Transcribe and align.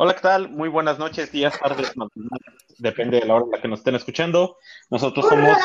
Hola, 0.00 0.14
¿qué 0.14 0.20
tal? 0.20 0.48
Muy 0.48 0.68
buenas 0.68 0.96
noches, 1.00 1.32
días, 1.32 1.58
tardes, 1.58 1.92
depende 2.78 3.18
de 3.18 3.26
la 3.26 3.34
hora 3.34 3.46
en 3.46 3.50
la 3.50 3.60
que 3.60 3.66
nos 3.66 3.80
estén 3.80 3.96
escuchando. 3.96 4.56
Nosotros 4.90 5.26
somos 5.28 5.58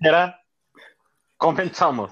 Era. 0.00 0.40
Comenzamos. 1.36 2.10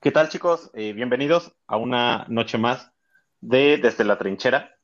¿Qué 0.00 0.10
tal, 0.10 0.30
chicos? 0.30 0.70
Eh, 0.72 0.94
bienvenidos 0.94 1.54
a 1.66 1.76
una 1.76 2.24
noche 2.28 2.56
más 2.56 2.90
de 3.42 3.76
Desde 3.76 4.04
la 4.04 4.16
Trinchera. 4.16 4.74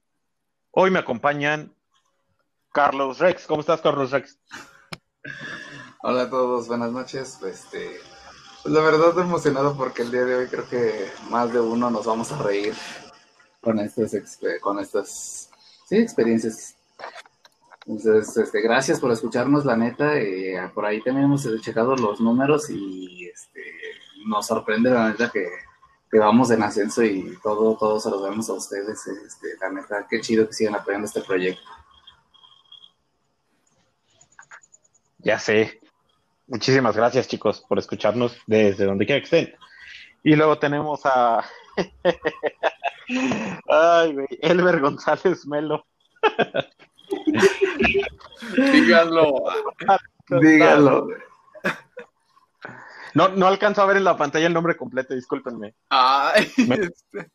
Hoy 0.71 0.91
me 0.91 0.99
acompañan 0.99 1.75
Carlos 2.75 3.21
Rex. 3.21 3.47
¿Cómo 3.47 3.63
estás, 3.63 3.81
Carlos 3.81 4.11
Rex? 4.11 4.39
Hola 6.03 6.25
a 6.25 6.31
todos, 6.31 6.69
buenas 6.69 6.93
noches. 6.93 7.41
Este, 7.43 8.01
la 8.69 8.81
verdad 8.81 9.19
emocionado 9.19 9.77
porque 9.77 10.03
el 10.03 10.11
día 10.11 10.25
de 10.25 10.35
hoy 10.35 10.47
creo 10.47 10.69
que 10.69 11.11
más 11.31 11.53
de 11.53 11.61
uno 11.61 11.91
nos 11.91 12.07
vamos 12.07 12.33
a 12.33 12.43
reír 12.43 12.75
con 13.61 13.79
estas, 13.79 14.39
con 14.61 14.79
estas 14.79 15.51
experiencias. 15.91 16.77
Entonces, 17.87 18.37
este, 18.37 18.61
gracias 18.61 19.01
por 19.01 19.13
escucharnos, 19.13 19.65
la 19.65 19.77
neta. 19.77 20.17
Eh, 20.19 20.71
por 20.75 20.85
ahí 20.85 21.03
también 21.03 21.27
hemos 21.27 21.49
checado 21.61 21.97
los 21.97 22.21
números 22.21 22.69
y 22.71 23.27
este, 23.27 23.63
nos 24.27 24.47
sorprende 24.47 24.91
la 24.91 25.11
neta 25.11 25.31
que, 25.31 25.49
vamos 26.19 26.51
en 26.51 26.63
ascenso 26.63 27.03
y 27.05 27.39
todo, 27.43 27.77
todo 27.77 28.01
se 28.01 28.09
lo 28.09 28.25
a 28.25 28.31
ustedes. 28.31 29.07
Este, 29.07 29.49
la 29.61 29.71
neta, 29.71 30.07
qué 30.09 30.21
chido 30.21 30.47
que 30.47 30.55
sigan 30.55 30.75
apoyando 30.75 31.07
este 31.07 31.21
proyecto. 31.21 31.69
Ya 35.19 35.39
sé, 35.39 35.81
Muchísimas 36.49 36.97
gracias, 36.97 37.29
chicos, 37.29 37.65
por 37.69 37.79
escucharnos 37.79 38.37
desde 38.47 38.85
donde 38.85 39.07
quiera 39.07 39.21
que 39.21 39.25
estén. 39.25 39.55
Y 40.23 40.37
luego 40.37 40.59
tenemos 40.59 41.01
a. 41.05 41.45
Ay, 43.69 44.15
güey, 44.15 44.27
Elber 44.43 44.81
González 44.81 45.47
Melo. 45.47 45.87
Dígalo. 48.73 49.45
Dígalo. 50.41 51.09
No, 53.15 53.29
no 53.29 53.47
alcanzo 53.47 53.83
a 53.83 53.87
ver 53.87 53.97
en 53.97 54.05
la 54.05 54.17
pantalla 54.17 54.47
el 54.47 54.53
nombre 54.53 54.77
completo, 54.77 55.15
discúlpenme. 55.15 55.75
Ay, 55.89 56.53
este. 56.57 57.31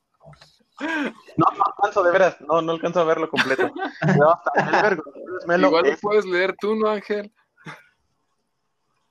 No, 1.38 1.46
no 1.58 1.64
alcanzo, 1.66 2.04
de 2.04 2.12
veras, 2.12 2.42
no, 2.42 2.62
no 2.62 2.72
alcanzo 2.72 3.02
a 3.02 3.04
verlo 3.04 3.30
completo. 3.30 3.72
Igual 5.46 5.84
lo 5.84 5.98
puedes 6.02 6.26
leer 6.26 6.56
tú, 6.60 6.76
¿no, 6.76 6.90
Ángel? 6.90 7.32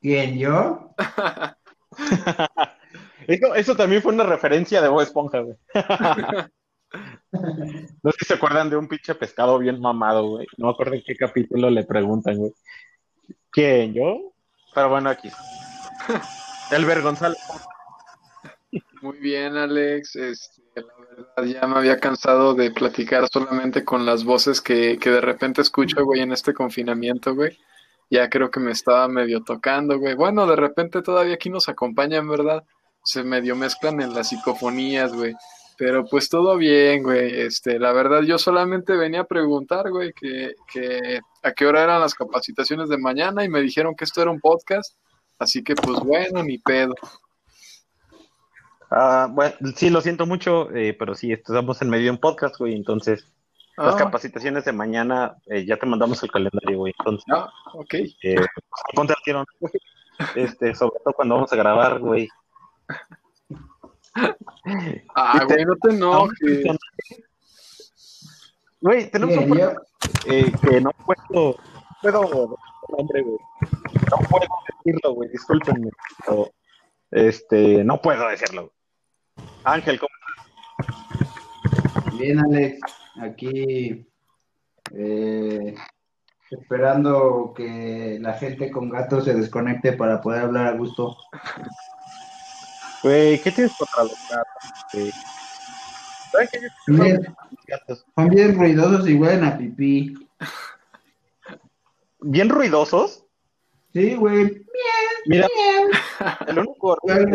¿Quién, 0.00 0.38
yo? 0.38 0.94
eso, 3.26 3.76
también 3.76 4.00
fue 4.02 4.14
una 4.14 4.24
referencia 4.24 4.80
de 4.80 4.88
Bob 4.88 5.02
Esponja, 5.02 5.40
güey. 5.40 5.56
no 8.02 8.10
sé 8.10 8.18
si 8.20 8.24
se 8.24 8.34
acuerdan 8.34 8.70
de 8.70 8.76
un 8.76 8.88
pinche 8.88 9.14
pescado 9.14 9.58
bien 9.58 9.78
mamado, 9.80 10.26
güey. 10.26 10.46
No 10.56 10.68
me 10.68 10.72
acuerdo 10.72 10.94
en 10.94 11.02
qué 11.04 11.14
capítulo 11.16 11.68
le 11.68 11.84
preguntan, 11.84 12.38
güey. 12.38 12.52
¿Quién, 13.50 13.92
yo? 13.92 14.32
Pero 14.74 14.88
bueno, 14.88 15.10
aquí. 15.10 15.30
Elber 16.70 17.02
González. 17.02 17.38
Muy 19.02 19.18
bien, 19.18 19.56
Alex. 19.56 20.16
Este, 20.16 20.62
la 20.76 20.82
verdad, 21.10 21.60
ya 21.60 21.66
me 21.66 21.76
había 21.76 21.98
cansado 21.98 22.54
de 22.54 22.70
platicar 22.70 23.28
solamente 23.28 23.84
con 23.84 24.06
las 24.06 24.24
voces 24.24 24.62
que, 24.62 24.98
que 24.98 25.10
de 25.10 25.20
repente 25.20 25.60
escucho, 25.60 26.04
güey, 26.04 26.22
en 26.22 26.32
este 26.32 26.54
confinamiento, 26.54 27.34
güey 27.34 27.58
ya 28.10 28.28
creo 28.28 28.50
que 28.50 28.60
me 28.60 28.72
estaba 28.72 29.06
medio 29.08 29.42
tocando, 29.42 29.98
güey. 29.98 30.14
Bueno, 30.14 30.46
de 30.46 30.56
repente 30.56 31.00
todavía 31.00 31.34
aquí 31.34 31.48
nos 31.48 31.68
acompañan, 31.68 32.28
¿verdad? 32.28 32.64
Se 33.04 33.22
medio 33.22 33.54
mezclan 33.54 34.00
en 34.00 34.12
las 34.12 34.28
psicofonías, 34.28 35.14
güey. 35.14 35.32
Pero 35.78 36.04
pues 36.04 36.28
todo 36.28 36.56
bien, 36.56 37.04
güey. 37.04 37.40
Este, 37.40 37.78
la 37.78 37.92
verdad, 37.92 38.22
yo 38.22 38.36
solamente 38.36 38.96
venía 38.96 39.20
a 39.20 39.24
preguntar, 39.24 39.90
güey, 39.90 40.12
que, 40.12 40.54
que 40.70 41.20
a 41.42 41.52
qué 41.52 41.66
hora 41.66 41.84
eran 41.84 42.00
las 42.00 42.14
capacitaciones 42.14 42.88
de 42.88 42.98
mañana 42.98 43.44
y 43.44 43.48
me 43.48 43.62
dijeron 43.62 43.94
que 43.94 44.04
esto 44.04 44.20
era 44.20 44.30
un 44.30 44.40
podcast. 44.40 44.96
Así 45.38 45.62
que, 45.62 45.74
pues 45.74 46.00
bueno, 46.00 46.42
ni 46.42 46.58
pedo. 46.58 46.94
Ah, 48.90 49.28
bueno, 49.30 49.54
sí, 49.76 49.88
lo 49.88 50.00
siento 50.00 50.26
mucho, 50.26 50.70
eh, 50.74 50.94
pero 50.98 51.14
sí, 51.14 51.32
estamos 51.32 51.80
en 51.80 51.88
medio 51.88 52.06
de 52.06 52.10
un 52.10 52.18
podcast, 52.18 52.58
güey, 52.58 52.74
entonces 52.74 53.24
las 53.80 53.94
ah. 53.94 53.98
capacitaciones 53.98 54.64
de 54.66 54.72
mañana, 54.72 55.36
eh, 55.46 55.64
ya 55.64 55.76
te 55.76 55.86
mandamos 55.86 56.22
el 56.22 56.30
calendario, 56.30 56.78
güey. 56.78 56.94
Entonces, 56.98 57.24
ah, 57.32 57.50
ok. 57.72 57.94
Eh, 58.22 58.36
ponte 58.94 59.14
al 59.14 59.46
Este, 60.34 60.74
sobre 60.74 61.00
todo 61.02 61.14
cuando 61.14 61.36
vamos 61.36 61.52
a 61.52 61.56
grabar, 61.56 61.98
güey. 61.98 62.28
Ah, 65.14 65.44
güey, 65.46 65.64
no 65.64 65.76
te 65.76 65.94
enojes. 65.94 66.66
Güey, 68.82 69.10
tenemos 69.10 69.36
un 69.36 69.60
eh, 70.26 70.52
que 70.62 70.80
no 70.80 70.90
puedo, 71.06 71.56
puedo, 72.02 72.58
hombre, 72.88 73.22
güey. 73.22 73.38
No 74.10 74.16
puedo 74.28 74.46
decirlo, 74.84 75.14
güey, 75.14 75.30
discúlpenme. 75.30 75.90
Pero, 76.26 76.50
este, 77.10 77.82
no 77.84 78.00
puedo 78.00 78.28
decirlo. 78.28 78.72
Ángel, 79.64 79.98
¿cómo 79.98 80.10
estás? 80.82 82.18
Bien, 82.18 82.38
Alex 82.40 82.80
aquí 83.20 84.06
eh, 84.92 85.74
esperando 86.50 87.52
que 87.56 88.18
la 88.20 88.34
gente 88.34 88.70
con 88.70 88.90
gatos 88.90 89.24
se 89.24 89.34
desconecte 89.34 89.92
para 89.92 90.20
poder 90.20 90.42
hablar 90.42 90.66
a 90.66 90.72
gusto. 90.72 91.16
Güey, 93.02 93.40
¿qué 93.40 93.52
tienes 93.52 93.72
contra 93.76 94.04
los 94.04 94.18
gatos? 97.56 98.04
Son 98.14 98.28
bien 98.28 98.56
ruidosos 98.56 99.08
y 99.08 99.14
huelen 99.14 99.44
a 99.44 99.56
pipí. 99.56 100.14
¿Bien 102.20 102.48
ruidosos? 102.48 103.24
Sí, 103.92 104.14
güey. 104.14 104.64
Mira, 105.26 105.48
el 106.46 106.58
único, 106.58 106.96
el 107.04 107.34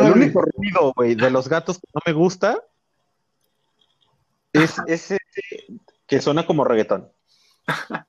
único 0.00 0.42
ruido, 0.42 0.92
güey, 0.96 1.14
de 1.14 1.30
los 1.30 1.48
gatos 1.48 1.78
que 1.78 1.86
no 1.94 2.00
me 2.06 2.12
gusta 2.12 2.62
es 4.54 4.78
ese 4.86 5.18
que 6.06 6.20
suena 6.20 6.46
como 6.46 6.64
reggaetón. 6.64 7.10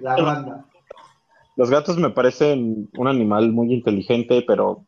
La 0.00 0.16
banda. 0.16 0.64
Los 1.56 1.70
gatos 1.70 1.96
me 1.96 2.10
parecen 2.10 2.88
un 2.96 3.08
animal 3.08 3.52
muy 3.52 3.72
inteligente, 3.72 4.44
pero. 4.46 4.86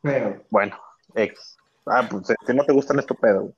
Pero. 0.00 0.42
Bueno, 0.50 0.78
ex. 1.14 1.56
Ah, 1.86 2.06
pues 2.08 2.32
si 2.46 2.54
no 2.54 2.64
te 2.64 2.72
gustan 2.72 2.98
esto 2.98 3.14
pedo. 3.14 3.52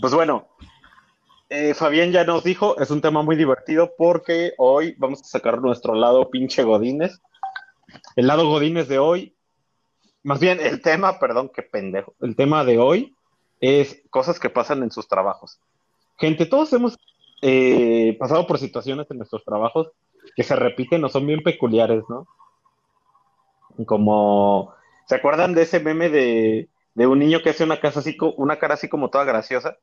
Pues 0.00 0.12
bueno, 0.12 0.48
eh, 1.48 1.74
Fabián 1.74 2.12
ya 2.12 2.24
nos 2.24 2.44
dijo, 2.44 2.78
es 2.78 2.90
un 2.90 3.00
tema 3.00 3.22
muy 3.22 3.36
divertido 3.36 3.94
porque 3.96 4.52
hoy 4.58 4.94
vamos 4.98 5.22
a 5.22 5.24
sacar 5.24 5.60
nuestro 5.60 5.94
lado 5.94 6.30
pinche 6.30 6.64
Godines. 6.64 7.20
El 8.16 8.26
lado 8.26 8.48
Godines 8.48 8.88
de 8.88 8.98
hoy 8.98 9.35
más 10.26 10.40
bien, 10.40 10.58
el 10.58 10.82
tema, 10.82 11.20
perdón, 11.20 11.52
qué 11.54 11.62
pendejo. 11.62 12.12
El 12.20 12.34
tema 12.34 12.64
de 12.64 12.80
hoy 12.80 13.14
es 13.60 14.02
cosas 14.10 14.40
que 14.40 14.50
pasan 14.50 14.82
en 14.82 14.90
sus 14.90 15.06
trabajos. 15.06 15.60
Gente, 16.18 16.46
todos 16.46 16.72
hemos 16.72 16.98
eh, 17.42 18.16
pasado 18.18 18.44
por 18.44 18.58
situaciones 18.58 19.08
en 19.08 19.18
nuestros 19.18 19.44
trabajos 19.44 19.92
que 20.34 20.42
se 20.42 20.56
repiten 20.56 21.04
o 21.04 21.08
son 21.08 21.28
bien 21.28 21.44
peculiares, 21.44 22.02
¿no? 22.08 22.26
Como, 23.86 24.74
¿se 25.06 25.14
acuerdan 25.14 25.54
de 25.54 25.62
ese 25.62 25.78
meme 25.78 26.08
de, 26.08 26.68
un 26.96 27.20
niño 27.20 27.40
que 27.40 27.50
hace 27.50 27.62
una, 27.62 27.78
casa 27.78 28.00
así, 28.00 28.16
una 28.36 28.58
cara 28.58 28.74
así 28.74 28.88
como 28.88 29.10
toda 29.10 29.22
graciosa? 29.22 29.76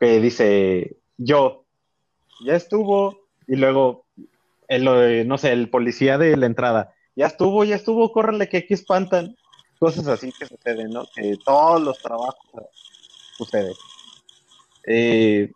Que 0.00 0.20
dice, 0.20 0.96
yo, 1.18 1.64
ya 2.46 2.56
estuvo, 2.56 3.20
y 3.46 3.56
luego, 3.56 4.06
el, 4.68 5.28
no 5.28 5.36
sé, 5.36 5.52
el 5.52 5.68
policía 5.68 6.16
de 6.16 6.34
la 6.38 6.46
entrada, 6.46 6.94
ya 7.16 7.26
estuvo, 7.26 7.64
ya 7.64 7.76
estuvo, 7.76 8.12
córrele 8.12 8.48
que 8.48 8.58
aquí 8.58 8.74
espantan. 8.74 9.36
Cosas 9.78 10.06
así 10.06 10.32
que 10.32 10.46
suceden, 10.46 10.90
¿no? 10.90 11.06
Que 11.14 11.36
todos 11.44 11.80
los 11.82 11.98
trabajos 12.00 12.36
suceden. 13.36 13.74
Eh, 14.86 15.50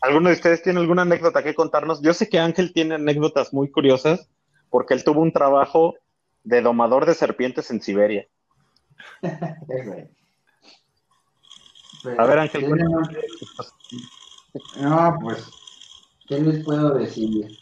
¿Alguno 0.00 0.28
de 0.28 0.34
ustedes 0.34 0.62
tiene 0.62 0.80
alguna 0.80 1.02
anécdota 1.02 1.42
que 1.42 1.54
contarnos? 1.54 2.00
Yo 2.02 2.14
sé 2.14 2.28
que 2.28 2.38
Ángel 2.38 2.72
tiene 2.72 2.94
anécdotas 2.96 3.52
muy 3.52 3.70
curiosas 3.70 4.28
porque 4.70 4.94
él 4.94 5.04
tuvo 5.04 5.20
un 5.20 5.32
trabajo 5.32 5.94
de 6.44 6.62
domador 6.62 7.06
de 7.06 7.14
serpientes 7.14 7.70
en 7.70 7.80
Siberia. 7.80 8.28
A 12.18 12.26
ver, 12.26 12.38
Ángel. 12.38 12.70
No, 14.80 15.18
pues, 15.20 15.50
¿qué 16.28 16.38
les 16.40 16.64
puedo 16.64 16.94
decir? 16.94 17.58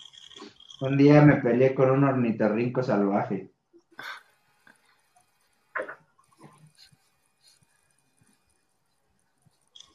Un 0.81 0.99
día 0.99 1.23
me 1.23 1.37
peleé 1.37 1.75
con 1.75 1.91
un 1.91 2.05
ornitorrinco 2.05 2.83
salvaje. 2.83 3.54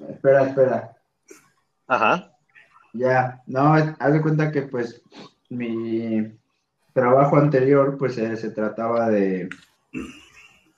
Espera, 0.07 0.48
espera. 0.48 0.98
Ajá. 1.88 2.31
Ya, 2.94 3.42
no, 3.46 3.74
haz 3.74 4.13
de 4.13 4.22
cuenta 4.22 4.51
que 4.51 4.63
pues 4.63 5.01
mi 5.50 6.31
trabajo 6.94 7.38
anterior, 7.38 7.98
pues 7.98 8.18
eh, 8.18 8.36
se 8.38 8.51
trataba 8.51 9.10
de, 9.10 9.50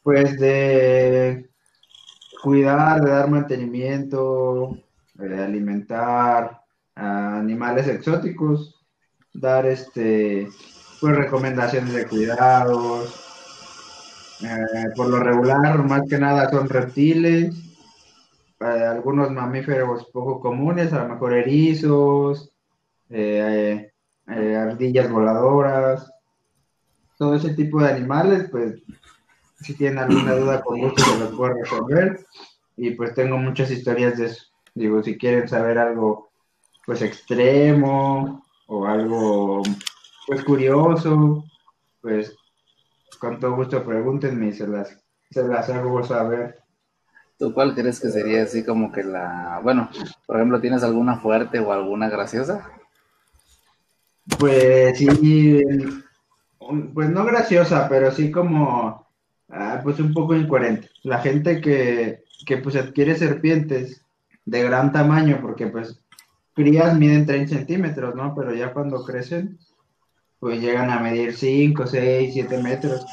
pues 0.03 0.39
de 0.39 1.49
cuidar, 2.41 3.01
de 3.01 3.11
dar 3.11 3.29
mantenimiento, 3.29 4.77
de 5.13 5.43
alimentar 5.43 6.61
a 6.95 7.37
animales 7.39 7.87
exóticos, 7.87 8.83
dar 9.33 9.65
este, 9.65 10.47
pues 10.99 11.15
recomendaciones 11.15 11.93
de 11.93 12.07
cuidados. 12.07 13.27
Eh, 14.41 14.89
por 14.95 15.07
lo 15.07 15.19
regular, 15.19 15.83
más 15.83 16.01
que 16.09 16.17
nada 16.17 16.49
son 16.49 16.67
reptiles, 16.67 17.70
eh, 18.61 18.85
algunos 18.85 19.31
mamíferos 19.31 20.05
poco 20.11 20.39
comunes, 20.39 20.93
a 20.93 21.03
lo 21.03 21.13
mejor 21.13 21.33
erizos, 21.33 22.51
eh, 23.09 23.91
ardillas 24.27 25.11
voladoras, 25.11 26.11
todo 27.17 27.35
ese 27.35 27.53
tipo 27.53 27.81
de 27.81 27.89
animales, 27.89 28.49
pues 28.49 28.81
si 29.61 29.75
tienen 29.75 29.99
alguna 29.99 30.33
duda 30.33 30.61
con 30.61 30.79
gusto 30.79 31.03
se 31.03 31.19
los 31.19 31.35
puedo 31.35 31.53
resolver 31.53 32.25
y 32.77 32.91
pues 32.91 33.13
tengo 33.13 33.37
muchas 33.37 33.69
historias 33.69 34.17
de 34.17 34.25
eso. 34.25 34.45
Digo, 34.73 35.03
si 35.03 35.17
quieren 35.17 35.47
saber 35.47 35.77
algo 35.77 36.31
pues 36.85 37.01
extremo 37.01 38.43
o 38.67 38.85
algo 38.87 39.61
pues 40.25 40.43
curioso, 40.43 41.43
pues 42.01 42.35
con 43.19 43.39
todo 43.39 43.55
gusto 43.55 43.83
pregúntenme 43.83 44.47
y 44.47 44.53
se 44.53 44.67
las, 44.67 44.97
se 45.29 45.47
las 45.47 45.69
hago 45.69 46.03
saber. 46.03 46.60
¿Tú 47.41 47.55
cuál 47.55 47.73
crees 47.73 47.99
que 47.99 48.11
sería 48.11 48.43
así 48.43 48.63
como 48.63 48.91
que 48.91 49.03
la, 49.03 49.59
bueno, 49.63 49.89
por 50.27 50.35
ejemplo, 50.35 50.61
¿tienes 50.61 50.83
alguna 50.83 51.17
fuerte 51.17 51.59
o 51.59 51.73
alguna 51.73 52.07
graciosa? 52.07 52.69
Pues 54.37 54.95
sí, 54.95 55.59
pues 56.93 57.09
no 57.09 57.25
graciosa, 57.25 57.89
pero 57.89 58.11
sí 58.11 58.29
como, 58.29 59.07
ah, 59.49 59.79
pues 59.81 59.99
un 59.99 60.13
poco 60.13 60.35
incoherente. 60.35 60.91
La 61.01 61.17
gente 61.17 61.61
que, 61.61 62.23
que 62.45 62.57
pues 62.57 62.75
adquiere 62.75 63.15
serpientes 63.15 64.05
de 64.45 64.61
gran 64.61 64.91
tamaño, 64.91 65.39
porque 65.41 65.65
pues 65.65 65.99
crías 66.53 66.95
miden 66.95 67.25
30 67.25 67.55
centímetros, 67.55 68.13
¿no? 68.13 68.35
Pero 68.35 68.53
ya 68.53 68.71
cuando 68.71 69.03
crecen, 69.03 69.57
pues 70.39 70.61
llegan 70.61 70.91
a 70.91 70.99
medir 70.99 71.35
5, 71.35 71.87
6, 71.87 72.33
7 72.35 72.61
metros. 72.61 73.03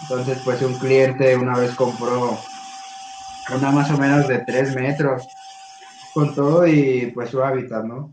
Entonces, 0.00 0.38
pues 0.46 0.62
un 0.62 0.78
cliente 0.78 1.36
una 1.36 1.58
vez 1.58 1.74
compró 1.74 2.38
una 3.56 3.70
más 3.70 3.90
o 3.90 3.98
menos 3.98 4.28
de 4.28 4.38
3 4.38 4.74
metros 4.74 5.26
con 6.14 6.34
todo 6.34 6.66
y 6.66 7.12
pues 7.14 7.30
su 7.30 7.42
hábitat, 7.42 7.84
¿no? 7.84 8.12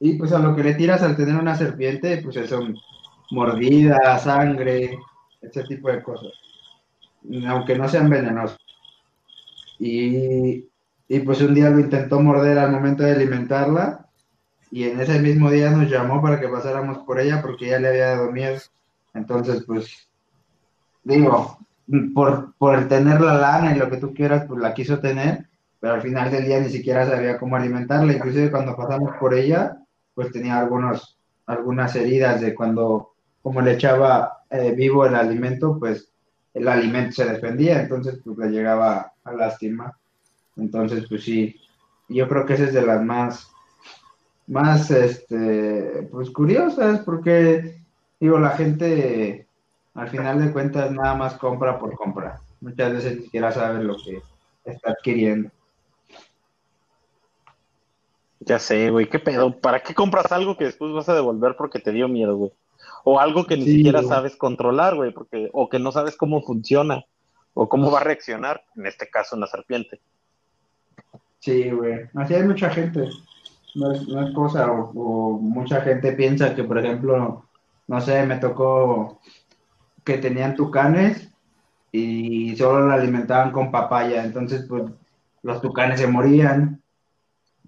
Y 0.00 0.14
pues 0.14 0.32
a 0.32 0.38
lo 0.38 0.54
que 0.54 0.64
le 0.64 0.74
tiras 0.74 1.02
al 1.02 1.16
tener 1.16 1.36
una 1.36 1.56
serpiente, 1.56 2.20
pues 2.22 2.48
son 2.48 2.76
mordidas, 3.30 4.22
sangre, 4.22 4.98
ese 5.40 5.62
tipo 5.64 5.88
de 5.88 6.02
cosas. 6.02 6.32
Aunque 7.46 7.76
no 7.76 7.88
sean 7.88 8.10
venenosos. 8.10 8.58
Y 9.78 10.66
y 11.12 11.20
pues 11.20 11.42
un 11.42 11.52
día 11.52 11.68
lo 11.68 11.78
intentó 11.78 12.20
morder 12.20 12.58
al 12.58 12.72
momento 12.72 13.02
de 13.02 13.12
alimentarla 13.12 14.08
y 14.70 14.84
en 14.84 14.98
ese 14.98 15.18
mismo 15.18 15.50
día 15.50 15.68
nos 15.68 15.90
llamó 15.90 16.22
para 16.22 16.40
que 16.40 16.48
pasáramos 16.48 17.04
por 17.04 17.20
ella 17.20 17.42
porque 17.42 17.66
ya 17.66 17.78
le 17.78 17.88
había 17.88 18.16
dado 18.16 18.32
miedo. 18.32 18.58
Entonces, 19.12 19.62
pues, 19.66 20.08
digo, 21.04 21.58
por, 22.14 22.54
por 22.54 22.88
tener 22.88 23.20
la 23.20 23.34
lana 23.34 23.74
y 23.74 23.78
lo 23.78 23.90
que 23.90 23.96
tú 23.96 24.14
quieras, 24.14 24.44
pues 24.46 24.60
la 24.60 24.74
quiso 24.74 24.98
tener, 25.00 25.46
pero 25.80 25.94
al 25.94 26.02
final 26.02 26.30
del 26.30 26.44
día 26.44 26.60
ni 26.60 26.70
siquiera 26.70 27.06
sabía 27.06 27.38
cómo 27.38 27.56
alimentarla. 27.56 28.12
Inclusive 28.12 28.50
cuando 28.50 28.76
pasamos 28.76 29.12
por 29.18 29.34
ella, 29.34 29.78
pues 30.14 30.30
tenía 30.32 30.58
algunos, 30.58 31.18
algunas 31.46 31.94
heridas 31.96 32.40
de 32.40 32.54
cuando, 32.54 33.12
como 33.42 33.60
le 33.60 33.72
echaba 33.72 34.44
eh, 34.50 34.72
vivo 34.76 35.06
el 35.06 35.14
alimento, 35.14 35.78
pues 35.78 36.08
el 36.54 36.68
alimento 36.68 37.12
se 37.12 37.24
defendía, 37.24 37.80
entonces 37.80 38.20
pues 38.24 38.36
le 38.38 38.50
llegaba 38.50 39.12
a 39.24 39.32
lastimar. 39.32 39.94
Entonces, 40.56 41.06
pues 41.08 41.24
sí, 41.24 41.56
yo 42.08 42.28
creo 42.28 42.44
que 42.44 42.54
esa 42.54 42.64
es 42.64 42.74
de 42.74 42.82
las 42.82 43.02
más, 43.02 43.50
más, 44.46 44.90
este, 44.90 46.08
pues 46.10 46.30
curiosas, 46.30 47.00
porque, 47.00 47.80
digo, 48.20 48.38
la 48.38 48.50
gente, 48.50 49.46
al 49.94 50.08
final 50.08 50.44
de 50.44 50.52
cuentas, 50.52 50.90
nada 50.90 51.14
más 51.14 51.34
compra 51.34 51.78
por 51.78 51.94
comprar. 51.94 52.38
Muchas 52.60 52.92
veces 52.92 53.16
ni 53.16 53.22
siquiera 53.24 53.52
sabe 53.52 53.82
lo 53.82 53.96
que 53.96 54.22
está 54.64 54.90
adquiriendo. 54.90 55.50
Ya 58.40 58.58
sé, 58.58 58.90
güey, 58.90 59.08
qué 59.08 59.18
pedo. 59.18 59.60
¿Para 59.60 59.82
qué 59.82 59.94
compras 59.94 60.32
algo 60.32 60.56
que 60.56 60.64
después 60.64 60.92
vas 60.92 61.08
a 61.08 61.14
devolver 61.14 61.54
porque 61.56 61.78
te 61.78 61.92
dio 61.92 62.08
miedo, 62.08 62.36
güey? 62.36 62.52
O 63.04 63.20
algo 63.20 63.46
que 63.46 63.56
ni 63.56 63.64
siquiera 63.64 64.02
sabes 64.02 64.36
controlar, 64.36 64.94
güey, 64.94 65.12
porque, 65.12 65.48
o 65.52 65.68
que 65.68 65.78
no 65.78 65.92
sabes 65.92 66.16
cómo 66.16 66.42
funciona, 66.42 67.04
o 67.54 67.68
cómo 67.68 67.90
va 67.90 68.00
a 68.00 68.04
reaccionar, 68.04 68.64
en 68.76 68.86
este 68.86 69.08
caso 69.08 69.36
una 69.36 69.46
serpiente. 69.46 70.00
Sí, 71.40 71.70
güey. 71.70 72.08
Así 72.14 72.34
hay 72.34 72.44
mucha 72.44 72.70
gente. 72.70 73.08
No 73.74 73.92
es, 73.92 74.06
no 74.06 74.26
es 74.26 74.34
cosa, 74.34 74.70
o, 74.70 75.38
mucha 75.40 75.80
gente 75.80 76.12
piensa 76.12 76.54
que, 76.54 76.62
por 76.62 76.78
ejemplo, 76.78 77.44
no 77.88 78.00
sé, 78.00 78.24
me 78.24 78.36
tocó 78.36 79.20
que 80.04 80.18
tenían 80.18 80.54
tucanes 80.54 81.28
y 81.90 82.56
solo 82.56 82.88
la 82.88 82.94
alimentaban 82.94 83.52
con 83.52 83.70
papaya. 83.70 84.24
Entonces, 84.24 84.66
pues, 84.68 84.84
los 85.42 85.60
tucanes 85.60 86.00
se 86.00 86.06
morían 86.06 86.82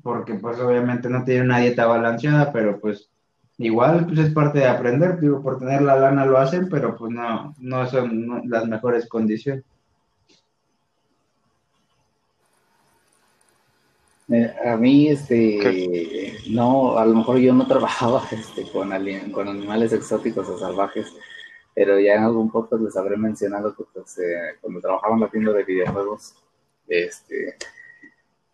porque, 0.02 0.34
pues, 0.34 0.58
obviamente 0.60 1.08
no 1.08 1.24
tienen 1.24 1.46
una 1.46 1.58
dieta 1.58 1.86
balanceada, 1.86 2.52
pero, 2.52 2.80
pues, 2.80 3.10
igual, 3.58 4.06
pues, 4.06 4.18
es 4.18 4.32
parte 4.32 4.60
de 4.60 4.68
aprender. 4.68 5.20
Digo, 5.20 5.42
por 5.42 5.58
tener 5.58 5.82
la 5.82 5.96
lana 5.96 6.26
lo 6.26 6.38
hacen, 6.38 6.68
pero, 6.68 6.96
pues, 6.96 7.12
no, 7.12 7.54
no 7.58 7.86
son 7.86 8.42
las 8.48 8.66
mejores 8.66 9.08
condiciones. 9.08 9.64
Eh, 14.28 14.54
a 14.64 14.76
mí, 14.76 15.08
este, 15.08 16.38
no, 16.48 16.96
a 16.96 17.04
lo 17.04 17.14
mejor 17.14 17.38
yo 17.38 17.52
no 17.52 17.66
trabajaba 17.68 18.22
este, 18.30 18.62
con, 18.70 18.90
con 19.32 19.48
animales 19.48 19.92
exóticos 19.92 20.48
o 20.48 20.58
salvajes, 20.58 21.12
pero 21.74 21.98
ya 21.98 22.14
en 22.14 22.22
algún 22.22 22.50
podcast 22.50 22.82
les 22.82 22.96
habré 22.96 23.16
mencionado 23.16 23.74
que 23.74 23.84
pues, 23.92 24.18
eh, 24.18 24.56
cuando 24.60 24.80
trabajaba 24.80 25.14
en 25.14 25.20
la 25.20 25.30
tienda 25.30 25.52
de 25.52 25.64
videojuegos, 25.64 26.34
este, 26.86 27.56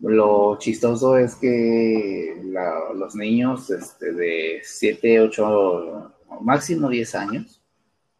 lo 0.01 0.57
chistoso 0.59 1.19
es 1.19 1.35
que 1.35 2.43
los 2.95 3.15
niños 3.15 3.71
este, 3.71 4.13
de 4.13 4.61
7, 4.63 5.21
8, 5.21 6.13
máximo 6.41 6.89
10 6.89 7.15
años, 7.15 7.63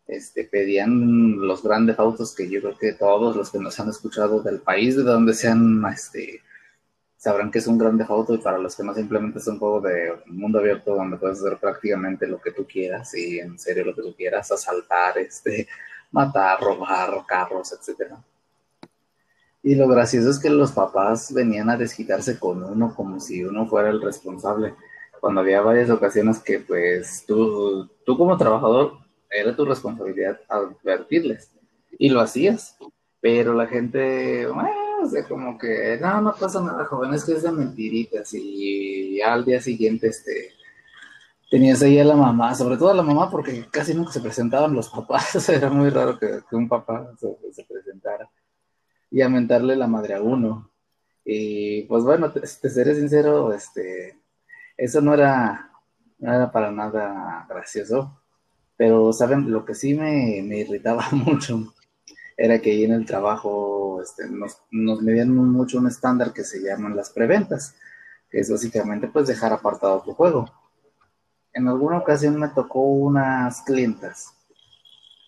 este, 0.07 0.45
pedían 0.45 1.39
los 1.41 1.63
grandes 1.63 1.99
autos 1.99 2.35
que 2.35 2.51
yo 2.51 2.61
creo 2.61 2.77
que 2.77 2.93
todos 2.95 3.37
los 3.37 3.51
que 3.51 3.61
nos 3.61 3.79
han 3.79 3.89
escuchado 3.89 4.43
del 4.43 4.61
país 4.61 4.97
de 4.97 5.05
donde 5.05 5.33
sean 5.35 5.83
este, 5.91 6.43
sabrán 7.21 7.51
que 7.51 7.59
es 7.59 7.67
un 7.67 7.77
grande 7.77 8.03
auto 8.09 8.33
y 8.33 8.39
para 8.39 8.57
los 8.57 8.75
que 8.75 8.83
no 8.83 8.95
simplemente 8.95 9.41
es 9.41 9.47
un 9.47 9.59
juego 9.59 9.83
de 9.83 10.11
mundo 10.25 10.59
abierto 10.59 10.95
donde 10.95 11.19
puedes 11.19 11.39
hacer 11.39 11.59
prácticamente 11.59 12.27
lo 12.27 12.41
que 12.41 12.51
tú 12.51 12.67
quieras 12.67 13.15
y 13.15 13.39
en 13.39 13.59
serio 13.59 13.85
lo 13.85 13.95
que 13.95 14.01
tú 14.01 14.15
quieras, 14.17 14.51
asaltar, 14.51 15.19
este, 15.19 15.69
matar, 16.11 16.59
robar 16.61 17.11
carros, 17.27 17.75
etc. 17.75 18.15
Y 19.63 19.75
lo 19.75 19.87
gracioso 19.87 20.31
es 20.31 20.39
que 20.39 20.49
los 20.49 20.73
papás 20.73 21.31
venían 21.35 21.69
a 21.69 21.77
desquitarse 21.77 22.39
con 22.39 22.65
uno 22.65 22.95
como 22.95 23.21
si 23.21 23.45
uno 23.45 23.67
fuera 23.67 23.91
el 23.91 24.01
responsable, 24.01 24.75
cuando 25.21 25.43
había 25.43 25.61
varias 25.61 25.91
ocasiones 25.91 26.39
que 26.39 26.61
pues 26.61 27.25
tú, 27.27 27.87
tú 28.07 28.17
como 28.17 28.39
trabajador 28.39 28.95
era 29.29 29.55
tu 29.55 29.67
responsabilidad 29.67 30.41
advertirles 30.49 31.53
y 31.99 32.09
lo 32.09 32.21
hacías, 32.23 32.79
pero 33.21 33.53
la 33.53 33.67
gente, 33.67 34.47
de 35.09 35.25
como 35.25 35.57
que, 35.59 35.99
no, 36.01 36.21
no 36.21 36.35
pasa 36.35 36.61
nada, 36.61 36.85
joven, 36.85 37.15
es 37.15 37.25
que 37.25 37.33
es 37.33 37.43
de 37.43 37.53
mentiritas. 37.53 38.33
Y 38.35 39.21
al 39.21 39.45
día 39.45 39.61
siguiente, 39.61 40.09
este, 40.09 40.53
tenías 41.51 41.83
ahí 41.83 41.99
a 41.99 42.05
la 42.05 42.17
mamá, 42.17 42.55
sobre 42.55 42.77
todo 42.77 42.91
a 42.91 42.95
la 42.95 43.03
mamá, 43.03 43.31
porque 43.31 43.67
casi 43.71 43.95
nunca 43.95 44.13
se 44.13 44.21
presentaban 44.21 44.75
los 44.75 44.89
papás. 44.89 45.49
Era 45.49 45.71
muy 45.71 45.91
raro 45.91 46.19
que, 46.19 46.43
un 46.53 46.69
papá 46.69 47.13
se, 47.19 47.65
presentara 47.65 48.31
y 49.11 49.23
a 49.23 49.29
mentarle 49.29 49.77
la 49.77 49.87
madre 49.87 50.15
a 50.15 50.23
uno. 50.23 50.71
Y 51.25 51.83
pues 51.83 52.05
bueno, 52.05 52.33
te, 52.33 52.47
seré 52.47 52.95
sincero, 52.95 53.53
este, 53.53 54.19
eso 54.77 55.01
no 55.01 55.15
era, 55.15 55.71
no 56.19 56.51
para 56.53 56.71
nada 56.73 57.47
gracioso. 57.49 58.21
Pero, 58.77 59.13
¿saben? 59.13 59.51
Lo 59.51 59.65
que 59.65 59.75
sí 59.75 59.95
me, 59.95 60.43
me 60.43 60.59
irritaba 60.61 61.07
mucho 61.13 61.73
era 62.43 62.59
que 62.59 62.71
ahí 62.71 62.85
en 62.85 62.93
el 62.93 63.05
trabajo 63.05 64.01
este, 64.03 64.27
nos, 64.31 64.63
nos 64.71 65.03
medían 65.03 65.31
mucho 65.35 65.77
un 65.77 65.89
estándar 65.89 66.33
que 66.33 66.43
se 66.43 66.63
llaman 66.63 66.97
las 66.97 67.11
preventas, 67.11 67.77
que 68.31 68.41
es 68.41 68.51
básicamente 68.51 69.09
pues 69.09 69.27
dejar 69.29 69.53
apartado 69.53 70.01
tu 70.03 70.15
juego. 70.15 70.51
En 71.53 71.69
alguna 71.69 71.99
ocasión 71.99 72.41
me 72.41 72.49
tocó 72.49 72.81
unas 72.81 73.61
clientas, 73.61 74.35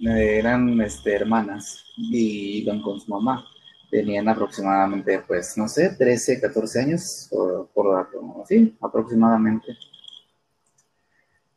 eran 0.00 0.81
este, 0.81 1.14
hermanas 1.14 1.85
y 1.99 2.62
iban 2.62 2.81
con 2.81 2.99
su 2.99 3.11
mamá. 3.11 3.45
Tenían 3.90 4.26
aproximadamente, 4.31 5.23
pues, 5.26 5.59
no 5.59 5.69
sé, 5.69 5.90
13, 5.90 6.40
14 6.40 6.81
años, 6.81 7.28
por, 7.31 7.69
por 7.75 8.09
sí, 8.49 8.75
aproximadamente. 8.81 9.76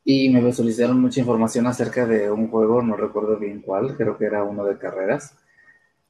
y 0.03 0.29
me 0.29 0.51
solicitaron 0.51 0.99
mucha 0.99 1.21
información 1.21 1.65
acerca 1.65 2.05
de 2.05 2.29
un 2.29 2.49
juego, 2.49 2.81
no 2.81 2.97
recuerdo 2.97 3.37
bien 3.37 3.61
cuál, 3.61 3.95
creo 3.95 4.17
que 4.17 4.25
era 4.25 4.43
uno 4.43 4.65
de 4.65 4.77
carreras. 4.77 5.33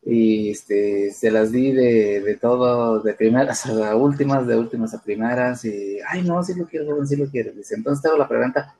Y 0.05 0.51
este, 0.51 1.11
se 1.11 1.31
las 1.31 1.51
di 1.51 1.71
de, 1.71 2.21
de 2.21 2.35
todo, 2.35 2.99
de 2.99 3.15
primeras 3.15 3.65
a 3.65 3.95
últimas, 3.95 4.45
de 4.45 4.55
últimas 4.55 4.93
a 4.93 5.01
primeras, 5.01 5.65
y, 5.65 5.97
ay, 6.07 6.21
no, 6.21 6.43
si 6.43 6.53
lo 6.53 6.67
quiero, 6.67 6.85
joven, 6.85 7.07
sí 7.07 7.15
lo 7.15 7.25
quiero. 7.25 7.51
Dice, 7.53 7.73
entonces 7.73 8.03
tengo 8.03 8.17
la 8.17 8.27
preventa. 8.27 8.75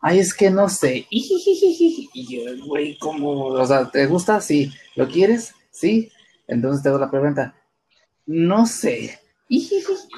Ay, 0.00 0.18
es 0.18 0.34
que 0.34 0.50
no 0.50 0.68
sé. 0.68 1.06
Y 1.10 2.26
yo, 2.28 2.66
güey, 2.66 2.98
¿cómo? 2.98 3.46
O 3.46 3.66
sea, 3.66 3.90
¿te 3.90 4.06
gusta? 4.06 4.40
Sí. 4.40 4.72
¿Lo 4.96 5.08
quieres? 5.08 5.54
Sí. 5.70 6.10
Entonces 6.48 6.82
tengo 6.82 6.98
la 6.98 7.10
preventa. 7.10 7.54
No 8.26 8.66
sé. 8.66 9.18
Y 9.48 9.68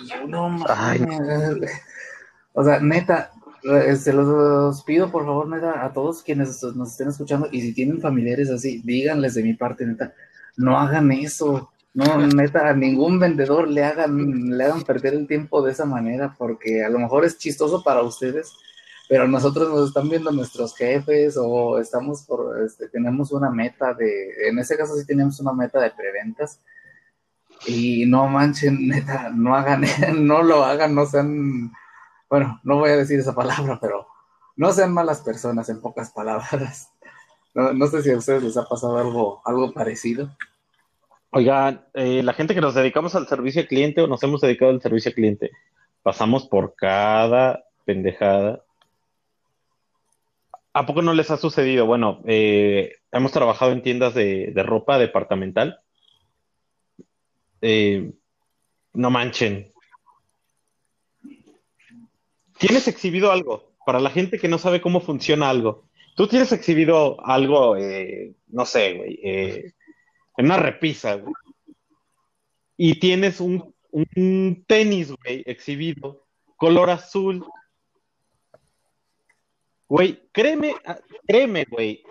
yo, 0.08 0.26
no 0.26 0.48
mames. 0.48 1.70
O 2.54 2.64
sea, 2.64 2.78
neta, 2.80 3.32
se 3.96 4.12
los 4.12 4.82
pido 4.84 5.10
por 5.10 5.24
favor, 5.24 5.48
neta, 5.48 5.84
a 5.84 5.92
todos 5.92 6.22
quienes 6.22 6.62
nos 6.74 6.90
estén 6.92 7.08
escuchando 7.08 7.48
y 7.50 7.62
si 7.62 7.72
tienen 7.72 8.00
familiares 8.00 8.50
así, 8.50 8.82
díganles 8.84 9.34
de 9.34 9.42
mi 9.42 9.54
parte, 9.54 9.86
neta, 9.86 10.14
no 10.56 10.78
hagan 10.78 11.10
eso. 11.12 11.70
No, 11.94 12.18
neta, 12.26 12.68
a 12.68 12.74
ningún 12.74 13.20
vendedor 13.20 13.68
le 13.68 13.84
hagan, 13.84 14.58
le 14.58 14.64
hagan 14.64 14.82
perder 14.82 15.14
el 15.14 15.28
tiempo 15.28 15.62
de 15.62 15.70
esa 15.70 15.84
manera, 15.84 16.34
porque 16.36 16.82
a 16.84 16.88
lo 16.88 16.98
mejor 16.98 17.24
es 17.24 17.38
chistoso 17.38 17.84
para 17.84 18.02
ustedes, 18.02 18.52
pero 19.08 19.28
nosotros 19.28 19.70
nos 19.70 19.88
están 19.88 20.08
viendo 20.08 20.32
nuestros 20.32 20.76
jefes 20.76 21.36
o 21.38 21.78
estamos 21.78 22.22
por, 22.24 22.60
este, 22.64 22.88
tenemos 22.88 23.30
una 23.30 23.48
meta 23.48 23.94
de, 23.94 24.48
en 24.48 24.58
ese 24.58 24.76
caso 24.76 24.96
sí 24.96 25.06
tenemos 25.06 25.38
una 25.40 25.52
meta 25.52 25.80
de 25.80 25.92
preventas. 25.92 26.60
Y 27.66 28.04
no 28.06 28.26
manchen, 28.28 28.88
neta, 28.88 29.30
no 29.30 29.54
hagan, 29.54 29.84
no 30.26 30.42
lo 30.42 30.64
hagan, 30.64 30.94
no 30.94 31.06
sean 31.06 31.72
bueno, 32.28 32.60
no 32.64 32.78
voy 32.78 32.90
a 32.90 32.96
decir 32.96 33.20
esa 33.20 33.34
palabra, 33.34 33.78
pero 33.80 34.06
no 34.56 34.72
sean 34.72 34.92
malas 34.92 35.20
personas 35.22 35.68
en 35.68 35.80
pocas 35.80 36.10
palabras. 36.10 36.90
No, 37.54 37.86
sé 37.86 38.02
si 38.02 38.10
a 38.10 38.16
ustedes 38.16 38.42
les 38.42 38.56
ha 38.56 38.64
pasado 38.68 38.98
algo, 38.98 39.40
algo 39.44 39.72
parecido. 39.72 40.36
Oigan, 41.30 41.84
eh, 41.94 42.22
la 42.24 42.32
gente 42.32 42.52
que 42.52 42.60
nos 42.60 42.74
dedicamos 42.74 43.14
al 43.14 43.28
servicio 43.28 43.62
al 43.62 43.68
cliente 43.68 44.00
o 44.00 44.08
nos 44.08 44.22
hemos 44.24 44.40
dedicado 44.40 44.72
al 44.72 44.82
servicio 44.82 45.10
al 45.10 45.14
cliente, 45.14 45.50
pasamos 46.02 46.48
por 46.48 46.74
cada 46.74 47.64
pendejada. 47.84 48.64
¿A 50.72 50.86
poco 50.86 51.02
no 51.02 51.12
les 51.12 51.30
ha 51.30 51.36
sucedido? 51.36 51.86
Bueno, 51.86 52.22
eh, 52.26 52.96
hemos 53.12 53.30
trabajado 53.30 53.70
en 53.70 53.82
tiendas 53.82 54.14
de, 54.14 54.52
ropa 54.66 54.98
departamental. 54.98 55.80
Eh, 57.60 58.12
no 58.92 59.10
manchen, 59.10 59.72
tienes 62.66 62.88
exhibido 62.88 63.30
algo, 63.30 63.74
para 63.84 64.00
la 64.00 64.08
gente 64.08 64.38
que 64.38 64.48
no 64.48 64.56
sabe 64.56 64.80
cómo 64.80 65.00
funciona 65.00 65.50
algo. 65.50 65.84
Tú 66.16 66.26
tienes 66.26 66.50
exhibido 66.50 67.22
algo, 67.26 67.76
eh, 67.76 68.34
no 68.48 68.64
sé, 68.64 68.94
güey, 68.94 69.20
eh, 69.22 69.74
en 70.38 70.46
una 70.46 70.56
repisa, 70.56 71.16
güey. 71.16 71.34
Y 72.78 72.98
tienes 72.98 73.40
un, 73.40 73.74
un 73.90 74.64
tenis, 74.66 75.12
güey, 75.12 75.42
exhibido, 75.44 76.24
color 76.56 76.88
azul. 76.88 77.44
Güey, 79.86 80.22
créeme, 80.32 80.74
créeme, 81.26 81.66
güey, 81.70 82.02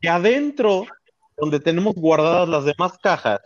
que 0.00 0.08
adentro, 0.08 0.86
donde 1.36 1.60
tenemos 1.60 1.94
guardadas 1.94 2.48
las 2.48 2.64
demás 2.64 2.98
cajas, 2.98 3.40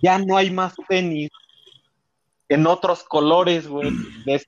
ya 0.00 0.16
no 0.18 0.36
hay 0.36 0.52
más 0.52 0.74
tenis 0.88 1.30
en 2.48 2.68
otros 2.68 3.02
colores, 3.02 3.66
güey, 3.66 3.90
de 4.24 4.40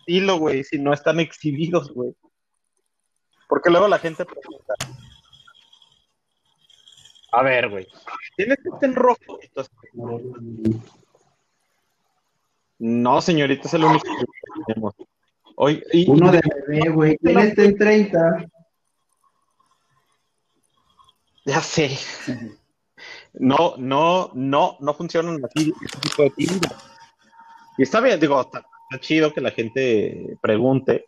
estilo, 0.00 0.38
güey, 0.38 0.64
si 0.64 0.78
no 0.78 0.92
están 0.92 1.20
exhibidos, 1.20 1.92
güey. 1.92 2.14
Porque 3.48 3.70
luego 3.70 3.88
la 3.88 3.98
gente 3.98 4.24
pregunta. 4.24 4.74
A 7.32 7.42
ver, 7.42 7.68
güey. 7.68 7.86
¿Tienes 8.36 8.58
este 8.64 8.86
en 8.86 8.94
rojo? 8.94 9.38
No, 12.78 13.20
señorita, 13.20 13.68
es 13.68 13.74
el 13.74 13.84
único 13.84 14.04
que 14.04 14.62
tenemos. 14.66 14.94
Hoy, 15.56 15.84
Uno 16.08 16.32
de 16.32 16.40
bebé, 16.66 16.90
güey. 16.90 17.16
Tiene 17.18 17.42
este 17.42 17.64
en 17.66 17.76
30. 17.76 18.46
Ya 21.44 21.60
sé. 21.60 21.98
No, 23.34 23.74
no, 23.76 24.30
no, 24.34 24.76
no 24.80 24.94
funcionan 24.94 25.40
así 25.44 25.72
este 25.84 25.98
tipo 26.00 26.22
de 26.22 26.30
tiendas. 26.30 26.72
Y 27.78 27.82
está 27.82 28.00
bien, 28.00 28.18
digo, 28.18 28.40
está, 28.40 28.64
está 28.90 29.00
chido 29.00 29.32
que 29.32 29.40
la 29.40 29.52
gente 29.52 30.36
pregunte. 30.42 31.04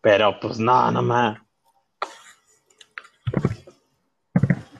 Pero 0.00 0.38
pues 0.40 0.58
no, 0.58 0.90
no 0.90 1.02
más. 1.02 1.38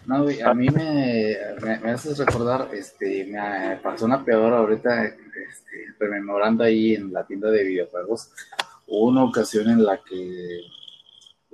No, 0.06 0.26
a 0.44 0.54
mí 0.54 0.68
me, 0.68 1.36
me, 1.62 1.90
haces 1.90 2.18
recordar, 2.18 2.68
este, 2.72 3.24
me 3.26 3.76
pasó 3.76 4.04
una 4.04 4.24
peor 4.24 4.52
ahorita, 4.52 5.04
este, 5.04 5.94
rememorando 5.98 6.64
ahí 6.64 6.94
en 6.94 7.12
la 7.12 7.24
tienda 7.24 7.50
de 7.50 7.64
videojuegos, 7.64 8.32
una 8.88 9.24
ocasión 9.24 9.70
en 9.70 9.84
la 9.84 10.02
que 10.02 10.60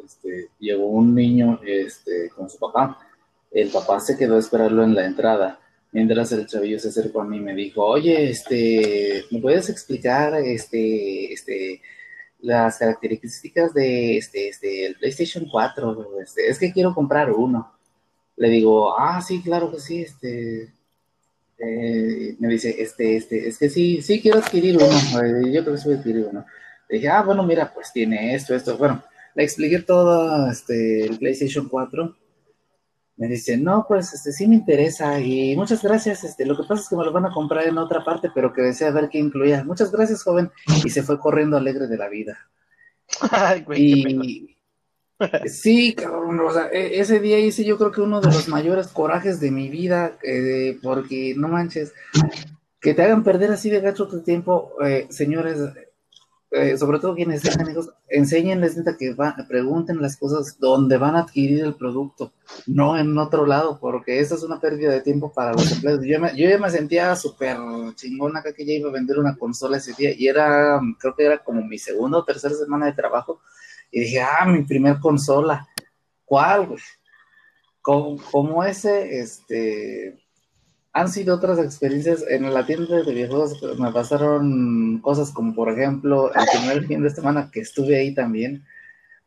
este, 0.02 0.48
llegó 0.58 0.86
un 0.86 1.14
niño 1.14 1.60
este, 1.62 2.30
con 2.30 2.48
su 2.48 2.58
papá, 2.58 2.98
el 3.50 3.68
papá 3.70 4.00
se 4.00 4.16
quedó 4.16 4.36
a 4.36 4.40
esperarlo 4.40 4.82
en 4.82 4.94
la 4.94 5.04
entrada, 5.04 5.60
Mientras 5.90 6.32
el 6.32 6.46
chavillo 6.46 6.78
se 6.78 6.88
acercó 6.88 7.22
a 7.22 7.24
mí 7.24 7.38
y 7.38 7.40
me 7.40 7.54
dijo, 7.54 7.84
oye, 7.84 8.30
este, 8.30 9.24
¿me 9.30 9.40
puedes 9.40 9.70
explicar 9.70 10.34
este, 10.34 11.32
este, 11.32 11.80
las 12.40 12.78
características 12.78 13.72
de 13.72 14.18
este, 14.18 14.48
este, 14.48 14.86
el 14.86 14.96
PlayStation 14.96 15.46
4? 15.50 16.20
Este, 16.22 16.48
es 16.48 16.58
que 16.58 16.72
quiero 16.72 16.94
comprar 16.94 17.32
uno. 17.32 17.72
Le 18.36 18.50
digo, 18.50 18.98
ah, 18.98 19.20
sí, 19.22 19.40
claro 19.42 19.70
que 19.72 19.80
sí, 19.80 20.02
este, 20.02 20.74
eh, 21.58 22.36
me 22.38 22.48
dice, 22.48 22.76
este, 22.78 23.16
este, 23.16 23.48
es 23.48 23.58
que 23.58 23.70
sí, 23.70 24.02
sí 24.02 24.20
quiero 24.20 24.38
adquirir 24.38 24.76
uno, 24.76 24.86
eh, 25.24 25.52
yo 25.52 25.62
creo 25.62 25.74
que 25.74 25.80
sí 25.80 25.88
voy 25.88 25.96
a 25.96 25.98
adquirir 26.00 26.26
uno. 26.30 26.44
Le 26.88 26.96
dije, 26.96 27.08
ah, 27.08 27.22
bueno, 27.22 27.42
mira, 27.44 27.72
pues 27.72 27.92
tiene 27.92 28.34
esto, 28.34 28.54
esto, 28.54 28.76
bueno, 28.76 29.02
le 29.34 29.42
expliqué 29.42 29.80
todo, 29.80 30.50
este, 30.50 31.06
el 31.06 31.18
PlayStation 31.18 31.68
4 31.68 32.14
me 33.18 33.26
dice, 33.26 33.56
no, 33.56 33.84
pues 33.86 34.14
este 34.14 34.32
sí 34.32 34.46
me 34.46 34.54
interesa 34.54 35.18
y 35.18 35.56
muchas 35.56 35.82
gracias, 35.82 36.22
este, 36.22 36.46
lo 36.46 36.56
que 36.56 36.62
pasa 36.62 36.82
es 36.82 36.88
que 36.88 36.94
me 36.94 37.04
lo 37.04 37.12
van 37.12 37.26
a 37.26 37.32
comprar 37.32 37.66
en 37.66 37.76
otra 37.76 38.04
parte, 38.04 38.30
pero 38.32 38.52
que 38.52 38.62
desea 38.62 38.92
ver 38.92 39.08
qué 39.08 39.18
incluía. 39.18 39.64
Muchas 39.64 39.90
gracias, 39.90 40.22
joven. 40.22 40.52
Y 40.84 40.88
se 40.88 41.02
fue 41.02 41.18
corriendo 41.18 41.56
alegre 41.56 41.88
de 41.88 41.96
la 41.96 42.08
vida. 42.08 42.38
Ay, 43.32 43.62
güey, 43.62 43.82
y... 43.82 44.56
sí, 45.48 45.94
cabrón, 45.94 46.38
o 46.38 46.52
sea, 46.52 46.68
e, 46.72 47.00
ese 47.00 47.18
día 47.18 47.40
hice 47.40 47.64
yo 47.64 47.76
creo 47.76 47.90
que 47.90 48.02
uno 48.02 48.20
de 48.20 48.28
los 48.28 48.46
mayores 48.48 48.86
corajes 48.86 49.40
de 49.40 49.50
mi 49.50 49.68
vida, 49.68 50.16
eh, 50.22 50.78
porque 50.80 51.34
no 51.36 51.48
manches, 51.48 51.92
que 52.80 52.94
te 52.94 53.02
hagan 53.02 53.24
perder 53.24 53.50
así 53.50 53.68
de 53.68 53.80
gacho 53.80 54.06
tu 54.06 54.22
tiempo, 54.22 54.74
eh, 54.84 55.08
señores, 55.10 55.58
eh, 56.50 56.78
sobre 56.78 56.98
todo 56.98 57.14
quienes 57.14 57.42
sean 57.42 57.60
amigos, 57.60 57.90
enséñenles 58.08 58.74
que 58.98 59.14
pregunten 59.46 60.00
las 60.00 60.16
cosas 60.16 60.58
donde 60.58 60.96
van 60.96 61.14
a 61.14 61.20
adquirir 61.20 61.62
el 61.62 61.74
producto, 61.74 62.32
no 62.66 62.96
en 62.96 63.16
otro 63.18 63.44
lado, 63.44 63.78
porque 63.78 64.20
esa 64.20 64.34
es 64.34 64.42
una 64.42 64.58
pérdida 64.58 64.90
de 64.90 65.02
tiempo 65.02 65.30
para 65.30 65.52
los 65.52 65.70
empleados. 65.70 66.04
Yo, 66.06 66.18
yo 66.34 66.48
ya 66.48 66.58
me 66.58 66.70
sentía 66.70 67.14
súper 67.16 67.58
chingona 67.96 68.40
acá 68.40 68.54
que 68.54 68.64
ya 68.64 68.72
iba 68.72 68.88
a 68.88 68.92
vender 68.92 69.18
una 69.18 69.36
consola 69.36 69.76
ese 69.76 69.92
día 69.92 70.12
y 70.16 70.26
era, 70.26 70.80
creo 70.98 71.14
que 71.14 71.24
era 71.24 71.38
como 71.38 71.62
mi 71.62 71.78
segunda 71.78 72.18
o 72.18 72.24
tercera 72.24 72.54
semana 72.54 72.86
de 72.86 72.94
trabajo 72.94 73.42
y 73.90 74.00
dije, 74.00 74.20
ah, 74.20 74.46
mi 74.46 74.64
primer 74.64 74.98
consola, 75.00 75.68
¿cuál, 76.24 76.66
güey? 76.66 76.80
Como, 77.82 78.16
como 78.30 78.64
ese, 78.64 79.20
este, 79.20 80.18
han 80.98 81.08
sido 81.08 81.36
otras 81.36 81.60
experiencias 81.60 82.24
en 82.28 82.52
la 82.52 82.66
tienda 82.66 82.96
de 82.96 83.12
videojuegos. 83.12 83.62
Me 83.78 83.92
pasaron 83.92 84.98
cosas 84.98 85.30
como, 85.30 85.54
por 85.54 85.70
ejemplo, 85.70 86.32
el 86.34 86.44
primer 86.58 86.86
fin 86.86 87.02
de 87.04 87.10
semana 87.10 87.50
que 87.52 87.60
estuve 87.60 87.96
ahí 87.96 88.12
también. 88.12 88.64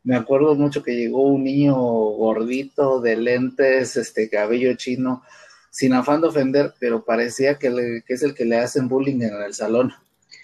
Me 0.04 0.14
acuerdo 0.14 0.54
mucho 0.54 0.82
que 0.82 0.94
llegó 0.94 1.22
un 1.22 1.44
niño 1.44 1.74
gordito 1.74 3.00
de 3.00 3.16
lentes, 3.16 3.96
este 3.96 4.28
cabello 4.28 4.74
chino, 4.74 5.22
sin 5.70 5.94
afán 5.94 6.20
de 6.20 6.28
ofender, 6.28 6.74
pero 6.78 7.06
parecía 7.06 7.58
que, 7.58 8.02
es 8.06 8.22
el 8.22 8.34
que 8.34 8.44
le 8.44 8.58
hacen 8.58 8.88
bullying 8.88 9.22
en 9.22 9.42
el 9.42 9.54
salón. 9.54 9.94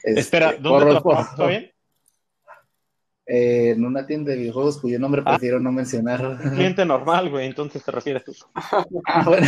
Espera, 0.02 0.50
este, 0.50 0.62
¿dónde 0.62 0.97
¿Está 0.97 1.47
bien? 1.47 1.70
Eh, 3.30 3.73
en 3.76 3.85
una 3.85 4.06
tienda 4.06 4.30
de 4.30 4.38
videojuegos 4.38 4.78
cuyo 4.78 4.99
nombre 4.99 5.20
ah. 5.23 5.32
prefiero 5.32 5.61
no 5.61 5.70
mencionar. 5.70 6.38
Cliente 6.54 6.87
normal, 6.87 7.28
güey, 7.28 7.47
entonces 7.47 7.85
te 7.85 7.92
refieres 7.92 8.25
tú. 8.25 8.32
ah, 8.54 9.23
bueno. 9.26 9.47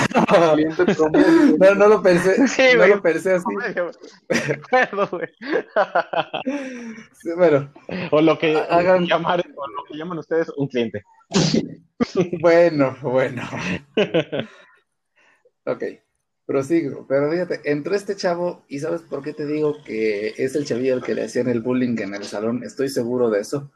no, 1.58 1.74
no 1.74 1.88
lo 1.88 2.02
pensé. 2.02 2.46
Sí, 2.46 2.76
no 2.76 2.86
lo 2.86 3.00
pensé 3.00 3.36
así. 3.36 3.46
Recuerdo, 4.28 5.08
güey. 5.10 5.28
Sí, 7.22 7.30
bueno. 7.38 7.72
O 8.10 8.20
lo 8.20 8.38
que 8.38 8.54
hagan 8.58 9.06
llamar, 9.06 9.42
o 9.56 9.66
lo 9.66 9.84
que 9.88 9.96
llaman 9.96 10.18
ustedes 10.18 10.50
un 10.58 10.68
cliente. 10.68 11.02
bueno, 12.42 12.98
bueno. 13.00 13.42
ok. 15.64 15.84
Prosigo, 16.50 17.06
pero 17.08 17.30
fíjate, 17.30 17.60
entró 17.62 17.94
este 17.94 18.16
chavo 18.16 18.64
y 18.66 18.80
¿sabes 18.80 19.02
por 19.02 19.22
qué 19.22 19.32
te 19.32 19.46
digo 19.46 19.84
que 19.84 20.34
es 20.36 20.56
el 20.56 20.64
chavillo 20.64 20.94
el 20.94 21.00
que 21.00 21.14
le 21.14 21.22
hacían 21.22 21.48
el 21.48 21.60
bullying 21.60 21.96
en 22.00 22.12
el 22.12 22.24
salón? 22.24 22.64
Estoy 22.64 22.88
seguro 22.88 23.30
de 23.30 23.38
eso. 23.38 23.70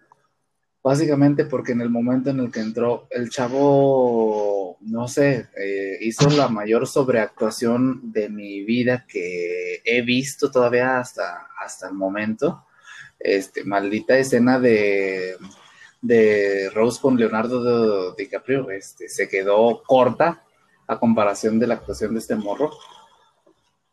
Básicamente 0.82 1.44
porque 1.44 1.70
en 1.70 1.82
el 1.82 1.88
momento 1.88 2.30
en 2.30 2.40
el 2.40 2.50
que 2.50 2.58
entró, 2.58 3.06
el 3.12 3.30
chavo, 3.30 4.76
no 4.80 5.06
sé, 5.06 5.46
eh, 5.56 5.98
hizo 6.00 6.28
la 6.30 6.48
mayor 6.48 6.88
sobreactuación 6.88 8.10
de 8.10 8.28
mi 8.28 8.64
vida 8.64 9.06
que 9.06 9.80
he 9.84 10.02
visto 10.02 10.50
todavía 10.50 10.98
hasta, 10.98 11.46
hasta 11.64 11.86
el 11.86 11.94
momento. 11.94 12.66
Este, 13.20 13.62
maldita 13.62 14.18
escena 14.18 14.58
de, 14.58 15.36
de 16.02 16.70
Rose 16.74 17.00
con 17.00 17.16
Leonardo 17.16 18.16
DiCaprio, 18.16 18.68
este, 18.72 19.08
se 19.08 19.28
quedó 19.28 19.80
corta 19.86 20.43
a 20.86 20.98
comparación 20.98 21.58
de 21.58 21.66
la 21.66 21.74
actuación 21.74 22.14
de 22.14 22.20
este 22.20 22.34
morro, 22.34 22.70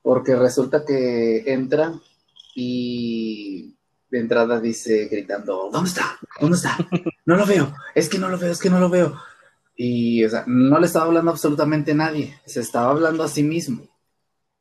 porque 0.01 0.35
resulta 0.35 0.83
que 0.85 1.43
entra 1.45 1.93
y 2.55 3.75
de 4.09 4.19
entrada 4.19 4.59
dice 4.59 5.05
gritando, 5.05 5.69
¿dónde 5.71 5.89
está? 5.89 6.19
¿Dónde 6.39 6.57
está? 6.57 6.77
No 7.25 7.35
lo 7.35 7.45
veo, 7.45 7.73
es 7.95 8.09
que 8.09 8.17
no 8.17 8.27
lo 8.27 8.37
veo, 8.37 8.51
es 8.51 8.59
que 8.59 8.69
no 8.69 8.79
lo 8.79 8.89
veo. 8.89 9.17
Y 9.75 10.23
o 10.25 10.29
sea, 10.29 10.43
no 10.47 10.79
le 10.79 10.87
estaba 10.87 11.05
hablando 11.05 11.31
absolutamente 11.31 11.91
a 11.91 11.95
nadie, 11.95 12.39
se 12.45 12.59
estaba 12.59 12.91
hablando 12.91 13.23
a 13.23 13.29
sí 13.29 13.41
mismo, 13.41 13.87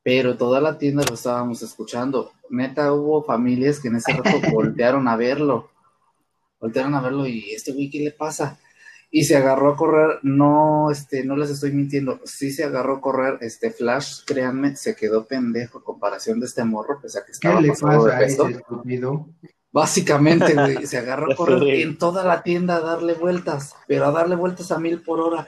pero 0.03 0.37
toda 0.37 0.61
la 0.61 0.77
tienda 0.77 1.03
lo 1.07 1.15
estábamos 1.15 1.61
escuchando. 1.61 2.31
Neta, 2.49 2.93
hubo 2.93 3.23
familias 3.23 3.79
que 3.79 3.89
en 3.89 3.97
ese 3.97 4.13
rato 4.13 4.29
voltearon 4.53 5.07
a 5.07 5.17
verlo, 5.17 5.69
voltearon 6.59 6.95
a 6.95 7.01
verlo 7.01 7.27
y 7.27 7.51
este 7.51 7.73
güey, 7.73 7.89
¿qué 7.89 7.99
le 7.99 8.11
pasa? 8.11 8.57
Y 9.13 9.25
se 9.25 9.35
agarró 9.35 9.73
a 9.73 9.75
correr, 9.75 10.19
no, 10.23 10.89
este, 10.89 11.25
no 11.25 11.35
les 11.35 11.49
estoy 11.49 11.73
mintiendo, 11.73 12.21
sí 12.23 12.49
se 12.49 12.63
agarró 12.63 12.95
a 12.95 13.01
correr, 13.01 13.37
este 13.41 13.69
Flash, 13.69 14.23
créanme, 14.25 14.77
se 14.77 14.95
quedó 14.95 15.27
pendejo 15.27 15.79
en 15.79 15.83
comparación 15.83 16.39
de 16.39 16.45
este 16.45 16.63
morro, 16.63 16.99
pese 17.01 17.19
a 17.19 17.25
que 17.25 17.33
estaba 17.33 17.55
¿Qué 17.55 17.61
le 17.61 17.67
de 17.67 17.73
pasa 17.73 18.15
a 18.15 18.19
peso. 18.19 18.47
ese? 18.47 18.63
Básicamente, 19.73 20.53
güey, 20.53 20.87
se 20.87 20.97
agarró 20.97 21.31
a 21.31 21.35
correr 21.35 21.81
en 21.81 21.97
toda 21.97 22.23
la 22.23 22.41
tienda 22.41 22.77
a 22.77 22.79
darle 22.79 23.13
vueltas, 23.13 23.75
pero 23.85 24.05
a 24.05 24.11
darle 24.11 24.37
vueltas 24.37 24.71
a 24.71 24.79
mil 24.79 25.01
por 25.01 25.19
hora. 25.19 25.47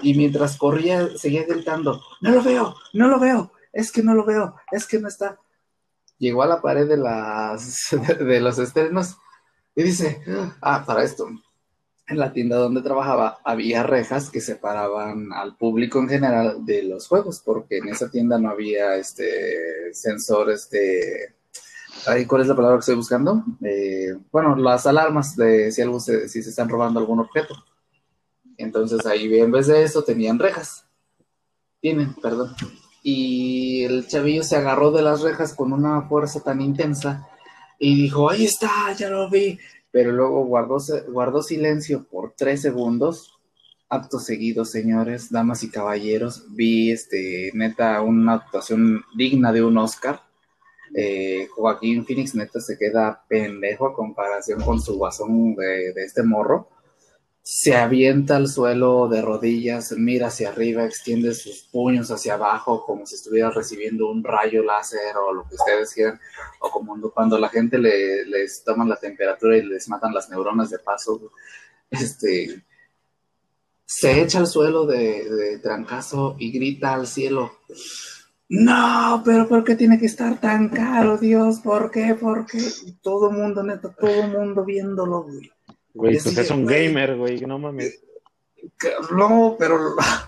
Y 0.00 0.14
mientras 0.14 0.56
corría, 0.56 1.08
seguía 1.16 1.44
gritando, 1.44 2.00
no 2.22 2.30
lo 2.30 2.42
veo, 2.42 2.74
no 2.94 3.08
lo 3.08 3.20
veo, 3.20 3.52
es 3.74 3.92
que 3.92 4.02
no 4.02 4.14
lo 4.14 4.24
veo, 4.24 4.56
es 4.70 4.86
que 4.86 4.98
no 4.98 5.08
está. 5.08 5.38
Llegó 6.16 6.42
a 6.42 6.46
la 6.46 6.62
pared 6.62 6.88
de 6.88 6.96
las 6.96 7.88
de 8.20 8.40
los 8.40 8.58
estrenos 8.58 9.18
y 9.74 9.82
dice, 9.82 10.22
ah, 10.62 10.84
para 10.86 11.02
esto, 11.02 11.28
en 12.06 12.18
la 12.18 12.32
tienda 12.32 12.56
donde 12.56 12.82
trabajaba 12.82 13.38
había 13.44 13.82
rejas 13.82 14.30
que 14.30 14.40
separaban 14.40 15.32
al 15.32 15.56
público 15.56 15.98
en 16.00 16.08
general 16.08 16.64
de 16.64 16.82
los 16.82 17.06
juegos, 17.08 17.42
porque 17.44 17.78
en 17.78 17.88
esa 17.88 18.10
tienda 18.10 18.38
no 18.38 18.50
había 18.50 18.96
este 18.96 19.92
sensores 19.94 20.68
de 20.70 21.34
Ay, 22.06 22.26
¿Cuál 22.26 22.42
es 22.42 22.48
la 22.48 22.56
palabra 22.56 22.78
que 22.78 22.80
estoy 22.80 22.96
buscando? 22.96 23.44
Eh, 23.62 24.16
bueno, 24.32 24.56
las 24.56 24.86
alarmas 24.86 25.36
de 25.36 25.70
si 25.70 25.82
algo 25.82 26.00
se, 26.00 26.28
si 26.28 26.42
se 26.42 26.50
están 26.50 26.68
robando 26.68 26.98
algún 26.98 27.20
objeto. 27.20 27.54
Entonces 28.56 29.06
ahí 29.06 29.32
en 29.38 29.52
vez 29.52 29.68
de 29.68 29.84
eso 29.84 30.02
tenían 30.02 30.38
rejas. 30.38 30.84
Tienen, 31.80 32.14
perdón. 32.14 32.54
Y 33.02 33.84
el 33.84 34.06
chavillo 34.08 34.42
se 34.42 34.56
agarró 34.56 34.90
de 34.90 35.02
las 35.02 35.20
rejas 35.20 35.54
con 35.54 35.72
una 35.72 36.02
fuerza 36.02 36.40
tan 36.40 36.60
intensa 36.60 37.28
y 37.78 38.02
dijo, 38.02 38.30
ahí 38.30 38.46
está, 38.46 38.92
ya 38.96 39.08
lo 39.08 39.28
vi. 39.30 39.58
Pero 39.92 40.10
luego 40.10 40.44
guardó, 40.46 41.42
silencio 41.42 42.04
por 42.10 42.34
tres 42.36 42.62
segundos. 42.62 43.38
Acto 43.88 44.18
seguido, 44.18 44.64
señores, 44.64 45.30
damas 45.30 45.62
y 45.62 45.70
caballeros, 45.70 46.46
vi 46.54 46.90
este, 46.90 47.50
neta 47.54 48.00
una 48.00 48.34
actuación 48.34 49.04
digna 49.14 49.52
de 49.52 49.62
un 49.62 49.76
Oscar 49.76 50.22
eh, 50.94 51.48
Joaquín 51.54 52.04
Phoenix 52.04 52.34
neta 52.34 52.60
se 52.60 52.76
queda 52.76 53.24
pendejo 53.28 53.86
a 53.86 53.94
comparación 53.94 54.60
con 54.60 54.80
su 54.80 54.98
guasón 54.98 55.54
de, 55.54 55.92
de 55.92 56.04
este 56.04 56.22
morro. 56.22 56.68
Se 57.42 57.74
avienta 57.74 58.36
al 58.36 58.46
suelo 58.46 59.08
de 59.08 59.20
rodillas, 59.20 59.92
mira 59.92 60.28
hacia 60.28 60.50
arriba, 60.50 60.84
extiende 60.84 61.34
sus 61.34 61.64
puños 61.72 62.10
hacia 62.10 62.34
abajo 62.34 62.84
como 62.86 63.04
si 63.04 63.16
estuviera 63.16 63.50
recibiendo 63.50 64.10
un 64.10 64.22
rayo 64.22 64.62
láser 64.62 65.16
o 65.16 65.34
lo 65.34 65.48
que 65.48 65.56
ustedes 65.56 65.92
quieran, 65.92 66.20
o 66.60 66.70
como 66.70 67.10
cuando 67.10 67.38
la 67.38 67.48
gente 67.48 67.78
le, 67.78 68.24
les 68.26 68.62
toman 68.62 68.88
la 68.88 68.96
temperatura 68.96 69.56
y 69.56 69.62
les 69.62 69.88
matan 69.88 70.14
las 70.14 70.30
neuronas 70.30 70.70
de 70.70 70.78
paso. 70.78 71.32
Este, 71.90 72.62
se 73.94 74.22
echa 74.22 74.38
al 74.38 74.46
suelo 74.46 74.86
de, 74.86 75.60
trancazo 75.62 76.34
y 76.38 76.50
grita 76.50 76.94
al 76.94 77.06
cielo. 77.06 77.52
No, 78.48 79.22
pero 79.22 79.46
¿por 79.46 79.64
qué 79.64 79.76
tiene 79.76 79.98
que 79.98 80.06
estar 80.06 80.40
tan 80.40 80.70
caro, 80.70 81.18
Dios? 81.18 81.60
¿Por 81.60 81.90
qué? 81.90 82.14
¿Por 82.14 82.46
qué? 82.46 82.58
Todo 83.02 83.30
mundo, 83.30 83.62
neta, 83.62 83.94
todo 83.94 84.22
mundo 84.28 84.64
viéndolo, 84.64 85.24
güey. 85.24 85.51
Güey, 85.94 86.18
pues 86.18 86.38
es 86.38 86.50
un 86.50 86.64
güey. 86.64 86.86
gamer, 86.88 87.16
güey, 87.16 87.40
no 87.40 87.58
mames. 87.58 88.00
Que- 88.78 88.92
No, 89.16 89.56
pero 89.58 89.78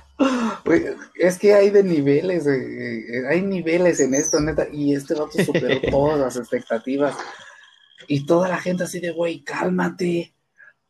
güey, 0.65 0.85
es 1.15 1.39
que 1.39 1.55
hay 1.55 1.71
de 1.71 1.83
niveles, 1.83 2.45
güey, 2.45 3.27
hay 3.29 3.43
niveles 3.43 4.01
en 4.01 4.15
esto, 4.15 4.41
neta, 4.41 4.67
y 4.71 4.95
este 4.95 5.15
vato 5.15 5.43
superó 5.45 5.81
todas 5.91 6.19
las 6.21 6.37
expectativas. 6.37 7.17
Y 8.07 8.27
toda 8.27 8.49
la 8.49 8.59
gente 8.59 8.85
así 8.85 9.01
de, 9.01 9.13
güey, 9.13 9.43
cálmate. 9.43 10.35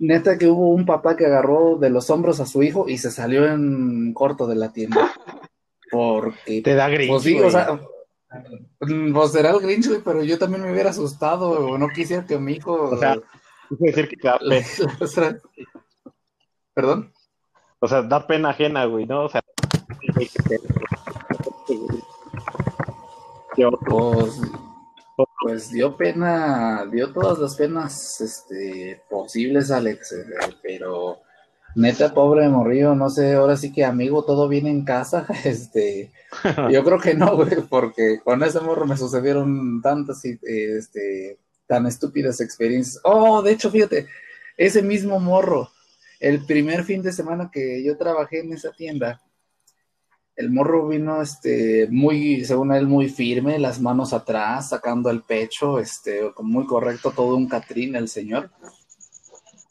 Neta 0.01 0.37
que 0.37 0.49
hubo 0.49 0.71
un 0.71 0.85
papá 0.85 1.17
que 1.17 1.27
agarró 1.27 1.77
de 1.79 1.89
los 1.89 2.11
hombros 2.11 2.41
a 2.41 2.47
su 2.47 2.65
hijo 2.65 2.89
y 2.89 2.99
se 2.99 3.13
salió 3.13 3.47
en 3.47 4.13
corto 4.13 4.49
de 4.49 4.57
la 4.57 4.73
tienda. 4.73 5.13
Porque 5.93 6.61
Te 6.63 6.75
da 6.75 6.89
gringo. 6.89 7.15
Pues 7.15 7.23
sí, 7.23 7.39
o 7.39 7.49
sea, 7.51 7.81
pues 9.13 9.31
será 9.31 9.51
el 9.53 9.61
Grinch, 9.61 9.87
güey, 9.87 10.01
pero 10.05 10.25
yo 10.25 10.37
también 10.39 10.63
me 10.65 10.73
hubiera 10.73 10.91
asustado, 10.91 11.51
o 11.51 11.79
no 11.79 11.89
quisiera 11.95 12.27
que 12.27 12.37
mi 12.37 12.55
hijo. 12.55 12.73
O 12.91 12.99
sea, 12.99 13.17
decir 13.81 14.09
que 14.09 14.17
te 14.17 14.29
da 14.29 14.39
pena. 14.39 15.41
Perdón. 16.75 17.13
O 17.81 17.89
sea, 17.89 18.03
da 18.03 18.27
pena 18.27 18.51
ajena, 18.51 18.85
güey, 18.87 19.07
¿no? 19.07 19.25
O 19.25 19.29
sea, 19.29 19.43
Pues, 23.57 24.41
pues 25.41 25.71
dio 25.71 25.97
pena, 25.97 26.87
dio 26.91 27.13
todas 27.13 27.39
las 27.39 27.55
penas 27.55 28.21
este, 28.21 29.01
posibles, 29.09 29.71
Alex, 29.71 30.13
eh, 30.13 30.25
pero 30.61 31.21
neta, 31.77 32.13
pobre 32.13 32.49
morrillo, 32.49 32.97
no 32.97 33.09
sé, 33.11 33.35
ahora 33.35 33.57
sí 33.57 33.73
que 33.73 33.85
amigo, 33.85 34.25
todo 34.25 34.49
viene 34.49 34.71
en 34.71 34.85
casa, 34.85 35.27
este, 35.45 36.11
yo 36.71 36.83
creo 36.83 36.99
que 36.99 37.15
no, 37.15 37.37
güey, 37.37 37.63
porque 37.69 38.21
con 38.25 38.43
ese 38.43 38.61
morro 38.61 38.87
me 38.87 38.97
sucedieron 38.97 39.81
tantas, 39.83 40.25
y, 40.25 40.37
este, 40.43 41.39
tan 41.67 41.87
estúpidas 41.87 42.41
experiencias. 42.41 43.01
Oh, 43.05 43.43
de 43.43 43.53
hecho, 43.53 43.71
fíjate, 43.71 44.07
ese 44.57 44.83
mismo 44.83 45.19
morro, 45.21 45.71
el 46.21 46.45
primer 46.45 46.85
fin 46.85 47.03
de 47.03 47.13
semana 47.13 47.51
que 47.53 47.83
yo 47.85 47.97
trabajé 47.97 48.41
en 48.41 48.53
esa 48.53 48.73
tienda, 48.73 49.21
el 50.37 50.51
morro 50.51 50.89
vino, 50.89 51.23
este, 51.23 51.87
muy, 51.91 52.45
según 52.45 52.73
él, 52.73 52.87
muy 52.87 53.09
firme, 53.09 53.59
las 53.59 53.81
manos 53.81 54.13
atrás, 54.13 54.71
sacando 54.71 55.11
el 55.11 55.23
pecho, 55.23 55.79
este, 55.79 56.23
muy 56.39 56.67
correcto, 56.67 57.13
todo 57.13 57.37
un 57.37 57.49
Catrín 57.49 57.95
el 57.95 58.09
señor. 58.09 58.51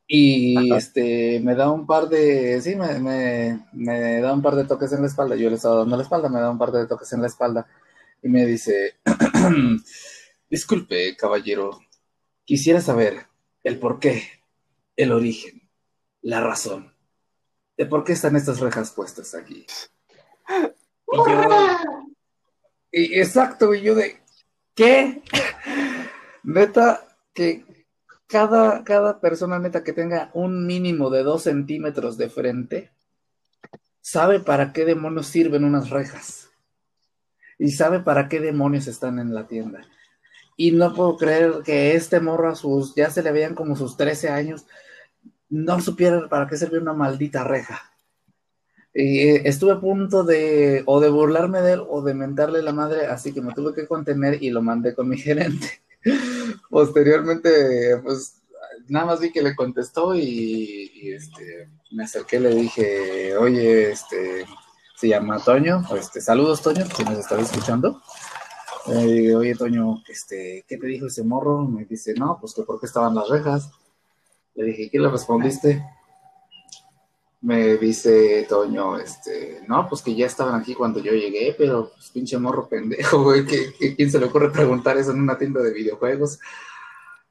Y 0.08 0.72
Ajá. 0.72 0.78
este, 0.78 1.40
me 1.42 1.56
da 1.56 1.72
un 1.72 1.86
par 1.86 2.08
de, 2.08 2.62
sí, 2.62 2.76
me, 2.76 3.00
me, 3.00 3.66
me 3.74 4.20
da 4.22 4.34
un 4.34 4.42
par 4.42 4.56
de 4.56 4.66
toques 4.66 4.92
en 4.94 5.02
la 5.02 5.08
espalda. 5.08 5.36
Yo 5.36 5.50
le 5.50 5.56
estaba 5.56 5.78
dando 5.78 5.98
la 5.98 6.04
espalda, 6.04 6.30
me 6.30 6.40
da 6.40 6.50
un 6.50 6.58
par 6.58 6.72
de 6.72 6.88
toques 6.88 7.12
en 7.14 7.22
la 7.22 7.28
espalda. 7.28 7.68
Y 8.22 8.30
me 8.30 8.46
dice, 8.46 8.96
disculpe, 10.50 11.16
caballero, 11.18 11.80
quisiera 12.46 12.82
saber 12.82 13.28
el 13.64 13.80
por 13.80 14.00
qué, 14.00 14.24
el 14.96 15.12
origen, 15.12 15.70
la 16.22 16.42
razón 16.42 16.94
de 17.78 17.86
por 17.86 18.04
qué 18.04 18.14
están 18.14 18.36
estas 18.36 18.60
rejas 18.60 18.92
puestas 18.92 19.34
aquí. 19.36 19.66
Y 21.12 21.18
yo, 21.18 21.50
y 22.92 23.20
exacto, 23.20 23.74
y 23.74 23.82
yo 23.82 23.96
de, 23.96 24.22
¿qué? 24.76 25.22
Neta, 26.44 27.08
que 27.34 27.66
cada, 28.28 28.84
cada 28.84 29.20
persona 29.20 29.60
neta 29.60 29.84
que 29.84 29.94
tenga 29.94 30.30
un 30.34 30.66
mínimo 30.66 31.10
de 31.10 31.24
dos 31.24 31.44
centímetros 31.44 32.18
de 32.18 32.30
frente, 32.30 32.92
sabe 34.02 34.40
para 34.40 34.74
qué 34.74 34.86
demonios 34.86 35.28
sirven 35.28 35.64
unas 35.64 35.90
rejas. 35.90 36.50
Y 37.58 37.72
sabe 37.72 38.00
para 38.00 38.28
qué 38.28 38.40
demonios 38.40 38.88
están 38.88 39.20
en 39.20 39.34
la 39.34 39.48
tienda. 39.48 39.82
Y 40.56 40.72
no 40.72 40.94
puedo 40.94 41.18
creer 41.18 41.62
que 41.64 41.96
este 41.96 42.20
morro 42.20 42.50
a 42.50 42.56
sus, 42.56 42.94
ya 42.96 43.10
se 43.10 43.24
le 43.24 43.32
veían 43.32 43.56
como 43.56 43.76
sus 43.76 43.98
13 43.98 44.30
años, 44.30 44.66
no 45.50 45.80
supiera 45.82 46.28
para 46.30 46.48
qué 46.48 46.58
servía 46.58 46.80
una 46.80 46.94
maldita 46.94 47.44
reja. 47.44 47.94
Y 48.94 49.20
eh, 49.20 49.42
estuve 49.46 49.72
a 49.72 49.80
punto 49.80 50.24
de 50.24 50.84
o 50.86 51.00
de 51.00 51.10
burlarme 51.10 51.62
de 51.62 51.74
él 51.74 51.84
o 51.88 52.04
de 52.04 52.14
mentarle 52.14 52.62
la 52.62 52.74
madre, 52.74 53.08
así 53.08 53.34
que 53.34 53.42
me 53.42 53.54
tuve 53.54 53.74
que 53.74 53.88
contener 53.88 54.42
y 54.42 54.52
lo 54.52 54.62
mandé 54.62 54.94
con 54.94 55.10
mi 55.10 55.18
gerente. 55.20 55.82
Posteriormente, 56.70 57.98
pues 58.04 58.42
nada 58.88 59.06
más 59.06 59.20
vi 59.20 59.32
que 59.32 59.42
le 59.42 59.56
contestó 59.56 60.16
y, 60.16 60.92
este, 61.04 61.70
me 61.92 62.04
acerqué 62.04 62.40
le 62.40 62.54
dije, 62.54 63.36
oye, 63.38 63.92
este, 63.92 64.46
se 64.96 65.08
llama 65.08 65.40
Toño. 65.40 65.84
Este, 65.96 66.22
saludos, 66.22 66.62
Toño, 66.62 66.86
si 66.96 67.04
nos 67.04 67.20
estás 67.20 67.42
escuchando. 67.42 68.02
Oye, 68.86 69.56
Toño, 69.56 70.04
este, 70.10 70.66
¿qué 70.68 70.78
te 70.78 70.88
dijo 70.88 71.08
ese 71.08 71.24
morro? 71.24 71.66
Me 71.66 71.86
dice, 71.86 72.14
no, 72.16 72.38
pues 72.40 72.54
que 72.54 72.64
por 72.64 72.80
qué 72.80 72.86
estaban 72.86 73.16
las 73.16 73.30
rejas. 73.30 73.72
Le 74.56 74.66
dije, 74.66 74.90
¿qué 74.92 75.00
le 75.00 75.10
respondiste? 75.10 75.84
Me 77.42 77.78
dice 77.78 78.46
Toño, 78.48 78.98
este, 79.00 79.62
no, 79.68 79.88
pues 79.88 80.02
que 80.02 80.16
ya 80.16 80.26
estaban 80.26 80.60
aquí 80.60 80.76
cuando 80.76 81.00
yo 81.00 81.14
llegué, 81.14 81.56
pero 81.58 81.92
pues 81.94 82.10
pinche 82.12 82.38
morro 82.38 82.68
pendejo, 82.68 83.24
güey, 83.24 83.46
¿qué, 83.46 83.96
quién 83.96 84.12
se 84.12 84.20
le 84.20 84.26
ocurre 84.26 84.52
preguntar 84.52 84.98
eso 84.98 85.12
en 85.12 85.22
una 85.22 85.38
tienda 85.38 85.62
de 85.62 85.74
videojuegos? 85.74 86.40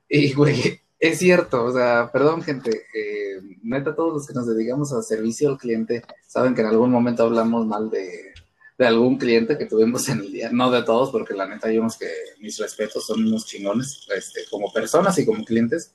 Y, 0.08 0.32
güey, 0.34 0.80
es 0.98 1.18
cierto, 1.18 1.64
o 1.64 1.72
sea, 1.72 2.10
perdón, 2.12 2.42
gente, 2.42 2.86
eh, 2.94 3.40
neta, 3.62 3.94
todos 3.94 4.14
los 4.14 4.26
que 4.26 4.34
nos 4.34 4.46
dedicamos 4.46 4.92
a 4.92 5.02
servicio 5.02 5.50
al 5.50 5.58
cliente 5.58 6.02
saben 6.26 6.54
que 6.54 6.62
en 6.62 6.68
algún 6.68 6.90
momento 6.90 7.24
hablamos 7.24 7.66
mal 7.66 7.90
de, 7.90 8.31
de 8.78 8.86
algún 8.86 9.18
cliente 9.18 9.58
que 9.58 9.66
tuvimos 9.66 10.08
en 10.08 10.20
el 10.20 10.32
día, 10.32 10.50
no 10.50 10.70
de 10.70 10.82
todos, 10.82 11.10
porque 11.10 11.34
la 11.34 11.46
neta, 11.46 11.68
vimos 11.68 11.98
que 11.98 12.08
mis 12.40 12.58
respetos 12.58 13.06
son 13.06 13.26
unos 13.26 13.46
chingones, 13.46 14.06
este, 14.14 14.42
como 14.50 14.72
personas 14.72 15.18
y 15.18 15.26
como 15.26 15.44
clientes. 15.44 15.94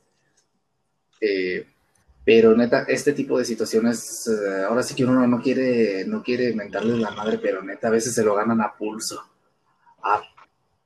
Eh, 1.20 1.66
pero 2.24 2.56
neta, 2.56 2.84
este 2.88 3.14
tipo 3.14 3.40
de 3.40 3.46
situaciones, 3.46 4.28
eh, 4.28 4.64
ahora 4.68 4.84
sí 4.84 4.94
que 4.94 5.06
uno 5.06 5.26
no 5.26 5.42
quiere, 5.42 6.06
no 6.06 6.22
quiere 6.22 6.54
mentarles 6.54 6.98
la 6.98 7.12
madre, 7.12 7.40
pero 7.42 7.64
neta, 7.64 7.88
a 7.88 7.92
veces 7.92 8.14
se 8.14 8.24
lo 8.24 8.36
ganan 8.36 8.62
a 8.62 8.76
pulso. 8.76 9.24
A 10.04 10.22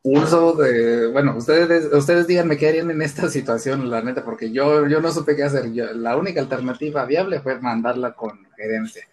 pulso 0.02 0.54
de, 0.54 1.08
bueno, 1.08 1.36
ustedes, 1.36 1.92
ustedes 1.92 2.28
díganme 2.28 2.58
qué 2.58 2.70
harían 2.70 2.92
en 2.92 3.02
esta 3.02 3.30
situación, 3.30 3.90
la 3.90 4.02
neta, 4.02 4.24
porque 4.24 4.52
yo, 4.52 4.88
yo 4.88 5.02
no 5.02 5.12
supe 5.12 5.36
qué 5.36 5.44
hacer. 5.44 5.72
Yo, 5.74 5.92
la 5.94 6.16
única 6.16 6.42
alternativa 6.42 7.06
viable 7.06 7.42
fue 7.42 7.60
mandarla 7.60 8.14
con 8.14 8.48
gerencia. 8.56 9.08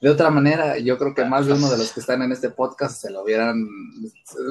De 0.00 0.08
otra 0.08 0.30
manera, 0.30 0.78
yo 0.78 0.96
creo 0.96 1.14
que 1.14 1.24
más 1.24 1.46
de 1.46 1.52
uno 1.52 1.70
de 1.70 1.76
los 1.76 1.92
que 1.92 2.00
están 2.00 2.22
en 2.22 2.32
este 2.32 2.50
podcast 2.50 3.02
se 3.02 3.10
lo 3.10 3.22
hubieran, 3.22 3.68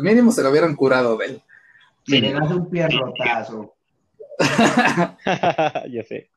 mínimo 0.04 0.32
se 0.32 0.44
lo 0.44 0.52
hubieran 0.52 0.76
curado 0.76 1.18
de 1.18 1.26
él. 1.26 1.42
Si 2.06 2.22
le 2.22 2.34
das 2.34 2.52
un 2.52 2.70
pierrotazo. 2.70 3.76
ya 5.90 6.04
sé. 6.04 6.30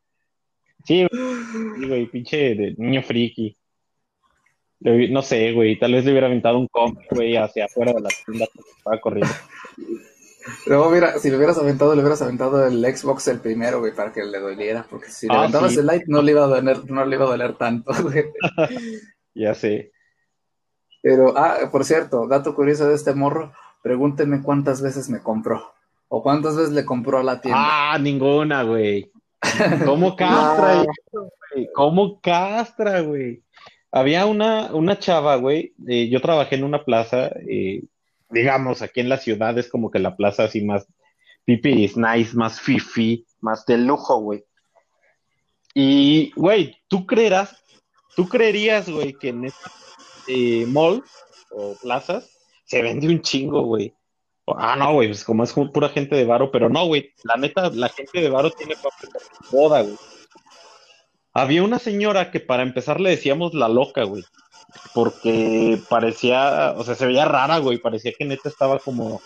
Sí, 0.85 1.07
güey, 1.87 2.07
pinche 2.07 2.55
de 2.55 2.75
niño 2.79 3.03
friki. 3.03 3.57
No 4.81 5.22
sé, 5.22 5.53
güey, 5.53 5.79
tal 5.79 5.92
vez 5.92 6.05
le 6.05 6.11
hubiera 6.11 6.27
aventado 6.27 6.59
un 6.59 6.66
cómic, 6.66 7.07
güey, 7.11 7.37
hacia 7.37 7.66
afuera 7.66 7.92
de 7.92 8.01
la 8.01 8.09
tienda 8.25 8.46
porque 8.53 8.70
estaba 8.77 9.01
corriendo. 9.01 9.35
Pero 10.64 10.90
mira, 10.90 11.18
si 11.18 11.31
le 11.31 11.37
hubieras 11.37 11.59
aventado, 11.59 11.94
le 11.94 12.00
hubieras 12.00 12.22
aventado 12.22 12.66
el 12.66 12.85
Xbox 12.85 13.28
el 13.28 13.40
primero, 13.40 13.81
güey, 13.81 13.94
para 13.94 14.12
que 14.12 14.24
le 14.24 14.38
doliera, 14.38 14.87
porque 14.88 15.09
si 15.09 15.26
le 15.26 15.35
ah, 15.35 15.40
aventabas 15.40 15.76
el 15.76 15.87
Light 15.87 16.05
no 16.07 16.22
le 16.22 16.33
iba 16.33 16.44
a 16.44 16.48
doler, 16.48 16.90
no 16.90 17.05
le 17.05 17.16
iba 17.16 17.24
a 17.24 17.28
doler 17.28 17.57
tanto, 17.57 17.92
güey. 18.02 18.24
ya 19.35 19.55
sé. 19.55 19.92
Pero, 21.02 21.37
ah, 21.37 21.68
por 21.70 21.85
cierto, 21.85 22.28
dato 22.28 22.55
curioso 22.55 22.88
de 22.88 22.94
este 22.94 23.14
morro, 23.14 23.52
pregúntenme 23.83 24.42
cuántas 24.42 24.81
veces 24.81 25.09
me 25.09 25.20
compró. 25.20 25.72
O 26.09 26.22
cuántas 26.22 26.57
veces 26.57 26.72
le 26.72 26.85
compró 26.85 27.18
a 27.18 27.22
la 27.22 27.40
tienda. 27.40 27.94
Ah, 27.94 27.98
ninguna, 27.98 28.62
güey. 28.62 29.11
¿Cómo 29.85 30.14
castra, 30.14 30.85
güey? 30.85 31.68
¿Cómo 31.74 32.20
castra, 32.20 33.00
güey? 33.00 33.42
Había 33.90 34.26
una, 34.26 34.74
una 34.74 34.98
chava, 34.98 35.37
güey. 35.37 35.74
Eh, 35.87 36.09
yo 36.09 36.20
trabajé 36.20 36.57
en 36.57 36.64
una 36.64 36.85
plaza, 36.85 37.31
eh, 37.48 37.83
digamos, 38.32 38.82
aquí 38.82 39.00
en 39.00 39.08
la 39.08 39.18
ciudad 39.18 39.56
es 39.58 39.68
como 39.68 39.90
que 39.90 39.98
la 39.98 40.16
plaza 40.16 40.44
así 40.44 40.64
más 40.64 40.86
pipi 41.44 41.84
is 41.84 41.96
nice, 41.96 42.36
más 42.36 42.60
fifi, 42.60 43.26
más 43.40 43.66
de 43.66 43.78
lujo, 43.78 44.18
güey. 44.20 44.44
Y, 45.74 46.32
güey, 46.36 46.76
tú 46.88 47.06
creerás, 47.06 47.56
tú 48.16 48.28
creerías, 48.28 48.88
güey, 48.88 49.14
que 49.14 49.28
en 49.28 49.46
este 49.46 49.70
eh, 50.28 50.66
mall 50.66 51.02
o 51.50 51.74
plazas 51.80 52.30
se 52.64 52.82
vende 52.82 53.08
un 53.08 53.22
chingo, 53.22 53.62
güey. 53.62 53.94
Ah, 54.46 54.76
no, 54.76 54.94
güey, 54.94 55.08
pues 55.08 55.24
como 55.24 55.44
es 55.44 55.52
pura 55.52 55.88
gente 55.88 56.16
de 56.16 56.24
varo, 56.24 56.50
pero 56.50 56.68
no, 56.68 56.86
güey, 56.86 57.12
la 57.24 57.36
neta, 57.36 57.70
la 57.70 57.88
gente 57.88 58.20
de 58.20 58.28
varo 58.28 58.50
tiene 58.50 58.74
de 58.74 59.18
boda, 59.50 59.82
güey. 59.82 59.96
Había 61.32 61.62
una 61.62 61.78
señora 61.78 62.30
que 62.30 62.40
para 62.40 62.62
empezar 62.62 63.00
le 63.00 63.10
decíamos 63.10 63.54
la 63.54 63.68
loca, 63.68 64.04
güey, 64.04 64.24
porque 64.94 65.80
parecía, 65.88 66.74
o 66.76 66.85
sea, 66.85 66.94
se 66.94 67.06
veía 67.06 67.24
rara, 67.24 67.58
güey, 67.58 67.78
parecía 67.78 68.12
que 68.16 68.24
neta 68.24 68.48
estaba 68.48 68.78
como, 68.78 69.20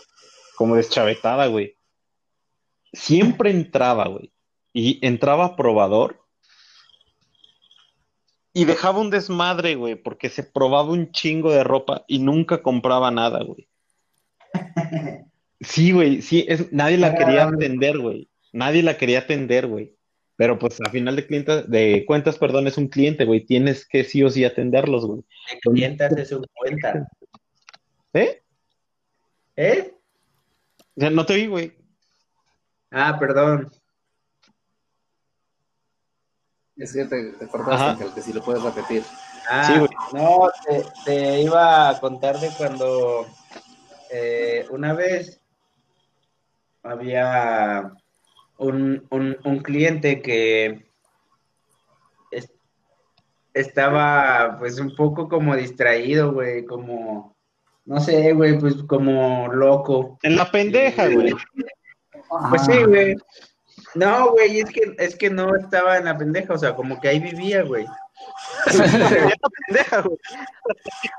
como 0.56 0.76
deschavetada, 0.76 1.46
güey. 1.46 1.76
Siempre 2.92 3.50
entraba, 3.50 4.08
güey, 4.08 4.32
y 4.72 5.04
entraba 5.06 5.56
probador 5.56 6.26
y 8.52 8.64
dejaba 8.64 9.00
un 9.00 9.10
desmadre, 9.10 9.74
güey, 9.74 9.96
porque 9.96 10.30
se 10.30 10.42
probaba 10.42 10.90
un 10.90 11.12
chingo 11.12 11.50
de 11.52 11.62
ropa 11.62 12.04
y 12.06 12.20
nunca 12.20 12.62
compraba 12.62 13.10
nada, 13.10 13.42
güey. 13.42 13.68
Sí, 15.58 15.90
güey, 15.90 16.20
sí, 16.20 16.44
es, 16.48 16.70
nadie 16.70 16.98
la 16.98 17.14
quería 17.14 17.44
atender, 17.44 17.96
güey. 17.96 18.28
Nadie 18.52 18.82
la 18.82 18.98
quería 18.98 19.20
atender, 19.20 19.66
güey. 19.66 19.95
Pero 20.36 20.58
pues 20.58 20.78
a 20.86 20.90
final 20.90 21.16
de, 21.16 21.26
clientes, 21.26 21.68
de 21.70 22.04
cuentas, 22.06 22.36
perdón, 22.38 22.66
es 22.66 22.76
un 22.76 22.88
cliente, 22.88 23.24
güey. 23.24 23.44
Tienes 23.44 23.88
que 23.88 24.04
sí 24.04 24.22
o 24.22 24.28
sí 24.28 24.44
atenderlos, 24.44 25.06
güey. 25.06 25.22
De 25.50 25.60
clientas 25.60 26.12
es 26.16 26.30
un 26.32 26.46
cuenta. 26.54 27.08
¿Eh? 28.12 28.42
¿Eh? 29.56 29.94
O 30.96 31.00
sea, 31.00 31.10
no 31.10 31.24
te 31.24 31.34
oí, 31.34 31.46
güey. 31.46 31.76
Ah, 32.90 33.16
perdón. 33.18 33.70
Es 36.76 36.92
que 36.92 37.06
te, 37.06 37.32
te 37.32 37.48
cortaste, 37.48 38.04
que 38.14 38.20
si 38.20 38.34
lo 38.34 38.42
puedes 38.42 38.62
repetir. 38.62 39.02
Ah, 39.48 39.64
sí, 39.64 39.78
güey. 39.78 39.90
No, 40.12 40.50
te, 40.66 40.84
te 41.06 41.40
iba 41.40 41.88
a 41.88 41.98
contar 41.98 42.38
de 42.38 42.50
cuando 42.58 43.26
eh, 44.10 44.66
una 44.70 44.92
vez 44.92 45.40
había 46.82 47.92
un, 48.58 49.06
un, 49.10 49.58
cliente 49.60 50.22
que 50.22 50.86
estaba 53.54 54.56
pues 54.58 54.78
un 54.78 54.94
poco 54.94 55.28
como 55.28 55.56
distraído, 55.56 56.32
güey, 56.32 56.64
como, 56.64 57.36
no 57.84 58.00
sé, 58.00 58.32
güey, 58.32 58.58
pues 58.58 58.74
como 58.86 59.48
loco. 59.48 60.18
En 60.22 60.36
la 60.36 60.50
pendeja, 60.50 61.08
güey. 61.08 61.34
Pues 62.50 62.64
sí, 62.66 62.84
güey. 62.84 63.16
No, 63.94 64.32
güey, 64.32 64.60
es 64.60 64.70
que, 64.70 64.94
es 64.98 65.16
que 65.16 65.30
no 65.30 65.56
estaba 65.56 65.96
en 65.96 66.04
la 66.04 66.18
pendeja, 66.18 66.52
o 66.54 66.58
sea, 66.58 66.74
como 66.74 67.00
que 67.00 67.08
ahí 67.08 67.18
vivía, 67.18 67.62
güey. 67.62 67.86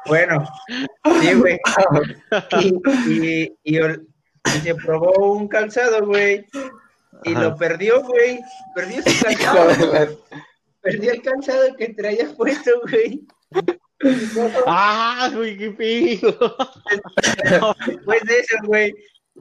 bueno, 0.06 0.48
sí, 1.22 1.34
güey. 1.34 1.60
Y, 3.08 3.52
y, 3.64 3.80
se 4.62 4.76
probó 4.76 5.34
un 5.34 5.48
calzado, 5.48 6.06
güey. 6.06 6.46
Y 7.24 7.34
lo 7.34 7.56
perdió, 7.56 8.02
güey. 8.04 8.40
Perdió 8.76 9.02
su 9.04 9.26
calzado. 9.26 10.24
perdió 10.82 11.12
el 11.12 11.22
calzado 11.22 11.76
que 11.76 11.94
traía 11.94 12.28
puesto, 12.36 12.72
güey. 12.90 13.26
Ah, 14.66 15.30
güey, 15.34 15.58
qué 15.58 15.72
pido. 15.72 16.56
Después 17.86 18.22
de 18.24 18.40
eso, 18.40 18.58
güey, 18.66 18.94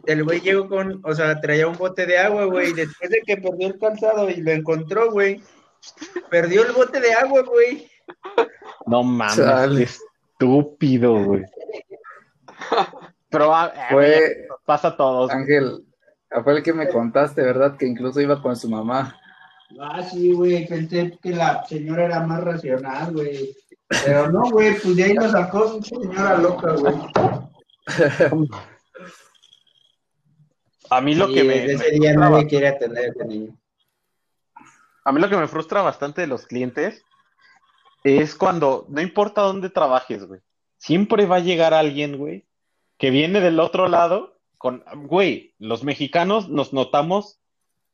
el 0.07 0.25
güey 0.25 0.41
llegó 0.41 0.69
con, 0.69 1.01
o 1.05 1.15
sea, 1.15 1.41
traía 1.41 1.69
un 1.69 1.77
bote 1.77 2.07
de 2.07 2.19
agua, 2.19 2.45
güey. 2.47 2.73
Después 2.73 3.11
de 3.11 3.23
que 3.27 3.37
perdió 3.37 3.69
el 3.69 3.79
calzado 3.79 4.31
y 4.31 4.37
lo 4.37 4.51
encontró, 4.53 5.11
güey, 5.11 5.43
perdió 6.31 6.65
el 6.65 6.73
bote 6.73 7.01
de 7.01 7.13
agua, 7.13 7.43
güey. 7.43 7.91
No 8.87 9.03
mames, 9.03 10.01
estúpido, 10.39 11.25
güey. 11.25 11.45
Pero 13.29 13.55
ah, 13.55 13.73
fue, 13.91 14.49
pasa 14.65 14.89
a 14.89 14.97
todos. 14.97 15.31
Ángel, 15.31 15.85
fue 16.43 16.59
el 16.59 16.63
que 16.63 16.73
me 16.73 16.89
contaste, 16.89 17.43
¿verdad? 17.43 17.77
Que 17.77 17.87
incluso 17.87 18.21
iba 18.21 18.43
con 18.43 18.57
su 18.57 18.69
mamá. 18.69 19.19
Ah, 19.81 20.03
sí, 20.03 20.33
güey, 20.33 20.67
pensé 20.67 21.19
que 21.23 21.31
la 21.31 21.65
señora 21.67 22.05
era 22.05 22.27
más 22.27 22.43
racional, 22.45 23.13
güey. 23.13 23.57
Pero 23.89 24.31
no, 24.31 24.51
güey, 24.51 24.79
pues 24.81 24.97
de 24.97 25.05
ahí 25.05 25.15
lo 25.15 25.29
sacó 25.29 25.83
señora 25.83 26.39
loca, 26.39 26.73
güey. 26.73 26.95
A 30.91 31.01
mí 31.01 31.15
lo 31.15 31.29
que 31.29 31.45
me. 31.45 31.65
Ese 31.65 31.91
día 31.91 32.15
nadie 32.15 32.47
quiere 32.47 32.69
atender 32.69 33.05
a 33.05 33.09
ese 33.09 33.25
niño. 33.25 33.57
A 35.05 35.13
mí 35.13 35.21
lo 35.21 35.29
que 35.29 35.37
me 35.37 35.49
frustra 35.49 35.83
bastante 35.83 36.21
de 36.21 36.27
los 36.27 36.47
clientes 36.47 37.05
es 38.03 38.35
cuando, 38.35 38.87
no 38.89 39.01
importa 39.01 39.43
dónde 39.43 39.71
trabajes, 39.71 40.25
güey, 40.25 40.41
siempre 40.79 41.27
va 41.27 41.37
a 41.37 41.41
llegar 41.41 41.75
alguien, 41.75 42.19
güey, 42.19 42.45
que 42.99 43.11
viene 43.11 43.41
del 43.41 43.61
otro 43.61 43.89
lado 43.89 44.36
con, 44.59 44.85
güey, 45.07 45.55
los 45.59 45.85
mexicanos 45.85 46.49
nos 46.49 46.73
notamos 46.73 47.41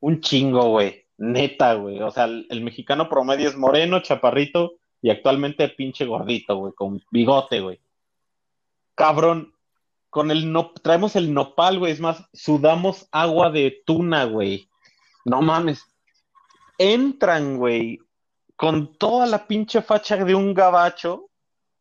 un 0.01 0.21
chingo, 0.21 0.71
güey, 0.71 1.07
neta, 1.19 1.75
güey, 1.75 2.01
o 2.01 2.11
sea, 2.11 2.25
el, 2.25 2.61
mexicano 2.63 3.09
promedio 3.09 3.49
es 3.49 3.57
moreno, 3.57 4.01
chaparrito 4.01 4.75
y 5.01 5.11
actualmente 5.11 5.69
pinche 5.69 6.05
gordito, 6.05 6.57
güey, 6.57 6.73
con 6.75 7.03
bigote, 7.11 7.61
güey. 7.61 7.81
Cabrón, 8.95 9.55
con 10.11 10.31
el 10.31 10.53
no, 10.53 10.73
traemos 10.73 11.17
el 11.17 11.33
nopal, 11.33 11.79
güey, 11.79 11.93
es 11.93 12.01
más, 12.01 12.29
sudamos 12.33 13.09
agua 13.13 13.51
de 13.51 13.83
tuna, 13.87 14.25
güey. 14.25 14.69
No 15.25 15.41
mames. 15.41 15.87
Entran, 16.79 17.57
güey, 17.57 17.99
con 18.57 18.97
toda 18.97 19.27
la 19.27 19.47
pinche 19.47 19.83
facha 19.83 20.17
de 20.17 20.35
un 20.35 20.55
gabacho 20.55 21.31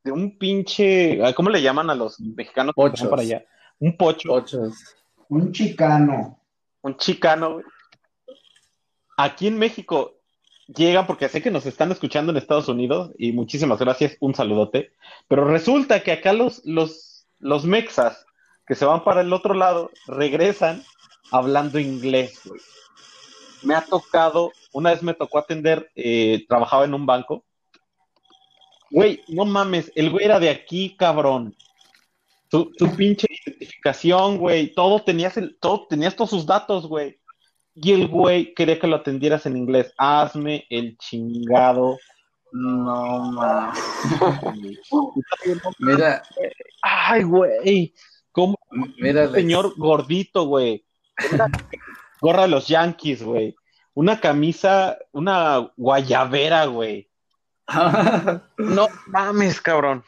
de 0.03 0.11
un 0.11 0.37
pinche, 0.37 1.19
¿cómo 1.35 1.49
le 1.49 1.61
llaman 1.61 1.89
a 1.89 1.95
los 1.95 2.19
mexicanos 2.19 2.73
que 2.73 2.81
Pochos. 2.81 3.01
van 3.01 3.09
para 3.09 3.21
allá? 3.21 3.45
Un 3.81 3.97
pocho, 3.97 4.31
Ocho. 4.31 4.69
Un 5.29 5.51
chicano. 5.51 6.39
un 6.83 6.97
chicano. 6.97 7.53
güey. 7.53 7.65
Aquí 9.17 9.47
en 9.47 9.57
México 9.57 10.19
llegan 10.67 11.07
porque 11.07 11.27
sé 11.29 11.41
que 11.41 11.49
nos 11.49 11.65
están 11.65 11.91
escuchando 11.91 12.31
en 12.31 12.37
Estados 12.37 12.67
Unidos 12.67 13.11
y 13.17 13.31
muchísimas 13.31 13.79
gracias, 13.79 14.17
un 14.19 14.35
saludote. 14.35 14.91
Pero 15.27 15.45
resulta 15.45 16.03
que 16.03 16.11
acá 16.11 16.31
los, 16.31 16.61
los, 16.63 17.25
los 17.39 17.65
mexas 17.65 18.23
que 18.67 18.75
se 18.75 18.85
van 18.85 19.03
para 19.03 19.21
el 19.21 19.33
otro 19.33 19.55
lado 19.55 19.89
regresan 20.05 20.83
hablando 21.31 21.79
inglés, 21.79 22.39
güey. 22.45 22.61
Me 23.63 23.73
ha 23.73 23.81
tocado, 23.81 24.51
una 24.73 24.91
vez 24.91 25.01
me 25.01 25.15
tocó 25.15 25.39
atender, 25.39 25.89
eh, 25.95 26.45
trabajaba 26.47 26.85
en 26.85 26.93
un 26.93 27.07
banco. 27.07 27.43
Güey, 28.91 29.23
no 29.27 29.45
mames, 29.45 29.91
el 29.95 30.11
güey 30.11 30.25
era 30.25 30.39
de 30.39 30.51
aquí, 30.51 30.95
cabrón. 30.95 31.55
Tu, 32.51 32.69
tu 32.73 32.93
pinche 32.97 33.27
identificación, 33.29 34.37
güey, 34.37 34.73
todo 34.73 34.99
tenías, 34.99 35.37
el, 35.37 35.57
todo, 35.57 35.87
tenías 35.87 36.17
todos 36.17 36.31
sus 36.31 36.45
datos, 36.45 36.85
güey. 36.85 37.17
Y 37.73 37.93
el 37.93 38.09
güey 38.09 38.53
quería 38.53 38.77
que 38.77 38.87
lo 38.87 38.97
atendieras 38.97 39.45
en 39.45 39.55
inglés. 39.55 39.93
Hazme 39.97 40.65
el 40.69 40.97
chingado. 40.97 41.97
No, 42.51 43.31
ma. 43.31 43.73
Mira, 45.79 46.21
Ay, 46.81 47.23
güey. 47.23 47.93
¿Cómo 48.33 48.57
mira, 48.97 49.27
un 49.27 49.33
señor 49.33 49.73
gordito, 49.77 50.43
güey? 50.43 50.85
Gorra 52.19 52.41
de 52.41 52.47
los 52.49 52.67
Yankees, 52.67 53.23
güey. 53.23 53.55
Una 53.93 54.19
camisa, 54.19 54.97
una 55.13 55.71
guayabera, 55.77 56.65
güey. 56.65 57.09
No 58.57 58.87
mames, 59.07 59.61
cabrón. 59.61 60.03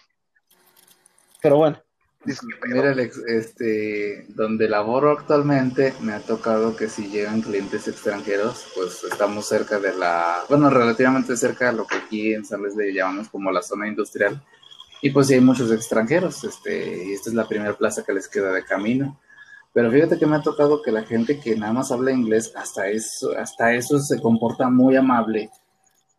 Pero 1.42 1.58
bueno. 1.58 1.83
Mira, 2.26 2.92
Alex, 2.92 3.18
este, 3.28 4.26
donde 4.30 4.70
laboro 4.70 5.12
actualmente, 5.12 5.94
me 6.02 6.14
ha 6.14 6.20
tocado 6.20 6.76
que 6.76 6.88
si 6.88 7.08
llegan 7.08 7.42
clientes 7.42 7.88
extranjeros, 7.88 8.66
pues 8.76 9.04
estamos 9.04 9.48
cerca 9.48 9.80
de 9.80 9.94
la, 9.94 10.44
bueno, 10.48 10.70
relativamente 10.70 11.36
cerca 11.36 11.72
de 11.72 11.78
lo 11.78 11.86
que 11.86 11.96
aquí 11.96 12.34
en 12.34 12.46
San 12.46 12.62
Luis 12.62 12.76
le 12.76 12.94
llamamos 12.94 13.30
como 13.30 13.52
la 13.52 13.62
zona 13.62 13.88
industrial. 13.88 14.42
Y 15.02 15.10
pues 15.10 15.28
sí 15.28 15.34
hay 15.34 15.42
muchos 15.42 15.70
extranjeros, 15.72 16.44
este, 16.46 17.06
y 17.08 17.14
esta 17.14 17.30
es 17.30 17.36
la 17.36 17.48
primera 17.48 17.78
plaza 17.78 18.04
que 18.06 18.14
les 18.14 18.30
queda 18.30 18.54
de 18.54 18.64
camino. 18.64 19.20
Pero 19.74 19.92
fíjate 19.92 20.18
que 20.18 20.26
me 20.26 20.38
ha 20.38 20.42
tocado 20.42 20.82
que 20.82 20.92
la 20.92 21.04
gente 21.04 21.40
que 21.40 21.58
nada 21.58 21.74
más 21.74 21.92
habla 21.92 22.12
inglés, 22.12 22.54
hasta 22.56 22.88
eso, 22.88 23.38
hasta 23.38 23.74
eso 23.74 24.00
se 24.00 24.22
comporta 24.22 24.70
muy 24.70 24.96
amable 24.96 25.50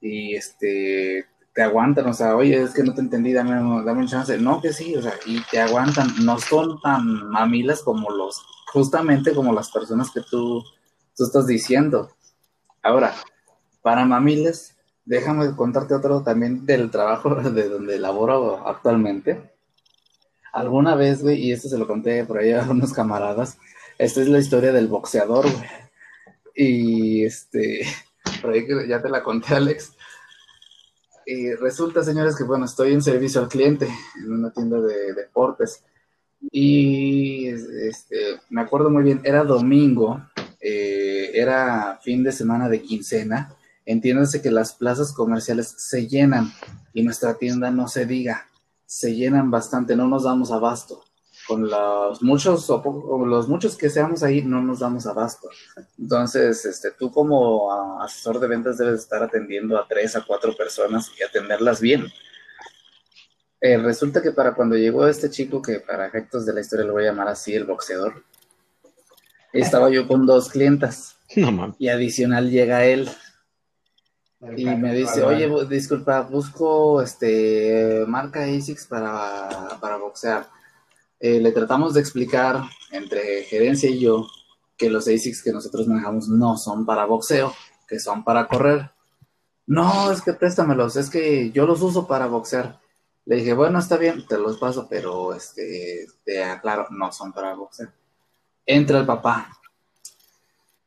y 0.04 0.34
este 0.34 1.26
te 1.54 1.62
aguantan, 1.62 2.06
o 2.06 2.12
sea, 2.12 2.36
oye, 2.36 2.62
es 2.62 2.74
que 2.74 2.82
no 2.82 2.94
te 2.94 3.00
entendí, 3.00 3.32
dame, 3.32 3.52
dame 3.84 4.00
un 4.00 4.08
chance. 4.08 4.36
No, 4.38 4.60
que 4.60 4.72
sí, 4.72 4.96
o 4.96 5.02
sea, 5.02 5.14
y 5.24 5.40
te 5.50 5.60
aguantan. 5.60 6.08
No 6.24 6.38
son 6.38 6.80
tan 6.80 7.28
mamilas 7.28 7.82
como 7.82 8.10
los, 8.10 8.44
justamente 8.72 9.32
como 9.34 9.52
las 9.52 9.70
personas 9.70 10.10
que 10.10 10.20
tú, 10.22 10.64
tú 11.16 11.24
estás 11.24 11.46
diciendo. 11.46 12.10
Ahora, 12.82 13.14
para 13.82 14.04
mamiles, 14.04 14.74
déjame 15.04 15.54
contarte 15.54 15.94
otro 15.94 16.22
también 16.22 16.66
del 16.66 16.90
trabajo 16.90 17.34
de 17.50 17.68
donde 17.68 18.00
laboro 18.00 18.66
actualmente. 18.66 19.52
Alguna 20.52 20.96
vez, 20.96 21.22
güey, 21.22 21.40
y 21.40 21.52
esto 21.52 21.68
se 21.68 21.78
lo 21.78 21.86
conté 21.86 22.24
por 22.24 22.38
ahí 22.38 22.52
a 22.52 22.62
unos 22.62 22.92
camaradas, 22.92 23.58
esta 23.98 24.20
es 24.20 24.28
la 24.28 24.38
historia 24.38 24.72
del 24.72 24.88
boxeador, 24.88 25.50
güey. 25.50 25.64
Y 26.56 27.24
este, 27.24 27.86
por 28.42 28.52
ahí 28.52 28.66
ya 28.88 29.00
te 29.00 29.08
la 29.08 29.22
conté, 29.22 29.54
Alex. 29.54 29.93
Y 31.26 31.54
resulta, 31.54 32.02
señores, 32.02 32.36
que 32.36 32.44
bueno, 32.44 32.64
estoy 32.64 32.92
en 32.92 33.02
servicio 33.02 33.40
al 33.40 33.48
cliente 33.48 33.88
en 34.22 34.32
una 34.32 34.50
tienda 34.50 34.80
de 34.80 35.14
deportes. 35.14 35.82
Y 36.50 37.46
este, 37.46 38.40
me 38.50 38.60
acuerdo 38.60 38.90
muy 38.90 39.02
bien, 39.02 39.20
era 39.24 39.44
domingo, 39.44 40.20
eh, 40.60 41.30
era 41.34 41.98
fin 42.02 42.22
de 42.22 42.32
semana 42.32 42.68
de 42.68 42.82
quincena. 42.82 43.54
Entiéndase 43.86 44.40
que 44.40 44.50
las 44.50 44.72
plazas 44.72 45.12
comerciales 45.12 45.74
se 45.76 46.06
llenan 46.06 46.52
y 46.92 47.02
nuestra 47.02 47.34
tienda 47.34 47.70
no 47.70 47.88
se 47.88 48.06
diga, 48.06 48.46
se 48.86 49.14
llenan 49.14 49.50
bastante, 49.50 49.96
no 49.96 50.08
nos 50.08 50.24
damos 50.24 50.50
abasto. 50.50 51.02
Con 51.46 51.68
los 51.68 52.22
muchos, 52.22 52.70
o 52.70 53.26
los 53.26 53.48
muchos 53.48 53.76
que 53.76 53.90
seamos 53.90 54.22
ahí, 54.22 54.42
no 54.42 54.62
nos 54.62 54.80
damos 54.80 55.06
abasto. 55.06 55.48
Entonces, 55.98 56.64
este, 56.64 56.90
tú 56.92 57.10
como 57.10 57.70
ah, 57.70 58.04
asesor 58.04 58.40
de 58.40 58.48
ventas 58.48 58.78
debes 58.78 59.00
estar 59.00 59.22
atendiendo 59.22 59.78
a 59.78 59.86
tres 59.86 60.16
a 60.16 60.24
cuatro 60.24 60.56
personas 60.56 61.10
y 61.18 61.22
atenderlas 61.22 61.80
bien. 61.80 62.06
Eh, 63.60 63.78
resulta 63.78 64.22
que 64.22 64.32
para 64.32 64.54
cuando 64.54 64.76
llegó 64.76 65.06
este 65.06 65.30
chico, 65.30 65.62
que 65.62 65.80
para 65.80 66.06
efectos 66.06 66.44
de 66.46 66.52
la 66.52 66.60
historia 66.60 66.84
lo 66.84 66.92
voy 66.92 67.04
a 67.04 67.10
llamar 67.10 67.28
así, 67.28 67.54
el 67.54 67.64
boxeador, 67.64 68.22
estaba 69.52 69.88
yo 69.90 70.06
con 70.08 70.26
dos 70.26 70.50
clientas 70.50 71.16
No 71.36 71.52
mames. 71.52 71.76
y 71.78 71.88
adicional 71.88 72.50
llega 72.50 72.84
él 72.84 73.08
y 74.56 74.66
me 74.66 74.94
dice, 74.94 75.22
oye, 75.22 75.48
disculpa, 75.66 76.20
busco 76.20 77.00
este 77.00 78.04
marca 78.06 78.44
ASICS 78.44 78.86
para, 78.86 79.48
para 79.80 79.96
boxear. 79.96 80.46
Eh, 81.20 81.40
le 81.40 81.52
tratamos 81.52 81.94
de 81.94 82.00
explicar 82.00 82.62
entre 82.90 83.44
gerencia 83.44 83.88
y 83.88 84.00
yo 84.00 84.26
que 84.76 84.90
los 84.90 85.06
ASICs 85.06 85.42
que 85.42 85.52
nosotros 85.52 85.86
manejamos 85.86 86.28
no 86.28 86.56
son 86.56 86.84
para 86.84 87.04
boxeo, 87.06 87.54
que 87.88 87.98
son 88.00 88.24
para 88.24 88.46
correr. 88.46 88.90
No, 89.66 90.10
es 90.10 90.20
que 90.20 90.32
préstamelos, 90.34 90.96
es 90.96 91.08
que 91.08 91.50
yo 91.52 91.66
los 91.66 91.80
uso 91.80 92.06
para 92.06 92.26
boxear. 92.26 92.80
Le 93.26 93.36
dije, 93.36 93.54
bueno, 93.54 93.78
está 93.78 93.96
bien, 93.96 94.26
te 94.26 94.36
los 94.36 94.58
paso, 94.58 94.86
pero 94.90 95.32
este, 95.34 96.06
te 96.24 96.44
aclaro, 96.44 96.88
no 96.90 97.10
son 97.12 97.32
para 97.32 97.54
boxear. 97.54 97.90
Entra 98.66 98.98
el 98.98 99.06
papá. 99.06 99.48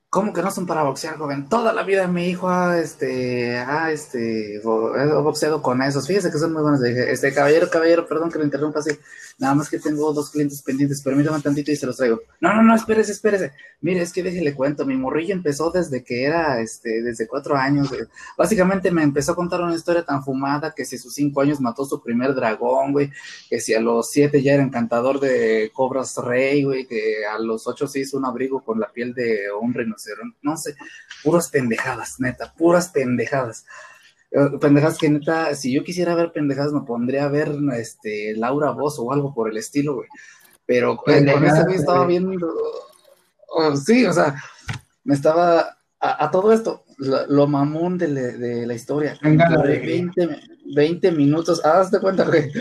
¿Cómo 0.10 0.32
que 0.32 0.42
no 0.42 0.52
son 0.52 0.66
para 0.66 0.84
boxear, 0.84 1.18
joven? 1.18 1.50
Toda 1.50 1.74
la 1.74 1.84
vida 1.84 2.08
mi 2.08 2.28
hijo 2.28 2.48
ha, 2.50 2.80
este, 2.80 3.58
ha, 3.58 3.92
este, 3.92 4.62
bo- 4.64 4.94
boxeado 5.24 5.62
con 5.62 5.82
esos. 5.82 6.08
Fíjese 6.08 6.32
que 6.32 6.38
son 6.38 6.54
muy 6.54 6.62
buenos. 6.62 6.80
Le 6.80 6.90
dije, 6.90 7.12
este, 7.12 7.34
caballero, 7.34 7.70
caballero, 7.70 8.08
perdón 8.08 8.32
que 8.32 8.38
lo 8.38 8.46
interrumpa 8.46 8.80
así. 8.80 8.92
Nada 9.40 9.54
más 9.54 9.70
que 9.70 9.78
tengo 9.78 10.12
dos 10.14 10.32
clientes 10.32 10.64
pendientes. 10.64 11.02
Permítame 11.04 11.40
tantito 11.42 11.72
y 11.72 11.76
se 11.76 11.86
los 11.86 11.98
traigo. 11.98 12.22
No, 12.42 12.56
no, 12.56 12.64
no, 12.64 12.76
espérese, 12.76 13.12
espérese. 13.12 13.52
Mire, 13.82 14.02
es 14.02 14.12
que 14.12 14.24
déjele 14.24 14.56
cuento. 14.56 14.86
Mi 14.86 14.98
morrillo 14.98 15.34
empezó 15.34 15.70
desde 15.70 16.04
que 16.04 16.24
era, 16.24 16.60
este, 16.60 17.04
desde 17.04 17.28
cuatro 17.28 17.56
años. 17.56 17.90
Básicamente 18.36 18.90
me 18.90 19.04
empezó 19.04 19.34
a 19.34 19.36
contar 19.36 19.62
una 19.62 19.76
historia 19.76 20.04
tan 20.04 20.24
fumada 20.24 20.74
que 20.76 20.86
si 20.86 20.96
a 20.96 21.00
sus 21.00 21.14
cinco 21.14 21.42
años 21.42 21.62
mató 21.62 21.86
su 21.86 22.02
primer 22.02 22.34
dragón, 22.34 22.94
güey. 22.94 23.12
Que 23.48 23.60
si 23.60 23.76
a 23.76 23.80
los 23.80 24.10
siete 24.10 24.42
ya 24.42 24.54
era 24.54 24.64
encantador 24.64 25.20
de 25.20 25.70
cobras 25.72 26.18
rey, 26.18 26.64
güey. 26.64 26.88
Que 26.88 27.26
a 27.32 27.38
los 27.38 27.68
ocho 27.68 27.88
se 27.88 28.00
hizo 28.00 28.18
un 28.18 28.26
abrigo 28.26 28.64
con 28.64 28.80
la 28.80 28.92
piel 28.92 29.14
de 29.14 29.52
un 29.62 29.72
rinoceronte. 29.72 30.40
No 30.42 30.58
sé, 30.58 30.76
puras 31.24 31.50
pendejadas, 31.50 32.20
neta, 32.20 32.54
puras 32.58 32.90
pendejadas. 32.90 33.66
Eh, 34.32 34.58
Pendejadas 34.60 34.98
que 34.98 35.10
neta, 35.10 35.56
si 35.56 35.72
yo 35.74 35.84
quisiera 35.84 36.14
ver 36.16 36.32
pendejadas, 36.32 36.74
me 36.74 36.82
pondría 36.82 37.26
a 37.26 37.30
ver 37.30 37.52
este 37.78 38.34
Laura 38.36 38.72
Voz 38.72 39.00
o 39.00 39.12
algo 39.12 39.34
por 39.34 39.50
el 39.50 39.58
estilo, 39.58 39.96
güey. 39.96 40.08
Pero 40.66 40.98
con 40.98 41.14
ese 41.14 41.64
güey 41.64 41.76
estaba 41.76 42.06
viendo. 42.06 42.54
oh, 43.50 43.76
sí, 43.78 44.06
o 44.06 44.14
sea, 44.14 44.36
me 45.04 45.16
estaba. 45.16 45.78
A, 46.00 46.26
a 46.26 46.30
todo 46.32 46.52
esto, 46.54 46.84
lo, 46.98 47.26
lo 47.28 47.48
mamón 47.48 47.98
de, 47.98 48.08
la- 48.10 48.22
de 48.22 48.68
la 48.68 48.74
historia. 48.76 49.18
Venga 49.22 49.50
Duré 49.50 49.78
alegría. 49.78 50.12
20, 50.16 50.40
20 50.76 51.12
minutos, 51.14 51.62
ah, 51.66 51.80
hazte 51.80 52.00
cuenta, 52.00 52.24
güey. 52.26 52.52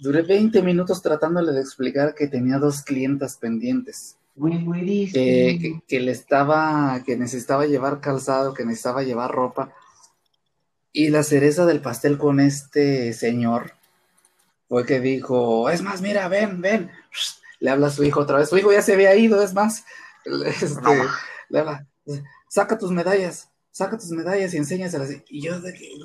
Duré 0.00 0.22
20 0.22 0.60
minutos 0.62 1.00
tratándole 1.02 1.52
de 1.52 1.60
explicar 1.60 2.14
que 2.14 2.26
tenía 2.28 2.58
dos 2.58 2.82
clientas 2.82 3.36
pendientes 3.36 4.16
que- 5.12 5.80
que 5.86 6.00
le 6.00 6.12
estaba, 6.12 7.02
que 7.04 7.16
necesitaba 7.16 7.66
llevar 7.66 8.00
calzado, 8.00 8.54
que 8.54 8.64
necesitaba 8.64 9.02
llevar 9.02 9.30
ropa. 9.30 9.72
Y 10.92 11.08
la 11.08 11.22
cereza 11.22 11.64
del 11.66 11.80
pastel 11.80 12.18
con 12.18 12.38
este 12.38 13.12
señor 13.14 13.72
fue 14.68 14.86
que 14.86 15.00
dijo, 15.00 15.70
es 15.70 15.82
más, 15.82 16.00
mira, 16.02 16.28
ven, 16.28 16.60
ven. 16.60 16.90
Le 17.60 17.70
habla 17.70 17.88
a 17.88 17.90
su 17.90 18.04
hijo 18.04 18.20
otra 18.20 18.38
vez. 18.38 18.48
Su 18.48 18.58
hijo 18.58 18.72
ya 18.72 18.82
se 18.82 18.94
había 18.94 19.14
ido, 19.14 19.42
es 19.42 19.54
más. 19.54 19.84
Este, 20.24 20.78
le 21.48 21.58
habla, 21.58 21.86
saca 22.48 22.78
tus 22.78 22.90
medallas, 22.90 23.50
saca 23.70 23.98
tus 23.98 24.10
medallas 24.10 24.54
y 24.54 24.58
enséñaselas. 24.58 25.10
Y 25.28 25.42
yo, 25.42 25.54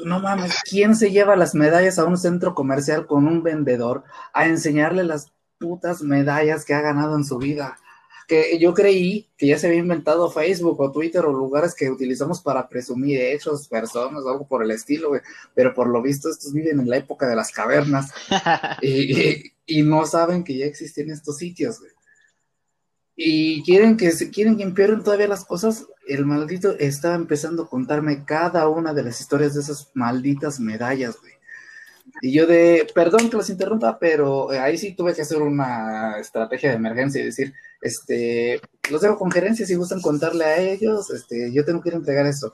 no 0.06 0.20
mames, 0.20 0.56
¿quién 0.70 0.96
se 0.96 1.12
lleva 1.12 1.36
las 1.36 1.56
medallas 1.56 2.00
a 2.00 2.06
un 2.06 2.18
centro 2.18 2.56
comercial 2.56 3.06
con 3.06 3.28
un 3.28 3.44
vendedor 3.44 4.04
a 4.34 4.48
enseñarle 4.48 5.04
las 5.04 5.32
putas 5.60 6.02
medallas 6.02 6.66
que 6.66 6.74
ha 6.74 6.82
ganado 6.82 7.16
en 7.16 7.26
su 7.26 7.38
vida? 7.38 7.78
Que 8.28 8.60
yo 8.60 8.74
creí 8.74 9.30
que 9.38 9.48
ya 9.48 9.58
se 9.58 9.68
había 9.68 9.80
inventado 9.80 10.30
Facebook 10.30 10.80
o 10.82 10.92
Twitter 10.92 11.24
o 11.26 11.32
lugares 11.32 11.74
que 11.74 11.90
utilizamos 11.90 12.42
para 12.42 12.68
presumir 12.68 13.22
hechos, 13.22 13.68
personas, 13.70 14.26
algo 14.28 14.46
por 14.48 14.64
el 14.64 14.72
estilo, 14.72 15.10
güey. 15.10 15.22
Pero 15.56 15.74
por 15.74 15.88
lo 15.88 16.02
visto 16.02 16.30
estos 16.30 16.54
viven 16.54 16.80
en 16.82 16.90
la 16.90 16.98
época 16.98 17.28
de 17.28 17.36
las 17.38 17.52
cavernas 17.52 18.12
y, 18.82 19.20
y- 19.20 19.44
y 19.70 19.82
no 19.84 20.06
saben 20.06 20.44
que 20.44 20.58
ya 20.58 20.66
existen 20.66 21.10
estos 21.10 21.38
sitios, 21.38 21.80
güey. 21.80 21.92
Y 23.16 23.64
quieren 23.64 23.98
que 23.98 24.12
se 24.12 24.30
quieren 24.30 24.58
que 24.58 24.64
empeoren 24.64 25.04
todavía 25.04 25.28
las 25.28 25.44
cosas. 25.44 25.86
El 26.08 26.26
maldito 26.26 26.76
estaba 26.78 27.16
empezando 27.16 27.64
a 27.64 27.70
contarme 27.70 28.24
cada 28.26 28.68
una 28.70 28.94
de 28.94 29.04
las 29.04 29.20
historias 29.20 29.56
de 29.56 29.62
esas 29.62 29.90
malditas 29.96 30.60
medallas, 30.60 31.18
güey. 31.20 31.34
Y 32.22 32.32
yo 32.32 32.46
de, 32.46 32.88
perdón 32.94 33.30
que 33.30 33.38
los 33.38 33.50
interrumpa, 33.50 33.98
pero 34.00 34.54
eh, 34.54 34.60
ahí 34.60 34.78
sí 34.78 34.96
tuve 34.96 35.14
que 35.14 35.24
hacer 35.24 35.42
una 35.42 36.18
estrategia 36.20 36.70
de 36.70 36.76
emergencia 36.78 37.22
y 37.22 37.26
decir, 37.26 37.54
este, 37.82 38.62
los 38.90 39.02
dejo 39.02 39.18
con 39.18 39.32
gerencia 39.32 39.66
si 39.66 39.76
gustan 39.76 40.02
contarle 40.02 40.46
a 40.46 40.60
ellos, 40.60 41.10
este, 41.10 41.52
yo 41.54 41.66
tengo 41.66 41.82
que 41.82 41.90
ir 41.90 41.96
a 41.96 41.98
entregar 41.98 42.26
esto. 42.26 42.54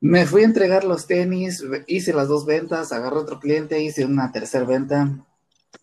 Me 0.00 0.26
fui 0.26 0.42
a 0.42 0.46
entregar 0.46 0.84
los 0.84 1.06
tenis, 1.06 1.64
hice 1.86 2.12
las 2.12 2.28
dos 2.28 2.46
ventas, 2.46 2.92
agarré 2.92 3.16
otro 3.16 3.40
cliente, 3.40 3.80
hice 3.82 4.04
una 4.04 4.30
tercera 4.30 4.64
venta. 4.64 5.26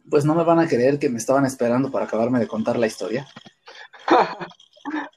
Pues 0.09 0.23
no 0.25 0.35
me 0.35 0.43
van 0.43 0.59
a 0.59 0.67
creer 0.67 0.99
que 0.99 1.09
me 1.09 1.17
estaban 1.17 1.45
esperando 1.45 1.91
para 1.91 2.05
acabarme 2.05 2.39
de 2.39 2.47
contar 2.47 2.77
la 2.77 2.87
historia. 2.87 3.27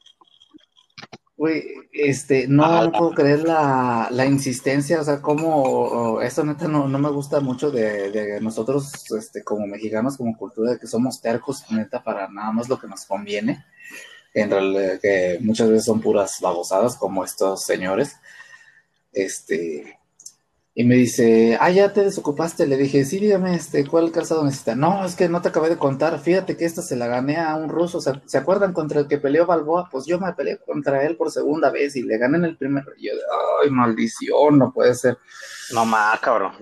Güey, 1.39 1.89
este, 1.93 2.49
no, 2.49 2.91
puedo 2.91 3.13
creer 3.13 3.45
la, 3.45 4.27
insistencia, 4.27 5.01
o 5.01 5.05
sea, 5.05 5.23
como 5.23 6.21
esto 6.21 6.45
neta 6.45 6.67
no, 6.67 6.89
me 6.89 7.11
gusta 7.11 7.39
mucho 7.39 7.71
de, 7.71 8.41
nosotros, 8.41 8.91
este, 9.17 9.45
como 9.45 9.65
mexicanos, 9.69 10.17
como 10.17 10.37
cultura, 10.37 10.73
de 10.73 10.81
que 10.81 10.89
somos 10.89 11.21
tercos, 11.21 11.63
neta, 11.71 12.03
para 12.03 12.27
nada 12.29 12.51
más 12.51 12.69
lo 12.69 12.77
que 12.77 12.89
nos 12.89 13.05
conviene, 13.05 13.65
en 14.35 14.51
realidad, 14.51 14.99
que 15.01 15.39
muchas 15.41 15.69
veces 15.69 15.85
son 15.85 16.01
puras 16.01 16.39
babosadas, 16.41 16.97
como 16.97 17.23
estos 17.23 17.65
señores, 17.65 18.17
este, 19.13 19.97
y 20.79 20.85
me 20.85 20.95
dice, 20.95 21.59
ah, 21.61 21.73
ya 21.73 21.93
te 21.93 22.05
desocupaste. 22.05 22.65
Le 22.65 22.77
dije, 22.77 23.05
sí, 23.05 23.19
dígame, 23.19 23.53
este, 23.57 23.85
¿cuál 23.85 24.13
calzado 24.13 24.45
necesita? 24.45 24.77
No, 24.77 25.05
es 25.05 25.17
que 25.17 25.29
no 25.29 25.43
te 25.43 25.49
acabé 25.49 25.71
de 25.71 25.77
contar. 25.77 26.21
Fíjate 26.21 26.57
que 26.57 26.67
esta 26.67 26.83
se 26.83 26.95
la 26.95 27.09
gané 27.09 27.37
a 27.37 27.57
un 27.57 27.69
ruso. 27.69 28.01
¿Se, 28.01 28.39
acuerdan 28.39 28.73
contra 28.73 29.01
el 29.01 29.09
que 29.09 29.19
peleó 29.19 29.45
Balboa? 29.45 29.89
Pues 29.91 30.07
yo 30.07 30.21
me 30.21 30.33
peleé 30.35 30.59
contra 30.59 31.03
él 31.05 31.17
por 31.17 31.33
segunda 31.33 31.71
vez 31.71 31.97
y 31.97 32.05
le 32.05 32.17
gané 32.17 32.39
en 32.39 32.45
el 32.45 32.57
primer. 32.57 32.85
Y 32.97 33.09
yo, 33.09 33.13
ay, 33.61 33.71
maldición, 33.71 34.57
no 34.57 34.73
puede 34.73 34.95
ser. 34.95 35.19
No 35.73 35.85
más, 35.85 36.21
cabrón. 36.21 36.53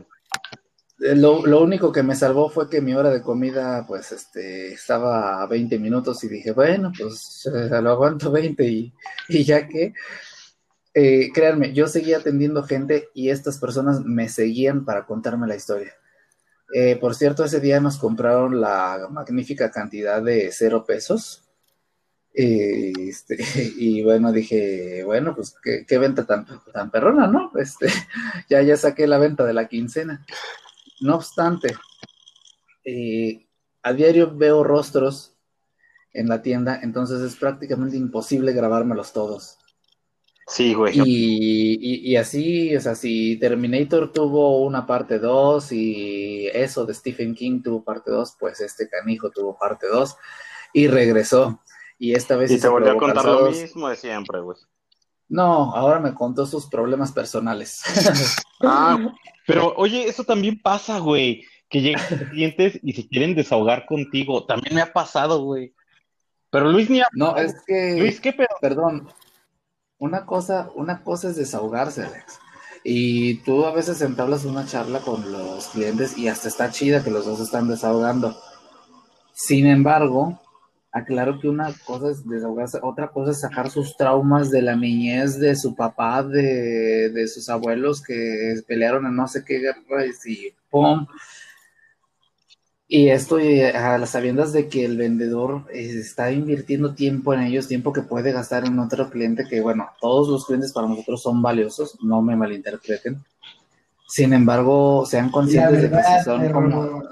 Eh, 0.98 1.14
lo, 1.14 1.44
lo, 1.44 1.62
único 1.62 1.92
que 1.92 2.02
me 2.02 2.16
salvó 2.16 2.48
fue 2.48 2.70
que 2.70 2.80
mi 2.80 2.94
hora 2.94 3.10
de 3.10 3.20
comida, 3.20 3.84
pues, 3.86 4.12
este, 4.12 4.72
estaba 4.72 5.42
a 5.42 5.46
20 5.46 5.78
minutos 5.78 6.24
y 6.24 6.28
dije, 6.28 6.52
bueno, 6.52 6.90
pues, 6.98 7.46
eh, 7.54 7.68
lo 7.82 7.90
aguanto 7.90 8.32
20 8.32 8.64
y, 8.64 8.94
y 9.28 9.44
ya 9.44 9.68
que, 9.68 9.92
eh, 10.98 11.30
créanme, 11.30 11.74
yo 11.74 11.88
seguía 11.88 12.16
atendiendo 12.16 12.62
gente 12.62 13.10
y 13.12 13.28
estas 13.28 13.58
personas 13.58 14.02
me 14.02 14.30
seguían 14.30 14.86
para 14.86 15.04
contarme 15.04 15.46
la 15.46 15.54
historia. 15.54 15.92
Eh, 16.72 16.96
por 16.96 17.14
cierto, 17.14 17.44
ese 17.44 17.60
día 17.60 17.80
nos 17.80 17.98
compraron 17.98 18.62
la 18.62 19.06
magnífica 19.10 19.70
cantidad 19.70 20.22
de 20.22 20.50
cero 20.52 20.86
pesos. 20.86 21.44
Eh, 22.32 22.94
este, 22.96 23.36
y 23.76 24.02
bueno, 24.04 24.32
dije, 24.32 25.04
bueno, 25.04 25.34
pues 25.34 25.54
qué, 25.62 25.98
venta 25.98 26.24
tan, 26.24 26.46
tan 26.72 26.90
perrona, 26.90 27.26
¿no? 27.26 27.52
Este, 27.56 27.88
ya, 28.48 28.62
ya 28.62 28.78
saqué 28.78 29.06
la 29.06 29.18
venta 29.18 29.44
de 29.44 29.52
la 29.52 29.68
quincena. 29.68 30.24
No 31.02 31.16
obstante, 31.16 31.74
a 33.82 33.92
diario 33.92 34.34
veo 34.34 34.64
rostros 34.64 35.36
en 36.14 36.28
la 36.30 36.40
tienda, 36.40 36.80
entonces 36.82 37.20
es 37.20 37.36
prácticamente 37.36 37.98
imposible 37.98 38.54
grabármelos 38.54 39.12
todos. 39.12 39.58
Sí, 40.48 40.74
güey. 40.74 40.94
Y, 41.04 42.12
y, 42.12 42.16
así, 42.16 42.74
o 42.76 42.80
sea, 42.80 42.94
si 42.94 43.36
Terminator 43.36 44.12
tuvo 44.12 44.62
una 44.64 44.86
parte 44.86 45.18
2 45.18 45.72
y 45.72 46.46
eso 46.52 46.86
de 46.86 46.94
Stephen 46.94 47.34
King 47.34 47.62
tuvo 47.62 47.82
parte 47.82 48.12
2, 48.12 48.36
pues 48.38 48.60
este 48.60 48.88
canijo 48.88 49.30
tuvo 49.30 49.58
parte 49.58 49.88
2 49.88 50.16
y 50.72 50.86
regresó. 50.86 51.60
Y 51.98 52.14
esta 52.14 52.36
vez... 52.36 52.52
Y 52.52 52.60
te 52.60 52.68
volvió 52.68 52.92
a 52.92 52.96
contar 52.96 53.24
lo 53.24 53.50
mismo 53.50 53.88
de 53.88 53.96
siempre, 53.96 54.40
güey. 54.40 54.56
No, 55.28 55.74
ahora 55.74 55.98
me 55.98 56.14
contó 56.14 56.46
sus 56.46 56.66
problemas 56.66 57.10
personales. 57.10 57.82
ah, 58.62 58.98
pero 59.48 59.74
oye, 59.76 60.06
eso 60.06 60.22
también 60.22 60.60
pasa, 60.60 61.00
güey. 61.00 61.42
Que 61.68 61.80
llegan 61.80 62.28
clientes 62.30 62.78
y 62.84 62.92
se 62.92 63.08
quieren 63.08 63.34
desahogar 63.34 63.84
contigo. 63.86 64.46
También 64.46 64.76
me 64.76 64.82
ha 64.82 64.92
pasado, 64.92 65.42
güey. 65.42 65.74
Pero 66.50 66.70
Luis 66.70 66.88
ni 66.88 67.00
ha... 67.00 67.08
No, 67.14 67.36
es 67.36 67.56
que... 67.66 67.96
Luis, 67.98 68.20
¿qué 68.20 68.32
pedo? 68.32 68.46
Perdón, 68.60 69.08
una 69.98 70.26
cosa, 70.26 70.70
una 70.74 71.02
cosa 71.02 71.28
es 71.28 71.36
desahogarse, 71.36 72.04
Alex. 72.04 72.38
Y 72.84 73.38
tú 73.38 73.64
a 73.64 73.72
veces 73.72 74.00
entablas 74.00 74.44
una 74.44 74.66
charla 74.66 75.00
con 75.00 75.32
los 75.32 75.68
clientes 75.68 76.16
y 76.16 76.28
hasta 76.28 76.48
está 76.48 76.70
chida 76.70 77.02
que 77.02 77.10
los 77.10 77.24
dos 77.24 77.40
están 77.40 77.68
desahogando. 77.68 78.36
Sin 79.32 79.66
embargo, 79.66 80.40
aclaro 80.92 81.40
que 81.40 81.48
una 81.48 81.74
cosa 81.84 82.10
es 82.10 82.26
desahogarse, 82.26 82.78
otra 82.82 83.08
cosa 83.08 83.32
es 83.32 83.40
sacar 83.40 83.70
sus 83.70 83.96
traumas 83.96 84.50
de 84.50 84.62
la 84.62 84.76
niñez, 84.76 85.38
de 85.38 85.56
su 85.56 85.74
papá, 85.74 86.22
de, 86.22 87.10
de 87.10 87.28
sus 87.28 87.48
abuelos 87.48 88.02
que 88.02 88.54
pelearon 88.66 89.04
en 89.06 89.16
no 89.16 89.26
sé 89.28 89.44
qué 89.44 89.58
guerra 89.58 90.06
y 90.06 90.54
¡pum! 90.70 91.06
Y 92.88 93.08
esto 93.08 93.36
a 93.36 93.98
las 93.98 94.10
sabiendas 94.10 94.52
de 94.52 94.68
que 94.68 94.84
el 94.84 94.96
vendedor 94.96 95.64
eh, 95.72 95.98
está 95.98 96.30
invirtiendo 96.30 96.94
tiempo 96.94 97.34
en 97.34 97.40
ellos, 97.40 97.66
tiempo 97.66 97.92
que 97.92 98.02
puede 98.02 98.30
gastar 98.30 98.64
en 98.64 98.78
otro 98.78 99.10
cliente, 99.10 99.44
que 99.48 99.60
bueno, 99.60 99.88
todos 100.00 100.28
los 100.28 100.46
clientes 100.46 100.72
para 100.72 100.86
nosotros 100.86 101.20
son 101.20 101.42
valiosos, 101.42 101.98
no 102.02 102.22
me 102.22 102.36
malinterpreten. 102.36 103.24
Sin 104.06 104.32
embargo, 104.32 105.04
sean 105.04 105.30
conscientes 105.30 105.82
de 105.82 105.90
que 105.90 105.96
si 105.96 106.24
son 106.24 106.52
como... 106.52 107.02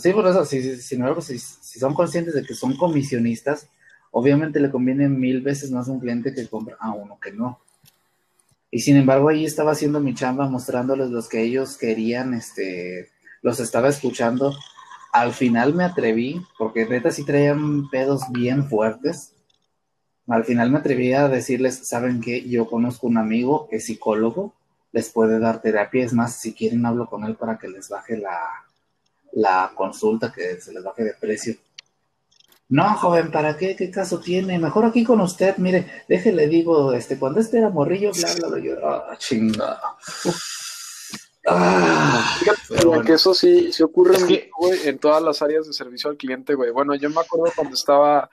sí, 0.00 0.12
por 0.12 0.26
eso, 0.28 0.46
si, 0.46 0.76
sin 0.78 1.00
embargo, 1.00 1.20
si, 1.20 1.38
si, 1.38 1.78
son 1.78 1.92
conscientes 1.92 2.32
de 2.32 2.42
que 2.42 2.54
son 2.54 2.74
comisionistas, 2.78 3.68
obviamente 4.12 4.60
le 4.60 4.70
conviene 4.70 5.10
mil 5.10 5.42
veces 5.42 5.70
más 5.70 5.88
a 5.88 5.92
un 5.92 6.00
cliente 6.00 6.32
que 6.32 6.48
compra 6.48 6.76
a 6.80 6.92
uno 6.92 7.18
que 7.20 7.32
no. 7.32 7.60
Y 8.70 8.80
sin 8.80 8.96
embargo, 8.96 9.28
ahí 9.28 9.44
estaba 9.44 9.72
haciendo 9.72 10.00
mi 10.00 10.14
chamba 10.14 10.48
mostrándoles 10.48 11.10
los 11.10 11.28
que 11.28 11.42
ellos 11.42 11.76
querían, 11.76 12.32
este, 12.32 13.10
los 13.42 13.60
estaba 13.60 13.90
escuchando 13.90 14.54
al 15.12 15.32
final 15.32 15.74
me 15.74 15.84
atreví, 15.84 16.44
porque 16.58 16.86
neta 16.86 17.10
sí 17.10 17.24
traían 17.24 17.88
pedos 17.90 18.22
bien 18.30 18.68
fuertes. 18.68 19.32
Al 20.26 20.44
final 20.44 20.70
me 20.70 20.78
atreví 20.78 21.12
a 21.12 21.28
decirles, 21.28 21.88
¿saben 21.88 22.20
qué? 22.20 22.48
Yo 22.48 22.66
conozco 22.66 23.06
un 23.06 23.18
amigo 23.18 23.68
que 23.68 23.76
es 23.76 23.86
psicólogo, 23.86 24.54
les 24.92 25.10
puede 25.10 25.38
dar 25.38 25.62
terapia. 25.62 26.04
Es 26.04 26.12
más, 26.12 26.36
si 26.36 26.52
quieren 26.52 26.84
hablo 26.84 27.06
con 27.06 27.24
él 27.24 27.36
para 27.36 27.58
que 27.58 27.68
les 27.68 27.88
baje 27.88 28.16
la, 28.16 28.38
la 29.32 29.72
consulta, 29.74 30.32
que 30.32 30.60
se 30.60 30.72
les 30.72 30.82
baje 30.82 31.04
de 31.04 31.14
precio. 31.14 31.54
No, 32.68 32.94
joven, 32.96 33.30
¿para 33.30 33.56
qué? 33.56 33.76
¿Qué 33.76 33.90
caso 33.92 34.18
tiene? 34.18 34.58
Mejor 34.58 34.86
aquí 34.86 35.04
con 35.04 35.20
usted, 35.20 35.56
mire, 35.58 36.04
déjele, 36.08 36.48
digo, 36.48 36.92
este, 36.92 37.16
cuando 37.16 37.38
este 37.38 37.58
era 37.58 37.70
morrillo, 37.70 38.10
bla, 38.12 38.34
bla, 38.34 38.48
bla, 38.48 38.58
yo, 38.58 38.74
ah, 41.46 43.02
que 43.04 43.12
eso 43.12 43.34
sí, 43.34 43.72
sí 43.72 43.82
ocurre 43.82 44.16
en 44.84 44.98
todas 44.98 45.22
las 45.22 45.42
áreas 45.42 45.66
de 45.66 45.72
servicio 45.72 46.10
al 46.10 46.16
cliente, 46.16 46.54
güey. 46.54 46.70
Bueno, 46.70 46.94
yo 46.94 47.10
me 47.10 47.20
acuerdo 47.20 47.52
cuando 47.54 47.74
estaba 47.74 48.28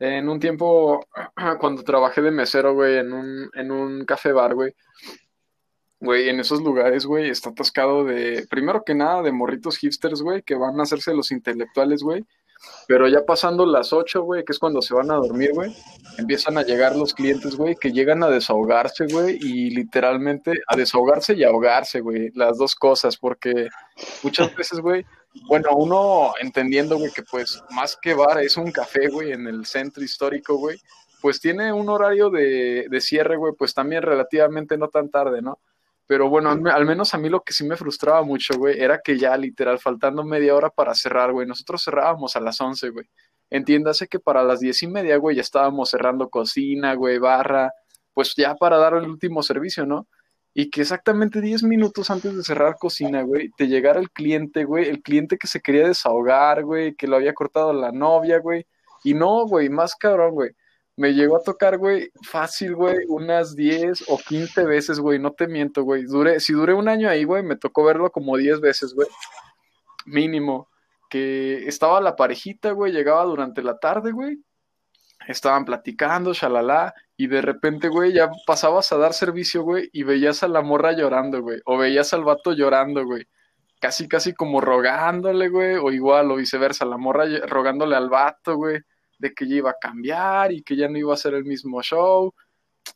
en 0.00 0.28
un 0.28 0.40
tiempo, 0.40 1.06
cuando 1.60 1.84
trabajé 1.84 2.22
de 2.22 2.30
mesero, 2.30 2.74
güey, 2.74 2.98
en 2.98 3.12
un, 3.12 3.50
en 3.54 3.70
un 3.70 4.04
café 4.04 4.32
bar, 4.32 4.54
güey. 4.54 4.74
Güey, 6.00 6.28
en 6.28 6.40
esos 6.40 6.60
lugares, 6.60 7.06
güey, 7.06 7.30
está 7.30 7.50
atascado 7.50 8.04
de, 8.04 8.44
primero 8.50 8.82
que 8.84 8.94
nada, 8.94 9.22
de 9.22 9.30
morritos 9.30 9.78
hipsters, 9.78 10.20
güey, 10.20 10.42
que 10.42 10.56
van 10.56 10.80
a 10.80 10.82
hacerse 10.82 11.14
los 11.14 11.30
intelectuales, 11.30 12.02
güey. 12.02 12.24
Pero 12.86 13.08
ya 13.08 13.24
pasando 13.24 13.64
las 13.64 13.92
8, 13.92 14.22
güey, 14.22 14.44
que 14.44 14.52
es 14.52 14.58
cuando 14.58 14.82
se 14.82 14.94
van 14.94 15.10
a 15.10 15.16
dormir, 15.16 15.52
güey, 15.54 15.74
empiezan 16.18 16.58
a 16.58 16.62
llegar 16.62 16.96
los 16.96 17.14
clientes, 17.14 17.56
güey, 17.56 17.76
que 17.76 17.92
llegan 17.92 18.22
a 18.22 18.28
desahogarse, 18.28 19.06
güey, 19.06 19.38
y 19.40 19.70
literalmente 19.70 20.52
a 20.66 20.76
desahogarse 20.76 21.34
y 21.34 21.44
ahogarse, 21.44 22.00
güey, 22.00 22.30
las 22.34 22.58
dos 22.58 22.74
cosas, 22.74 23.16
porque 23.16 23.68
muchas 24.22 24.54
veces, 24.54 24.80
güey, 24.80 25.04
bueno, 25.46 25.70
uno 25.76 26.32
entendiendo, 26.40 26.98
güey, 26.98 27.10
que 27.12 27.22
pues 27.22 27.62
más 27.70 27.96
que 28.00 28.14
bar 28.14 28.42
es 28.42 28.56
un 28.56 28.70
café, 28.70 29.08
güey, 29.08 29.32
en 29.32 29.46
el 29.46 29.64
centro 29.64 30.02
histórico, 30.02 30.56
güey, 30.56 30.78
pues 31.20 31.40
tiene 31.40 31.72
un 31.72 31.88
horario 31.88 32.30
de, 32.30 32.86
de 32.90 33.00
cierre, 33.00 33.36
güey, 33.36 33.54
pues 33.56 33.74
también 33.74 34.02
relativamente 34.02 34.76
no 34.76 34.88
tan 34.88 35.08
tarde, 35.08 35.40
¿no? 35.40 35.58
Pero 36.06 36.28
bueno, 36.28 36.50
al 36.50 36.86
menos 36.86 37.14
a 37.14 37.18
mí 37.18 37.28
lo 37.28 37.42
que 37.42 37.52
sí 37.52 37.64
me 37.64 37.76
frustraba 37.76 38.22
mucho, 38.22 38.54
güey, 38.58 38.80
era 38.80 39.00
que 39.02 39.18
ya 39.18 39.36
literal, 39.36 39.78
faltando 39.78 40.24
media 40.24 40.54
hora 40.54 40.70
para 40.70 40.94
cerrar, 40.94 41.32
güey, 41.32 41.46
nosotros 41.46 41.82
cerrábamos 41.84 42.36
a 42.36 42.40
las 42.40 42.60
11, 42.60 42.90
güey. 42.90 43.06
Entiéndase 43.50 44.08
que 44.08 44.18
para 44.18 44.42
las 44.42 44.60
diez 44.60 44.82
y 44.82 44.88
media, 44.88 45.16
güey, 45.16 45.36
ya 45.36 45.42
estábamos 45.42 45.90
cerrando 45.90 46.28
cocina, 46.28 46.94
güey, 46.94 47.18
barra, 47.18 47.70
pues 48.12 48.34
ya 48.36 48.54
para 48.54 48.78
dar 48.78 48.94
el 48.94 49.04
último 49.08 49.42
servicio, 49.42 49.86
¿no? 49.86 50.08
Y 50.54 50.70
que 50.70 50.82
exactamente 50.82 51.40
10 51.40 51.62
minutos 51.62 52.10
antes 52.10 52.36
de 52.36 52.42
cerrar 52.42 52.76
cocina, 52.78 53.22
güey, 53.22 53.50
te 53.56 53.68
llegara 53.68 54.00
el 54.00 54.10
cliente, 54.10 54.64
güey, 54.64 54.88
el 54.88 55.02
cliente 55.02 55.38
que 55.38 55.46
se 55.46 55.60
quería 55.60 55.88
desahogar, 55.88 56.64
güey, 56.64 56.94
que 56.94 57.06
lo 57.06 57.16
había 57.16 57.32
cortado 57.32 57.72
la 57.72 57.92
novia, 57.92 58.38
güey. 58.38 58.66
Y 59.04 59.14
no, 59.14 59.46
güey, 59.46 59.68
más 59.70 59.94
cabrón, 59.96 60.34
güey 60.34 60.52
me 60.96 61.14
llegó 61.14 61.36
a 61.36 61.42
tocar, 61.42 61.78
güey, 61.78 62.10
fácil, 62.22 62.74
güey, 62.74 62.98
unas 63.08 63.56
10 63.56 64.04
o 64.08 64.18
15 64.18 64.64
veces, 64.64 65.00
güey, 65.00 65.18
no 65.18 65.32
te 65.32 65.46
miento, 65.48 65.84
güey. 65.84 66.04
Duré, 66.04 66.40
si 66.40 66.52
duré 66.52 66.74
un 66.74 66.88
año 66.88 67.08
ahí, 67.08 67.24
güey, 67.24 67.42
me 67.42 67.56
tocó 67.56 67.84
verlo 67.84 68.10
como 68.10 68.36
10 68.36 68.60
veces, 68.60 68.94
güey, 68.94 69.08
mínimo. 70.06 70.68
Que 71.08 71.66
estaba 71.66 72.00
la 72.00 72.16
parejita, 72.16 72.72
güey, 72.72 72.92
llegaba 72.92 73.24
durante 73.24 73.62
la 73.62 73.78
tarde, 73.78 74.12
güey. 74.12 74.38
Estaban 75.28 75.64
platicando, 75.64 76.32
shalala, 76.34 76.94
y 77.16 77.26
de 77.28 77.42
repente, 77.42 77.88
güey, 77.88 78.12
ya 78.12 78.30
pasabas 78.46 78.92
a 78.92 78.98
dar 78.98 79.12
servicio, 79.14 79.62
güey, 79.62 79.88
y 79.92 80.02
veías 80.04 80.42
a 80.42 80.48
la 80.48 80.62
morra 80.62 80.92
llorando, 80.92 81.42
güey, 81.42 81.60
o 81.66 81.78
veías 81.78 82.12
al 82.14 82.24
vato 82.24 82.52
llorando, 82.52 83.04
güey. 83.04 83.26
casi, 83.80 84.08
casi 84.08 84.34
como 84.34 84.60
rogándole, 84.60 85.48
güey, 85.48 85.76
o 85.76 85.90
igual, 85.90 86.30
o 86.30 86.36
viceversa, 86.36 86.84
la 86.84 86.98
morra 86.98 87.24
rogándole 87.48 87.96
al 87.96 88.10
vato, 88.10 88.56
güey, 88.56 88.80
de 89.22 89.32
que 89.32 89.48
ya 89.48 89.56
iba 89.56 89.70
a 89.70 89.76
cambiar 89.80 90.52
y 90.52 90.62
que 90.62 90.76
ya 90.76 90.88
no 90.88 90.98
iba 90.98 91.14
a 91.14 91.16
ser 91.16 91.34
el 91.34 91.44
mismo 91.44 91.82
show. 91.82 92.34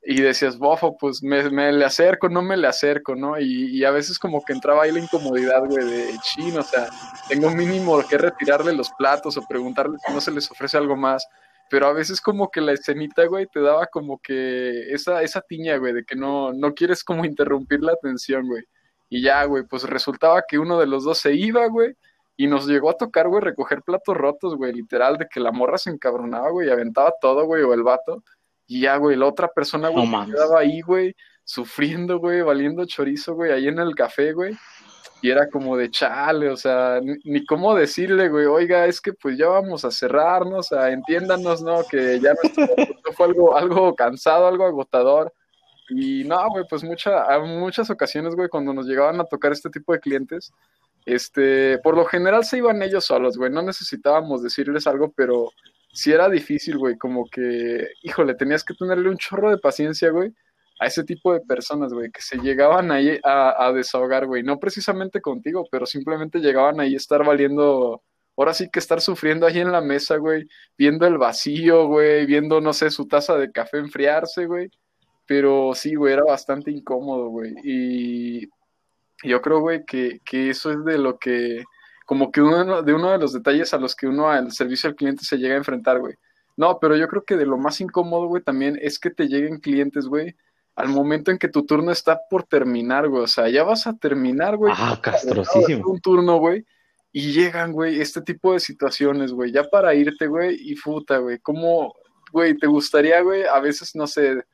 Y 0.02 0.20
decías, 0.20 0.58
bofo, 0.58 0.96
pues 0.98 1.22
me, 1.22 1.72
le 1.72 1.84
acerco, 1.84 2.28
no 2.28 2.42
me 2.42 2.56
le 2.56 2.66
acerco, 2.66 3.14
¿no? 3.14 3.38
Y, 3.38 3.84
a 3.84 3.90
veces 3.92 4.18
como 4.18 4.44
que 4.44 4.52
entraba 4.52 4.82
ahí 4.82 4.92
la 4.92 5.00
incomodidad, 5.00 5.64
güey, 5.64 5.84
de 5.84 6.18
chino, 6.22 6.60
o 6.60 6.64
sea, 6.64 6.88
tengo 7.28 7.50
mínimo 7.50 8.02
que 8.08 8.18
retirarle 8.18 8.72
los 8.72 8.90
platos 8.98 9.36
o 9.36 9.46
preguntarle 9.48 9.96
si 10.04 10.12
no 10.12 10.20
se 10.20 10.32
les 10.32 10.50
ofrece 10.50 10.76
algo 10.76 10.96
más 10.96 11.26
pero 11.68 11.86
a 11.86 11.92
veces 11.92 12.20
como 12.20 12.50
que 12.50 12.60
la 12.60 12.72
escenita, 12.72 13.26
güey, 13.26 13.46
te 13.46 13.60
daba 13.60 13.86
como 13.86 14.18
que 14.18 14.92
esa, 14.92 15.22
esa 15.22 15.40
tiña, 15.40 15.76
güey, 15.78 15.92
de 15.92 16.04
que 16.04 16.16
no, 16.16 16.52
no 16.52 16.74
quieres 16.74 17.02
como 17.04 17.24
interrumpir 17.24 17.80
la 17.82 17.92
atención, 17.92 18.46
güey. 18.46 18.64
Y 19.08 19.22
ya, 19.22 19.44
güey, 19.44 19.64
pues 19.64 19.84
resultaba 19.84 20.44
que 20.48 20.58
uno 20.58 20.78
de 20.78 20.86
los 20.86 21.04
dos 21.04 21.18
se 21.18 21.34
iba, 21.34 21.66
güey, 21.68 21.94
y 22.36 22.46
nos 22.46 22.66
llegó 22.66 22.90
a 22.90 22.96
tocar, 22.96 23.28
güey, 23.28 23.40
recoger 23.40 23.82
platos 23.82 24.16
rotos, 24.16 24.56
güey, 24.56 24.72
literal, 24.72 25.16
de 25.16 25.26
que 25.26 25.40
la 25.40 25.52
morra 25.52 25.78
se 25.78 25.90
encabronaba, 25.90 26.50
güey, 26.50 26.68
y 26.68 26.70
aventaba 26.70 27.12
todo, 27.20 27.46
güey, 27.46 27.62
o 27.62 27.72
el 27.72 27.82
vato. 27.82 28.22
Y 28.66 28.82
ya, 28.82 28.96
güey, 28.96 29.16
la 29.16 29.26
otra 29.26 29.48
persona, 29.48 29.88
güey, 29.88 30.06
quedaba 30.26 30.60
ahí, 30.60 30.80
güey, 30.82 31.14
sufriendo, 31.44 32.18
güey, 32.18 32.42
valiendo 32.42 32.84
chorizo, 32.84 33.34
güey, 33.34 33.52
ahí 33.52 33.68
en 33.68 33.78
el 33.78 33.94
café, 33.94 34.32
güey. 34.32 34.54
Y 35.22 35.30
era 35.30 35.48
como 35.48 35.76
de 35.76 35.90
chale, 35.90 36.50
o 36.50 36.56
sea, 36.56 37.00
ni, 37.02 37.46
cómo 37.46 37.74
decirle, 37.74 38.28
güey, 38.28 38.44
oiga, 38.46 38.86
es 38.86 39.00
que 39.00 39.14
pues 39.14 39.38
ya 39.38 39.48
vamos 39.48 39.84
a 39.84 39.90
cerrarnos, 39.90 40.72
o 40.72 40.76
sea, 40.76 40.90
entiéndanos, 40.90 41.62
¿no? 41.62 41.82
Que 41.90 42.20
ya 42.20 42.34
no 42.34 42.42
fue 43.16 43.26
algo, 43.26 43.56
algo 43.56 43.94
cansado, 43.94 44.46
algo 44.46 44.66
agotador. 44.66 45.32
Y 45.88 46.24
no, 46.24 46.50
güey, 46.50 46.64
pues 46.68 46.84
mucha, 46.84 47.32
a 47.32 47.38
muchas 47.38 47.88
ocasiones, 47.88 48.34
güey, 48.34 48.48
cuando 48.48 48.74
nos 48.74 48.86
llegaban 48.86 49.20
a 49.20 49.24
tocar 49.24 49.52
este 49.52 49.70
tipo 49.70 49.92
de 49.92 50.00
clientes, 50.00 50.52
este, 51.06 51.78
por 51.78 51.96
lo 51.96 52.04
general 52.04 52.44
se 52.44 52.58
iban 52.58 52.82
ellos 52.82 53.04
solos, 53.04 53.38
güey, 53.38 53.50
no 53.50 53.62
necesitábamos 53.62 54.42
decirles 54.42 54.86
algo, 54.88 55.12
pero 55.16 55.52
sí 55.92 56.12
era 56.12 56.28
difícil, 56.28 56.76
güey, 56.76 56.98
como 56.98 57.26
que, 57.30 57.88
híjole, 58.02 58.34
tenías 58.34 58.64
que 58.64 58.74
tenerle 58.74 59.08
un 59.08 59.16
chorro 59.16 59.50
de 59.50 59.58
paciencia, 59.58 60.10
güey, 60.10 60.32
a 60.80 60.86
ese 60.86 61.04
tipo 61.04 61.32
de 61.32 61.40
personas, 61.40 61.92
güey, 61.92 62.10
que 62.10 62.20
se 62.20 62.38
llegaban 62.38 62.90
ahí 62.90 63.18
a, 63.22 63.66
a 63.66 63.72
desahogar, 63.72 64.26
güey, 64.26 64.42
no 64.42 64.58
precisamente 64.58 65.20
contigo, 65.20 65.66
pero 65.70 65.86
simplemente 65.86 66.40
llegaban 66.40 66.80
ahí 66.80 66.94
a 66.94 66.96
estar 66.98 67.24
valiendo, 67.24 68.02
ahora 68.36 68.52
sí 68.52 68.68
que 68.70 68.80
estar 68.80 69.00
sufriendo 69.00 69.46
ahí 69.46 69.60
en 69.60 69.70
la 69.72 69.80
mesa, 69.80 70.16
güey, 70.16 70.48
viendo 70.76 71.06
el 71.06 71.18
vacío, 71.18 71.86
güey, 71.86 72.26
viendo, 72.26 72.60
no 72.60 72.72
sé, 72.72 72.90
su 72.90 73.06
taza 73.06 73.36
de 73.36 73.52
café 73.52 73.78
enfriarse, 73.78 74.46
güey, 74.46 74.70
pero 75.24 75.72
sí, 75.74 75.94
güey, 75.94 76.14
era 76.14 76.24
bastante 76.24 76.72
incómodo, 76.72 77.28
güey, 77.28 77.54
y 77.64 78.48
yo 79.22 79.40
creo, 79.40 79.60
güey, 79.60 79.84
que, 79.84 80.20
que 80.24 80.50
eso 80.50 80.70
es 80.70 80.84
de 80.84 80.98
lo 80.98 81.18
que, 81.18 81.64
como 82.04 82.30
que 82.30 82.42
uno 82.42 82.82
de 82.82 82.94
uno 82.94 83.10
de 83.10 83.18
los 83.18 83.32
detalles 83.32 83.72
a 83.74 83.78
los 83.78 83.94
que 83.94 84.06
uno 84.06 84.28
al 84.28 84.52
servicio 84.52 84.88
al 84.88 84.96
cliente 84.96 85.24
se 85.24 85.38
llega 85.38 85.54
a 85.54 85.58
enfrentar, 85.58 85.98
güey. 85.98 86.14
No, 86.56 86.78
pero 86.80 86.96
yo 86.96 87.06
creo 87.08 87.24
que 87.24 87.36
de 87.36 87.46
lo 87.46 87.58
más 87.58 87.80
incómodo, 87.80 88.26
güey, 88.26 88.42
también 88.42 88.78
es 88.80 88.98
que 88.98 89.10
te 89.10 89.28
lleguen 89.28 89.60
clientes, 89.60 90.06
güey, 90.06 90.34
al 90.74 90.88
momento 90.88 91.30
en 91.30 91.38
que 91.38 91.48
tu 91.48 91.64
turno 91.64 91.90
está 91.90 92.20
por 92.30 92.44
terminar, 92.44 93.08
güey. 93.08 93.24
O 93.24 93.26
sea, 93.26 93.48
ya 93.48 93.62
vas 93.64 93.86
a 93.86 93.94
terminar, 93.94 94.56
güey. 94.56 94.72
Ah, 94.76 94.98
castrosísimo. 95.02 95.88
Un 95.88 96.00
turno, 96.00 96.38
güey. 96.38 96.64
Y 97.12 97.32
llegan, 97.32 97.72
güey, 97.72 98.00
este 98.00 98.20
tipo 98.20 98.52
de 98.52 98.60
situaciones, 98.60 99.32
güey. 99.32 99.52
Ya 99.52 99.64
para 99.64 99.94
irte, 99.94 100.26
güey, 100.26 100.56
y 100.60 100.74
puta, 100.76 101.18
güey. 101.18 101.38
¿Cómo, 101.40 101.94
güey, 102.30 102.56
te 102.56 102.66
gustaría, 102.66 103.22
güey, 103.22 103.44
a 103.44 103.58
veces, 103.58 103.94
no 103.94 104.06
sé, 104.06 104.44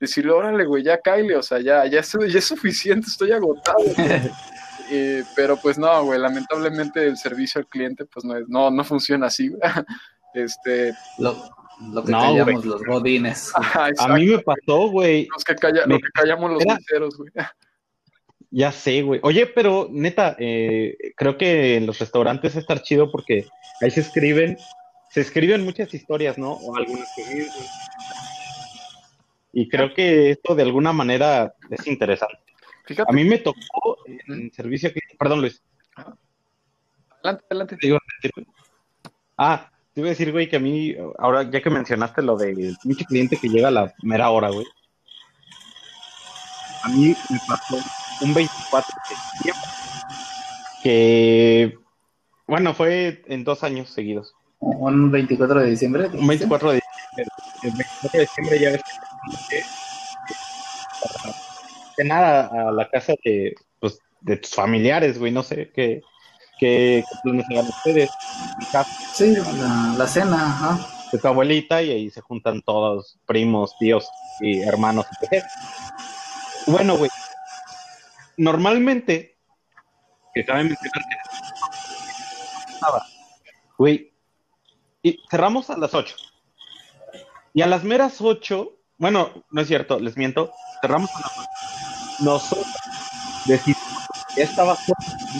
decirle, 0.00 0.32
órale, 0.32 0.64
güey, 0.64 0.82
ya 0.82 0.98
caile, 0.98 1.36
o 1.36 1.42
sea, 1.42 1.60
ya, 1.60 1.84
ya, 1.86 2.00
es, 2.00 2.12
ya 2.28 2.38
es 2.38 2.46
suficiente, 2.46 3.06
estoy 3.06 3.32
agotado. 3.32 3.78
eh, 4.90 5.22
pero 5.36 5.56
pues 5.58 5.78
no, 5.78 6.04
güey, 6.04 6.18
lamentablemente 6.18 7.06
el 7.06 7.16
servicio 7.18 7.60
al 7.60 7.66
cliente, 7.66 8.06
pues 8.06 8.24
no, 8.24 8.34
no, 8.48 8.70
no 8.70 8.84
funciona 8.84 9.26
así, 9.26 9.48
güey. 9.48 9.60
Este. 10.32 10.94
Lo, 11.18 11.36
lo 11.92 12.04
que 12.04 12.12
no, 12.12 12.20
callamos 12.20 12.64
los 12.64 12.84
godines. 12.84 13.52
a 13.98 14.08
mí 14.14 14.26
me 14.26 14.38
pasó, 14.38 14.88
güey. 14.90 15.26
Los 15.32 15.42
que 15.42 15.56
calla, 15.56 15.86
me... 15.86 15.94
Lo 15.94 16.00
que 16.00 16.08
callamos 16.14 16.52
los 16.52 16.64
meseros, 16.64 17.16
güey. 17.16 17.32
Ya 18.52 18.70
sé, 18.70 19.02
güey. 19.02 19.18
Oye, 19.24 19.46
pero 19.46 19.88
neta, 19.90 20.36
eh, 20.38 20.96
creo 21.16 21.36
que 21.36 21.76
en 21.76 21.86
los 21.86 21.98
restaurantes 21.98 22.52
es 22.52 22.58
estar 22.58 22.80
chido 22.82 23.10
porque 23.10 23.46
ahí 23.80 23.90
se 23.90 24.02
escriben, 24.02 24.56
se 25.10 25.20
escriben 25.20 25.64
muchas 25.64 25.92
historias, 25.94 26.38
¿no? 26.38 26.52
O 26.52 26.76
algunas 26.76 27.08
que 27.16 27.46
Y 29.52 29.68
creo 29.68 29.92
que 29.94 30.30
esto 30.30 30.54
de 30.54 30.62
alguna 30.62 30.92
manera 30.92 31.54
es 31.70 31.86
interesante. 31.86 32.38
Fíjate. 32.84 33.10
A 33.10 33.14
mí 33.14 33.24
me 33.24 33.38
tocó 33.38 33.98
en 34.06 34.52
servicio 34.52 34.92
que. 34.92 35.00
Perdón, 35.18 35.40
Luis. 35.40 35.62
Adelante, 37.22 37.44
adelante. 37.50 37.76
Ah, 39.36 39.70
te 39.92 40.00
iba 40.00 40.08
a 40.08 40.10
decir, 40.10 40.32
güey, 40.32 40.48
que 40.48 40.56
a 40.56 40.60
mí, 40.60 40.94
ahora 41.18 41.42
ya 41.50 41.60
que 41.60 41.70
mencionaste 41.70 42.22
lo 42.22 42.36
del 42.36 42.76
pinche 42.82 43.04
cliente 43.04 43.36
que 43.36 43.48
llega 43.48 43.68
a 43.68 43.72
la 43.72 43.94
mera 44.02 44.30
hora, 44.30 44.50
güey. 44.50 44.66
A 46.82 46.88
mí 46.88 47.14
me 47.28 47.38
pasó 47.46 47.76
un 48.22 48.34
24 48.34 48.94
de 49.08 49.16
septiembre. 49.16 49.70
Que, 50.82 51.78
bueno, 52.46 52.72
fue 52.74 53.22
en 53.26 53.44
dos 53.44 53.62
años 53.64 53.90
seguidos. 53.90 54.34
¿Un 54.58 55.10
24 55.10 55.60
de 55.60 55.70
diciembre? 55.70 56.06
Un 56.12 56.26
24 56.26 56.70
de 56.70 56.74
diciembre. 56.76 57.34
El 57.62 57.70
24 57.72 58.10
de 58.12 58.20
diciembre 58.20 58.60
ya 58.60 58.70
ves 58.70 58.82
que 58.82 59.09
cenar 61.96 62.24
a 62.24 62.72
la 62.72 62.88
casa 62.88 63.14
de, 63.24 63.54
pues, 63.78 63.98
de 64.20 64.36
tus 64.36 64.54
familiares, 64.54 65.18
güey, 65.18 65.32
no 65.32 65.42
sé, 65.42 65.70
qué 65.74 66.02
¿Qué 66.60 67.02
planes 67.22 67.46
hagan 67.50 67.68
ustedes? 67.68 68.10
Sí, 69.14 69.34
la, 69.96 70.06
cena, 70.06 70.46
ajá. 70.46 70.78
De 71.10 71.18
tu 71.18 71.26
abuelita 71.26 71.82
y 71.82 71.90
ahí 71.90 72.10
se 72.10 72.20
juntan 72.20 72.60
todos, 72.60 73.18
primos, 73.24 73.74
tíos 73.78 74.06
y 74.40 74.60
hermanos. 74.60 75.06
Bueno, 76.66 76.98
güey. 76.98 77.10
Normalmente, 78.36 79.38
que 80.34 80.44
cabe 80.44 80.64
mencionar 80.64 81.02
que 81.08 81.16
güey, 83.78 84.12
y 85.02 85.18
cerramos 85.30 85.70
a 85.70 85.78
las 85.78 85.94
8. 85.94 86.14
Y 87.54 87.62
a 87.62 87.66
las 87.66 87.84
meras 87.84 88.20
8, 88.20 88.70
bueno, 89.00 89.30
no 89.50 89.60
es 89.60 89.66
cierto, 89.66 89.98
les 89.98 90.16
miento, 90.16 90.52
cerramos 90.80 91.10
a 91.16 91.20
las 91.20 91.38
8. 91.38 91.48
Nosotros 92.20 92.66
decidimos 93.46 93.90
ya 94.36 94.44
estaba. 94.44 94.76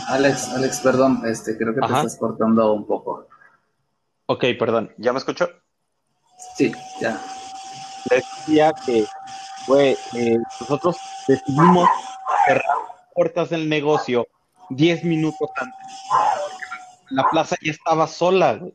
Alex, 0.08 0.48
Alex, 0.54 0.80
perdón, 0.80 1.22
este, 1.26 1.56
creo 1.56 1.74
que 1.74 1.80
te 1.80 1.86
estás 1.86 2.16
cortando 2.16 2.72
un 2.72 2.86
poco. 2.86 3.28
Ok, 4.26 4.44
perdón. 4.58 4.92
¿Ya 4.96 5.12
me 5.12 5.18
escuchó? 5.18 5.48
Sí, 6.56 6.72
ya. 7.00 7.20
Les 8.11 8.24
decía 8.24 8.72
que, 8.84 9.06
güey, 9.66 9.96
eh, 10.14 10.38
nosotros 10.61 10.96
decidimos 11.28 11.88
cerrar 12.46 12.64
las 12.64 13.12
puertas 13.14 13.50
del 13.50 13.68
negocio 13.68 14.26
10 14.70 15.04
minutos 15.04 15.50
antes. 15.56 15.86
La 17.11 17.28
plaza 17.30 17.56
ya 17.61 17.72
estaba 17.72 18.06
sola, 18.06 18.54
güey. 18.54 18.74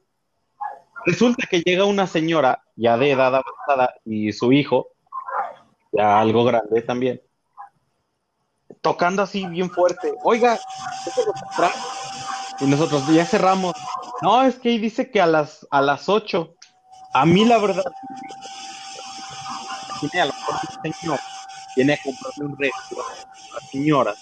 Resulta 1.05 1.47
que 1.47 1.61
llega 1.61 1.85
una 1.85 2.07
señora 2.07 2.64
ya 2.75 2.97
de 2.97 3.11
edad 3.11 3.35
avanzada 3.35 3.95
y 4.05 4.31
su 4.31 4.51
hijo, 4.51 4.89
ya 5.91 6.19
algo 6.19 6.43
grande 6.43 6.81
también, 6.81 7.21
tocando 8.81 9.21
así 9.21 9.45
bien 9.47 9.69
fuerte. 9.69 10.13
Oiga, 10.23 10.59
y 12.59 12.65
nosotros 12.65 13.07
ya 13.07 13.25
cerramos. 13.25 13.73
No, 14.21 14.43
es 14.43 14.55
que 14.55 14.69
ahí 14.69 14.77
dice 14.77 15.11
que 15.11 15.21
a 15.21 15.27
las 15.27 15.67
a 15.71 15.81
las 15.81 16.09
8. 16.09 16.53
A 17.13 17.25
mí 17.25 17.45
la 17.45 17.57
verdad 17.57 17.85
tiene 19.99 20.21
a 20.21 20.25
lo 20.25 20.33
mejor 20.33 21.19
tiene 21.75 21.93
a 21.93 21.99
comprarle 22.03 22.45
un 22.45 22.57
resto 22.57 23.01
a 23.01 23.53
la 23.55 23.67
señora. 23.67 24.15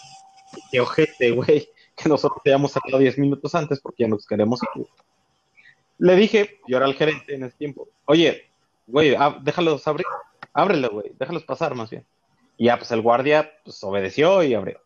Qué 0.71 0.79
ojete, 0.79 1.31
güey, 1.31 1.69
que 1.95 2.09
nosotros 2.09 2.41
te 2.43 2.51
hayamos 2.51 2.71
salido 2.71 2.99
10 2.99 3.17
minutos 3.19 3.53
antes 3.55 3.79
porque 3.81 4.03
ya 4.03 4.09
nos 4.09 4.25
queremos. 4.25 4.59
Le 5.97 6.15
dije, 6.15 6.59
yo 6.67 6.77
era 6.77 6.85
el 6.85 6.95
gerente 6.95 7.35
en 7.35 7.43
ese 7.43 7.57
tiempo, 7.57 7.87
oye, 8.05 8.49
güey, 8.87 9.15
déjalos 9.41 9.87
abrir, 9.87 10.05
ábrele, 10.53 10.87
güey, 10.87 11.11
déjalos 11.17 11.43
pasar 11.43 11.75
más 11.75 11.89
bien. 11.89 12.05
Y 12.57 12.65
ya, 12.65 12.77
pues 12.77 12.91
el 12.91 13.01
guardia 13.01 13.51
pues, 13.63 13.83
obedeció 13.83 14.43
y 14.43 14.53
abrió. 14.53 14.79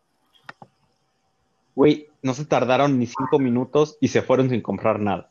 Güey, 1.74 2.08
no 2.22 2.34
se 2.34 2.44
tardaron 2.44 2.98
ni 2.98 3.06
cinco 3.06 3.38
minutos 3.38 3.96
y 4.00 4.08
se 4.08 4.22
fueron 4.22 4.50
sin 4.50 4.60
comprar 4.60 4.98
nada. 4.98 5.30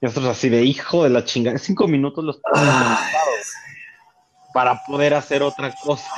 Y 0.00 0.06
nosotros 0.06 0.30
así 0.30 0.48
de 0.48 0.62
hijo 0.62 1.04
de 1.04 1.10
la 1.10 1.24
chingada, 1.24 1.58
cinco 1.58 1.86
minutos 1.86 2.24
los 2.24 2.40
para 4.52 4.80
poder 4.86 5.14
hacer 5.14 5.42
otra 5.42 5.74
cosa 5.84 6.10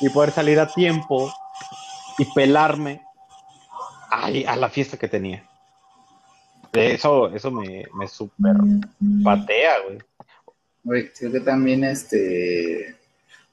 y 0.00 0.08
poder 0.08 0.30
salir 0.30 0.58
a 0.58 0.66
tiempo 0.66 1.32
y 2.18 2.24
pelarme 2.32 3.02
a 4.10 4.56
la 4.56 4.68
fiesta 4.68 4.96
que 4.96 5.08
tenía. 5.08 5.49
Eso, 6.72 7.28
eso 7.28 7.50
me, 7.50 7.84
me 7.94 8.06
super 8.06 8.56
patea, 9.24 9.72
güey. 10.82 11.10
Creo 11.12 11.32
que 11.32 11.40
también 11.40 11.84
este 11.84 12.96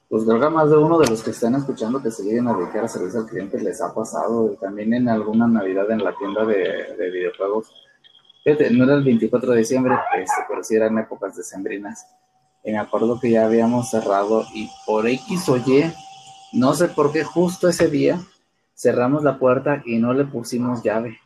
pues 0.08 0.24
creo 0.24 0.40
que 0.40 0.48
más 0.48 0.70
de 0.70 0.76
uno 0.76 0.98
de 0.98 1.06
los 1.06 1.22
que 1.22 1.30
están 1.30 1.54
escuchando 1.54 2.02
que 2.02 2.10
se 2.10 2.22
lleguen 2.22 2.48
a 2.48 2.56
dedicar 2.56 2.84
a 2.84 2.88
servicio 2.88 3.20
al 3.20 3.26
cliente 3.26 3.60
les 3.60 3.82
ha 3.82 3.94
pasado, 3.94 4.52
y 4.54 4.56
también 4.56 4.94
en 4.94 5.08
alguna 5.08 5.46
Navidad 5.46 5.90
en 5.90 6.02
la 6.02 6.16
tienda 6.16 6.46
de, 6.46 6.94
de 6.96 7.10
videojuegos. 7.10 7.70
Fíjate, 8.42 8.70
no 8.70 8.84
era 8.84 8.94
el 8.94 9.04
24 9.04 9.52
de 9.52 9.58
diciembre, 9.58 9.94
este, 10.16 10.42
pero 10.48 10.64
sí 10.64 10.76
eran 10.76 10.98
épocas 10.98 11.36
decembrinas. 11.36 12.06
Y 12.64 12.72
me 12.72 12.78
acuerdo 12.78 13.20
que 13.20 13.30
ya 13.30 13.44
habíamos 13.44 13.90
cerrado 13.90 14.46
y 14.54 14.70
por 14.86 15.06
X 15.06 15.48
o 15.50 15.58
Y, 15.58 15.92
no 16.54 16.72
sé 16.72 16.88
por 16.88 17.12
qué 17.12 17.22
justo 17.22 17.68
ese 17.68 17.88
día 17.88 18.18
cerramos 18.74 19.22
la 19.24 19.38
puerta 19.38 19.82
y 19.84 19.98
no 19.98 20.14
le 20.14 20.24
pusimos 20.24 20.82
llave. 20.82 21.18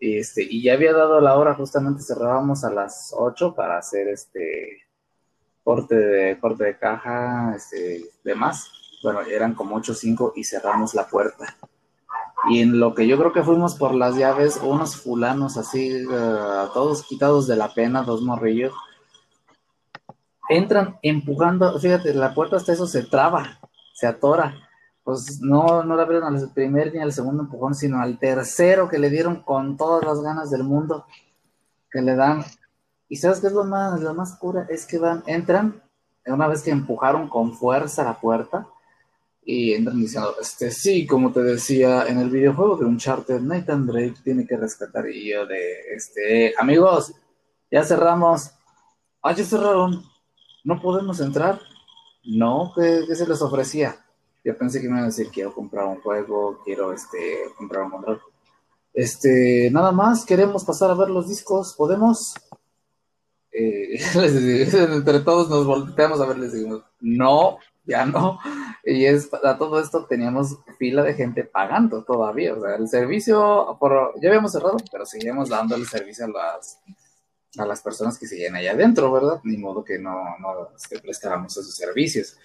Este, 0.00 0.42
y 0.42 0.62
ya 0.62 0.72
había 0.72 0.94
dado 0.94 1.20
la 1.20 1.36
hora, 1.36 1.54
justamente 1.54 2.02
cerrábamos 2.02 2.64
a 2.64 2.72
las 2.72 3.14
8 3.14 3.54
para 3.54 3.76
hacer 3.76 4.08
este 4.08 4.82
corte 5.62 5.94
de, 5.94 6.38
corte 6.40 6.64
de 6.64 6.78
caja, 6.78 7.52
este, 7.54 8.06
demás. 8.24 8.70
Bueno, 9.02 9.20
eran 9.20 9.54
como 9.54 9.76
8 9.76 9.92
o 9.92 9.94
5 9.94 10.32
y 10.36 10.44
cerramos 10.44 10.94
la 10.94 11.06
puerta. 11.06 11.56
Y 12.48 12.60
en 12.60 12.80
lo 12.80 12.94
que 12.94 13.06
yo 13.06 13.18
creo 13.18 13.32
que 13.32 13.42
fuimos 13.42 13.74
por 13.74 13.94
las 13.94 14.16
llaves, 14.16 14.58
unos 14.62 14.96
fulanos 14.96 15.58
así, 15.58 15.90
eh, 15.90 16.06
todos 16.72 17.02
quitados 17.02 17.46
de 17.46 17.56
la 17.56 17.74
pena, 17.74 18.02
dos 18.02 18.22
morrillos, 18.22 18.72
entran 20.48 20.98
empujando, 21.02 21.78
fíjate, 21.78 22.14
la 22.14 22.34
puerta 22.34 22.56
hasta 22.56 22.72
eso 22.72 22.86
se 22.86 23.02
traba, 23.02 23.60
se 23.92 24.06
atora. 24.06 24.69
Pues 25.10 25.40
no, 25.40 25.82
no 25.82 25.96
la 25.96 26.04
abrieron 26.04 26.36
al 26.36 26.52
primer 26.52 26.94
ni 26.94 27.00
al 27.00 27.12
segundo 27.12 27.42
empujón, 27.42 27.74
sino 27.74 28.00
al 28.00 28.16
tercero 28.20 28.88
que 28.88 28.96
le 28.96 29.10
dieron 29.10 29.42
con 29.42 29.76
todas 29.76 30.04
las 30.04 30.22
ganas 30.22 30.50
del 30.50 30.62
mundo 30.62 31.04
que 31.90 32.00
le 32.00 32.14
dan. 32.14 32.44
Y 33.08 33.16
sabes 33.16 33.40
qué 33.40 33.48
es 33.48 33.52
lo 33.52 33.64
más, 33.64 34.00
lo 34.00 34.14
más 34.14 34.36
cura, 34.36 34.68
es 34.70 34.86
que 34.86 34.98
van, 34.98 35.24
entran, 35.26 35.82
una 36.26 36.46
vez 36.46 36.62
que 36.62 36.70
empujaron 36.70 37.28
con 37.28 37.52
fuerza 37.54 38.04
la 38.04 38.20
puerta, 38.20 38.68
y 39.44 39.72
entran 39.72 40.00
diciendo, 40.00 40.36
este, 40.40 40.70
sí, 40.70 41.08
como 41.08 41.32
te 41.32 41.42
decía, 41.42 42.06
en 42.06 42.20
el 42.20 42.30
videojuego 42.30 42.76
de 42.76 42.84
Uncharted, 42.84 43.40
Nathan 43.40 43.88
Drake 43.88 44.14
tiene 44.22 44.46
que 44.46 44.56
rescatar, 44.56 45.08
y 45.08 45.30
yo 45.32 45.44
de, 45.44 45.92
este, 45.92 46.54
amigos, 46.56 47.12
ya 47.68 47.82
cerramos, 47.82 48.52
ah, 49.22 49.34
ya 49.34 49.42
cerraron, 49.42 50.04
no 50.62 50.80
podemos 50.80 51.18
entrar, 51.18 51.58
no, 52.22 52.72
¿qué, 52.76 53.12
se 53.12 53.26
les 53.26 53.42
ofrecía? 53.42 53.96
Yo 54.44 54.56
pensé 54.56 54.80
que 54.80 54.88
me 54.88 54.94
iban 54.94 55.04
a 55.04 55.06
decir, 55.06 55.28
quiero 55.30 55.54
comprar 55.54 55.86
un 55.86 56.00
juego, 56.00 56.60
quiero, 56.64 56.92
este, 56.92 57.44
comprar 57.56 57.84
un 57.84 57.90
control. 57.90 58.20
Este, 58.92 59.70
nada 59.70 59.92
más, 59.92 60.24
queremos 60.24 60.64
pasar 60.64 60.90
a 60.90 60.94
ver 60.94 61.10
los 61.10 61.28
discos, 61.28 61.74
¿podemos? 61.76 62.34
Eh, 63.52 64.00
entre 64.14 65.20
todos 65.20 65.48
nos 65.50 65.66
volteamos 65.66 66.20
a 66.20 66.26
ver, 66.26 66.38
les 66.38 66.52
decimos, 66.52 66.82
no, 67.00 67.58
ya 67.84 68.06
no. 68.06 68.38
Y 68.84 69.04
es, 69.04 69.26
para 69.26 69.58
todo 69.58 69.80
esto 69.80 70.06
teníamos 70.06 70.58
fila 70.78 71.02
de 71.02 71.14
gente 71.14 71.44
pagando 71.44 72.04
todavía. 72.04 72.54
O 72.54 72.60
sea, 72.60 72.76
el 72.76 72.88
servicio, 72.88 73.76
por, 73.78 74.14
ya 74.20 74.28
habíamos 74.28 74.52
cerrado, 74.52 74.76
pero 74.90 75.04
seguíamos 75.04 75.48
dando 75.48 75.74
el 75.76 75.86
servicio 75.86 76.24
a 76.24 76.28
las, 76.28 76.80
a 77.58 77.66
las 77.66 77.82
personas 77.82 78.18
que 78.18 78.26
siguen 78.26 78.54
allá 78.54 78.72
adentro, 78.72 79.12
¿verdad? 79.12 79.40
Ni 79.44 79.56
modo 79.56 79.84
que 79.84 79.98
no, 79.98 80.38
no 80.38 80.70
este, 80.74 80.98
prestáramos 81.00 81.56
esos 81.56 81.74
servicios. 81.74 82.38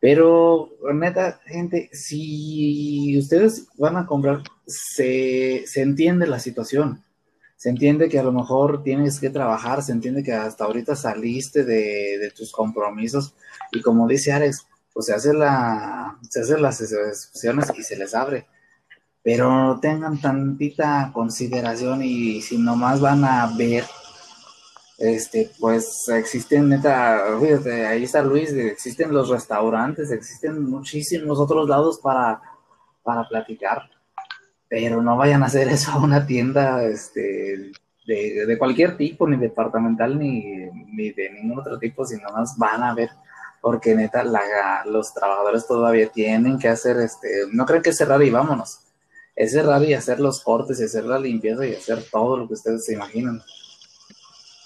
Pero, 0.00 0.70
neta, 0.94 1.40
gente, 1.44 1.90
si 1.92 3.16
ustedes 3.18 3.68
van 3.76 3.96
a 3.96 4.06
comprar, 4.06 4.42
se, 4.66 5.64
se 5.66 5.82
entiende 5.82 6.26
la 6.26 6.40
situación 6.40 7.02
se 7.60 7.68
entiende 7.68 8.08
que 8.08 8.18
a 8.18 8.22
lo 8.22 8.32
mejor 8.32 8.82
tienes 8.82 9.20
que 9.20 9.28
trabajar, 9.28 9.82
se 9.82 9.92
entiende 9.92 10.22
que 10.22 10.32
hasta 10.32 10.64
ahorita 10.64 10.96
saliste 10.96 11.62
de, 11.62 12.16
de, 12.18 12.30
tus 12.30 12.52
compromisos 12.52 13.34
y 13.70 13.82
como 13.82 14.08
dice 14.08 14.32
Alex, 14.32 14.66
pues 14.94 15.04
se 15.04 15.12
hace 15.12 15.34
la, 15.34 16.16
se 16.26 16.40
hacen 16.40 16.62
las 16.62 16.80
excepciones 16.80 17.70
y 17.76 17.82
se 17.82 17.96
les 17.96 18.14
abre. 18.14 18.46
Pero 19.22 19.78
tengan 19.78 20.18
tantita 20.22 21.10
consideración 21.12 22.02
y 22.02 22.40
si 22.40 22.56
nomás 22.56 22.98
van 22.98 23.26
a 23.26 23.54
ver, 23.54 23.84
este, 25.00 25.50
pues 25.58 26.08
existen 26.08 26.68
neta, 26.68 27.24
fíjate, 27.40 27.86
ahí 27.86 28.04
está 28.04 28.22
Luis, 28.22 28.52
existen 28.52 29.12
los 29.12 29.30
restaurantes, 29.30 30.10
existen 30.10 30.62
muchísimos 30.62 31.38
otros 31.38 31.66
lados 31.66 31.98
para, 32.00 32.40
para 33.02 33.26
platicar, 33.26 33.90
pero 34.68 35.02
no 35.02 35.16
vayan 35.16 35.42
a 35.42 35.46
hacer 35.46 35.68
eso 35.68 35.92
a 35.92 35.98
una 35.98 36.26
tienda, 36.26 36.84
este, 36.84 37.72
de, 38.06 38.46
de 38.46 38.58
cualquier 38.58 38.98
tipo, 38.98 39.26
ni 39.26 39.38
departamental, 39.38 40.18
ni, 40.18 40.42
ni 40.92 41.12
de 41.12 41.30
ningún 41.30 41.58
otro 41.58 41.78
tipo, 41.78 42.04
sino 42.04 42.28
más 42.30 42.58
van 42.58 42.82
a 42.82 42.94
ver 42.94 43.08
porque 43.60 43.94
neta, 43.94 44.24
los 44.84 45.14
trabajadores 45.14 45.66
todavía 45.66 46.08
tienen 46.10 46.58
que 46.58 46.68
hacer, 46.68 46.98
este, 46.98 47.28
no 47.52 47.66
creen 47.66 47.82
que 47.82 47.92
cerrar 47.92 48.22
y 48.22 48.30
vámonos, 48.30 48.80
es 49.36 49.52
cerrar 49.52 49.82
y 49.84 49.94
hacer 49.94 50.20
los 50.20 50.42
cortes 50.42 50.80
y 50.80 50.84
hacer 50.84 51.04
la 51.04 51.18
limpieza 51.18 51.66
y 51.66 51.74
hacer 51.74 52.04
todo 52.10 52.36
lo 52.36 52.48
que 52.48 52.54
ustedes 52.54 52.84
se 52.84 52.94
imaginan. 52.94 53.42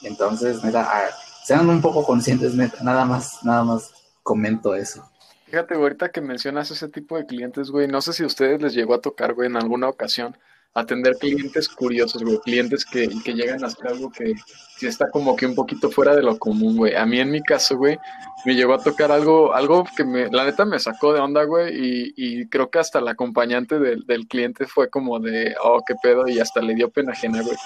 Entonces, 0.05 0.63
neta, 0.63 0.89
ah, 0.91 1.11
sean 1.45 1.69
un 1.69 1.81
poco 1.81 2.05
conscientes, 2.05 2.55
neta, 2.55 2.83
nada 2.83 3.05
más, 3.05 3.45
nada 3.45 3.65
más 3.65 3.93
comento 4.23 4.75
eso. 4.75 5.09
Fíjate, 5.47 5.75
ahorita 5.75 6.11
que 6.11 6.21
mencionas 6.21 6.71
ese 6.71 6.89
tipo 6.89 7.17
de 7.17 7.27
clientes, 7.27 7.71
güey, 7.71 7.87
no 7.87 8.01
sé 8.01 8.13
si 8.13 8.23
a 8.23 8.27
ustedes 8.27 8.61
les 8.61 8.75
llegó 8.75 8.95
a 8.95 9.01
tocar, 9.01 9.35
güey, 9.35 9.49
en 9.49 9.57
alguna 9.57 9.89
ocasión, 9.89 10.37
atender 10.75 11.17
clientes 11.17 11.69
curiosos, 11.69 12.23
güey, 12.23 12.39
clientes 12.41 12.85
que, 12.85 13.09
que 13.25 13.33
llegan 13.33 13.63
a 13.63 13.69
hacer 13.69 13.87
algo 13.87 14.11
que 14.11 14.35
sí 14.77 14.89
está 14.89 15.09
como 15.09 15.37
que 15.37 15.47
un 15.47 15.55
poquito 15.55 15.89
fuera 15.89 16.17
de 16.17 16.23
lo 16.23 16.37
común, 16.37 16.77
güey. 16.77 16.97
A 16.97 17.07
mí 17.07 17.21
en 17.21 17.31
mi 17.31 17.41
caso, 17.41 17.77
güey, 17.77 17.97
me 18.45 18.57
llegó 18.57 18.75
a 18.75 18.83
tocar 18.83 19.13
algo, 19.13 19.55
algo 19.55 19.85
que 19.97 20.05
me, 20.05 20.29
la 20.31 20.45
neta 20.45 20.65
me 20.65 20.81
sacó 20.81 21.13
de 21.13 21.21
onda, 21.21 21.45
güey, 21.45 21.73
y, 21.75 22.15
y 22.17 22.49
creo 22.49 22.71
que 22.71 22.81
hasta 22.81 22.99
el 22.99 23.07
acompañante 23.07 23.79
del, 23.79 24.05
del, 24.05 24.27
cliente 24.27 24.67
fue 24.67 24.91
como 24.91 25.21
de, 25.21 25.55
oh, 25.63 25.81
qué 25.87 25.95
pedo, 26.03 26.27
y 26.27 26.41
hasta 26.41 26.61
le 26.61 26.75
dio 26.75 26.91
pena 26.91 27.13
ajena, 27.13 27.41
güey. 27.43 27.57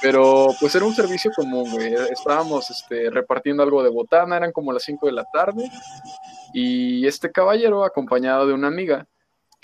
Pero 0.00 0.48
pues 0.58 0.74
era 0.74 0.86
un 0.86 0.94
servicio 0.94 1.30
común, 1.36 1.70
güey. 1.70 1.92
Estábamos 2.10 2.70
este, 2.70 3.10
repartiendo 3.10 3.62
algo 3.62 3.82
de 3.82 3.90
botana, 3.90 4.38
eran 4.38 4.52
como 4.52 4.72
las 4.72 4.82
5 4.84 5.06
de 5.06 5.12
la 5.12 5.24
tarde, 5.30 5.70
y 6.54 7.06
este 7.06 7.30
caballero, 7.30 7.84
acompañado 7.84 8.46
de 8.46 8.54
una 8.54 8.68
amiga, 8.68 9.06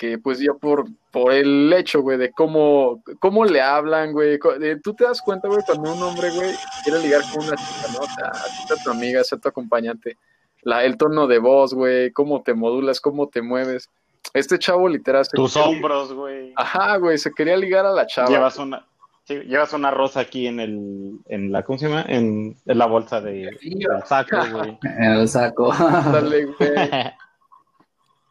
que 0.02 0.18
pues 0.18 0.40
ya 0.40 0.52
por, 0.52 0.86
por 1.12 1.32
el 1.32 1.72
hecho, 1.72 2.02
güey, 2.02 2.18
de 2.18 2.32
cómo, 2.32 3.04
cómo 3.20 3.44
le 3.44 3.60
hablan, 3.60 4.10
güey. 4.10 4.36
Tú 4.82 4.94
te 4.94 5.04
das 5.04 5.22
cuenta, 5.22 5.46
güey, 5.46 5.60
cuando 5.64 5.94
un 5.94 6.02
hombre, 6.02 6.28
güey, 6.30 6.50
quiere 6.82 6.98
ligar 6.98 7.22
con 7.32 7.44
una 7.44 7.54
chica, 7.54 7.86
¿no? 7.92 8.00
O 8.00 8.06
sea, 8.06 8.32
a 8.32 8.82
tu 8.82 8.90
amiga, 8.90 9.20
a 9.20 9.36
tu 9.36 9.48
acompañante. 9.48 10.18
La, 10.62 10.84
el 10.84 10.96
tono 10.96 11.28
de 11.28 11.38
voz, 11.38 11.72
güey, 11.72 12.10
cómo 12.10 12.42
te 12.42 12.52
modulas, 12.52 13.00
cómo 13.00 13.28
te 13.28 13.42
mueves. 13.42 13.90
Este 14.34 14.58
chavo 14.58 14.88
literal... 14.88 15.24
Tus 15.32 15.56
hombros, 15.56 16.12
güey. 16.12 16.52
Ajá, 16.56 16.96
güey, 16.96 17.16
se 17.16 17.30
quería 17.30 17.56
ligar 17.56 17.86
a 17.86 17.92
la 17.92 18.04
chava. 18.04 18.28
Llevas 18.28 18.58
una... 18.58 18.84
Sí, 19.22 19.36
llevas 19.46 19.72
una 19.72 19.92
rosa 19.92 20.18
aquí 20.18 20.48
en 20.48 20.58
el, 20.58 21.12
en 21.28 21.52
la, 21.52 21.62
¿cómo 21.62 21.78
se 21.78 21.88
llama? 21.88 22.04
En, 22.08 22.56
en 22.66 22.78
la 22.78 22.86
bolsa 22.86 23.20
de, 23.20 23.56
del 23.62 24.04
saco, 24.04 24.36
güey. 24.50 24.76
En 24.98 25.12
el 25.12 25.28
saco. 25.28 25.72
Dale, 25.72 26.46
güey. 26.46 26.70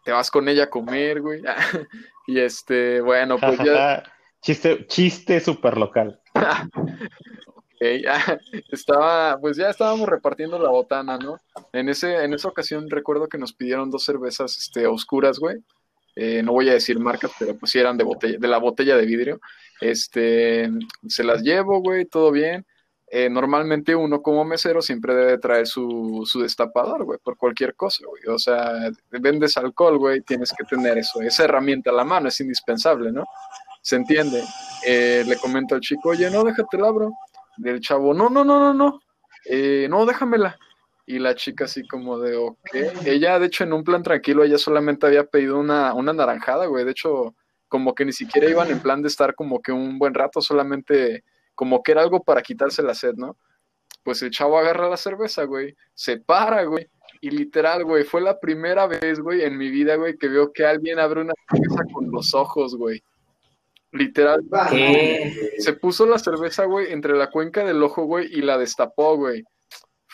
te 0.04 0.12
vas 0.12 0.32
con 0.32 0.48
ella 0.48 0.66
a 0.66 0.70
comer, 0.70 1.22
güey. 1.22 1.42
y 2.28 2.40
este, 2.40 3.02
bueno, 3.02 3.38
pues 3.38 3.60
ya. 3.60 4.04
chiste, 4.42 4.86
chiste 4.88 5.40
súper 5.40 5.78
local. 5.78 6.20
ok, 6.36 7.82
estaba, 8.72 9.38
pues 9.40 9.58
ya 9.58 9.70
estábamos 9.70 10.08
repartiendo 10.08 10.60
la 10.60 10.70
botana, 10.70 11.18
¿no? 11.18 11.38
En 11.74 11.90
ese, 11.90 12.24
en 12.24 12.34
esa 12.34 12.48
ocasión 12.48 12.90
recuerdo 12.90 13.28
que 13.28 13.38
nos 13.38 13.54
pidieron 13.54 13.92
dos 13.92 14.04
cervezas, 14.04 14.58
este, 14.58 14.88
oscuras, 14.88 15.40
güey. 15.40 15.58
Eh, 16.16 16.44
no 16.44 16.52
voy 16.52 16.70
a 16.70 16.74
decir 16.74 17.00
marcas, 17.00 17.32
pero 17.40 17.58
pues 17.58 17.72
sí 17.72 17.80
eran 17.80 17.98
de 17.98 18.04
botella, 18.04 18.38
de 18.38 18.48
la 18.48 18.58
botella 18.58 18.98
de 18.98 19.06
vidrio. 19.06 19.40
Este, 19.80 20.70
se 21.08 21.24
las 21.24 21.42
llevo, 21.42 21.80
güey, 21.80 22.06
todo 22.06 22.32
bien. 22.32 22.66
Eh, 23.14 23.30
normalmente 23.30 23.94
uno 23.94 24.22
como 24.22 24.46
mesero 24.46 24.82
siempre 24.82 25.14
debe 25.14 25.38
traer 25.38 25.68
su, 25.68 26.24
su 26.26 26.42
destapador, 26.42 27.04
güey, 27.04 27.20
por 27.22 27.36
cualquier 27.36 27.76
cosa, 27.76 28.06
güey. 28.08 28.24
O 28.34 28.40
sea, 28.40 28.90
vendes 29.10 29.58
alcohol, 29.58 29.98
güey, 29.98 30.22
tienes 30.22 30.54
que 30.58 30.64
tener 30.64 30.98
eso, 30.98 31.22
esa 31.22 31.44
herramienta 31.44 31.90
a 31.90 31.94
la 31.94 32.06
mano, 32.06 32.30
es 32.30 32.40
indispensable, 32.40 33.12
¿no? 33.12 33.26
Se 33.82 33.98
entiende. 33.98 34.42
Eh, 34.88 35.26
le 35.28 35.36
comento 35.36 35.76
al 35.76 35.82
chico, 35.82 36.10
oye, 36.10 36.32
no, 36.32 36.46
déjate 36.46 36.78
la 36.78 36.90
bro. 36.90 37.12
Del 37.58 37.82
chavo, 37.82 38.14
no, 38.14 38.30
no, 38.30 38.46
no, 38.46 38.60
no, 38.60 38.74
no, 38.74 39.02
eh, 39.44 39.88
no, 39.90 40.06
déjamela. 40.06 40.58
Y 41.06 41.20
la 41.20 41.36
chica 41.36 41.66
así 41.66 41.86
como 41.86 42.18
de, 42.18 42.38
ok. 42.38 42.70
Ella, 43.06 43.40
de 43.40 43.48
hecho, 43.48 43.66
en 43.66 43.74
un 43.74 43.84
plan 43.84 44.04
tranquilo, 44.04 44.46
ella 44.46 44.58
solamente 44.58 45.06
había 45.06 45.26
pedido 45.26 45.60
una, 45.60 45.94
una 45.94 46.14
naranjada, 46.14 46.68
güey. 46.68 46.86
De 46.86 46.92
hecho, 46.92 47.36
como 47.68 47.94
que 47.94 48.06
ni 48.06 48.14
siquiera 48.14 48.50
iban 48.50 48.72
en 48.72 48.80
plan 48.80 49.02
de 49.02 49.10
estar 49.10 49.36
como 49.36 49.62
que 49.62 49.74
un 49.74 50.00
buen 50.00 50.14
rato, 50.14 50.42
solamente 50.42 51.26
como 51.62 51.84
que 51.84 51.92
era 51.92 52.02
algo 52.02 52.24
para 52.24 52.42
quitarse 52.42 52.82
la 52.82 52.96
sed, 52.96 53.14
¿no? 53.18 53.38
Pues 54.02 54.24
el 54.24 54.32
chavo 54.32 54.58
agarra 54.58 54.90
la 54.90 54.98
cerveza, 54.98 55.44
güey, 55.44 55.76
se 55.94 56.18
para, 56.18 56.64
güey, 56.64 56.88
y 57.22 57.30
literal, 57.30 57.86
güey, 57.86 58.04
fue 58.04 58.20
la 58.20 58.40
primera 58.40 58.88
vez, 58.88 59.20
güey, 59.20 59.44
en 59.44 59.60
mi 59.60 59.70
vida, 59.70 59.96
güey, 59.96 60.18
que 60.18 60.28
veo 60.28 60.52
que 60.52 60.66
alguien 60.66 60.98
abre 60.98 61.22
una 61.22 61.36
cerveza 61.52 61.84
con 61.94 62.10
los 62.10 62.34
ojos, 62.34 62.76
güey. 62.76 63.04
Literal. 63.92 64.42
Se 65.60 65.74
puso 65.74 66.08
la 66.08 66.18
cerveza, 66.18 66.66
güey, 66.66 66.92
entre 66.92 67.16
la 67.16 67.30
cuenca 67.30 67.64
del 67.64 67.84
ojo, 67.84 68.06
güey, 68.06 68.26
y 68.32 68.42
la 68.42 68.58
destapó, 68.58 69.16
güey. 69.16 69.44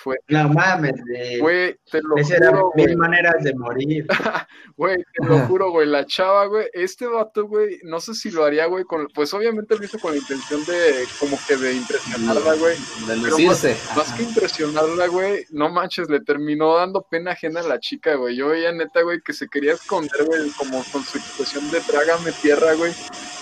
Fue. 0.08 0.18
No 0.30 0.50
mames, 0.50 0.94
güey. 1.06 1.40
Güey, 1.40 1.76
te 1.92 2.02
lo 2.02 2.18
Esa 2.18 2.38
era 2.38 2.50
juro, 2.52 2.72
güey. 2.74 2.88
mil 2.88 2.98
maneras 2.98 3.44
de 3.44 3.54
morir. 3.56 4.06
Güey, 4.78 4.98
te 5.14 5.26
lo 5.26 5.40
juro, 5.48 5.72
güey, 5.72 5.88
la 5.88 6.06
chava, 6.06 6.46
güey, 6.46 6.68
este 6.72 7.08
vato, 7.08 7.48
güey, 7.48 7.80
no 7.82 8.00
sé 8.00 8.14
si 8.14 8.30
lo 8.30 8.46
haría, 8.46 8.68
güey, 8.68 8.84
con, 8.84 9.08
pues 9.08 9.34
obviamente 9.34 9.76
lo 9.76 9.84
hizo 9.84 9.98
con 9.98 10.12
la 10.12 10.20
intención 10.20 10.64
de, 10.66 11.04
como 11.20 11.36
que 11.48 11.58
de 11.58 11.74
impresionarla, 11.74 12.54
güey, 12.54 12.76
De 12.76 12.82
pero 13.08 13.20
más, 13.22 13.32
lucirse. 13.32 13.76
más 13.96 14.14
que 14.14 14.22
impresionarla, 14.22 15.08
güey, 15.08 15.46
no 15.50 15.70
manches, 15.70 16.12
le 16.12 16.20
terminó 16.20 16.76
dando 16.76 17.02
pena 17.10 17.32
ajena 17.32 17.62
a 17.62 17.64
la 17.64 17.80
chica, 17.80 18.14
güey, 18.18 18.36
yo 18.36 18.50
veía 18.50 18.72
neta, 18.72 19.02
güey, 19.02 19.20
que 19.22 19.34
se 19.34 19.48
quería 19.48 19.74
esconder, 19.74 20.26
güey, 20.26 20.48
como 20.52 20.84
con 20.92 21.04
su 21.04 21.18
expresión 21.18 21.72
de 21.72 21.82
trágame 21.82 22.32
tierra, 22.34 22.74
güey, 22.76 22.94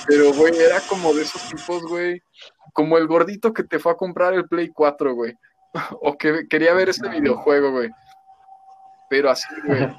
pero, 0.07 0.31
güey, 0.31 0.55
era 0.57 0.79
como 0.87 1.13
de 1.13 1.23
esos 1.23 1.41
tipos, 1.49 1.83
güey, 1.83 2.21
como 2.71 2.97
el 2.97 3.07
gordito 3.07 3.51
que 3.51 3.63
te 3.65 3.77
fue 3.77 3.91
a 3.91 3.95
comprar 3.97 4.33
el 4.33 4.47
Play 4.47 4.69
4, 4.69 5.13
güey, 5.13 5.33
o 6.01 6.17
que 6.17 6.47
quería 6.47 6.73
ver 6.73 6.89
este 6.89 7.09
videojuego, 7.09 7.71
güey, 7.71 7.89
pero 9.09 9.29
así, 9.29 9.47
güey. 9.65 9.87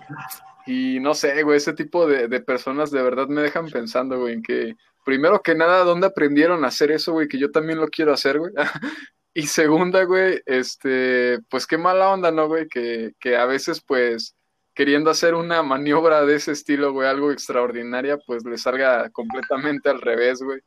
Y 0.68 0.98
no 0.98 1.14
sé, 1.14 1.44
güey, 1.44 1.58
ese 1.58 1.74
tipo 1.74 2.08
de, 2.08 2.26
de 2.26 2.40
personas 2.40 2.90
de 2.90 3.00
verdad 3.00 3.28
me 3.28 3.40
dejan 3.40 3.70
pensando, 3.70 4.18
güey, 4.18 4.34
en 4.34 4.42
que 4.42 4.74
primero 5.04 5.40
que 5.40 5.54
nada, 5.54 5.84
¿dónde 5.84 6.08
aprendieron 6.08 6.64
a 6.64 6.68
hacer 6.68 6.90
eso, 6.90 7.12
güey? 7.12 7.28
Que 7.28 7.38
yo 7.38 7.52
también 7.52 7.78
lo 7.78 7.86
quiero 7.86 8.12
hacer, 8.12 8.40
güey. 8.40 8.52
y 9.32 9.46
segunda, 9.46 10.02
güey, 10.02 10.42
este, 10.44 11.38
pues 11.48 11.68
qué 11.68 11.78
mala 11.78 12.10
onda, 12.10 12.32
¿no, 12.32 12.48
güey? 12.48 12.66
Que, 12.66 13.12
que 13.20 13.36
a 13.36 13.46
veces, 13.46 13.80
pues, 13.80 14.34
queriendo 14.74 15.08
hacer 15.08 15.36
una 15.36 15.62
maniobra 15.62 16.26
de 16.26 16.34
ese 16.34 16.50
estilo, 16.50 16.92
güey, 16.92 17.08
algo 17.08 17.30
extraordinaria, 17.30 18.18
pues 18.18 18.44
le 18.44 18.58
salga 18.58 19.08
completamente 19.10 19.88
al 19.88 20.00
revés, 20.00 20.42
güey. 20.42 20.60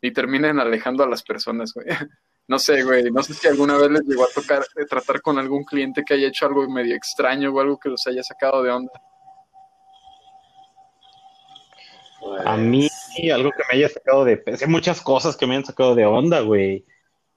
Y 0.00 0.12
terminen 0.12 0.60
alejando 0.60 1.02
a 1.02 1.08
las 1.08 1.24
personas, 1.24 1.74
güey. 1.74 1.88
No 2.48 2.58
sé, 2.58 2.82
güey, 2.82 3.10
no 3.10 3.22
sé 3.22 3.34
si 3.34 3.46
alguna 3.46 3.76
vez 3.78 3.90
les 3.90 4.02
llegó 4.02 4.24
a 4.24 4.28
tocar 4.34 4.62
eh, 4.76 4.84
tratar 4.86 5.22
con 5.22 5.38
algún 5.38 5.64
cliente 5.64 6.02
que 6.04 6.14
haya 6.14 6.28
hecho 6.28 6.46
algo 6.46 6.68
medio 6.68 6.94
extraño 6.94 7.52
o 7.52 7.60
algo 7.60 7.78
que 7.78 7.88
los 7.88 8.06
haya 8.06 8.22
sacado 8.22 8.62
de 8.62 8.70
onda. 8.70 8.92
A 12.44 12.56
mí, 12.56 12.88
algo 13.32 13.50
que 13.50 13.62
me 13.70 13.78
haya 13.78 13.88
sacado 13.88 14.24
de... 14.24 14.42
Sé 14.56 14.66
muchas 14.66 15.00
cosas 15.00 15.36
que 15.36 15.46
me 15.46 15.56
han 15.56 15.64
sacado 15.64 15.94
de 15.94 16.06
onda, 16.06 16.40
güey. 16.40 16.84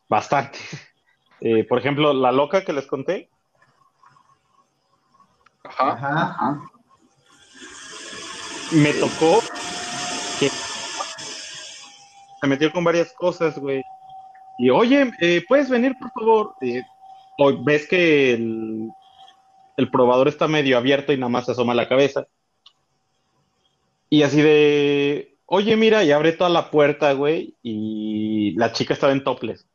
Bastante. 0.09 0.59
Eh, 1.41 1.65
por 1.65 1.77
ejemplo, 1.77 2.13
la 2.13 2.31
loca 2.31 2.63
que 2.63 2.71
les 2.71 2.87
conté. 2.87 3.29
Ajá. 5.63 5.91
Ajá. 5.91 6.21
Ajá. 6.21 6.71
me 8.71 8.93
tocó 8.93 9.41
que 10.39 10.49
se 10.49 12.47
metió 12.47 12.71
con 12.71 12.85
varias 12.85 13.13
cosas, 13.13 13.59
güey. 13.59 13.83
Y 14.57 14.69
oye, 14.69 15.11
eh, 15.19 15.43
¿puedes 15.47 15.69
venir, 15.69 15.95
por 15.99 16.11
favor? 16.11 16.55
Eh, 16.61 16.81
o 17.37 17.63
ves 17.63 17.87
que 17.87 18.33
el, 18.33 18.89
el 19.77 19.91
probador 19.91 20.27
está 20.27 20.47
medio 20.47 20.77
abierto 20.77 21.11
y 21.11 21.17
nada 21.17 21.29
más 21.29 21.45
se 21.45 21.51
asoma 21.51 21.73
la 21.73 21.89
cabeza. 21.89 22.27
Y 24.09 24.23
así 24.23 24.41
de, 24.41 25.37
oye, 25.45 25.75
mira, 25.75 26.03
y 26.03 26.11
abre 26.11 26.31
toda 26.31 26.49
la 26.49 26.69
puerta, 26.71 27.11
güey, 27.13 27.55
y 27.61 28.51
la 28.57 28.71
chica 28.71 28.93
estaba 28.93 29.13
en 29.13 29.23
topless. 29.23 29.65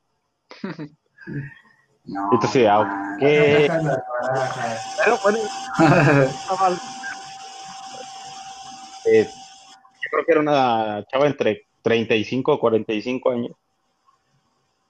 No, 2.02 2.30
Entonces, 2.32 2.66
ah. 2.68 3.16
Sacan 3.20 3.84
las 3.84 3.98
barajas. 4.22 4.96
Pero 5.04 5.18
bueno, 5.22 5.38
está 6.24 6.56
mal. 6.58 6.78
Eh, 9.04 9.28
yo 9.30 10.08
creo 10.10 10.24
que 10.24 10.32
era 10.32 10.40
una 10.40 11.04
chava 11.06 11.26
entre 11.26 11.66
35 11.82 12.54
o 12.54 12.58
45 12.58 13.30
años. 13.30 13.52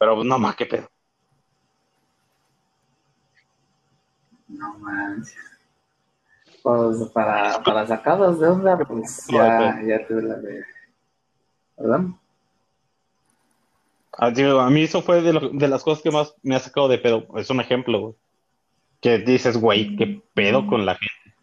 Pero 0.00 0.24
no 0.24 0.38
más, 0.38 0.56
qué 0.56 0.64
pedo. 0.64 0.88
No 4.48 4.78
manches. 4.78 5.36
Pues 6.62 6.96
para, 7.12 7.62
para 7.62 7.86
sacados 7.86 8.40
de 8.40 8.48
onda, 8.48 8.78
pues 8.78 9.26
ya, 9.28 9.78
ya 9.86 10.06
tuve 10.06 10.22
la 10.22 10.36
de. 10.36 10.64
¿Perdón? 11.76 12.18
Ah, 14.12 14.30
digo, 14.30 14.58
a 14.60 14.70
mí 14.70 14.82
eso 14.84 15.02
fue 15.02 15.20
de, 15.20 15.34
lo- 15.34 15.50
de 15.50 15.68
las 15.68 15.84
cosas 15.84 16.02
que 16.02 16.10
más 16.10 16.34
me 16.42 16.56
ha 16.56 16.60
sacado 16.60 16.88
de 16.88 16.98
pedo. 16.98 17.26
Es 17.36 17.50
un 17.50 17.60
ejemplo, 17.60 18.00
güey. 18.00 18.14
Que 19.02 19.18
dices, 19.18 19.58
güey, 19.58 19.96
qué 19.96 20.22
pedo 20.34 20.66
con 20.66 20.84
la 20.86 20.94
gente. 20.94 21.36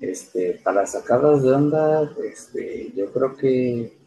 Este, 0.00 0.60
para 0.64 0.86
sacados 0.86 1.42
de 1.42 1.52
onda, 1.52 2.10
este, 2.24 2.92
yo 2.94 3.12
creo 3.12 3.36
que 3.36 3.99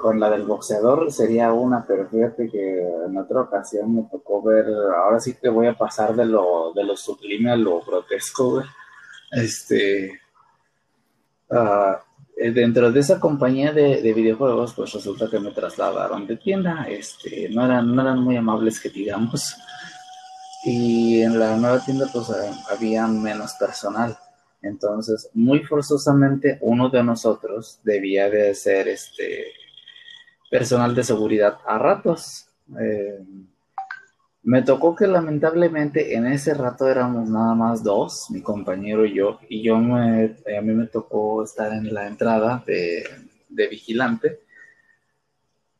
con 0.00 0.18
la 0.18 0.30
del 0.30 0.44
boxeador 0.44 1.12
sería 1.12 1.52
una, 1.52 1.84
pero 1.86 2.08
fíjate 2.08 2.48
que 2.48 2.80
en 3.06 3.16
otra 3.16 3.42
ocasión 3.42 3.94
me 3.94 4.02
tocó 4.10 4.42
ver, 4.42 4.66
ahora 4.96 5.20
sí 5.20 5.34
que 5.34 5.48
voy 5.48 5.66
a 5.66 5.76
pasar 5.76 6.14
de 6.14 6.26
lo, 6.26 6.72
de 6.74 6.84
lo 6.84 6.96
sublime 6.96 7.50
a 7.50 7.56
lo 7.56 7.80
grotesco. 7.82 8.62
Este, 9.30 10.20
ah, 11.50 12.00
eh, 12.36 12.50
dentro 12.50 12.90
de 12.92 13.00
esa 13.00 13.18
compañía 13.18 13.72
de, 13.72 14.00
de 14.00 14.12
videojuegos, 14.12 14.74
pues 14.74 14.92
resulta 14.92 15.28
que 15.30 15.40
me 15.40 15.50
trasladaron 15.50 16.26
de 16.26 16.36
tienda, 16.36 16.86
este, 16.88 17.48
no 17.50 17.64
eran, 17.64 17.94
no 17.94 18.02
eran 18.02 18.20
muy 18.20 18.36
amables 18.36 18.80
que 18.80 18.90
digamos, 18.90 19.56
y 20.64 21.22
en 21.22 21.38
la 21.38 21.56
nueva 21.56 21.84
tienda 21.84 22.08
pues 22.12 22.30
eh, 22.30 22.50
había 22.70 23.06
menos 23.06 23.54
personal. 23.54 24.16
Entonces, 24.60 25.30
muy 25.34 25.60
forzosamente, 25.60 26.58
uno 26.62 26.88
de 26.88 27.02
nosotros 27.02 27.80
debía 27.84 28.28
de 28.28 28.54
ser 28.54 28.88
este 28.88 29.46
personal 30.50 30.94
de 30.94 31.04
seguridad 31.04 31.58
a 31.66 31.78
ratos. 31.78 32.48
Eh, 32.80 33.18
me 34.42 34.62
tocó 34.62 34.94
que 34.94 35.06
lamentablemente 35.06 36.14
en 36.14 36.26
ese 36.26 36.54
rato 36.54 36.88
éramos 36.88 37.28
nada 37.28 37.54
más 37.54 37.82
dos, 37.82 38.30
mi 38.30 38.40
compañero 38.40 39.04
y 39.04 39.14
yo, 39.14 39.38
y 39.48 39.62
yo 39.62 39.78
me, 39.78 40.36
a 40.56 40.60
mí 40.62 40.72
me 40.72 40.86
tocó 40.86 41.44
estar 41.44 41.72
en 41.72 41.92
la 41.92 42.06
entrada 42.06 42.62
de, 42.66 43.04
de 43.48 43.66
vigilante. 43.68 44.40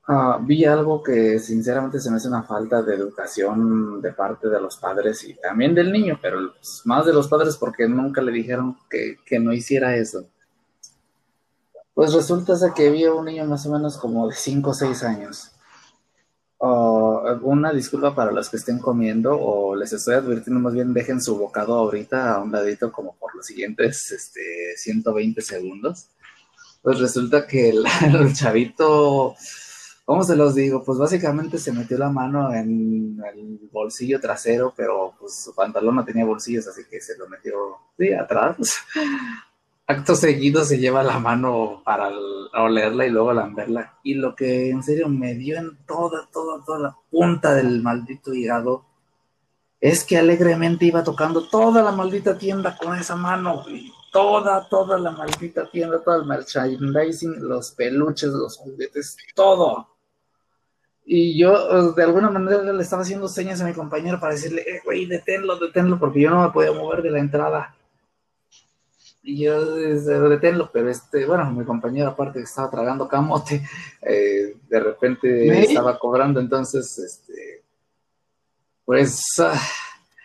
Ah, 0.06 0.38
vi 0.42 0.64
algo 0.64 1.02
que 1.02 1.38
sinceramente 1.38 2.00
se 2.00 2.10
me 2.10 2.16
hace 2.16 2.28
una 2.28 2.42
falta 2.42 2.82
de 2.82 2.94
educación 2.94 4.00
de 4.00 4.12
parte 4.12 4.48
de 4.48 4.60
los 4.60 4.78
padres 4.78 5.22
y 5.24 5.34
también 5.34 5.74
del 5.74 5.92
niño, 5.92 6.18
pero 6.20 6.52
pues, 6.54 6.82
más 6.84 7.04
de 7.04 7.12
los 7.12 7.28
padres 7.28 7.56
porque 7.56 7.86
nunca 7.86 8.22
le 8.22 8.32
dijeron 8.32 8.76
que, 8.88 9.18
que 9.24 9.38
no 9.38 9.52
hiciera 9.52 9.96
eso. 9.96 10.26
Pues 11.98 12.12
resulta 12.12 12.54
ser 12.54 12.74
que 12.74 12.90
vi 12.90 13.06
a 13.06 13.12
un 13.12 13.24
niño 13.24 13.44
más 13.44 13.66
o 13.66 13.72
menos 13.72 13.98
como 13.98 14.28
de 14.28 14.34
5 14.36 14.70
o 14.70 14.72
6 14.72 15.02
años. 15.02 15.50
Una 16.60 17.72
disculpa 17.72 18.14
para 18.14 18.30
los 18.30 18.48
que 18.48 18.56
estén 18.56 18.78
comiendo 18.78 19.36
o 19.36 19.74
les 19.74 19.92
estoy 19.92 20.14
advirtiendo 20.14 20.60
más 20.60 20.74
bien 20.74 20.94
dejen 20.94 21.20
su 21.20 21.36
bocado 21.36 21.74
ahorita 21.74 22.34
a 22.34 22.38
un 22.38 22.52
ladito 22.52 22.92
como 22.92 23.16
por 23.16 23.34
los 23.34 23.46
siguientes 23.46 24.12
este, 24.12 24.76
120 24.76 25.42
segundos. 25.42 26.06
Pues 26.82 27.00
resulta 27.00 27.48
que 27.48 27.70
el, 27.70 27.84
el 28.06 28.32
chavito, 28.32 29.34
¿cómo 30.04 30.22
se 30.22 30.36
los 30.36 30.54
digo? 30.54 30.84
Pues 30.84 30.98
básicamente 30.98 31.58
se 31.58 31.72
metió 31.72 31.98
la 31.98 32.10
mano 32.10 32.54
en 32.54 33.20
el 33.28 33.58
bolsillo 33.72 34.20
trasero, 34.20 34.72
pero 34.76 35.14
pues 35.18 35.42
su 35.42 35.52
pantalón 35.52 35.96
no 35.96 36.04
tenía 36.04 36.24
bolsillos, 36.24 36.68
así 36.68 36.82
que 36.88 37.00
se 37.00 37.18
lo 37.18 37.28
metió 37.28 37.56
sí, 37.98 38.12
atrás. 38.12 38.56
Acto 39.90 40.14
seguido 40.14 40.66
se 40.66 40.78
lleva 40.78 41.02
la 41.02 41.18
mano 41.18 41.80
para 41.82 42.10
olerla 42.52 43.06
y 43.06 43.10
luego 43.10 43.32
lamberla. 43.32 43.94
Y 44.02 44.14
lo 44.14 44.36
que 44.36 44.68
en 44.68 44.82
serio 44.82 45.08
me 45.08 45.34
dio 45.34 45.56
en 45.56 45.78
toda, 45.86 46.28
toda, 46.30 46.62
toda 46.62 46.78
la 46.78 46.96
punta 47.10 47.54
del 47.54 47.80
maldito 47.82 48.34
hígado 48.34 48.84
es 49.80 50.04
que 50.04 50.18
alegremente 50.18 50.84
iba 50.84 51.02
tocando 51.02 51.48
toda 51.48 51.82
la 51.82 51.92
maldita 51.92 52.36
tienda 52.36 52.76
con 52.76 52.98
esa 52.98 53.16
mano, 53.16 53.62
güey. 53.62 53.90
Toda, 54.12 54.68
toda 54.68 54.98
la 54.98 55.10
maldita 55.10 55.70
tienda, 55.70 56.02
todo 56.02 56.16
el 56.16 56.26
merchandising, 56.26 57.48
los 57.48 57.70
peluches, 57.70 58.28
los 58.28 58.58
juguetes, 58.58 59.16
todo. 59.34 59.88
Y 61.06 61.38
yo, 61.38 61.54
eh, 61.54 61.92
de 61.96 62.02
alguna 62.02 62.28
manera, 62.28 62.62
le 62.62 62.82
estaba 62.82 63.00
haciendo 63.00 63.26
señas 63.26 63.62
a 63.62 63.64
mi 63.64 63.72
compañero 63.72 64.20
para 64.20 64.34
decirle, 64.34 64.60
eh, 64.66 64.82
güey, 64.84 65.06
deténlo, 65.06 65.56
deténlo, 65.56 65.98
porque 65.98 66.20
yo 66.20 66.28
no 66.28 66.42
me 66.42 66.50
podía 66.50 66.72
mover 66.72 67.00
de 67.00 67.10
la 67.10 67.20
entrada. 67.20 67.74
Y 69.28 69.44
yo, 69.44 69.74
deténlo, 69.74 70.70
pero 70.72 70.88
este, 70.88 71.26
bueno, 71.26 71.52
mi 71.52 71.62
compañero, 71.62 72.08
aparte 72.08 72.38
que 72.38 72.46
estaba 72.46 72.70
tragando 72.70 73.06
camote, 73.06 73.62
eh, 74.00 74.56
de 74.66 74.80
repente 74.80 75.28
¿Me? 75.28 75.64
estaba 75.64 75.98
cobrando, 75.98 76.40
entonces, 76.40 76.98
este, 76.98 77.62
pues, 78.86 79.20
ah, 79.40 79.60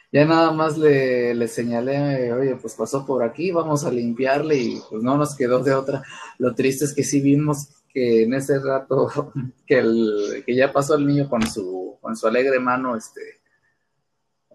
ya 0.10 0.24
nada 0.24 0.52
más 0.52 0.78
le, 0.78 1.36
le 1.36 1.50
señalé, 1.50 2.32
oye, 2.32 2.56
pues 2.56 2.76
pasó 2.76 3.06
por 3.06 3.24
aquí, 3.24 3.52
vamos 3.52 3.84
a 3.84 3.92
limpiarle 3.92 4.56
y 4.56 4.82
pues 4.90 5.04
no 5.04 5.18
nos 5.18 5.36
quedó 5.36 5.62
de 5.62 5.74
otra. 5.74 6.02
Lo 6.38 6.56
triste 6.56 6.86
es 6.86 6.94
que 6.94 7.04
sí 7.04 7.20
vimos 7.20 7.72
que 7.94 8.24
en 8.24 8.34
ese 8.34 8.58
rato 8.60 9.34
que, 9.68 9.80
el, 9.80 10.44
que 10.46 10.56
ya 10.56 10.72
pasó 10.72 10.96
el 10.96 11.06
niño 11.06 11.28
con 11.30 11.46
su, 11.46 11.98
con 12.00 12.16
su 12.16 12.26
alegre 12.26 12.58
mano 12.62 12.96
este, 12.96 13.42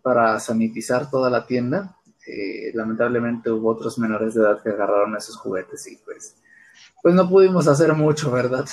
para 0.01 0.41
sanitizar 0.41 1.11
toda 1.11 1.29
la 1.29 1.47
tienda. 1.47 1.98
Eh, 2.29 2.73
lamentablemente 2.75 3.51
hubo 3.51 3.71
otros 3.71 3.99
menores 3.99 4.35
de 4.35 4.43
edad 4.43 4.63
que 4.63 4.69
agarraron 4.69 5.17
esos 5.17 5.37
juguetes 5.37 5.87
y 5.91 5.97
pues, 5.97 6.37
pues 7.03 7.15
no 7.15 7.29
pudimos 7.29 7.67
hacer 7.67 7.95
mucho, 7.95 8.31
¿verdad? 8.31 8.67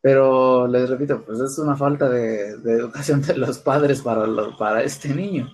Pero 0.00 0.68
les 0.68 0.88
repito, 0.88 1.24
pues 1.24 1.40
es 1.40 1.58
una 1.58 1.76
falta 1.76 2.08
de, 2.08 2.50
educación 2.50 3.20
de 3.22 3.36
los 3.36 3.58
padres 3.58 4.00
para, 4.00 4.26
para 4.56 4.82
este 4.82 5.08
niño. 5.08 5.52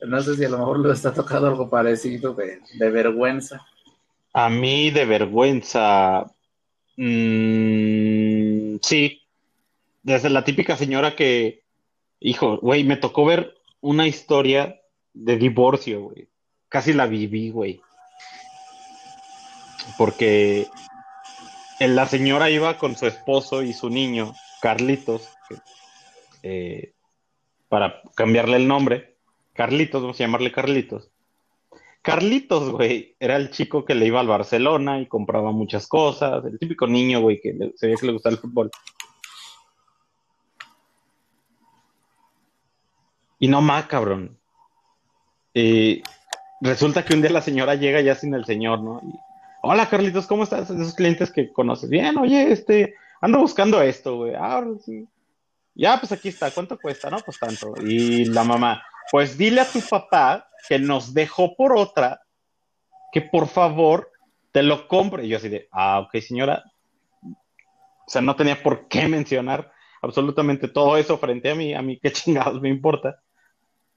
No 0.00 0.20
sé 0.20 0.36
si 0.36 0.44
a 0.44 0.48
lo 0.48 0.58
mejor 0.58 0.80
le 0.80 0.92
está 0.92 1.14
tocando 1.14 1.46
algo 1.48 1.70
parecido 1.70 2.34
de, 2.34 2.90
vergüenza. 2.90 3.64
A 4.32 4.50
mí 4.50 4.90
de 4.90 5.06
vergüenza, 5.06 6.26
mm, 6.96 8.76
sí, 8.82 9.22
desde 10.02 10.30
la 10.30 10.44
típica 10.44 10.76
señora 10.76 11.16
que, 11.16 11.62
hijo, 12.20 12.58
güey, 12.58 12.84
me 12.84 12.96
tocó 12.96 13.24
ver 13.24 13.54
una 13.80 14.06
historia 14.06 14.80
de 15.16 15.36
divorcio, 15.36 16.02
güey. 16.02 16.28
Casi 16.68 16.92
la 16.92 17.06
viví, 17.06 17.50
güey. 17.50 17.80
Porque 19.96 20.66
la 21.80 22.06
señora 22.06 22.50
iba 22.50 22.76
con 22.78 22.96
su 22.96 23.06
esposo 23.06 23.62
y 23.62 23.72
su 23.72 23.88
niño, 23.88 24.34
Carlitos, 24.60 25.30
eh, 26.42 26.92
para 27.68 28.02
cambiarle 28.14 28.58
el 28.58 28.68
nombre. 28.68 29.16
Carlitos, 29.54 30.02
vamos 30.02 30.20
a 30.20 30.24
llamarle 30.24 30.52
Carlitos. 30.52 31.10
Carlitos, 32.02 32.70
güey, 32.70 33.16
era 33.18 33.36
el 33.36 33.50
chico 33.50 33.84
que 33.84 33.94
le 33.94 34.06
iba 34.06 34.20
al 34.20 34.28
Barcelona 34.28 35.00
y 35.00 35.06
compraba 35.06 35.50
muchas 35.50 35.88
cosas, 35.88 36.44
el 36.44 36.58
típico 36.58 36.86
niño, 36.86 37.20
güey, 37.20 37.40
que 37.40 37.72
se 37.74 37.86
veía 37.86 37.98
que 37.98 38.06
le 38.06 38.12
gustaba 38.12 38.34
el 38.34 38.40
fútbol. 38.40 38.70
Y 43.38 43.48
no 43.48 43.60
más, 43.60 43.86
cabrón. 43.86 44.38
Y 45.56 46.02
resulta 46.60 47.02
que 47.02 47.14
un 47.14 47.22
día 47.22 47.30
la 47.30 47.40
señora 47.40 47.76
llega 47.76 48.02
ya 48.02 48.14
sin 48.14 48.34
el 48.34 48.44
señor, 48.44 48.82
¿no? 48.82 49.00
Hola, 49.62 49.88
Carlitos, 49.88 50.26
¿cómo 50.26 50.42
estás? 50.42 50.68
Esos 50.68 50.94
clientes 50.94 51.32
que 51.32 51.50
conoces. 51.50 51.88
Bien, 51.88 52.18
oye, 52.18 52.52
este, 52.52 52.94
ando 53.22 53.38
buscando 53.38 53.80
esto, 53.80 54.16
güey. 54.18 54.34
Ah, 54.34 54.62
sí. 54.84 55.08
Ya, 55.74 55.98
pues 55.98 56.12
aquí 56.12 56.28
está. 56.28 56.50
¿Cuánto 56.50 56.78
cuesta? 56.78 57.08
No, 57.08 57.20
pues 57.20 57.38
tanto. 57.38 57.72
Y 57.82 58.26
la 58.26 58.44
mamá, 58.44 58.82
pues 59.10 59.38
dile 59.38 59.62
a 59.62 59.64
tu 59.64 59.80
papá 59.80 60.46
que 60.68 60.78
nos 60.78 61.14
dejó 61.14 61.56
por 61.56 61.74
otra, 61.74 62.20
que 63.10 63.22
por 63.22 63.48
favor 63.48 64.12
te 64.52 64.62
lo 64.62 64.86
compre. 64.86 65.24
Y 65.24 65.28
yo 65.28 65.38
así 65.38 65.48
de, 65.48 65.70
ah, 65.72 66.00
ok, 66.00 66.20
señora. 66.20 66.64
O 67.22 68.08
sea, 68.10 68.20
no 68.20 68.36
tenía 68.36 68.62
por 68.62 68.88
qué 68.88 69.08
mencionar 69.08 69.72
absolutamente 70.02 70.68
todo 70.68 70.98
eso 70.98 71.16
frente 71.16 71.50
a 71.50 71.54
mí. 71.54 71.72
A 71.72 71.80
mí 71.80 71.98
qué 71.98 72.12
chingados 72.12 72.60
me 72.60 72.68
importa. 72.68 73.22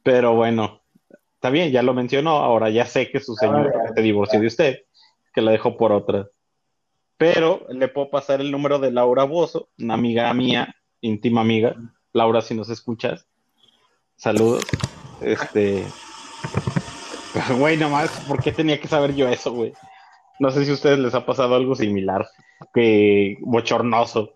Pero 0.03 0.35
bueno, 0.35 0.79
está 1.39 1.49
bien, 1.49 1.71
ya 1.71 1.81
lo 1.83 1.93
mencionó. 1.93 2.31
Ahora 2.31 2.69
ya 2.69 2.85
sé 2.85 3.09
que 3.09 3.21
su 3.21 3.33
señor 3.35 3.73
se 3.95 4.01
divorció 4.01 4.41
de 4.41 4.47
usted, 4.47 4.79
que 5.33 5.41
la 5.41 5.51
dejó 5.51 5.77
por 5.77 5.93
otra. 5.93 6.27
Pero 7.17 7.65
le 7.69 7.87
puedo 7.87 8.09
pasar 8.09 8.41
el 8.41 8.51
número 8.51 8.77
de 8.77 8.91
Laura 8.91 9.23
Bozo, 9.23 9.69
una 9.79 9.93
amiga 9.93 10.33
mía, 10.33 10.75
íntima 10.99 11.39
amiga. 11.39 11.77
Laura, 12.11 12.41
si 12.41 12.55
nos 12.55 12.69
escuchas, 12.69 13.25
saludos. 14.17 14.65
Este. 15.21 15.85
Güey, 17.57 17.77
nomás, 17.77 18.09
¿por 18.27 18.41
qué 18.43 18.51
tenía 18.51 18.81
que 18.81 18.87
saber 18.87 19.15
yo 19.15 19.29
eso, 19.29 19.53
güey? 19.53 19.71
No 20.39 20.49
sé 20.49 20.65
si 20.65 20.71
a 20.71 20.73
ustedes 20.73 20.97
les 20.97 21.13
ha 21.13 21.25
pasado 21.25 21.55
algo 21.55 21.75
similar, 21.75 22.27
que 22.73 23.37
bochornoso. 23.41 24.33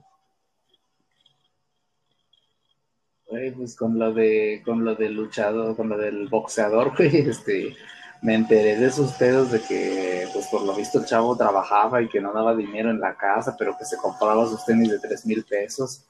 Pues 3.56 3.76
con 3.76 3.98
lo 4.00 4.14
de, 4.14 4.62
con 4.66 4.84
lo 4.84 4.96
del 4.96 5.14
luchador, 5.14 5.76
con 5.76 5.90
lo 5.90 5.98
del 5.98 6.28
boxeador, 6.28 6.94
güey, 6.98 7.16
este, 7.18 7.76
me 8.22 8.36
enteré 8.36 8.78
de 8.78 8.88
esos 8.88 9.14
pedos 9.14 9.52
de 9.52 9.62
que, 9.62 10.28
pues 10.34 10.48
por 10.48 10.64
lo 10.64 10.76
visto 10.76 11.00
el 11.00 11.06
chavo 11.06 11.36
trabajaba 11.36 12.02
y 12.02 12.08
que 12.08 12.22
no 12.22 12.34
daba 12.34 12.56
dinero 12.56 12.90
en 12.90 13.00
la 13.00 13.16
casa, 13.16 13.56
pero 13.58 13.78
que 13.78 13.86
se 13.86 13.98
compraba 13.98 14.48
sus 14.48 14.66
tenis 14.66 14.90
de 14.90 15.00
tres 15.00 15.26
mil 15.26 15.44
pesos. 15.44 16.06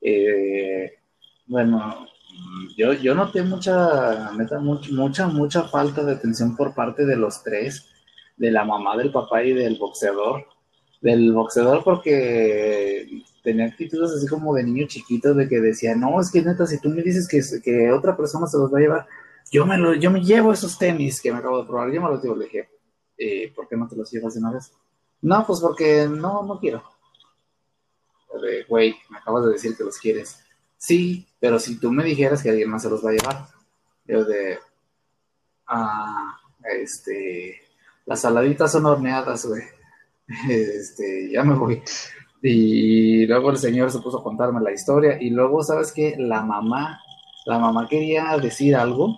Eh, 0.00 0.98
bueno, 1.46 2.06
yo, 2.76 2.92
yo 2.92 3.14
noté 3.14 3.42
mucha, 3.42 4.32
neta, 4.32 4.58
mucha, 4.60 5.26
mucha 5.28 5.62
falta 5.64 6.04
de 6.04 6.12
atención 6.12 6.56
por 6.56 6.74
parte 6.74 7.06
de 7.06 7.16
los 7.16 7.42
tres, 7.42 7.88
de 8.36 8.50
la 8.50 8.64
mamá, 8.64 8.96
del 8.96 9.12
papá 9.12 9.42
y 9.42 9.52
del 9.52 9.78
boxeador. 9.78 10.46
Del 11.00 11.32
boxeador 11.32 11.84
porque 11.84 13.24
tenía 13.44 13.66
actitudes 13.66 14.10
así 14.10 14.26
como 14.26 14.54
de 14.54 14.64
niño 14.64 14.86
chiquito, 14.88 15.34
de 15.34 15.46
que 15.46 15.60
decía, 15.60 15.94
no, 15.94 16.18
es 16.18 16.32
que 16.32 16.42
neta, 16.42 16.66
si 16.66 16.80
tú 16.80 16.88
me 16.88 17.02
dices 17.02 17.28
que, 17.28 17.42
que 17.62 17.92
otra 17.92 18.16
persona 18.16 18.46
se 18.46 18.56
los 18.56 18.72
va 18.72 18.78
a 18.78 18.80
llevar, 18.80 19.06
yo 19.52 19.66
me, 19.66 19.76
lo, 19.76 19.94
yo 19.94 20.10
me 20.10 20.24
llevo 20.24 20.52
esos 20.52 20.78
tenis 20.78 21.20
que 21.20 21.30
me 21.30 21.38
acabo 21.38 21.60
de 21.60 21.68
probar, 21.68 21.92
yo 21.92 22.00
me 22.00 22.08
los 22.08 22.22
llevo, 22.22 22.36
le 22.36 22.46
dije, 22.46 22.70
eh, 23.18 23.52
¿por 23.54 23.68
qué 23.68 23.76
no 23.76 23.86
te 23.86 23.96
los 23.96 24.10
llevas 24.10 24.34
de 24.34 24.40
una 24.40 24.52
vez? 24.52 24.72
No, 25.20 25.46
pues 25.46 25.60
porque 25.60 26.08
no, 26.08 26.42
no 26.42 26.58
quiero. 26.58 26.82
Güey, 28.68 28.96
me 29.10 29.18
acabas 29.18 29.44
de 29.44 29.52
decir 29.52 29.76
que 29.76 29.84
los 29.84 29.98
quieres. 29.98 30.40
Sí, 30.76 31.28
pero 31.38 31.58
si 31.58 31.78
tú 31.78 31.92
me 31.92 32.02
dijeras 32.02 32.42
que 32.42 32.50
alguien 32.50 32.70
más 32.70 32.82
se 32.82 32.90
los 32.90 33.04
va 33.04 33.10
a 33.10 33.12
llevar, 33.12 33.46
yo 34.06 34.24
de, 34.24 34.58
ah, 35.66 36.36
este, 36.80 37.60
las 38.06 38.22
saladitas 38.22 38.72
son 38.72 38.86
horneadas, 38.86 39.46
güey. 39.46 39.62
Este, 40.48 41.30
ya 41.30 41.44
me 41.44 41.54
voy. 41.54 41.82
Y 42.46 43.24
luego 43.24 43.50
el 43.52 43.56
señor 43.56 43.90
se 43.90 44.00
puso 44.00 44.18
a 44.18 44.22
contarme 44.22 44.60
la 44.60 44.70
historia 44.70 45.16
y 45.18 45.30
luego, 45.30 45.62
¿sabes 45.62 45.92
qué? 45.92 46.14
La 46.18 46.42
mamá, 46.42 47.00
la 47.46 47.58
mamá 47.58 47.88
quería 47.88 48.36
decir 48.36 48.76
algo 48.76 49.16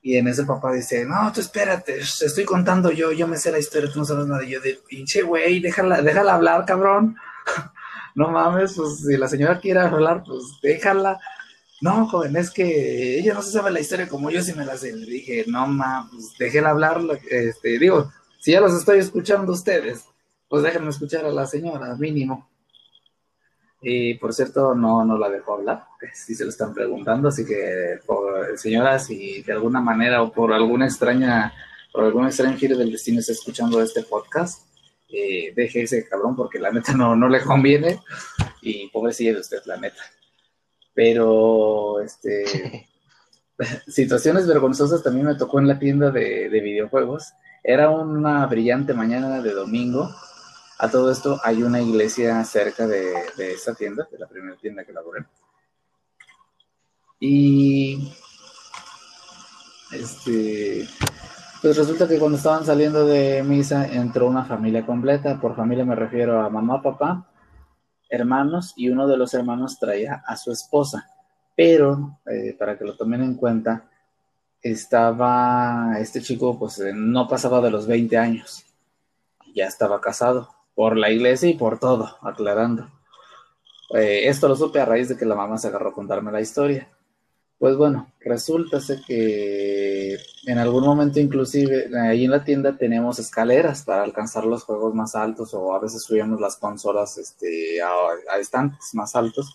y 0.00 0.16
en 0.16 0.26
ese 0.26 0.44
papá 0.44 0.72
dice, 0.72 1.04
no, 1.04 1.30
tú 1.30 1.42
espérate, 1.42 1.98
estoy 1.98 2.46
contando 2.46 2.90
yo, 2.90 3.12
yo 3.12 3.28
me 3.28 3.36
sé 3.36 3.52
la 3.52 3.58
historia, 3.58 3.90
tú 3.92 3.98
no 3.98 4.06
sabes 4.06 4.26
nada. 4.26 4.42
Y 4.44 4.52
yo 4.52 4.62
de, 4.62 4.78
pinche 4.88 5.20
güey, 5.20 5.60
déjala, 5.60 6.00
déjala 6.00 6.36
hablar, 6.36 6.64
cabrón. 6.64 7.16
no 8.14 8.30
mames, 8.30 8.72
pues 8.74 9.00
si 9.00 9.18
la 9.18 9.28
señora 9.28 9.60
quiere 9.60 9.80
hablar, 9.80 10.24
pues 10.24 10.42
déjala. 10.62 11.20
No, 11.82 12.08
joven, 12.08 12.34
es 12.36 12.50
que 12.50 13.18
ella 13.18 13.34
no 13.34 13.42
se 13.42 13.52
sabe 13.52 13.70
la 13.70 13.80
historia 13.80 14.08
como 14.08 14.30
yo 14.30 14.40
sí 14.40 14.54
me 14.54 14.64
la 14.64 14.78
sé. 14.78 14.96
Le 14.96 15.04
dije, 15.04 15.44
no 15.48 15.66
mames, 15.66 16.32
déjela 16.38 16.70
hablar, 16.70 17.02
este, 17.30 17.78
digo, 17.78 18.10
si 18.40 18.52
ya 18.52 18.62
los 18.62 18.72
estoy 18.72 19.00
escuchando 19.00 19.52
ustedes, 19.52 20.06
pues 20.48 20.62
déjenme 20.62 20.90
escuchar 20.90 21.24
a 21.24 21.30
la 21.30 21.46
señora, 21.46 21.94
mínimo. 21.96 22.48
Y 23.82 24.14
por 24.14 24.32
cierto, 24.32 24.74
no, 24.74 25.04
no 25.04 25.18
la 25.18 25.28
dejó 25.28 25.54
hablar, 25.54 25.84
si 26.12 26.34
se 26.34 26.44
lo 26.44 26.50
están 26.50 26.72
preguntando, 26.72 27.28
así 27.28 27.44
que, 27.44 28.00
por, 28.06 28.58
señora, 28.58 28.98
si 28.98 29.42
de 29.42 29.52
alguna 29.52 29.80
manera 29.80 30.22
o 30.22 30.32
por 30.32 30.52
alguna 30.52 30.86
extraña, 30.86 31.52
por 31.92 32.04
algún 32.04 32.26
extraño 32.26 32.56
giro 32.56 32.76
del 32.76 32.90
destino 32.90 33.20
está 33.20 33.32
escuchando 33.32 33.80
este 33.82 34.02
podcast, 34.02 34.66
eh, 35.08 35.52
deje 35.54 35.82
ese 35.82 36.08
cabrón 36.08 36.34
porque 36.34 36.58
la 36.58 36.72
neta 36.72 36.94
no, 36.94 37.14
no 37.14 37.28
le 37.28 37.42
conviene 37.42 38.00
y 38.60 38.88
pobrecilla 38.88 39.34
de 39.34 39.40
usted, 39.40 39.62
la 39.66 39.76
neta. 39.76 40.02
Pero, 40.94 42.00
este, 42.00 42.88
situaciones 43.86 44.46
vergonzosas 44.46 45.02
también 45.02 45.26
me 45.26 45.34
tocó 45.34 45.60
en 45.60 45.68
la 45.68 45.78
tienda 45.78 46.10
de, 46.10 46.48
de 46.48 46.60
videojuegos. 46.60 47.34
Era 47.62 47.90
una 47.90 48.46
brillante 48.46 48.94
mañana 48.94 49.42
de 49.42 49.52
domingo 49.52 50.10
a 50.78 50.90
todo 50.90 51.10
esto 51.10 51.40
hay 51.42 51.62
una 51.62 51.80
iglesia 51.80 52.42
cerca 52.44 52.86
de, 52.86 53.14
esta 53.38 53.74
tienda, 53.74 54.06
de 54.10 54.18
la 54.18 54.26
primera 54.26 54.56
tienda 54.56 54.84
que 54.84 54.92
laboré. 54.92 55.24
Y 57.18 58.12
este, 59.90 60.86
pues 61.62 61.76
resulta 61.76 62.06
que 62.06 62.18
cuando 62.18 62.36
estaban 62.36 62.66
saliendo 62.66 63.06
de 63.06 63.42
misa 63.42 63.86
entró 63.86 64.26
una 64.26 64.44
familia 64.44 64.84
completa. 64.84 65.40
Por 65.40 65.56
familia 65.56 65.86
me 65.86 65.94
refiero 65.94 66.42
a 66.42 66.50
mamá, 66.50 66.82
papá, 66.82 67.26
hermanos 68.10 68.74
y 68.76 68.90
uno 68.90 69.08
de 69.08 69.16
los 69.16 69.32
hermanos 69.32 69.78
traía 69.78 70.22
a 70.26 70.36
su 70.36 70.52
esposa. 70.52 71.08
Pero, 71.56 72.20
eh, 72.26 72.54
para 72.58 72.76
que 72.76 72.84
lo 72.84 72.98
tomen 72.98 73.22
en 73.22 73.34
cuenta, 73.34 73.88
estaba, 74.60 75.96
este 75.98 76.20
chico 76.20 76.58
pues 76.58 76.82
no 76.94 77.26
pasaba 77.26 77.62
de 77.62 77.70
los 77.70 77.86
20 77.86 78.18
años. 78.18 78.66
Ya 79.54 79.64
estaba 79.64 80.02
casado 80.02 80.55
por 80.76 80.96
la 80.96 81.10
iglesia 81.10 81.48
y 81.48 81.54
por 81.54 81.80
todo, 81.80 82.16
aclarando. 82.20 82.88
Eh, 83.94 84.28
esto 84.28 84.46
lo 84.46 84.54
supe 84.54 84.78
a 84.78 84.84
raíz 84.84 85.08
de 85.08 85.16
que 85.16 85.24
la 85.24 85.34
mamá 85.34 85.58
se 85.58 85.68
agarró 85.68 85.88
a 85.88 85.94
contarme 85.94 86.30
la 86.30 86.40
historia. 86.40 86.88
Pues 87.58 87.76
bueno, 87.76 88.12
resulta 88.20 88.78
que 89.06 90.18
en 90.46 90.58
algún 90.58 90.84
momento 90.84 91.18
inclusive 91.18 91.88
ahí 91.98 92.26
en 92.26 92.30
la 92.30 92.44
tienda 92.44 92.76
tenemos 92.76 93.18
escaleras 93.18 93.82
para 93.82 94.02
alcanzar 94.02 94.44
los 94.44 94.64
juegos 94.64 94.94
más 94.94 95.14
altos 95.14 95.54
o 95.54 95.74
a 95.74 95.80
veces 95.80 96.02
subíamos 96.02 96.38
las 96.38 96.56
consolas 96.56 97.16
este, 97.16 97.80
a 97.80 98.38
estantes 98.38 98.94
más 98.94 99.16
altos 99.16 99.54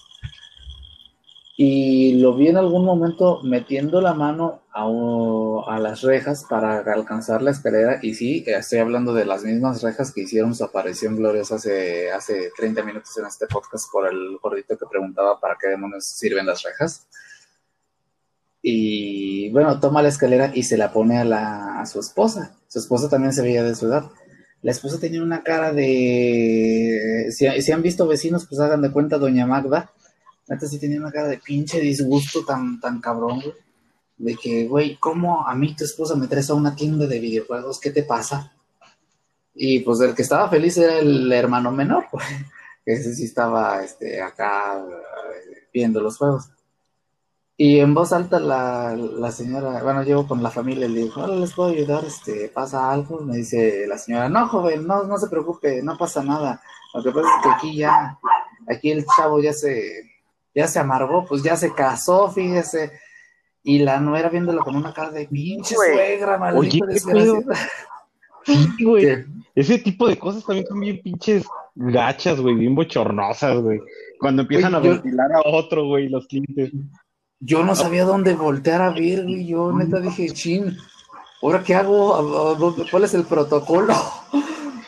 y 1.58 2.20
lo 2.20 2.36
vi 2.36 2.48
en 2.48 2.58
algún 2.58 2.86
momento 2.86 3.42
metiendo 3.44 4.02
la 4.02 4.14
mano 4.14 4.64
a, 4.74 5.80
las 5.80 6.02
rejas 6.02 6.46
para 6.50 6.80
alcanzar 6.80 7.42
la 7.42 7.52
escalera 7.52 8.00
y 8.02 8.14
sí, 8.14 8.44
estoy 8.48 8.80
hablando 8.80 9.14
de 9.14 9.26
las 9.26 9.44
mismas 9.44 9.82
rejas 9.82 10.14
que 10.14 10.22
hicieron 10.22 10.56
su 10.56 10.64
aparición 10.64 11.16
gloriosa 11.16 11.56
hace, 11.56 12.12
hace 12.12 12.52
30 12.56 12.84
minutos 12.84 13.18
en 13.18 13.26
este 13.26 13.48
podcast 13.48 13.92
por 13.92 14.08
el 14.08 14.38
gordito 14.42 14.78
que 14.78 14.86
preguntaba 14.90 15.40
para 15.40 15.58
qué 15.60 15.68
demonios 15.68 16.06
sirven 16.06 16.46
las 16.46 16.64
rejas. 16.64 17.08
Y 18.62 19.50
bueno, 19.50 19.80
toma 19.80 20.04
la 20.04 20.10
escalera 20.10 20.52
y 20.54 20.64
se 20.64 20.78
la 20.78 20.94
pone 20.94 21.18
a, 21.18 21.26
la, 21.26 21.82
a 21.82 21.86
su 21.86 22.00
esposa. 22.00 22.56
Su 22.68 22.80
esposa 22.80 23.10
también 23.10 23.34
se 23.34 23.42
veía 23.42 23.64
de 23.64 23.76
su 23.76 23.88
edad. 23.88 24.06
la 24.62 24.72
esposa 24.72 25.00
tenía 25.00 25.24
una 25.24 25.44
cara 25.44 25.74
de. 25.74 27.28
Si, 27.32 27.72
han 27.72 27.82
visto 27.82 28.08
vecinos, 28.08 28.46
pues 28.48 28.62
hagan 28.62 28.82
de 28.82 28.92
cuenta 28.92 29.18
Doña 29.18 29.48
Magda. 29.48 29.92
Neta 30.52 30.68
sí 30.68 30.80
tenía 30.80 31.00
una 31.00 31.14
cara 31.14 31.30
de 31.30 31.38
pinche 31.38 31.80
disgusto 31.80 32.44
tan, 32.44 32.78
tan 32.82 33.00
cabrón, 33.00 33.40
güey. 33.40 33.54
De 34.18 34.36
que, 34.36 34.68
güey, 34.68 34.98
¿cómo 34.98 35.48
a 35.48 35.56
mí 35.56 35.74
tu 35.78 35.86
esposa 35.86 36.14
me 36.16 36.28
traes 36.28 36.50
a 36.50 36.56
una 36.56 36.76
tienda 36.76 37.08
de 37.08 37.20
videojuegos? 37.20 37.80
¿Qué 37.80 37.90
te 37.90 38.04
pasa? 38.04 38.52
Y 39.56 39.80
pues 39.80 40.02
el 40.02 40.14
que 40.14 40.24
estaba 40.24 40.50
feliz 40.50 40.78
era 40.78 41.00
el 41.00 41.32
hermano 41.32 41.72
menor, 41.72 42.06
güey. 42.12 42.26
Ese 42.86 43.16
sí 43.16 43.24
estaba 43.24 43.82
este, 43.82 44.22
acá 44.22 44.84
eh, 44.86 45.68
viendo 45.74 46.02
los 46.02 46.18
juegos. 46.18 46.50
Y 47.56 47.80
en 47.80 47.94
voz 47.94 48.12
alta 48.12 48.38
la, 48.38 48.94
la 48.94 49.32
señora, 49.32 49.82
bueno, 49.82 50.04
llevo 50.04 50.28
con 50.28 50.44
la 50.44 50.52
familia 50.52 50.86
y 50.86 50.90
le 50.90 51.04
dijo, 51.04 51.22
hola, 51.22 51.38
les 51.38 51.54
puedo 51.54 51.70
ayudar, 51.70 52.04
este, 52.04 52.50
pasa 52.50 52.92
algo. 52.92 53.22
Me 53.22 53.38
dice 53.38 53.88
la 53.88 53.98
señora, 53.98 54.28
no, 54.28 54.50
joven, 54.50 54.86
no, 54.86 55.04
no 55.04 55.18
se 55.18 55.30
preocupe, 55.30 55.82
no 55.82 55.98
pasa 55.98 56.22
nada. 56.22 56.62
Lo 56.94 57.02
que 57.02 57.12
pasa 57.12 57.30
es 57.38 57.44
que 57.44 57.50
aquí 57.50 57.78
ya, 57.78 58.20
aquí 58.68 58.92
el 58.92 59.06
chavo 59.16 59.42
ya 59.42 59.54
se, 59.54 60.11
ya 60.54 60.68
se 60.68 60.80
amargó, 60.80 61.26
pues 61.26 61.44
ya 61.44 61.56
se 61.56 61.74
casó, 61.74 62.30
fíjese. 62.30 62.92
Y 63.64 63.80
la 63.80 64.00
nuera 64.00 64.30
viéndolo 64.30 64.64
con 64.64 64.76
una 64.76 64.94
cara 64.94 65.12
de 65.12 65.28
pinche 65.28 65.76
suegra, 65.76 66.38
maldita 66.38 66.86
Sí, 68.46 68.84
güey. 68.84 69.26
Ese 69.54 69.78
tipo 69.80 70.08
de 70.08 70.18
cosas 70.18 70.46
también 70.46 70.66
son 70.66 70.80
bien 70.80 71.02
pinches 71.02 71.46
gachas, 71.76 72.40
güey, 72.40 72.56
bien 72.56 72.74
bochornosas, 72.74 73.58
güey. 73.62 73.80
Cuando 74.20 74.44
empiezan 74.44 74.76
a 74.76 74.80
ventilar 74.80 75.32
a 75.34 75.42
otro, 75.46 75.86
güey, 75.86 76.10
los 76.10 76.28
clientes. 76.28 76.72
Yo 77.40 77.64
no 77.64 77.76
sabía 77.76 78.06
dónde 78.06 78.34
voltear 78.34 78.82
a 78.82 78.92
ver, 78.92 79.24
güey. 79.24 79.46
Yo 79.46 79.72
neta 79.72 80.00
dije, 80.00 80.30
chin, 80.30 80.78
¿ahora 81.42 81.64
qué 81.64 81.76
hago? 81.76 82.58
¿Cuál 82.90 83.04
es 83.04 83.14
el 83.14 83.24
protocolo? 83.26 83.94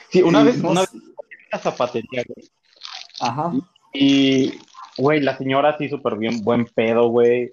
Sí, 0.10 0.22
una 0.22 0.44
vez, 0.44 0.62
una 0.62 0.82
vez 0.82 0.92
la 1.52 1.60
zapatería, 1.60 2.24
güey. 2.28 2.48
Ajá. 3.20 3.52
Y, 3.94 4.54
güey, 4.98 5.22
la 5.22 5.38
señora 5.38 5.70
así 5.72 5.90
súper 5.90 6.18
bien, 6.18 6.44
buen 6.44 6.66
pedo, 6.66 7.10
güey. 7.10 7.50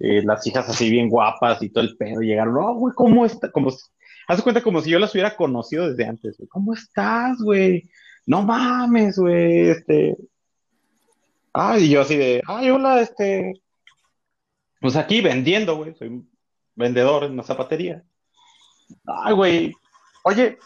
Eh, 0.00 0.22
las 0.24 0.46
hijas 0.46 0.68
así 0.68 0.90
bien 0.90 1.08
guapas 1.08 1.62
y 1.62 1.70
todo 1.70 1.84
el 1.84 1.96
pedo. 1.96 2.20
Llegaron, 2.20 2.54
no, 2.54 2.74
güey, 2.74 2.94
¿cómo 2.94 3.24
está? 3.24 3.50
Como, 3.50 3.72
haz 4.28 4.42
cuenta 4.42 4.62
como 4.62 4.80
si 4.80 4.90
yo 4.90 4.98
las 4.98 5.12
hubiera 5.12 5.36
conocido 5.36 5.88
desde 5.88 6.06
antes, 6.06 6.36
güey. 6.38 6.48
¿Cómo 6.48 6.74
estás, 6.74 7.38
güey? 7.38 7.88
No 8.26 8.42
mames, 8.42 9.18
güey, 9.18 9.70
este. 9.70 10.16
Ay, 11.52 11.84
y 11.84 11.90
yo 11.90 12.02
así 12.02 12.16
de, 12.16 12.42
ay, 12.46 12.70
hola, 12.70 13.00
este, 13.00 13.54
pues 14.80 14.96
aquí 14.96 15.20
vendiendo, 15.20 15.76
güey. 15.76 15.94
Soy 15.94 16.24
vendedor 16.74 17.24
en 17.24 17.32
una 17.32 17.42
zapatería. 17.42 18.04
Ay, 19.06 19.34
güey. 19.34 19.74
Oye, 20.22 20.58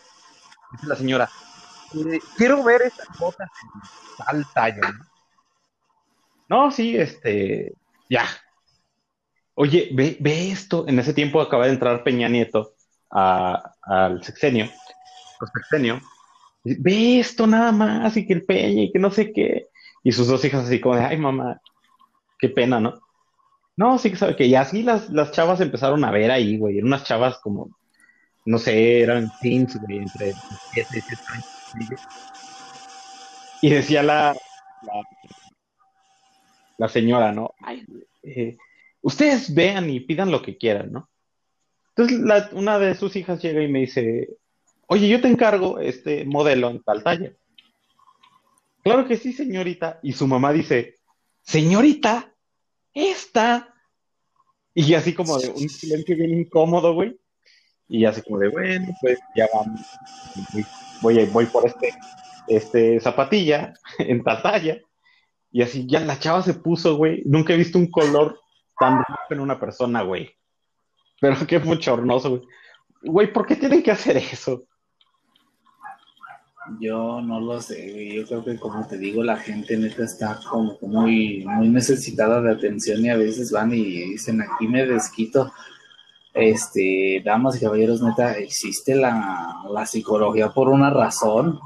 dice 0.73 0.87
la 0.87 0.97
señora, 0.97 1.31
eh, 1.95 2.19
quiero 2.37 2.63
ver 2.63 2.83
estas 2.83 3.07
botas 3.19 3.49
en 4.33 4.45
tal 4.55 4.77
¿no? 4.81 5.12
No, 6.53 6.71
sí, 6.71 6.99
este, 6.99 7.73
ya. 8.11 8.27
Oye, 9.55 9.89
ve, 9.95 10.19
ve 10.21 10.51
esto. 10.51 10.87
En 10.87 10.99
ese 10.99 11.15
tiempo 11.15 11.41
acaba 11.41 11.65
de 11.65 11.73
entrar 11.73 12.05
Peña 12.05 12.29
Nieto 12.29 12.75
al 13.09 14.23
sexenio, 14.23 14.67
al 15.41 15.49
sexenio. 15.49 16.01
Ve 16.63 17.21
esto 17.21 17.47
nada 17.47 17.73
más, 17.73 18.19
y 18.19 18.27
que 18.27 18.35
el 18.35 18.45
Peña, 18.45 18.83
y 18.83 18.93
que 18.93 18.99
no 18.99 19.11
sé 19.11 19.33
qué. 19.33 19.69
Y 20.05 20.13
sus 20.13 20.27
dos 20.27 20.45
hijas 20.45 20.67
así 20.67 20.79
como 20.79 20.97
de, 20.97 21.05
ay, 21.05 21.17
mamá, 21.17 21.59
qué 22.39 22.51
pena, 22.51 22.81
¿no? 22.81 23.01
No, 23.75 23.97
sí 23.97 24.11
que 24.11 24.17
sabe 24.17 24.37
que. 24.37 24.45
Y 24.45 24.55
así 24.55 24.83
las, 24.83 25.09
las 25.09 25.33
chavas 25.33 25.59
empezaron 25.63 26.05
a 26.05 26.11
ver 26.11 26.31
ahí, 26.31 26.59
güey. 26.59 26.77
Eran 26.77 26.89
unas 26.89 27.05
chavas 27.05 27.39
como, 27.39 27.71
no 28.45 28.59
sé, 28.59 29.01
eran 29.01 29.33
teens, 29.41 29.81
güey, 29.81 30.01
entre 30.01 30.35
7 30.73 30.99
y 30.99 31.01
7 31.01 31.23
años. 31.29 31.47
Y 33.63 33.71
decía 33.71 34.03
la, 34.03 34.37
la, 34.83 34.93
señora, 36.89 37.33
¿no? 37.33 37.55
Ay, 37.61 37.85
eh, 38.23 38.57
ustedes 39.01 39.55
vean 39.55 39.91
y 39.91 40.01
pidan 40.01 40.31
lo 40.31 40.43
que 40.43 40.57
quieran, 40.57 40.93
¿no? 40.93 41.09
Entonces 41.95 42.53
una 42.53 42.79
de 42.79 42.95
sus 42.95 43.17
hijas 43.17 43.43
llega 43.43 43.63
y 43.63 43.69
me 43.69 43.81
dice, 43.81 44.37
oye, 44.87 45.09
yo 45.09 45.21
te 45.21 45.29
encargo 45.29 45.79
este 45.79 46.25
modelo 46.25 46.71
en 46.71 46.83
tal 46.83 47.03
talla. 47.03 47.33
Claro 48.83 49.07
que 49.07 49.17
sí, 49.17 49.33
señorita. 49.33 50.01
Y 50.03 50.13
su 50.13 50.27
mamá 50.27 50.53
dice, 50.53 50.99
señorita, 51.43 52.35
esta. 52.95 53.75
Y 54.75 54.95
así 54.95 55.15
como 55.15 55.39
de 55.39 55.51
un 55.51 55.69
silencio 55.69 56.17
bien 56.17 56.33
incómodo, 56.33 56.95
güey. 56.95 57.19
Y 57.89 58.05
así 58.07 58.23
como 58.23 58.39
de, 58.39 58.49
bueno, 58.49 58.89
pues 59.01 59.19
ya 59.37 59.47
vamos. 59.53 59.81
Voy, 61.03 61.25
voy 61.27 61.47
por 61.47 61.67
este, 61.67 61.95
este 62.49 63.01
zapatilla 63.01 63.75
en 63.99 64.23
tal 64.23 64.43
talla. 64.43 64.81
Y 65.53 65.63
así 65.63 65.87
ya 65.87 66.01
la 66.01 66.19
chava 66.19 66.43
se 66.43 66.55
puso, 66.55 66.97
güey. 66.97 67.23
Nunca 67.27 67.53
he 67.53 67.59
visto 67.59 67.79
un 67.79 67.91
color 67.91 68.41
tan 68.79 68.99
rojo 68.99 69.27
en 69.31 69.41
una 69.41 69.61
persona, 69.61 70.03
güey. 70.03 70.31
Pero 71.21 71.37
qué 71.47 71.59
muchornoso, 71.59 72.31
güey. 72.31 72.43
Güey, 73.03 73.33
¿por 73.33 73.47
qué 73.47 73.57
tienen 73.57 73.83
que 73.83 73.91
hacer 73.91 74.17
eso? 74.17 74.65
Yo 76.81 77.21
no 77.21 77.41
lo 77.41 77.61
sé, 77.61 78.15
yo 78.15 78.25
creo 78.25 78.45
que 78.45 78.57
como 78.57 78.87
te 78.87 78.97
digo, 78.97 79.23
la 79.25 79.37
gente 79.37 79.77
neta 79.77 80.05
está 80.05 80.39
como 80.49 80.79
muy, 80.81 81.45
muy 81.45 81.69
necesitada 81.69 82.41
de 82.41 82.53
atención 82.53 83.05
y 83.05 83.11
a 83.11 83.17
veces 83.17 83.51
van 83.51 83.75
y 83.75 84.13
dicen 84.13 84.41
aquí 84.41 84.69
me 84.69 84.87
desquito. 84.87 85.53
Este, 86.35 87.21
damas 87.25 87.57
y 87.57 87.61
caballeros, 87.65 88.01
neta, 88.01 88.39
existe 88.39 88.95
la, 88.95 89.85
psicología 89.87 90.51
por 90.51 90.69
una 90.69 90.89
razón. 90.89 91.59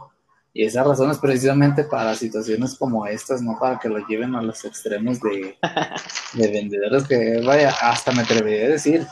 Y 0.56 0.64
esa 0.64 0.82
razón 0.82 1.10
es 1.10 1.18
precisamente 1.18 1.84
para 1.84 2.14
situaciones 2.14 2.76
como 2.76 3.06
estas, 3.06 3.42
no 3.42 3.58
para 3.60 3.78
que 3.78 3.90
lo 3.90 3.98
lleven 4.06 4.34
a 4.34 4.40
los 4.40 4.64
extremos 4.64 5.20
de, 5.20 5.54
de 6.32 6.48
vendedores 6.48 7.04
que, 7.06 7.42
vaya, 7.44 7.74
hasta 7.82 8.10
me 8.12 8.22
atrevería 8.22 8.64
a 8.64 8.70
decir, 8.70 9.06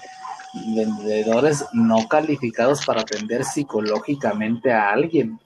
vendedores 0.75 1.67
no 1.75 2.09
calificados 2.09 2.87
para 2.87 3.03
atender 3.03 3.45
psicológicamente 3.45 4.73
a 4.73 4.91
alguien 4.91 5.39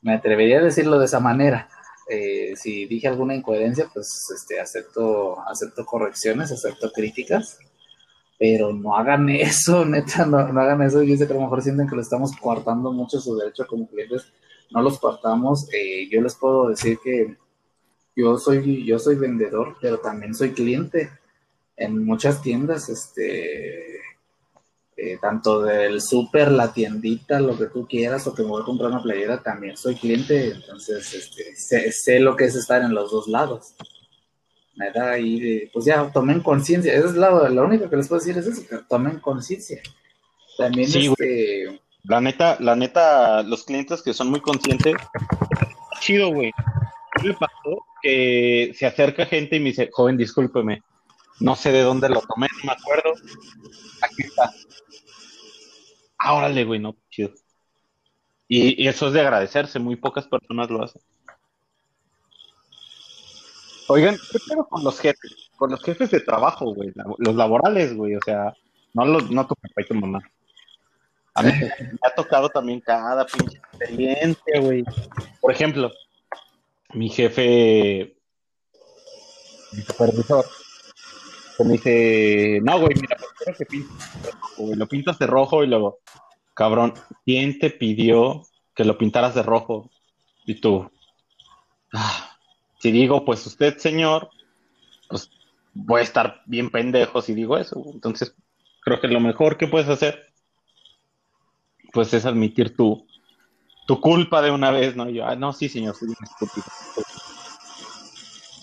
me 0.00 0.14
atrevería 0.14 0.58
a 0.58 0.62
decirlo 0.62 0.98
de 0.98 1.06
esa 1.06 1.18
manera. 1.18 1.68
Eh, 2.08 2.54
si 2.56 2.86
dije 2.86 3.08
alguna 3.08 3.34
incoherencia, 3.34 3.90
pues 3.92 4.30
este, 4.34 4.60
acepto, 4.60 5.40
acepto 5.48 5.84
correcciones, 5.84 6.50
acepto 6.52 6.92
críticas, 6.92 7.58
pero 8.38 8.72
no 8.72 8.96
hagan 8.96 9.28
eso, 9.30 9.84
neta, 9.84 10.24
no, 10.26 10.38
hagan 10.38 10.82
eso. 10.82 11.02
Yo 11.02 11.16
sé 11.16 11.26
que 11.26 11.32
a 11.32 11.36
lo 11.36 11.42
mejor 11.42 11.62
sienten 11.62 11.88
que 11.88 11.96
lo 11.96 12.02
estamos 12.02 12.32
coartando 12.36 12.92
mucho 12.92 13.20
su 13.20 13.36
derecho 13.36 13.66
como 13.66 13.86
clientes, 13.86 14.26
no 14.74 14.82
los 14.82 14.98
coartamos. 14.98 15.68
Eh, 15.72 16.08
yo 16.10 16.20
les 16.20 16.34
puedo 16.34 16.68
decir 16.68 16.98
que 17.02 17.36
yo 18.16 18.36
soy, 18.38 18.84
yo 18.84 18.98
soy 18.98 19.16
vendedor, 19.16 19.76
pero 19.80 19.98
también 19.98 20.34
soy 20.34 20.52
cliente 20.52 21.10
en 21.76 22.04
muchas 22.04 22.42
tiendas, 22.42 22.88
este, 22.88 23.96
eh, 24.96 25.18
tanto 25.20 25.62
del 25.62 26.00
súper, 26.00 26.52
la 26.52 26.72
tiendita, 26.72 27.40
lo 27.40 27.58
que 27.58 27.66
tú 27.66 27.86
quieras, 27.88 28.26
o 28.26 28.34
que 28.34 28.42
me 28.42 28.48
voy 28.48 28.62
a 28.62 28.66
comprar 28.66 28.90
una 28.90 29.02
playera, 29.02 29.42
también 29.42 29.76
soy 29.76 29.96
cliente, 29.96 30.50
entonces 30.50 31.12
este, 31.14 31.90
sé, 31.92 32.20
lo 32.20 32.36
que 32.36 32.44
es 32.44 32.54
estar 32.54 32.82
en 32.82 32.94
los 32.94 33.10
dos 33.10 33.26
lados. 33.26 33.74
Nada, 34.76 35.18
y 35.18 35.68
pues 35.72 35.84
ya, 35.84 36.10
tomen 36.12 36.40
conciencia, 36.40 36.92
es 36.94 37.14
la, 37.14 37.48
lo 37.48 37.64
único 37.64 37.88
que 37.88 37.96
les 37.96 38.08
puedo 38.08 38.20
decir 38.20 38.38
es 38.38 38.46
eso, 38.46 38.68
que 38.68 38.78
tomen 38.88 39.18
conciencia. 39.20 39.80
También 40.56 40.88
sí, 40.88 41.06
este... 41.06 41.80
La 42.04 42.20
neta, 42.20 42.56
la 42.60 42.76
neta, 42.76 43.42
los 43.42 43.64
clientes 43.64 44.02
que 44.02 44.12
son 44.12 44.30
muy 44.30 44.40
conscientes, 44.40 44.94
chido, 46.00 46.28
güey. 46.28 46.52
¿Qué 47.16 47.28
me 47.28 47.34
pasó? 47.34 47.86
Que 48.02 48.72
se 48.74 48.86
acerca 48.86 49.26
gente 49.26 49.56
y 49.56 49.60
me 49.60 49.70
dice, 49.70 49.88
joven, 49.92 50.16
discúlpeme, 50.16 50.82
no 51.40 51.56
sé 51.56 51.72
de 51.72 51.82
dónde 51.82 52.08
lo 52.08 52.20
tomé, 52.20 52.46
no 52.58 52.66
me 52.66 52.72
acuerdo. 52.72 53.12
Aquí 54.02 54.22
está 54.22 54.52
ah, 56.24 56.34
órale, 56.34 56.64
güey, 56.64 56.80
no, 56.80 56.96
chido. 57.10 57.30
Y, 58.48 58.86
eso 58.86 59.08
es 59.08 59.12
de 59.12 59.20
agradecerse, 59.20 59.78
muy 59.78 59.96
pocas 59.96 60.26
personas 60.26 60.70
lo 60.70 60.82
hacen. 60.82 61.02
Oigan, 63.88 64.16
¿qué 64.32 64.38
pedo 64.48 64.66
con 64.66 64.82
los 64.82 64.98
jefes? 64.98 65.50
Con 65.56 65.70
los 65.70 65.82
jefes 65.82 66.10
de 66.10 66.20
trabajo, 66.20 66.74
güey, 66.74 66.92
los 67.18 67.34
laborales, 67.34 67.94
güey, 67.94 68.16
o 68.16 68.20
sea, 68.24 68.54
no, 68.94 69.04
los, 69.04 69.30
no 69.30 69.46
tu 69.46 69.54
papá 69.54 69.82
y 69.88 69.94
mamá. 69.94 70.22
A 71.34 71.42
mí 71.42 71.50
me 71.52 71.98
ha 72.02 72.14
tocado 72.14 72.48
también 72.48 72.80
cada 72.80 73.26
pinche 73.26 73.58
experiencia, 73.58 74.60
güey. 74.60 74.84
Por 75.40 75.52
ejemplo, 75.52 75.90
mi 76.92 77.08
jefe, 77.08 78.16
mi 79.72 79.82
supervisor, 79.82 80.44
me 81.64 81.72
dice, 81.72 82.60
no, 82.62 82.78
güey, 82.78 82.94
mira, 82.94 83.16
quiero 83.38 83.58
que 83.58 83.66
pintes, 83.66 84.08
lo 84.58 84.86
pintas 84.88 85.18
de 85.18 85.26
rojo 85.26 85.62
y 85.62 85.66
luego, 85.66 85.98
cabrón, 86.54 86.94
¿quién 87.24 87.58
te 87.58 87.70
pidió 87.70 88.42
que 88.74 88.84
lo 88.84 88.98
pintaras 88.98 89.34
de 89.34 89.42
rojo? 89.42 89.90
Y 90.46 90.60
tú, 90.60 90.90
ah, 91.92 92.36
si 92.78 92.92
digo, 92.92 93.24
pues 93.24 93.46
usted, 93.46 93.78
señor, 93.78 94.28
pues 95.08 95.30
voy 95.72 96.00
a 96.00 96.04
estar 96.04 96.42
bien 96.46 96.70
pendejo 96.70 97.22
si 97.22 97.34
digo 97.34 97.56
eso. 97.56 97.82
Entonces, 97.92 98.34
creo 98.82 99.00
que 99.00 99.08
lo 99.08 99.20
mejor 99.20 99.56
que 99.56 99.68
puedes 99.68 99.88
hacer, 99.88 100.33
pues 101.94 102.12
es 102.12 102.26
admitir 102.26 102.76
tu, 102.76 103.06
tu 103.86 104.00
culpa 104.00 104.42
de 104.42 104.50
una 104.50 104.70
vez, 104.72 104.96
¿no? 104.96 105.08
Y 105.08 105.14
yo, 105.14 105.26
ah, 105.26 105.36
no, 105.36 105.52
sí, 105.52 105.68
señor, 105.68 105.94
soy 105.94 106.08
un 106.08 106.16
estúpido. 106.22 106.66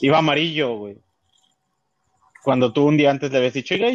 Iba 0.01 0.17
amarillo, 0.17 0.75
güey. 0.75 1.01
Cuando 2.43 2.73
tú 2.73 2.85
un 2.85 2.97
día 2.97 3.09
antes 3.09 3.31
le 3.31 3.37
habías 3.37 3.53
dicho, 3.53 3.75
oiga, 3.75 3.87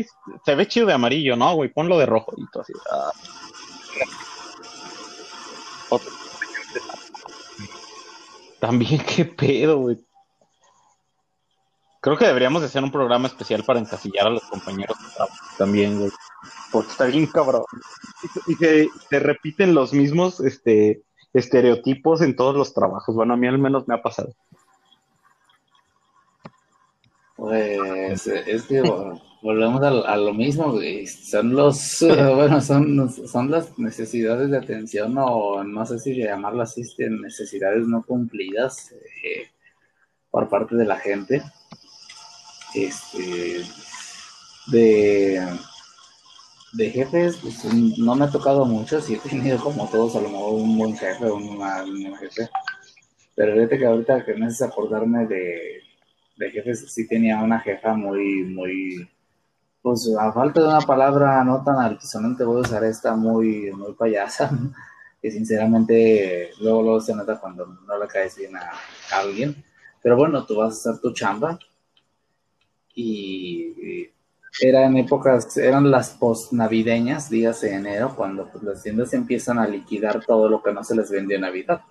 se 0.44 0.54
ve 0.54 0.66
chido 0.66 0.86
de 0.86 0.94
amarillo, 0.94 1.36
¿no, 1.36 1.54
güey? 1.54 1.68
Ponlo 1.68 1.98
de 1.98 2.06
rojo. 2.06 2.32
Y 2.36 2.46
tú 2.50 2.60
así, 2.60 2.72
ah. 2.90 3.12
También, 8.58 9.00
qué 9.04 9.24
pedo, 9.24 9.78
güey. 9.78 9.98
Creo 12.00 12.16
que 12.16 12.26
deberíamos 12.26 12.62
hacer 12.62 12.82
un 12.82 12.92
programa 12.92 13.26
especial 13.26 13.64
para 13.64 13.80
encasillar 13.80 14.28
a 14.28 14.30
los 14.30 14.44
compañeros 14.44 14.96
también, 15.58 15.98
güey. 15.98 16.10
Porque 16.72 16.90
está 16.90 17.04
bien 17.06 17.26
cabrón. 17.26 17.64
Y 18.46 18.54
se, 18.54 18.88
se 19.08 19.18
repiten 19.18 19.74
los 19.74 19.92
mismos 19.92 20.40
este, 20.40 21.02
estereotipos 21.32 22.22
en 22.22 22.36
todos 22.36 22.54
los 22.54 22.74
trabajos. 22.74 23.14
Bueno, 23.14 23.34
a 23.34 23.36
mí 23.36 23.46
al 23.46 23.58
menos 23.58 23.86
me 23.86 23.94
ha 23.94 24.02
pasado. 24.02 24.34
Pues 27.36 28.26
es 28.26 28.62
que 28.62 28.82
volvemos 29.42 29.82
a, 29.82 30.16
lo 30.16 30.32
mismo, 30.32 30.72
güey. 30.72 31.06
Son 31.06 31.54
los, 31.54 31.98
bueno, 32.00 32.60
son, 32.60 33.10
son 33.10 33.50
las 33.50 33.78
necesidades 33.78 34.50
de 34.50 34.58
atención 34.58 35.14
o 35.18 35.62
no 35.62 35.84
sé 35.84 35.98
si 35.98 36.16
llamarlo 36.16 36.62
así, 36.62 36.80
este, 36.80 37.10
necesidades 37.10 37.86
no 37.86 38.02
cumplidas 38.02 38.92
eh, 39.22 39.50
por 40.30 40.48
parte 40.48 40.76
de 40.76 40.86
la 40.86 40.96
gente. 40.96 41.42
Este, 42.74 43.64
de, 44.68 45.46
de 46.76 46.90
jefes, 46.90 47.38
pues, 47.38 47.64
no 47.98 48.14
me 48.14 48.24
ha 48.24 48.30
tocado 48.30 48.64
mucho, 48.64 49.00
sí 49.00 49.14
he 49.14 49.28
tenido 49.28 49.58
como 49.58 49.88
todos 49.88 50.16
a 50.16 50.20
lo 50.20 50.28
mejor 50.28 50.54
un 50.54 50.78
buen 50.78 50.96
jefe 50.96 51.30
un 51.30 51.58
mal 51.58 51.88
jefe. 52.18 52.48
Pero 53.34 53.54
fíjate 53.54 53.78
que 53.78 53.86
ahorita 53.86 54.24
que 54.24 54.34
me 54.34 54.46
haces 54.46 54.62
acordarme 54.62 55.26
de, 55.26 55.80
de 56.36 56.50
jefes, 56.50 56.92
sí 56.92 57.06
tenía 57.06 57.42
una 57.42 57.60
jefa 57.60 57.94
muy, 57.94 58.44
muy, 58.44 59.08
pues 59.82 60.08
a 60.18 60.32
falta 60.32 60.60
de 60.60 60.68
una 60.68 60.80
palabra 60.80 61.42
no 61.44 61.62
tan 61.64 61.78
altisonante 61.78 62.44
voy 62.44 62.58
a 62.58 62.60
usar 62.60 62.84
esta 62.84 63.14
muy, 63.14 63.72
muy 63.72 63.94
payasa, 63.94 64.50
que 65.22 65.30
sinceramente 65.30 66.50
luego, 66.60 66.82
luego 66.82 67.00
se 67.00 67.14
nota 67.14 67.38
cuando 67.40 67.66
no 67.66 67.98
le 67.98 68.06
caes 68.06 68.36
bien 68.36 68.56
a, 68.56 68.72
alguien. 69.12 69.64
Pero 70.02 70.16
bueno, 70.16 70.44
tú 70.44 70.56
vas 70.56 70.74
a 70.74 70.90
hacer 70.90 71.00
tu 71.00 71.12
chamba 71.12 71.58
y, 72.94 73.66
era 74.02 74.15
en 74.60 74.96
épocas, 74.96 75.56
eran 75.56 75.90
las 75.90 76.10
post-navideñas, 76.10 77.28
días 77.28 77.60
de 77.60 77.74
enero, 77.74 78.14
cuando 78.16 78.48
pues, 78.50 78.64
las 78.64 78.82
tiendas 78.82 79.12
empiezan 79.12 79.58
a 79.58 79.66
liquidar 79.66 80.24
todo 80.24 80.48
lo 80.48 80.62
que 80.62 80.72
no 80.72 80.82
se 80.82 80.96
les 80.96 81.10
vendió 81.10 81.36
en 81.36 81.42
Navidad. 81.42 81.82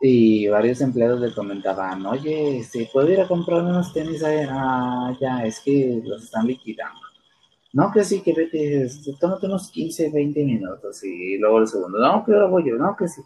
Y 0.00 0.46
varios 0.48 0.80
empleados 0.80 1.20
le 1.20 1.34
comentaban, 1.34 2.04
oye, 2.06 2.62
¿se 2.64 2.88
puede 2.92 3.14
ir 3.14 3.20
a 3.20 3.28
comprar 3.28 3.62
unos 3.62 3.92
tenis? 3.92 4.22
Ah, 4.24 5.16
ya, 5.20 5.44
es 5.44 5.60
que 5.60 6.00
los 6.04 6.24
están 6.24 6.46
liquidando. 6.46 7.00
No, 7.72 7.90
que 7.92 8.04
sí, 8.04 8.22
que 8.22 8.32
vete, 8.32 8.88
tómate 9.20 9.46
unos 9.46 9.70
15, 9.70 10.10
20 10.10 10.44
minutos. 10.44 11.02
Y 11.04 11.38
luego 11.38 11.58
el 11.58 11.68
segundo, 11.68 11.98
no, 11.98 12.24
que 12.24 12.32
ahora 12.32 12.46
voy 12.46 12.68
yo, 12.68 12.76
no, 12.76 12.96
que 12.96 13.08
sí. 13.08 13.22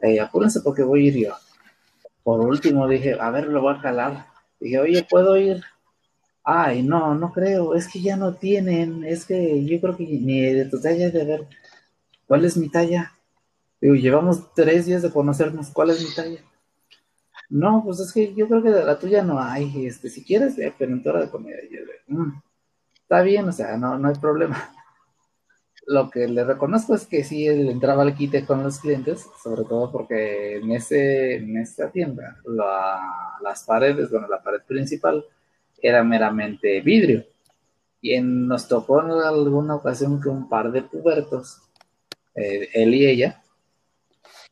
Eh, 0.00 0.20
apúrense 0.20 0.60
porque 0.60 0.82
voy 0.82 1.04
a 1.04 1.08
ir 1.08 1.26
yo. 1.26 1.34
Por 2.22 2.40
último 2.40 2.86
dije, 2.86 3.16
a 3.18 3.30
ver, 3.30 3.48
lo 3.48 3.62
voy 3.62 3.74
a 3.74 3.78
jalar. 3.78 4.26
Dije, 4.60 4.78
oye, 4.78 5.06
¿puedo 5.08 5.36
ir? 5.36 5.62
Ay, 6.50 6.82
no, 6.82 7.14
no 7.14 7.30
creo, 7.30 7.74
es 7.74 7.86
que 7.88 8.00
ya 8.00 8.16
no 8.16 8.34
tienen, 8.36 9.04
es 9.04 9.26
que 9.26 9.66
yo 9.66 9.78
creo 9.82 9.94
que 9.98 10.04
ni 10.04 10.40
de 10.40 10.64
tu 10.64 10.80
talla 10.80 11.10
de 11.10 11.24
ver, 11.24 11.46
¿cuál 12.26 12.46
es 12.46 12.56
mi 12.56 12.70
talla? 12.70 13.12
Digo, 13.78 13.94
llevamos 13.94 14.54
tres 14.54 14.86
días 14.86 15.02
de 15.02 15.10
conocernos. 15.10 15.68
¿Cuál 15.68 15.90
es 15.90 16.02
mi 16.02 16.14
talla? 16.14 16.40
No, 17.50 17.82
pues 17.84 18.00
es 18.00 18.14
que 18.14 18.34
yo 18.34 18.48
creo 18.48 18.62
que 18.62 18.70
de 18.70 18.82
la 18.82 18.98
tuya 18.98 19.22
no 19.22 19.38
hay. 19.38 19.86
Este, 19.86 20.08
si 20.08 20.24
quieres, 20.24 20.54
pero 20.78 20.90
en 20.90 21.06
hora 21.06 21.20
de 21.20 21.30
comida. 21.30 21.58
Mm, 22.06 22.40
está 22.94 23.20
bien, 23.20 23.46
o 23.46 23.52
sea, 23.52 23.76
no, 23.76 23.98
no 23.98 24.08
hay 24.08 24.14
problema. 24.14 24.74
Lo 25.86 26.08
que 26.08 26.28
le 26.28 26.44
reconozco 26.44 26.94
es 26.94 27.06
que 27.06 27.24
sí 27.24 27.46
él 27.46 27.68
entraba 27.68 28.04
al 28.04 28.14
quite 28.14 28.46
con 28.46 28.62
los 28.62 28.78
clientes, 28.78 29.26
sobre 29.42 29.64
todo 29.64 29.92
porque 29.92 30.56
en, 30.56 30.72
ese, 30.72 31.36
en 31.36 31.58
esta 31.58 31.90
tienda 31.90 32.40
las 33.42 33.64
paredes, 33.64 34.10
bueno, 34.10 34.28
la 34.28 34.42
pared 34.42 34.62
principal 34.66 35.26
era 35.82 36.02
meramente 36.04 36.80
vidrio. 36.80 37.24
Y 38.00 38.14
en, 38.14 38.46
nos 38.46 38.68
tocó 38.68 39.02
en 39.02 39.10
alguna 39.10 39.76
ocasión 39.76 40.20
que 40.20 40.28
un 40.28 40.48
par 40.48 40.70
de 40.70 40.82
pubertos, 40.82 41.62
eh, 42.34 42.68
él 42.74 42.94
y 42.94 43.06
ella, 43.06 43.42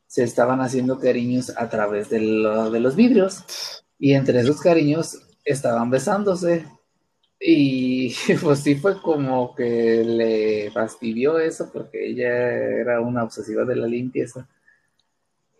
se 0.05 0.23
estaban 0.23 0.61
haciendo 0.61 0.99
cariños 0.99 1.53
a 1.55 1.69
través 1.69 2.09
de, 2.09 2.19
de 2.19 2.79
los 2.79 2.95
vidrios. 2.95 3.43
Y 3.99 4.13
entre 4.13 4.39
esos 4.39 4.61
cariños 4.61 5.21
estaban 5.43 5.89
besándose. 5.89 6.65
Y 7.39 8.13
pues 8.41 8.59
sí 8.59 8.75
fue 8.75 9.01
como 9.01 9.53
que 9.55 10.03
le 10.03 10.71
fastidió 10.71 11.39
eso 11.39 11.69
porque 11.71 12.09
ella 12.09 12.29
era 12.29 13.01
una 13.01 13.23
obsesiva 13.23 13.63
de 13.63 13.75
la 13.75 13.87
limpieza. 13.87 14.47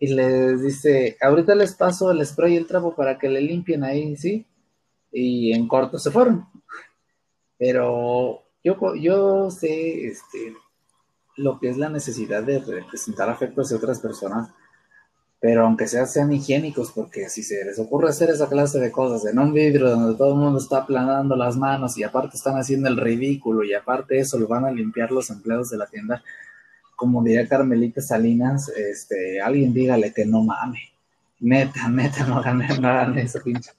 Y 0.00 0.14
les 0.14 0.62
dice, 0.62 1.16
ahorita 1.20 1.54
les 1.54 1.74
paso 1.74 2.10
el 2.10 2.24
spray 2.24 2.54
y 2.54 2.56
el 2.56 2.66
trapo 2.66 2.94
para 2.94 3.18
que 3.18 3.28
le 3.28 3.40
limpien 3.40 3.82
ahí, 3.82 4.16
¿sí? 4.16 4.46
Y 5.12 5.52
en 5.52 5.66
corto 5.66 5.98
se 5.98 6.10
fueron. 6.10 6.46
Pero 7.58 8.42
yo, 8.62 8.94
yo 8.94 9.50
sé, 9.50 10.06
este, 10.06 10.54
lo 11.36 11.58
que 11.58 11.70
es 11.70 11.76
la 11.76 11.88
necesidad 11.88 12.42
de 12.42 12.58
representar 12.58 13.30
afectos 13.30 13.68
de 13.68 13.76
otras 13.76 14.00
personas, 14.00 14.50
pero 15.40 15.64
aunque 15.64 15.86
sea, 15.86 16.04
sean 16.06 16.32
higiénicos, 16.32 16.90
porque 16.90 17.28
si 17.28 17.44
se 17.44 17.64
les 17.64 17.78
ocurre 17.78 18.08
hacer 18.08 18.30
esa 18.30 18.48
clase 18.48 18.80
de 18.80 18.90
cosas 18.90 19.30
en 19.30 19.38
un 19.38 19.52
vidrio 19.52 19.90
donde 19.90 20.18
todo 20.18 20.32
el 20.34 20.40
mundo 20.40 20.58
está 20.58 20.78
aplanando 20.78 21.36
las 21.36 21.56
manos 21.56 21.96
y 21.96 22.02
aparte 22.02 22.36
están 22.36 22.56
haciendo 22.56 22.88
el 22.88 22.96
ridículo 22.96 23.62
y 23.62 23.72
aparte 23.72 24.18
eso 24.18 24.36
lo 24.38 24.48
van 24.48 24.64
a 24.64 24.70
limpiar 24.72 25.12
los 25.12 25.30
empleados 25.30 25.70
de 25.70 25.78
la 25.78 25.86
tienda, 25.86 26.22
como 26.96 27.22
diría 27.22 27.46
Carmelita 27.46 28.00
Salinas, 28.00 28.68
este, 28.70 29.40
alguien 29.40 29.72
dígale 29.72 30.12
que 30.12 30.26
no 30.26 30.42
mame. 30.42 30.80
Neta, 31.40 31.88
neta, 31.88 32.26
no 32.26 32.38
hagan, 32.38 32.58
no 32.80 32.88
hagan 32.88 33.18
eso, 33.18 33.40
pinche. 33.42 33.70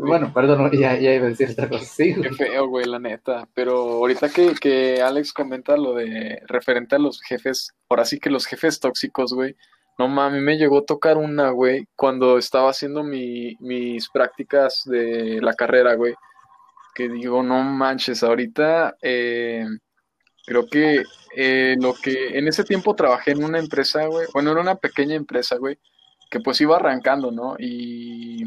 Bueno, 0.00 0.32
perdón, 0.32 0.70
ya, 0.72 0.98
ya, 0.98 1.14
iba 1.14 1.26
a 1.26 1.28
decir 1.28 1.50
otra 1.50 1.68
cosa. 1.68 1.84
Sí, 1.84 2.14
Qué 2.20 2.30
feo, 2.30 2.68
güey, 2.68 2.86
la 2.86 2.98
neta. 2.98 3.48
Pero 3.54 3.78
ahorita 3.78 4.28
que, 4.28 4.54
que 4.54 5.02
Alex 5.02 5.32
comenta 5.32 5.76
lo 5.76 5.94
de 5.94 6.40
referente 6.46 6.96
a 6.96 6.98
los 6.98 7.20
jefes, 7.22 7.72
ahora 7.88 8.04
sí 8.04 8.18
que 8.18 8.30
los 8.30 8.46
jefes 8.46 8.80
tóxicos, 8.80 9.32
güey. 9.32 9.56
No 9.96 10.08
mames, 10.08 10.42
me 10.42 10.56
llegó 10.56 10.78
a 10.78 10.84
tocar 10.84 11.16
una, 11.16 11.50
güey, 11.50 11.86
cuando 11.94 12.36
estaba 12.36 12.70
haciendo 12.70 13.04
mi, 13.04 13.56
mis 13.60 14.08
prácticas 14.10 14.82
de 14.86 15.40
la 15.40 15.54
carrera, 15.54 15.94
güey. 15.94 16.14
Que 16.94 17.08
digo, 17.08 17.42
no 17.42 17.62
manches, 17.62 18.22
ahorita 18.22 18.96
eh, 19.02 19.66
creo 20.46 20.66
que 20.66 21.02
eh, 21.36 21.76
lo 21.80 21.94
que 21.94 22.38
en 22.38 22.48
ese 22.48 22.64
tiempo 22.64 22.94
trabajé 22.94 23.32
en 23.32 23.44
una 23.44 23.58
empresa, 23.58 24.06
güey, 24.06 24.26
bueno, 24.32 24.52
era 24.52 24.60
una 24.60 24.76
pequeña 24.76 25.14
empresa, 25.14 25.56
güey, 25.56 25.78
que 26.34 26.40
pues 26.40 26.60
iba 26.60 26.74
arrancando, 26.74 27.30
¿no? 27.30 27.54
Y 27.60 28.42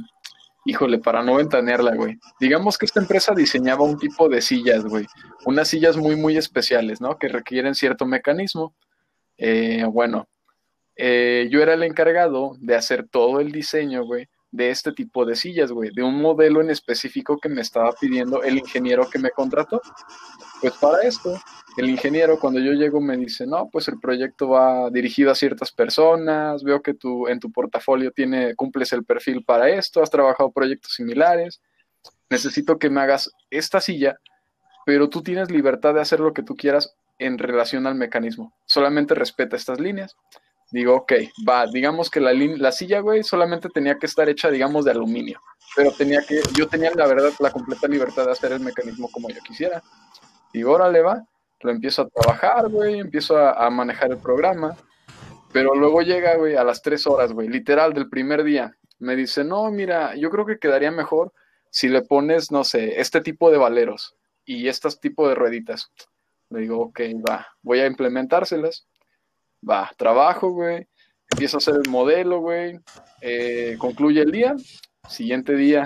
híjole, 0.66 1.00
para 1.00 1.24
no 1.24 1.36
ventanearla, 1.36 1.96
güey. 1.96 2.20
Digamos 2.38 2.78
que 2.78 2.86
esta 2.86 3.00
empresa 3.00 3.34
diseñaba 3.34 3.86
un 3.86 3.98
tipo 3.98 4.28
de 4.28 4.42
sillas, 4.42 4.84
güey. 4.84 5.06
Unas 5.46 5.70
sillas 5.70 5.96
muy, 5.96 6.18
muy 6.18 6.36
especiales, 6.36 7.00
¿no? 7.00 7.18
Que 7.18 7.30
requieren 7.30 7.76
cierto 7.76 8.06
mecanismo. 8.06 8.76
Eh, 9.38 9.86
bueno, 9.90 10.28
eh, 10.98 11.48
yo 11.50 11.62
era 11.62 11.76
el 11.76 11.84
encargado 11.84 12.58
de 12.60 12.76
hacer 12.76 13.08
todo 13.08 13.40
el 13.40 13.54
diseño, 13.54 14.04
güey, 14.04 14.28
de 14.52 14.70
este 14.70 14.92
tipo 14.92 15.26
de 15.26 15.36
sillas, 15.36 15.72
güey, 15.72 15.92
de 15.94 16.04
un 16.04 16.22
modelo 16.22 16.62
en 16.62 16.70
específico 16.70 17.38
que 17.38 17.50
me 17.50 17.62
estaba 17.62 17.92
pidiendo 18.00 18.44
el 18.44 18.58
ingeniero 18.58 19.10
que 19.10 19.20
me 19.20 19.32
contrató. 19.32 19.82
Pues 20.62 20.74
para 20.78 21.02
esto, 21.04 21.38
el 21.78 21.90
ingeniero 21.90 22.40
cuando 22.40 22.60
yo 22.60 22.72
llego 22.74 23.02
me 23.02 23.18
dice, 23.18 23.46
no, 23.46 23.70
pues 23.70 23.88
el 23.88 24.00
proyecto 24.00 24.50
va 24.50 24.90
dirigido 24.90 25.32
a 25.32 25.36
ciertas 25.36 25.72
personas, 25.72 26.64
veo 26.64 26.82
que 26.82 26.94
tú 26.94 27.28
en 27.28 27.40
tu 27.40 27.52
portafolio 27.52 28.12
tiene, 28.12 28.56
cumples 28.56 28.94
el 28.94 29.04
perfil 29.04 29.44
para 29.44 29.70
esto, 29.70 30.02
has 30.02 30.10
trabajado 30.10 30.52
proyectos 30.52 30.94
similares, 30.94 31.62
necesito 32.30 32.80
que 32.80 32.90
me 32.90 33.02
hagas 33.02 33.32
esta 33.50 33.82
silla, 33.82 34.18
pero 34.86 35.10
tú 35.10 35.22
tienes 35.22 35.52
libertad 35.52 35.94
de 35.94 36.02
hacer 36.02 36.20
lo 36.20 36.34
que 36.34 36.44
tú 36.44 36.56
quieras 36.56 36.96
en 37.20 37.38
relación 37.38 37.86
al 37.86 37.96
mecanismo, 37.96 38.54
solamente 38.66 39.14
respeta 39.14 39.56
estas 39.56 39.80
líneas. 39.80 40.16
Digo, 40.72 40.96
ok, 40.96 41.14
va, 41.48 41.66
digamos 41.66 42.10
que 42.10 42.20
la, 42.20 42.34
la 42.34 42.72
silla, 42.72 43.00
güey, 43.00 43.24
solamente 43.24 43.70
tenía 43.70 43.98
que 43.98 44.06
estar 44.06 44.28
hecha, 44.28 44.50
digamos, 44.50 44.84
de 44.84 44.92
aluminio, 44.92 45.40
pero 45.76 45.92
tenía 45.92 46.22
que, 46.28 46.42
yo 46.58 46.68
tenía 46.68 46.92
la 46.94 47.08
verdad, 47.08 47.32
la 47.40 47.52
completa 47.52 47.88
libertad 47.88 48.26
de 48.26 48.32
hacer 48.32 48.52
el 48.52 48.60
mecanismo 48.60 49.10
como 49.10 49.30
yo 49.30 49.40
quisiera. 49.42 49.82
Digo, 50.52 50.74
órale, 50.74 51.02
va, 51.02 51.26
lo 51.62 51.72
empiezo 51.72 52.04
a 52.04 52.10
trabajar, 52.10 52.70
güey, 52.70 53.00
empiezo 53.00 53.38
a, 53.38 53.70
manejar 53.70 54.12
el 54.12 54.18
programa, 54.18 54.76
pero 55.54 55.74
luego 55.74 56.02
llega, 56.02 56.36
güey, 56.36 56.56
a 56.56 56.64
las 56.64 56.82
tres 56.82 57.08
horas, 57.08 57.32
güey, 57.32 57.48
literal, 57.48 57.94
del 57.94 58.10
primer 58.10 58.44
día, 58.44 58.76
me 59.00 59.16
dice, 59.16 59.44
no, 59.44 59.70
mira, 59.72 60.16
yo 60.16 60.30
creo 60.30 60.46
que 60.46 60.60
quedaría 60.60 60.92
mejor 60.92 61.32
si 61.70 61.88
le 61.88 62.02
pones, 62.02 62.52
no 62.52 62.64
sé, 62.64 63.00
este 63.00 63.22
tipo 63.22 63.52
de 63.52 63.58
valeros 63.58 64.16
y 64.46 64.68
este 64.68 64.90
tipo 65.02 65.28
de 65.28 65.36
rueditas. 65.36 65.92
Le 66.50 66.62
digo, 66.62 66.80
ok, 66.80 67.00
va, 67.28 67.48
voy 67.62 67.80
a 67.80 67.88
implementárselas. 67.88 68.88
Va, 69.68 69.92
trabajo, 69.98 70.52
güey. 70.52 70.88
empiezo 71.32 71.58
a 71.58 71.60
hacer 71.60 71.76
el 71.84 71.90
modelo, 71.90 72.40
güey, 72.40 72.80
eh, 73.22 73.76
concluye 73.80 74.22
el 74.22 74.32
día, 74.32 74.56
siguiente 75.08 75.56
día 75.56 75.86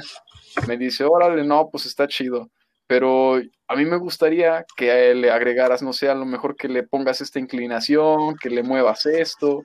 me 0.67 0.77
dice, 0.77 1.03
órale, 1.03 1.43
no, 1.43 1.69
pues 1.71 1.85
está 1.85 2.07
chido, 2.07 2.49
pero 2.87 3.39
a 3.67 3.75
mí 3.75 3.85
me 3.85 3.97
gustaría 3.97 4.65
que 4.75 5.13
le 5.15 5.31
agregaras, 5.31 5.81
no 5.81 5.93
sé, 5.93 6.09
a 6.09 6.15
lo 6.15 6.25
mejor 6.25 6.55
que 6.55 6.67
le 6.67 6.83
pongas 6.83 7.21
esta 7.21 7.39
inclinación, 7.39 8.35
que 8.35 8.49
le 8.49 8.63
muevas 8.63 9.05
esto, 9.05 9.63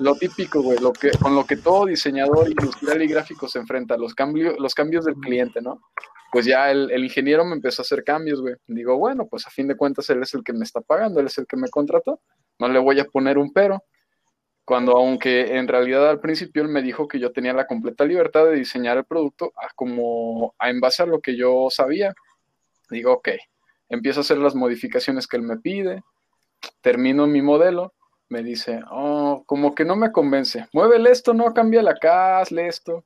lo 0.00 0.16
típico, 0.16 0.62
güey, 0.62 0.78
lo 0.78 0.92
que, 0.92 1.10
con 1.12 1.34
lo 1.34 1.44
que 1.44 1.56
todo 1.56 1.86
diseñador 1.86 2.48
industrial 2.48 3.02
y 3.02 3.06
gráfico 3.06 3.48
se 3.48 3.60
enfrenta, 3.60 3.96
los, 3.96 4.14
cambios 4.14 4.56
los 4.58 4.74
cambios 4.74 5.04
del 5.04 5.14
cliente, 5.14 5.60
¿no? 5.62 5.80
Pues 6.32 6.44
ya 6.44 6.70
el, 6.70 6.90
el, 6.90 7.04
ingeniero 7.04 7.44
me 7.44 7.54
empezó 7.54 7.80
a 7.80 7.84
hacer 7.84 8.02
cambios, 8.02 8.42
güey. 8.42 8.56
Digo, 8.66 8.98
bueno, 8.98 9.26
pues 9.30 9.46
a 9.46 9.50
fin 9.50 9.68
de 9.68 9.76
cuentas 9.76 10.10
él 10.10 10.22
es 10.22 10.34
el 10.34 10.42
que 10.42 10.52
me 10.52 10.64
está 10.64 10.80
pagando, 10.80 11.20
él 11.20 11.26
es 11.26 11.38
el 11.38 11.46
que 11.46 11.56
me 11.56 11.68
contrató, 11.68 12.20
no 12.58 12.68
le 12.68 12.78
voy 12.78 13.00
a 13.00 13.04
poner 13.04 13.38
un 13.38 13.52
pero. 13.52 13.82
Cuando 14.64 14.96
aunque 14.96 15.56
en 15.56 15.68
realidad 15.68 16.10
al 16.10 16.20
principio 16.20 16.62
él 16.62 16.68
me 16.68 16.82
dijo 16.82 17.06
que 17.06 17.20
yo 17.20 17.30
tenía 17.32 17.52
la 17.52 17.66
completa 17.66 18.04
libertad 18.04 18.46
de 18.46 18.56
diseñar 18.56 18.96
el 18.96 19.04
producto 19.04 19.52
como 19.76 20.54
a 20.58 20.70
en 20.70 20.80
base 20.80 21.04
a 21.04 21.06
lo 21.06 21.20
que 21.20 21.36
yo 21.36 21.68
sabía. 21.70 22.12
Digo, 22.90 23.12
ok, 23.12 23.28
empiezo 23.88 24.20
a 24.20 24.22
hacer 24.22 24.38
las 24.38 24.54
modificaciones 24.54 25.26
que 25.26 25.36
él 25.36 25.42
me 25.42 25.58
pide, 25.58 26.02
termino 26.80 27.26
mi 27.26 27.42
modelo 27.42 27.92
me 28.28 28.42
dice, 28.42 28.80
oh, 28.90 29.44
como 29.46 29.74
que 29.74 29.84
no 29.84 29.96
me 29.96 30.12
convence. 30.12 30.66
Muévele 30.72 31.10
esto, 31.10 31.32
no, 31.32 31.54
cambia 31.54 31.82
la 31.82 31.94
hazle 32.40 32.66
esto. 32.66 33.04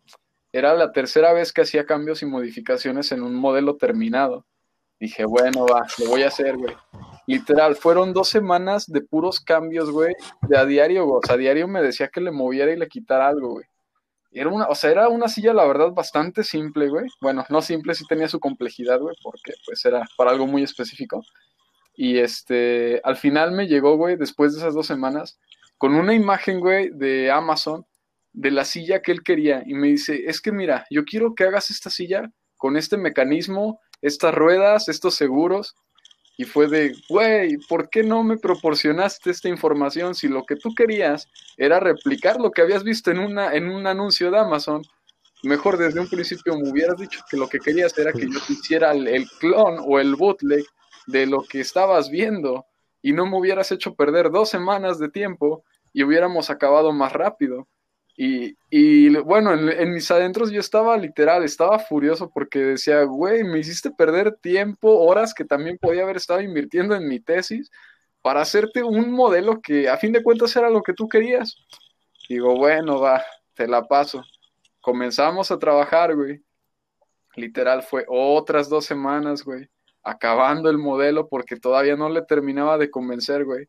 Era 0.53 0.75
la 0.75 0.93
tercera 0.93 1.33
vez 1.33 1.53
que 1.53 1.63
hacía 1.63 1.85
cambios 1.85 2.23
y 2.23 2.27
modificaciones 2.27 3.13
en 3.13 3.23
un 3.23 3.35
modelo 3.35 3.77
terminado. 3.77 4.47
Dije, 4.99 5.25
bueno, 5.25 5.67
va, 5.67 5.87
lo 5.99 6.07
voy 6.11 6.23
a 6.23 6.29
hacer, 6.29 6.57
güey. 6.57 6.75
Literal, 7.31 7.77
fueron 7.77 8.13
dos 8.13 8.29
semanas 8.29 8.91
de 8.91 9.03
puros 9.03 9.39
cambios, 9.39 9.89
güey, 9.93 10.17
de 10.49 10.59
a 10.59 10.65
diario, 10.65 11.05
güey. 11.05 11.21
O 11.23 11.25
sea, 11.25 11.37
a 11.37 11.39
diario 11.39 11.69
me 11.69 11.81
decía 11.81 12.09
que 12.09 12.21
le 12.21 12.33
moviera 12.33 12.73
y 12.73 12.77
le 12.77 12.89
quitara 12.89 13.29
algo, 13.29 13.51
güey. 13.51 13.67
Era 14.33 14.49
una, 14.49 14.67
o 14.67 14.75
sea, 14.75 14.91
era 14.91 15.09
una 15.09 15.29
silla, 15.29 15.55
la 15.55 15.65
verdad, 15.65 15.93
bastante 15.93 16.43
simple, 16.43 16.89
güey. 16.89 17.07
Bueno, 17.21 17.45
no 17.49 17.63
simple, 17.63 17.95
sí 17.95 18.05
tenía 18.09 18.27
su 18.27 18.41
complejidad, 18.41 18.99
güey, 18.99 19.15
porque 19.23 19.53
pues 19.65 19.85
era 19.85 20.05
para 20.17 20.33
algo 20.33 20.49
muy 20.49 20.65
específico. 20.65 21.23
Y 21.95 22.19
este, 22.19 23.01
al 23.05 23.15
final 23.15 23.53
me 23.53 23.69
llegó, 23.69 23.97
güey, 23.97 24.17
después 24.17 24.53
de 24.53 24.59
esas 24.59 24.75
dos 24.75 24.89
semanas, 24.89 25.39
con 25.79 25.95
una 25.95 26.15
imagen, 26.15 26.59
güey, 26.59 26.91
de 26.91 27.31
Amazon, 27.31 27.87
de 28.33 28.51
la 28.51 28.65
silla 28.65 29.03
que 29.03 29.13
él 29.13 29.23
quería. 29.23 29.63
Y 29.65 29.75
me 29.75 29.87
dice, 29.87 30.25
es 30.27 30.41
que 30.41 30.51
mira, 30.51 30.85
yo 30.91 31.05
quiero 31.05 31.37
que 31.37 31.45
hagas 31.45 31.71
esta 31.71 31.91
silla 31.91 32.29
con 32.57 32.77
este 32.77 32.97
mecanismo, 32.97 33.79
estas 34.03 34.35
ruedas, 34.35 34.89
estos 34.89 35.15
seguros. 35.15 35.77
Y 36.41 36.45
fue 36.45 36.69
de, 36.69 36.97
güey, 37.11 37.59
¿por 37.69 37.91
qué 37.91 38.03
no 38.03 38.25
me 38.25 38.39
proporcionaste 38.39 39.31
esta 39.31 39.51
información 39.51 40.15
si 40.15 40.27
lo 40.27 40.45
que 40.45 40.57
tú 40.57 40.75
querías 40.75 41.29
era 41.59 41.81
replicar 41.81 42.41
lo 42.41 42.51
que 42.51 42.63
habías 42.63 42.83
visto 42.83 43.11
en, 43.11 43.19
una, 43.19 43.53
en 43.53 43.69
un 43.69 43.87
anuncio 43.87 44.31
de 44.31 44.39
Amazon? 44.39 44.81
Mejor 45.43 45.77
desde 45.77 46.01
un 46.01 46.09
principio 46.09 46.57
me 46.57 46.71
hubieras 46.71 46.97
dicho 46.97 47.21
que 47.31 47.37
lo 47.37 47.47
que 47.47 47.59
querías 47.59 47.99
era 47.99 48.15
que 48.15 48.23
yo 48.23 48.39
hiciera 48.49 48.93
el, 48.93 49.07
el 49.09 49.29
clon 49.39 49.85
o 49.87 50.01
el 50.01 50.17
bootleg 50.17 50.65
de 51.07 51.27
lo 51.27 51.43
que 51.43 51.61
estabas 51.61 52.09
viendo 52.09 52.65
y 53.03 53.13
no 53.13 53.27
me 53.27 53.37
hubieras 53.37 53.71
hecho 53.71 53.95
perder 53.95 54.31
dos 54.31 54.49
semanas 54.49 54.99
de 54.99 55.11
tiempo 55.11 55.63
y 55.93 56.05
hubiéramos 56.05 56.49
acabado 56.49 56.91
más 56.91 57.13
rápido. 57.13 57.69
Y, 58.23 59.17
bueno, 59.21 59.55
en, 59.55 59.93
mis 59.93 60.11
adentros 60.11 60.51
yo 60.51 60.61
estaba 60.61 60.95
literal, 60.99 61.43
estaba 61.43 61.79
furioso 61.79 62.31
porque 62.31 62.59
decía, 62.59 63.03
güey, 63.05 63.45
me 63.45 63.61
hiciste 63.61 63.91
perder 63.91 64.37
tiempo, 64.37 64.91
horas 65.01 65.33
que 65.33 65.47
también 65.47 65.79
podía 65.79 66.03
haber 66.03 66.19
estado 66.19 66.43
invirtiendo 66.43 66.95
en 66.95 67.09
mi 67.09 67.21
tesis 67.21 67.71
para 68.21 68.43
hacerte 68.43 68.83
un 68.83 69.11
modelo 69.11 69.63
que 69.63 69.89
a 69.89 69.97
fin 69.97 70.13
de 70.13 70.23
cuentas 70.23 70.55
era 70.55 70.69
lo 70.69 70.83
que 70.83 70.93
tú 70.93 71.09
querías. 71.09 71.57
Digo, 72.29 72.57
bueno, 72.57 73.01
va, 73.01 73.25
te 73.55 73.67
la 73.67 73.85
paso. 73.85 74.23
Comenzamos 74.83 75.51
a 75.51 75.59
trabajar, 75.59 76.15
güey. 76.15 76.43
Literal, 77.37 77.83
fue 77.83 78.05
otras 78.07 78.69
dos 78.69 78.85
semanas, 78.85 79.43
güey 79.45 79.71
acabando 80.03 80.71
el 80.71 80.79
modelo 80.79 81.29
porque 81.29 81.57
todavía 81.57 81.97
no 81.97 82.09
le 82.09 82.23
terminaba 82.23 82.79
de 82.79 82.91
convencer, 82.91 83.45
güey. 83.45 83.69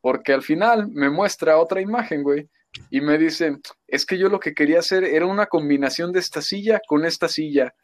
Porque 0.00 0.32
al 0.32 0.42
final 0.42 0.88
me 0.88 1.10
muestra 1.10 1.58
otra 1.58 1.80
imagen, 1.80 2.22
güey. 2.22 2.48
Y 2.90 3.00
me 3.00 3.18
dice, 3.18 3.58
es 3.86 4.06
que 4.06 4.18
yo 4.18 4.28
lo 4.28 4.40
que 4.40 4.54
quería 4.54 4.78
hacer 4.78 5.04
era 5.04 5.26
una 5.26 5.46
combinación 5.46 6.12
de 6.12 6.20
esta 6.20 6.42
silla 6.42 6.80
con 6.86 7.04
esta 7.04 7.28
silla. 7.28 7.74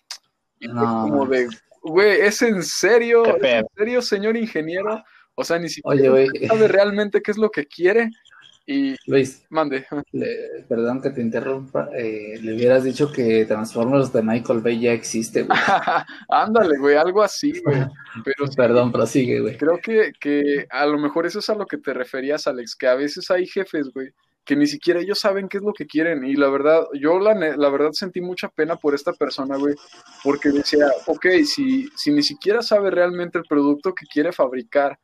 Y 0.58 0.68
como 0.68 1.26
de, 1.26 1.48
güey, 1.82 2.20
¿es 2.20 2.42
en 2.42 2.62
serio? 2.62 3.24
¿Es 3.36 3.42
en 3.42 3.66
serio, 3.76 4.02
señor 4.02 4.36
ingeniero? 4.36 5.02
O 5.34 5.44
sea, 5.44 5.58
ni 5.58 5.68
siquiera 5.68 6.26
sabe 6.48 6.68
realmente 6.68 7.20
qué 7.20 7.30
es 7.30 7.36
lo 7.38 7.50
que 7.50 7.66
quiere. 7.66 8.10
Y 8.68 8.96
Luis, 9.06 9.46
mande. 9.48 9.86
perdón 10.68 11.00
que 11.00 11.10
te 11.10 11.20
interrumpa. 11.20 11.88
Eh, 11.94 12.40
le 12.42 12.54
hubieras 12.54 12.82
dicho 12.82 13.12
que 13.12 13.44
Transformers 13.44 14.12
de 14.12 14.22
Michael 14.22 14.60
Bay 14.60 14.80
ya 14.80 14.92
existe, 14.92 15.42
güey. 15.42 15.56
Ándale, 16.28 16.76
güey, 16.78 16.96
algo 16.96 17.22
así, 17.22 17.60
güey. 17.60 17.84
Pero 18.24 18.50
perdón, 18.56 18.90
prosigue, 18.90 19.40
güey. 19.40 19.56
Creo 19.56 19.78
que, 19.78 20.12
que 20.18 20.66
a 20.68 20.84
lo 20.84 20.98
mejor 20.98 21.26
eso 21.26 21.38
es 21.38 21.48
a 21.48 21.54
lo 21.54 21.64
que 21.64 21.78
te 21.78 21.94
referías, 21.94 22.48
Alex, 22.48 22.74
que 22.74 22.88
a 22.88 22.96
veces 22.96 23.30
hay 23.30 23.46
jefes, 23.46 23.90
güey, 23.94 24.12
que 24.46 24.56
ni 24.56 24.66
siquiera 24.66 25.00
ellos 25.00 25.18
saben 25.18 25.48
qué 25.48 25.58
es 25.58 25.64
lo 25.64 25.72
que 25.72 25.86
quieren. 25.86 26.24
Y 26.24 26.36
la 26.36 26.48
verdad, 26.48 26.86
yo 26.94 27.18
la, 27.18 27.34
la 27.34 27.68
verdad 27.68 27.90
sentí 27.92 28.20
mucha 28.20 28.48
pena 28.48 28.76
por 28.76 28.94
esta 28.94 29.12
persona, 29.12 29.56
güey, 29.56 29.74
porque 30.22 30.50
decía, 30.50 30.86
ok, 31.06 31.26
si, 31.44 31.88
si 31.96 32.12
ni 32.12 32.22
siquiera 32.22 32.62
sabe 32.62 32.90
realmente 32.90 33.38
el 33.38 33.44
producto 33.44 33.92
que 33.92 34.06
quiere 34.06 34.32
fabricar, 34.32 34.98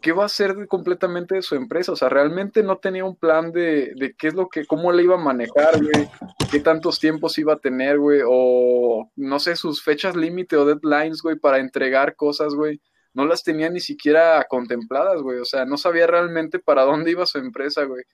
¿qué 0.00 0.12
va 0.12 0.22
a 0.22 0.26
hacer 0.26 0.66
completamente 0.66 1.34
de 1.34 1.42
su 1.42 1.56
empresa? 1.56 1.92
O 1.92 1.96
sea, 1.96 2.08
realmente 2.08 2.62
no 2.62 2.78
tenía 2.78 3.04
un 3.04 3.16
plan 3.16 3.52
de, 3.52 3.92
de 3.96 4.14
qué 4.16 4.28
es 4.28 4.34
lo 4.34 4.48
que, 4.48 4.64
cómo 4.64 4.92
le 4.92 5.02
iba 5.02 5.16
a 5.16 5.18
manejar, 5.18 5.78
güey, 5.78 6.08
qué 6.50 6.60
tantos 6.60 6.98
tiempos 6.98 7.38
iba 7.38 7.52
a 7.52 7.58
tener, 7.58 7.98
güey, 7.98 8.22
o 8.26 9.10
no 9.14 9.38
sé, 9.38 9.56
sus 9.56 9.84
fechas 9.84 10.16
límite 10.16 10.56
o 10.56 10.64
deadlines, 10.64 11.20
güey, 11.20 11.36
para 11.36 11.58
entregar 11.58 12.16
cosas, 12.16 12.54
güey. 12.54 12.80
No 13.12 13.26
las 13.26 13.42
tenía 13.42 13.68
ni 13.68 13.80
siquiera 13.80 14.46
contempladas, 14.48 15.20
güey. 15.20 15.38
O 15.38 15.44
sea, 15.44 15.64
no 15.66 15.76
sabía 15.76 16.06
realmente 16.06 16.60
para 16.60 16.84
dónde 16.84 17.10
iba 17.10 17.26
su 17.26 17.38
empresa, 17.38 17.84
güey. 17.84 18.04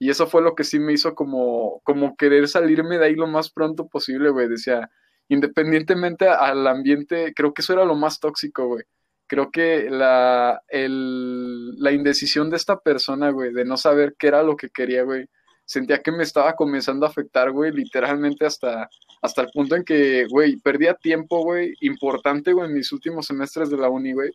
Y 0.00 0.10
eso 0.10 0.26
fue 0.26 0.42
lo 0.42 0.56
que 0.56 0.64
sí 0.64 0.80
me 0.80 0.92
hizo 0.92 1.14
como, 1.14 1.80
como 1.84 2.16
querer 2.16 2.48
salirme 2.48 2.98
de 2.98 3.06
ahí 3.06 3.14
lo 3.14 3.28
más 3.28 3.50
pronto 3.50 3.86
posible, 3.86 4.30
güey. 4.30 4.48
Decía, 4.48 4.90
independientemente 5.28 6.28
al 6.28 6.66
ambiente, 6.66 7.32
creo 7.36 7.54
que 7.54 7.62
eso 7.62 7.74
era 7.74 7.84
lo 7.84 7.94
más 7.94 8.18
tóxico, 8.18 8.66
güey 8.66 8.84
creo 9.30 9.52
que 9.52 9.88
la, 9.90 10.60
la 10.68 11.92
indecisión 11.92 12.50
de 12.50 12.56
esta 12.56 12.80
persona, 12.80 13.30
güey, 13.30 13.52
de 13.52 13.64
no 13.64 13.76
saber 13.76 14.16
qué 14.18 14.26
era 14.26 14.42
lo 14.42 14.56
que 14.56 14.70
quería, 14.70 15.04
güey, 15.04 15.26
sentía 15.64 16.02
que 16.02 16.10
me 16.10 16.24
estaba 16.24 16.56
comenzando 16.56 17.06
a 17.06 17.10
afectar, 17.10 17.52
güey, 17.52 17.70
literalmente 17.70 18.44
hasta, 18.44 18.90
hasta 19.22 19.42
el 19.42 19.50
punto 19.54 19.76
en 19.76 19.84
que, 19.84 20.26
güey, 20.28 20.56
perdía 20.56 20.94
tiempo, 20.94 21.44
güey, 21.44 21.74
importante, 21.80 22.52
güey, 22.52 22.66
en 22.68 22.74
mis 22.74 22.90
últimos 22.90 23.26
semestres 23.26 23.70
de 23.70 23.76
la 23.76 23.88
uni, 23.88 24.12
güey, 24.14 24.32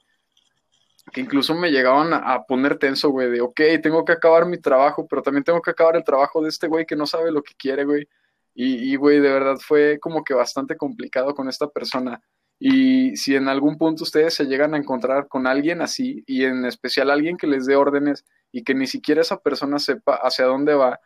que 1.12 1.22
incluso 1.22 1.53
me 1.56 1.72
llegaban 1.72 2.14
a, 2.14 2.43
poner 2.43 2.78
tenso, 2.78 3.10
güey, 3.10 3.30
de, 3.30 3.41
ok, 3.41 3.62
tengo 3.82 4.03
que 4.06 4.14
acabar 4.14 4.45
mi 4.45 4.58
trabajo, 4.58 5.08
pero 5.08 5.22
también 5.22 5.43
tengo 5.43 5.62
que 5.62 5.72
acabar 5.72 5.95
el 5.95 6.03
trabajo 6.03 6.41
de 6.41 6.49
este 6.49 6.68
güey 6.68 6.86
que 6.86 6.95
no 6.95 7.06
sabe 7.06 7.32
lo 7.32 7.43
que 7.43 7.54
quiere, 7.55 7.86
güey. 7.86 8.08
Y, 8.54 8.92
y, 8.92 8.96
güey, 8.96 9.20
de 9.20 9.29
verdad 9.29 9.58
fue 9.58 10.00
como 10.00 10.24
que 10.24 10.34
bastante 10.34 10.78
complicado 10.78 11.36
con 11.36 11.50
esta 11.50 11.67
persona. 11.67 12.21
Y 12.59 13.16
si 13.17 13.36
en 13.36 13.50
algún 13.50 13.78
punto 13.78 14.04
ustedes 14.04 14.34
se 14.34 14.46
llegan 14.46 14.74
a 14.74 14.78
encontrar 14.78 15.28
con 15.28 15.46
alguien 15.47 15.82
así, 15.82 16.24
y 16.25 16.46
en 16.46 16.66
especial 16.66 17.12
alguien 17.12 17.38
que 17.38 17.47
les 17.47 17.66
dé 17.66 17.75
órdenes 17.75 18.25
y 18.51 18.63
que 18.63 18.74
ni 18.74 18.88
siquiera 18.88 19.21
esa 19.21 19.39
persona 19.42 19.79
sepa 19.79 20.16
hacia 20.16 20.46
dónde 20.46 20.74
va, 20.74 21.00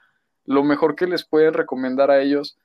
lo 0.46 0.64
mejor 0.64 0.96
que 0.96 1.08
les 1.08 1.26
pueden 1.26 1.54
recomendar 1.54 2.12
a 2.12 2.22
ellos, 2.22 2.58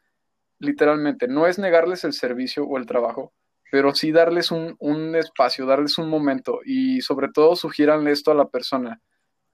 literalmente, 0.59 1.29
no 1.29 1.47
es 1.47 1.59
negarles 1.59 2.05
el 2.05 2.13
servicio 2.13 2.65
o 2.65 2.79
el 2.79 2.87
trabajo, 2.87 3.33
pero 3.75 3.93
sí 3.93 4.13
darles 4.13 4.53
un, 4.53 5.17
espacio, 5.17 5.67
darles 5.67 5.99
un 5.99 6.09
momento 6.09 6.61
y 6.65 7.01
sobre 7.01 7.27
todo 7.27 7.57
sugieranle 7.57 8.13
esto 8.13 8.31
a 8.31 8.35
la 8.37 8.49
persona. 8.49 9.01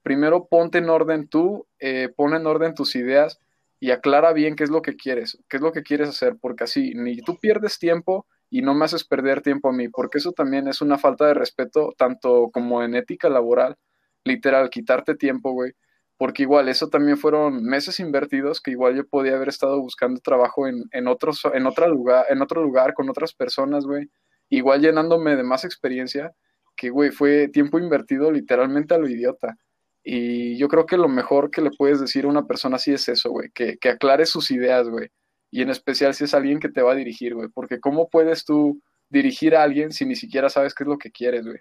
Primero 0.02 0.46
ponte 0.46 0.76
en 0.76 0.90
orden 0.90 1.26
tú, 1.26 1.66
eh, 1.78 2.10
pon 2.14 2.34
en 2.34 2.46
orden 2.46 2.74
tus 2.74 2.96
ideas 2.96 3.40
y 3.80 3.92
aclara 3.92 4.34
bien 4.34 4.56
qué 4.56 4.64
es 4.64 4.68
lo 4.68 4.82
que 4.82 4.94
quieres, 4.94 5.38
qué 5.48 5.56
es 5.56 5.62
lo 5.62 5.72
que 5.72 5.82
quieres 5.82 6.10
hacer, 6.10 6.36
porque 6.38 6.64
así 6.64 6.92
ni 6.94 7.16
tú 7.22 7.38
pierdes 7.38 7.78
tiempo, 7.78 8.26
y 8.50 8.60
no 8.60 8.74
me 8.74 8.84
haces 8.84 9.04
perder 9.04 9.40
tiempo 9.40 9.70
a 9.70 9.72
mí, 9.72 9.88
porque 9.88 10.18
eso 10.18 10.32
también 10.32 10.68
es 10.68 10.82
una 10.82 10.98
falta 10.98 11.26
de 11.26 11.32
respeto, 11.32 11.94
tanto 11.96 12.50
como 12.52 12.82
en 12.82 12.96
ética 12.96 13.30
laboral, 13.30 13.78
literal, 14.24 14.68
quitarte 14.68 15.14
tiempo, 15.14 15.52
güey, 15.52 15.72
porque 16.20 16.42
igual 16.42 16.68
eso 16.68 16.90
también 16.90 17.16
fueron 17.16 17.64
meses 17.64 17.98
invertidos 17.98 18.60
que 18.60 18.72
igual 18.72 18.94
yo 18.94 19.08
podía 19.08 19.36
haber 19.36 19.48
estado 19.48 19.80
buscando 19.80 20.20
trabajo 20.20 20.68
en, 20.68 20.84
en, 20.90 21.08
otros, 21.08 21.40
en, 21.54 21.64
otra 21.64 21.88
lugar, 21.88 22.26
en 22.28 22.42
otro 22.42 22.62
lugar 22.62 22.92
con 22.92 23.08
otras 23.08 23.32
personas, 23.32 23.86
güey, 23.86 24.10
igual 24.50 24.82
llenándome 24.82 25.34
de 25.34 25.44
más 25.44 25.64
experiencia, 25.64 26.34
que, 26.76 26.90
güey, 26.90 27.10
fue 27.10 27.48
tiempo 27.48 27.78
invertido 27.78 28.30
literalmente 28.30 28.92
a 28.92 28.98
lo 28.98 29.08
idiota. 29.08 29.56
Y 30.04 30.58
yo 30.58 30.68
creo 30.68 30.84
que 30.84 30.98
lo 30.98 31.08
mejor 31.08 31.50
que 31.50 31.62
le 31.62 31.70
puedes 31.70 32.02
decir 32.02 32.26
a 32.26 32.28
una 32.28 32.46
persona 32.46 32.76
así 32.76 32.92
es 32.92 33.08
eso, 33.08 33.30
güey, 33.30 33.48
que, 33.54 33.78
que 33.78 33.88
aclare 33.88 34.26
sus 34.26 34.50
ideas, 34.50 34.90
güey 34.90 35.08
y 35.50 35.62
en 35.62 35.70
especial 35.70 36.14
si 36.14 36.24
es 36.24 36.34
alguien 36.34 36.60
que 36.60 36.68
te 36.68 36.82
va 36.82 36.92
a 36.92 36.96
dirigir, 36.96 37.34
güey, 37.34 37.48
porque 37.48 37.80
¿cómo 37.80 38.08
puedes 38.08 38.44
tú 38.44 38.80
dirigir 39.08 39.56
a 39.56 39.62
alguien 39.62 39.90
si 39.90 40.04
ni 40.04 40.14
siquiera 40.14 40.48
sabes 40.48 40.74
qué 40.74 40.84
es 40.84 40.88
lo 40.88 40.98
que 40.98 41.10
quieres, 41.10 41.44
güey? 41.44 41.58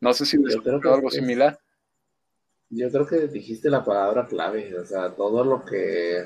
No 0.00 0.12
sé 0.12 0.26
si 0.26 0.36
les 0.36 0.56
algo 0.66 1.10
similar. 1.10 1.58
Yo 2.70 2.90
creo 2.90 3.06
que 3.06 3.28
dijiste 3.28 3.70
la 3.70 3.84
palabra 3.84 4.26
clave, 4.26 4.78
o 4.78 4.84
sea, 4.84 5.14
todo 5.14 5.44
lo 5.44 5.64
que 5.64 6.24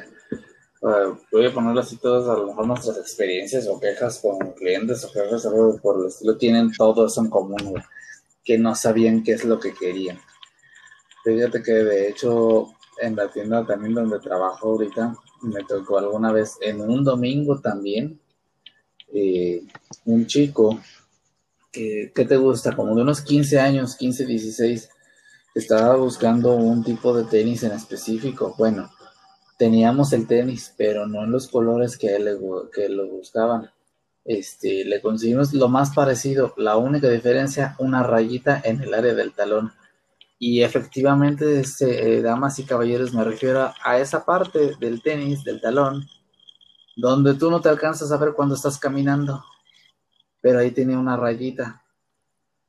Uh, 0.82 1.16
voy 1.30 1.46
a 1.46 1.54
ponerlo 1.54 1.80
así 1.80 1.96
todas, 1.96 2.28
a 2.28 2.36
lo 2.36 2.48
mejor 2.48 2.66
nuestras 2.66 2.98
experiencias 2.98 3.68
o 3.68 3.78
quejas 3.78 4.18
con 4.18 4.36
clientes 4.54 5.04
o 5.04 5.12
quejas 5.12 5.46
algo 5.46 5.78
por 5.80 6.00
el 6.00 6.08
estilo, 6.08 6.36
tienen 6.36 6.72
todo 6.72 7.06
eso 7.06 7.20
en 7.20 7.30
común, 7.30 7.80
que 8.44 8.58
no 8.58 8.74
sabían 8.74 9.22
qué 9.22 9.34
es 9.34 9.44
lo 9.44 9.60
que 9.60 9.72
querían. 9.72 10.18
Fíjate 11.22 11.62
que 11.62 11.70
de 11.70 12.08
hecho 12.08 12.74
en 13.00 13.14
la 13.14 13.30
tienda 13.30 13.64
también 13.64 13.94
donde 13.94 14.18
trabajo 14.18 14.70
ahorita, 14.70 15.14
me 15.42 15.62
tocó 15.62 15.98
alguna 15.98 16.32
vez 16.32 16.58
en 16.60 16.80
un 16.80 17.04
domingo 17.04 17.60
también, 17.60 18.20
eh, 19.14 19.62
un 20.04 20.26
chico 20.26 20.80
que, 21.70 22.10
¿qué 22.12 22.24
te 22.24 22.36
gusta? 22.36 22.74
Como 22.74 22.96
de 22.96 23.02
unos 23.02 23.20
15 23.20 23.60
años, 23.60 23.94
15, 23.94 24.26
16, 24.26 24.88
estaba 25.54 25.96
buscando 25.96 26.54
un 26.54 26.82
tipo 26.82 27.14
de 27.16 27.24
tenis 27.24 27.62
en 27.62 27.72
específico. 27.72 28.54
Bueno, 28.56 28.90
teníamos 29.58 30.12
el 30.12 30.26
tenis, 30.26 30.74
pero 30.76 31.06
no 31.06 31.24
en 31.24 31.30
los 31.30 31.48
colores 31.48 31.96
que 31.96 32.16
él 32.16 32.38
que 32.72 32.88
lo 32.88 33.06
buscaban. 33.08 33.70
Este, 34.24 34.84
le 34.84 35.02
conseguimos 35.02 35.52
lo 35.52 35.68
más 35.68 35.94
parecido, 35.94 36.54
la 36.56 36.76
única 36.76 37.08
diferencia, 37.08 37.74
una 37.78 38.02
rayita 38.02 38.60
en 38.64 38.80
el 38.80 38.94
área 38.94 39.14
del 39.14 39.32
talón. 39.32 39.72
Y 40.38 40.62
efectivamente, 40.62 41.60
este, 41.60 42.16
eh, 42.16 42.22
damas 42.22 42.58
y 42.58 42.64
caballeros, 42.64 43.14
me 43.14 43.24
refiero 43.24 43.72
a 43.84 43.98
esa 43.98 44.24
parte 44.24 44.76
del 44.80 45.02
tenis, 45.02 45.44
del 45.44 45.60
talón, 45.60 46.08
donde 46.96 47.34
tú 47.34 47.50
no 47.50 47.60
te 47.60 47.68
alcanzas 47.68 48.10
a 48.10 48.16
ver 48.16 48.32
cuando 48.34 48.54
estás 48.54 48.78
caminando, 48.78 49.44
pero 50.40 50.58
ahí 50.58 50.70
tenía 50.72 50.98
una 50.98 51.16
rayita. 51.16 51.84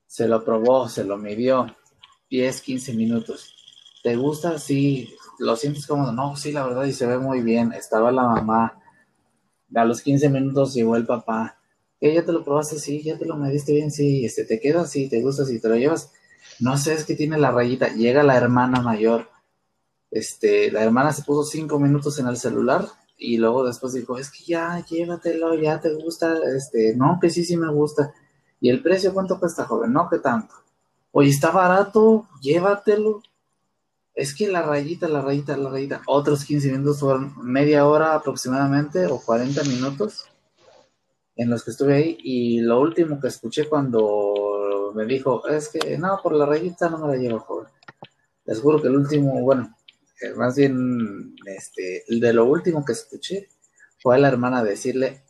Se 0.06 0.28
lo 0.28 0.44
probó, 0.44 0.88
se 0.90 1.04
lo 1.04 1.18
midió, 1.18 1.76
10, 2.34 2.62
15 2.62 2.94
minutos. 2.94 3.54
¿Te 4.02 4.16
gusta? 4.16 4.58
Sí, 4.58 5.16
lo 5.38 5.56
sientes 5.56 5.86
cómodo. 5.86 6.12
No, 6.12 6.36
sí, 6.36 6.52
la 6.52 6.66
verdad, 6.66 6.86
y 6.86 6.92
se 6.92 7.06
ve 7.06 7.20
muy 7.20 7.42
bien. 7.44 7.74
Estaba 7.74 8.12
la 8.12 8.24
mamá. 8.24 8.82
A 9.76 9.86
los 9.86 10.02
15 10.02 10.30
minutos 10.30 10.74
llegó 10.74 10.96
el 10.96 11.06
papá. 11.06 11.60
¿Qué, 12.00 12.12
ya 12.12 12.26
te 12.26 12.32
lo 12.32 12.44
probaste? 12.44 12.80
Sí, 12.80 13.04
ya 13.04 13.20
te 13.20 13.28
lo 13.28 13.38
mediste 13.38 13.72
bien. 13.74 13.92
Sí, 13.92 14.26
este, 14.26 14.46
te 14.46 14.60
queda, 14.60 14.88
sí, 14.88 15.08
te 15.10 15.22
gusta, 15.22 15.46
sí, 15.46 15.62
te 15.62 15.70
lo 15.70 15.76
llevas. 15.76 16.12
No 16.60 16.76
sé, 16.76 16.96
es 16.96 17.06
que 17.06 17.14
tiene 17.14 17.38
la 17.38 17.52
rayita. 17.52 17.90
Llega 17.94 18.24
la 18.24 18.36
hermana 18.36 18.82
mayor. 18.82 19.30
Este, 20.10 20.72
la 20.72 20.84
hermana 20.84 21.14
se 21.14 21.22
puso 21.22 21.44
cinco 21.44 21.78
minutos 21.78 22.18
en 22.18 22.26
el 22.26 22.38
celular 22.38 22.88
y 23.16 23.38
luego 23.38 23.64
después 23.64 23.94
dijo, 23.94 24.18
es 24.18 24.32
que 24.32 24.44
ya, 24.44 24.84
llévatelo, 24.84 25.54
ya 25.54 25.80
te 25.80 25.94
gusta. 25.94 26.40
Este, 26.58 26.96
no, 26.96 27.20
que 27.22 27.30
sí, 27.30 27.46
sí 27.46 27.58
me 27.58 27.72
gusta. 27.72 28.12
¿Y 28.60 28.72
el 28.72 28.82
precio 28.82 29.14
cuánto 29.14 29.40
cuesta, 29.40 29.66
joven? 29.66 29.94
No, 29.94 30.10
que 30.10 30.18
tanto. 30.18 30.63
Oye, 31.16 31.30
está 31.30 31.52
barato, 31.52 32.28
llévatelo. 32.42 33.22
Es 34.16 34.34
que 34.34 34.48
la 34.48 34.64
rayita, 34.64 35.08
la 35.08 35.22
rayita, 35.22 35.56
la 35.56 35.70
rayita, 35.70 36.02
otros 36.08 36.44
15 36.44 36.72
minutos 36.72 37.00
fueron 37.02 37.36
media 37.44 37.86
hora 37.86 38.16
aproximadamente 38.16 39.06
o 39.06 39.20
40 39.20 39.64
minutos 39.66 40.26
en 41.36 41.52
los 41.52 41.64
que 41.64 41.70
estuve 41.70 41.94
ahí. 41.96 42.18
Y 42.24 42.62
lo 42.62 42.82
último 42.82 43.20
que 43.20 43.28
escuché 43.28 43.70
cuando 43.70 44.92
me 44.96 45.06
dijo, 45.06 45.48
es 45.48 45.70
que 45.70 46.00
no, 46.00 46.20
por 46.24 46.34
la 46.34 46.48
rayita 46.48 46.90
no 46.90 46.98
me 46.98 47.16
la 47.16 47.22
llevo, 47.22 47.40
joven. 47.42 47.68
Les 48.46 48.60
juro 48.60 48.82
que 48.82 48.88
el 48.88 48.96
último, 48.96 49.40
bueno, 49.42 49.78
eh, 50.20 50.34
más 50.34 50.56
bien, 50.56 51.36
este, 51.46 52.06
de 52.08 52.34
lo 52.34 52.46
último 52.46 52.84
que 52.84 52.94
escuché 52.94 53.50
fue 54.02 54.16
a 54.16 54.18
la 54.18 54.30
hermana 54.30 54.64
decirle, 54.64 55.22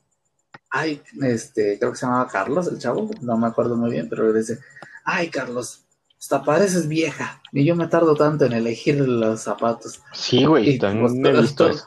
ay, 0.70 1.02
este, 1.24 1.78
creo 1.78 1.92
que 1.92 1.98
se 1.98 2.06
llamaba 2.06 2.30
Carlos, 2.30 2.68
el 2.68 2.80
chavo, 2.80 3.12
no 3.22 3.38
me 3.38 3.48
acuerdo 3.48 3.76
muy 3.76 3.92
bien, 3.92 4.08
pero 4.08 4.32
le 4.32 4.40
dice, 4.40 4.60
ay, 5.04 5.30
Carlos, 5.30 5.84
hasta 6.24 6.44
pareces 6.44 6.88
vieja. 6.88 7.42
Ni 7.52 7.66
yo 7.66 7.76
me 7.76 7.88
tardo 7.88 8.16
tanto 8.16 8.46
en 8.46 8.54
elegir 8.54 9.00
los 9.00 9.42
zapatos. 9.42 10.02
Sí, 10.14 10.46
güey, 10.46 10.78
también 10.78 11.22
pues, 11.22 11.36
he 11.36 11.42
visto 11.42 11.68
todo, 11.70 11.82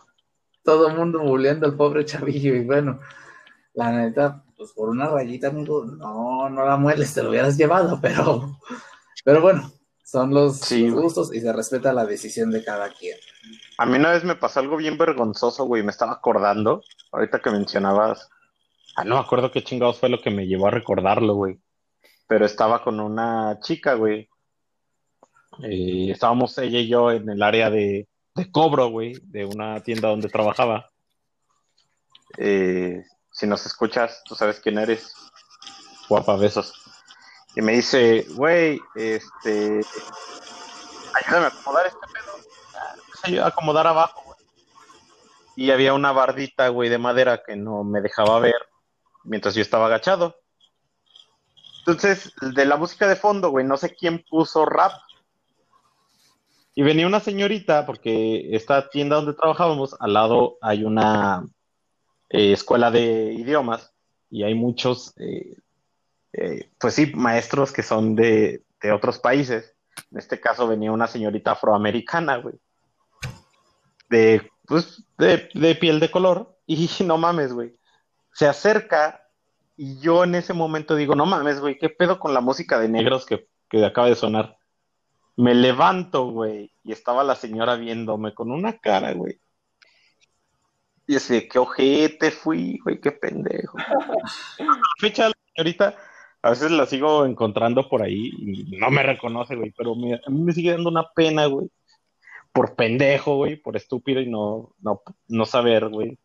Todo 0.63 0.89
el 0.89 0.97
mundo 0.97 1.21
bulleando 1.21 1.67
al 1.67 1.75
pobre 1.75 2.05
chavillo. 2.05 2.55
Y 2.55 2.65
bueno, 2.65 3.01
la 3.73 3.93
neta, 3.93 4.45
pues 4.57 4.73
por 4.73 4.91
una 4.91 5.09
rayita, 5.09 5.49
amigo, 5.49 5.85
no, 5.87 6.51
no 6.51 6.67
la 6.67 6.77
mueles, 6.77 7.15
te 7.15 7.23
lo 7.23 7.31
hubieras 7.31 7.57
llevado, 7.57 7.99
pero, 8.03 8.59
pero 9.25 9.41
bueno, 9.41 9.73
son 10.05 10.35
los, 10.35 10.61
gustos 10.93 11.35
y 11.35 11.41
se 11.41 11.53
respeta 11.53 11.95
la 11.95 12.05
decisión 12.05 12.51
de 12.51 12.63
cada 12.63 12.91
quien. 12.91 13.17
A 13.79 13.87
mí 13.87 13.97
una 13.97 14.13
vez 14.13 14.25
me 14.25 14.37
pasó 14.37 14.61
algo 14.61 14.77
bien 14.77 14.99
vergonzoso, 14.99 15.65
güey, 15.65 15.83
me 15.83 15.91
estaba 15.91 16.13
acordando, 16.13 16.83
ahorita 17.11 17.41
que 17.41 17.51
mencionabas, 17.51 18.29
ah, 18.97 19.05
no 19.05 19.15
me 19.15 19.21
acuerdo 19.23 19.51
qué 19.51 19.65
chingados 19.65 19.99
fue 19.99 20.09
lo 20.11 20.21
que 20.21 20.31
me 20.31 20.47
llevó 20.47 20.69
a 20.69 20.73
recordarlo, 20.73 21.35
güey 21.35 21.59
pero 22.27 22.47
estaba 22.47 22.83
con 22.83 23.01
una 23.01 23.59
chica, 23.61 23.95
güey. 23.95 24.29
Y 25.59 26.11
estábamos 26.11 26.57
ella 26.59 26.79
y 26.79 26.89
yo 26.89 27.11
en 27.11 27.29
el 27.31 27.43
área 27.43 27.71
de, 27.71 28.09
cobro, 28.53 28.89
güey, 28.89 29.15
de 29.23 29.45
una 29.45 29.81
tienda 29.83 30.09
donde 30.09 30.29
trabajaba. 30.29 30.91
Eh, 32.39 33.03
si 33.31 33.47
nos 33.47 33.65
escuchas, 33.65 34.23
tú 34.25 34.35
sabes 34.35 34.61
quién 34.61 34.79
eres. 34.79 35.15
Guapa, 36.09 36.37
besos. 36.37 36.75
Y 37.55 37.63
me 37.63 37.73
dice, 37.73 38.27
güey, 38.35 38.81
este, 38.95 39.81
ayúdame 41.15 41.47
a 41.47 41.49
acomodar 41.49 41.87
este 41.87 42.07
pedo. 42.13 43.43
a 43.43 43.47
acomodar 43.47 43.87
abajo, 43.87 44.23
güey. 44.25 44.39
Y 45.57 45.71
había 45.71 45.95
una 45.95 46.13
bardita, 46.13 46.69
güey, 46.69 46.91
de 46.91 46.99
madera 46.99 47.43
que 47.43 47.57
no 47.57 47.83
me 47.83 48.03
dejaba 48.03 48.39
ver 48.41 48.69
mientras 49.25 49.55
yo 49.55 49.63
estaba 49.63 49.87
agachado. 49.87 50.37
Entonces, 51.87 52.33
de 52.41 52.65
la 52.65 52.77
música 52.77 53.07
de 53.07 53.15
fondo, 53.15 53.51
güey, 53.51 53.65
no 53.65 53.77
sé 53.77 53.95
quién 53.95 54.25
puso 54.29 54.65
rap. 54.65 54.91
Y 56.75 56.83
venía 56.83 57.07
una 57.07 57.21
señorita, 57.21 57.87
porque 57.87 58.55
esta 58.57 58.91
tienda 58.91 59.17
donde 59.17 59.35
trabajábamos, 59.35 59.95
al 60.01 60.13
lado 60.13 60.59
hay 60.61 60.83
una 60.85 61.47
eh, 62.29 62.53
escuela 62.53 62.91
de 62.91 63.33
idiomas 63.35 63.95
y 64.29 64.43
hay 64.43 64.55
muchos, 64.55 65.15
eh, 65.19 65.57
eh, 66.33 66.71
pues 66.79 66.95
sí, 66.95 67.13
maestros 67.15 67.73
que 67.73 67.85
son 67.85 68.17
de, 68.17 68.65
otros 68.93 69.21
países. 69.21 69.75
En 70.11 70.19
este 70.19 70.41
caso 70.41 70.67
venía 70.67 70.91
una 70.91 71.07
señorita 71.07 71.53
afroamericana, 71.53 72.37
güey. 72.39 72.57
De, 74.09 74.51
pues, 74.67 75.05
de 75.17 75.75
piel 75.81 76.01
de 76.01 76.11
color. 76.11 76.59
Y 76.67 76.91
no 77.05 77.17
mames, 77.17 77.53
güey. 77.53 77.79
Se 78.33 78.47
acerca 78.47 79.26
y 79.77 79.99
yo 80.01 80.25
en 80.25 80.35
ese 80.35 80.55
momento 80.55 80.97
digo, 80.97 81.15
no 81.15 81.27
mames, 81.27 81.61
güey, 81.61 81.79
¿qué 81.79 81.91
pedo 81.91 82.19
con 82.19 82.33
la 82.33 82.41
música 82.41 82.81
de 82.81 82.89
negros 82.89 83.27
que, 83.27 83.47
acaba 83.85 84.09
de 84.09 84.15
sonar? 84.15 84.57
Me 85.37 85.55
levanto, 85.55 86.31
güey, 86.31 86.73
y 86.83 86.93
estaba 86.93 87.23
la 87.23 87.35
señora 87.35 87.77
viéndome 87.77 88.33
con 88.33 88.51
una 88.51 88.79
cara, 88.79 89.13
güey. 89.13 89.39
Y 91.07 91.17
así, 91.17 91.47
qué 91.47 91.59
ojete 91.59 92.31
fui, 92.31 92.79
güey, 92.83 93.01
qué 93.01 93.13
pendejo. 93.13 93.77
fecha, 94.99 95.29
la 95.29 95.35
señorita, 95.55 95.95
a 96.41 96.51
veces 96.51 96.71
la 96.71 96.87
sigo 96.87 97.27
encontrando 97.27 97.87
por 97.89 98.03
ahí 98.03 98.31
y 98.39 98.79
no 98.79 98.91
me 98.91 99.03
reconoce, 99.03 99.57
güey, 99.57 99.73
pero 99.77 99.93
a 99.93 100.31
mí 100.31 100.41
me 100.43 100.53
sigue 100.53 100.73
dando 100.73 100.89
una 100.89 101.07
pena, 101.15 101.47
güey, 101.47 101.69
por 102.51 102.75
pendejo, 102.75 103.37
güey, 103.37 103.57
por 103.57 103.77
estúpido 103.77 104.23
y 104.23 104.31
no, 104.31 104.75
no, 104.81 105.03
no 105.29 105.45
saber, 105.45 105.89
güey, 105.91 106.19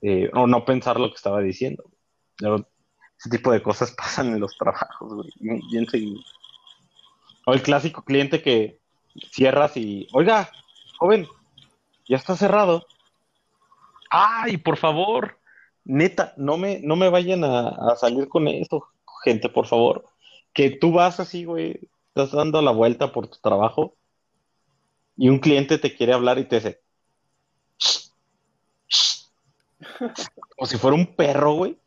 eh, 0.00 0.30
o 0.32 0.46
no 0.46 0.64
pensar 0.64 0.98
lo 0.98 1.10
que 1.10 1.16
estaba 1.16 1.42
diciendo 1.42 1.84
ese 2.40 3.30
tipo 3.30 3.52
de 3.52 3.62
cosas 3.62 3.92
pasan 3.96 4.28
en 4.28 4.40
los 4.40 4.56
trabajos, 4.56 5.12
güey, 5.14 5.30
bien, 5.70 5.88
seguido. 5.88 6.20
O 7.46 7.52
el 7.52 7.62
clásico 7.62 8.04
cliente 8.04 8.42
que 8.42 8.80
cierras 9.30 9.76
y, 9.76 10.06
oiga, 10.12 10.50
joven, 10.98 11.26
ya 12.08 12.16
está 12.16 12.36
cerrado. 12.36 12.86
Ay, 14.10 14.56
por 14.56 14.76
favor, 14.76 15.38
neta, 15.84 16.34
no 16.36 16.56
me, 16.56 16.80
no 16.80 16.96
me 16.96 17.08
vayan 17.08 17.44
a, 17.44 17.96
salir 17.96 18.28
con 18.28 18.48
eso, 18.48 18.86
gente, 19.24 19.48
por 19.48 19.66
favor. 19.66 20.04
Que 20.52 20.70
tú 20.70 20.92
vas 20.92 21.20
así, 21.20 21.44
güey, 21.44 21.78
estás 22.08 22.32
dando 22.32 22.60
la 22.60 22.72
vuelta 22.72 23.12
por 23.12 23.28
tu 23.28 23.38
trabajo 23.38 23.94
y 25.16 25.28
un 25.28 25.38
cliente 25.38 25.78
te 25.78 25.94
quiere 25.94 26.12
hablar 26.12 26.38
y 26.38 26.44
te 26.44 26.56
dice, 26.56 26.80
como 30.56 30.66
si 30.66 30.78
fuera 30.78 30.96
un 30.96 31.14
perro, 31.14 31.54
güey. 31.54 31.79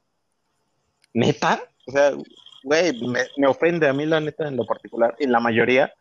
¿Neta? 1.13 1.61
O 1.87 1.91
sea, 1.91 2.13
güey, 2.63 2.99
me, 3.37 3.47
ofende 3.47 3.87
a 3.87 3.93
mí 3.93 4.05
la 4.05 4.19
neta 4.19 4.47
en 4.47 4.57
lo 4.57 4.65
particular. 4.65 5.15
Y 5.19 5.27
la 5.27 5.39
mayoría, 5.39 5.93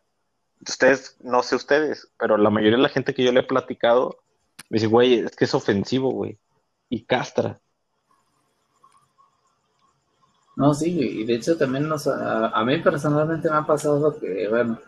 ustedes, 0.67 1.17
no 1.21 1.43
sé 1.43 1.55
ustedes, 1.55 2.09
pero 2.17 2.37
la 2.37 2.49
mayoría 2.49 2.77
de 2.77 2.83
la 2.83 2.89
gente 2.89 3.13
que 3.13 3.23
yo 3.23 3.31
le 3.31 3.41
he 3.41 3.43
platicado 3.43 4.17
me 4.69 4.77
dice, 4.77 4.87
güey, 4.87 5.19
es 5.19 5.35
que 5.35 5.45
es 5.45 5.53
ofensivo, 5.53 6.11
güey. 6.11 6.37
Y 6.89 7.03
castra. 7.03 7.59
No, 10.55 10.73
sí, 10.73 10.99
y 10.99 11.25
de 11.25 11.35
hecho 11.35 11.57
también 11.57 11.87
nos, 11.87 12.07
a, 12.07 12.63
mí 12.63 12.77
personalmente 12.79 13.49
me 13.49 13.57
ha 13.57 13.65
pasado 13.65 14.19
que, 14.19 14.47
bueno, 14.47 14.79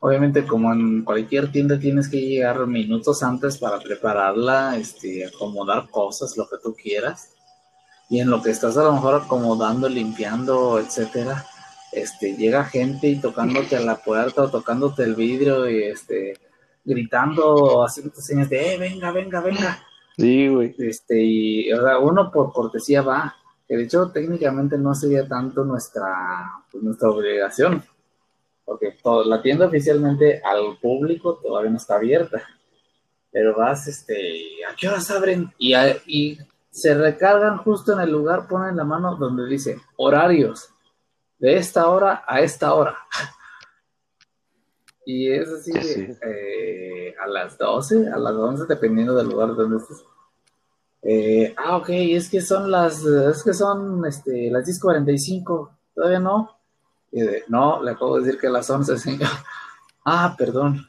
obviamente 0.00 0.44
como 0.46 0.70
en 0.70 1.02
cualquier 1.02 1.50
tienda 1.50 1.78
tienes 1.78 2.10
que 2.10 2.20
llegar 2.20 2.66
minutos 2.66 3.22
antes 3.22 3.56
para 3.56 3.78
prepararla, 3.80 4.76
este, 4.76 5.24
acomodar 5.24 5.88
cosas, 5.88 6.36
lo 6.36 6.46
que 6.46 6.58
tú 6.62 6.74
quieras 6.74 7.33
y 8.14 8.20
en 8.20 8.30
lo 8.30 8.40
que 8.40 8.50
estás 8.50 8.76
a 8.76 8.84
lo 8.84 8.92
mejor 8.92 9.16
acomodando, 9.16 9.88
limpiando, 9.88 10.78
etcétera, 10.78 11.44
este, 11.90 12.36
llega 12.36 12.64
gente 12.64 13.08
y 13.08 13.16
tocándote 13.16 13.74
a 13.74 13.80
la 13.80 13.96
puerta 13.96 14.42
o 14.42 14.50
tocándote 14.50 15.02
el 15.02 15.16
vidrio 15.16 15.68
y 15.68 15.82
este, 15.82 16.34
gritando, 16.84 17.84
haciendo 17.84 18.14
señas 18.14 18.48
de, 18.48 18.74
eh, 18.74 18.78
venga, 18.78 19.10
venga, 19.10 19.40
venga. 19.40 19.82
Sí, 20.16 20.46
güey. 20.46 20.76
Este, 20.78 21.20
y, 21.20 21.72
o 21.72 21.82
sea, 21.82 21.98
uno 21.98 22.30
por 22.30 22.52
cortesía 22.52 23.02
va, 23.02 23.34
que 23.66 23.76
de 23.76 23.82
hecho 23.82 24.08
técnicamente 24.12 24.78
no 24.78 24.94
sería 24.94 25.26
tanto 25.26 25.64
nuestra, 25.64 26.52
pues, 26.70 26.84
nuestra 26.84 27.10
obligación, 27.10 27.82
porque 28.64 28.96
la 29.24 29.42
tienda 29.42 29.66
oficialmente 29.66 30.40
al 30.44 30.78
público 30.80 31.40
todavía 31.42 31.72
no 31.72 31.78
está 31.78 31.96
abierta, 31.96 32.40
pero 33.32 33.56
vas, 33.56 33.88
este, 33.88 34.64
¿a 34.70 34.76
qué 34.76 34.86
horas 34.86 35.10
abren? 35.10 35.52
Y, 35.58 35.74
y 36.06 36.38
se 36.74 36.92
recargan 36.92 37.58
justo 37.58 37.92
en 37.92 38.00
el 38.00 38.10
lugar, 38.10 38.48
ponen 38.48 38.76
la 38.76 38.82
mano 38.82 39.14
donde 39.14 39.46
dice 39.46 39.80
horarios, 39.96 40.70
de 41.38 41.56
esta 41.56 41.88
hora 41.88 42.24
a 42.26 42.40
esta 42.40 42.74
hora. 42.74 42.98
Y 45.06 45.30
es 45.30 45.46
así, 45.50 45.70
eh, 45.70 47.14
a 47.22 47.26
las 47.26 47.58
12, 47.58 48.08
a 48.08 48.16
las 48.16 48.32
11, 48.32 48.64
dependiendo 48.66 49.14
del 49.14 49.28
lugar 49.28 49.54
donde 49.54 49.76
estés. 49.76 50.02
Eh, 51.02 51.54
ah, 51.58 51.76
ok, 51.76 51.90
es 51.90 52.30
que 52.30 52.40
son 52.40 52.70
las, 52.70 53.04
es 53.04 53.42
que 53.42 53.52
son 53.52 54.02
este, 54.06 54.50
las 54.50 54.66
10.45, 54.66 55.70
todavía 55.94 56.20
no. 56.20 56.56
no, 57.48 57.82
le 57.82 57.90
acabo 57.90 58.16
de 58.16 58.24
decir 58.24 58.40
que 58.40 58.46
a 58.46 58.50
las 58.50 58.70
11, 58.70 58.96
señor. 58.98 59.28
Ah, 60.06 60.34
perdón. 60.38 60.88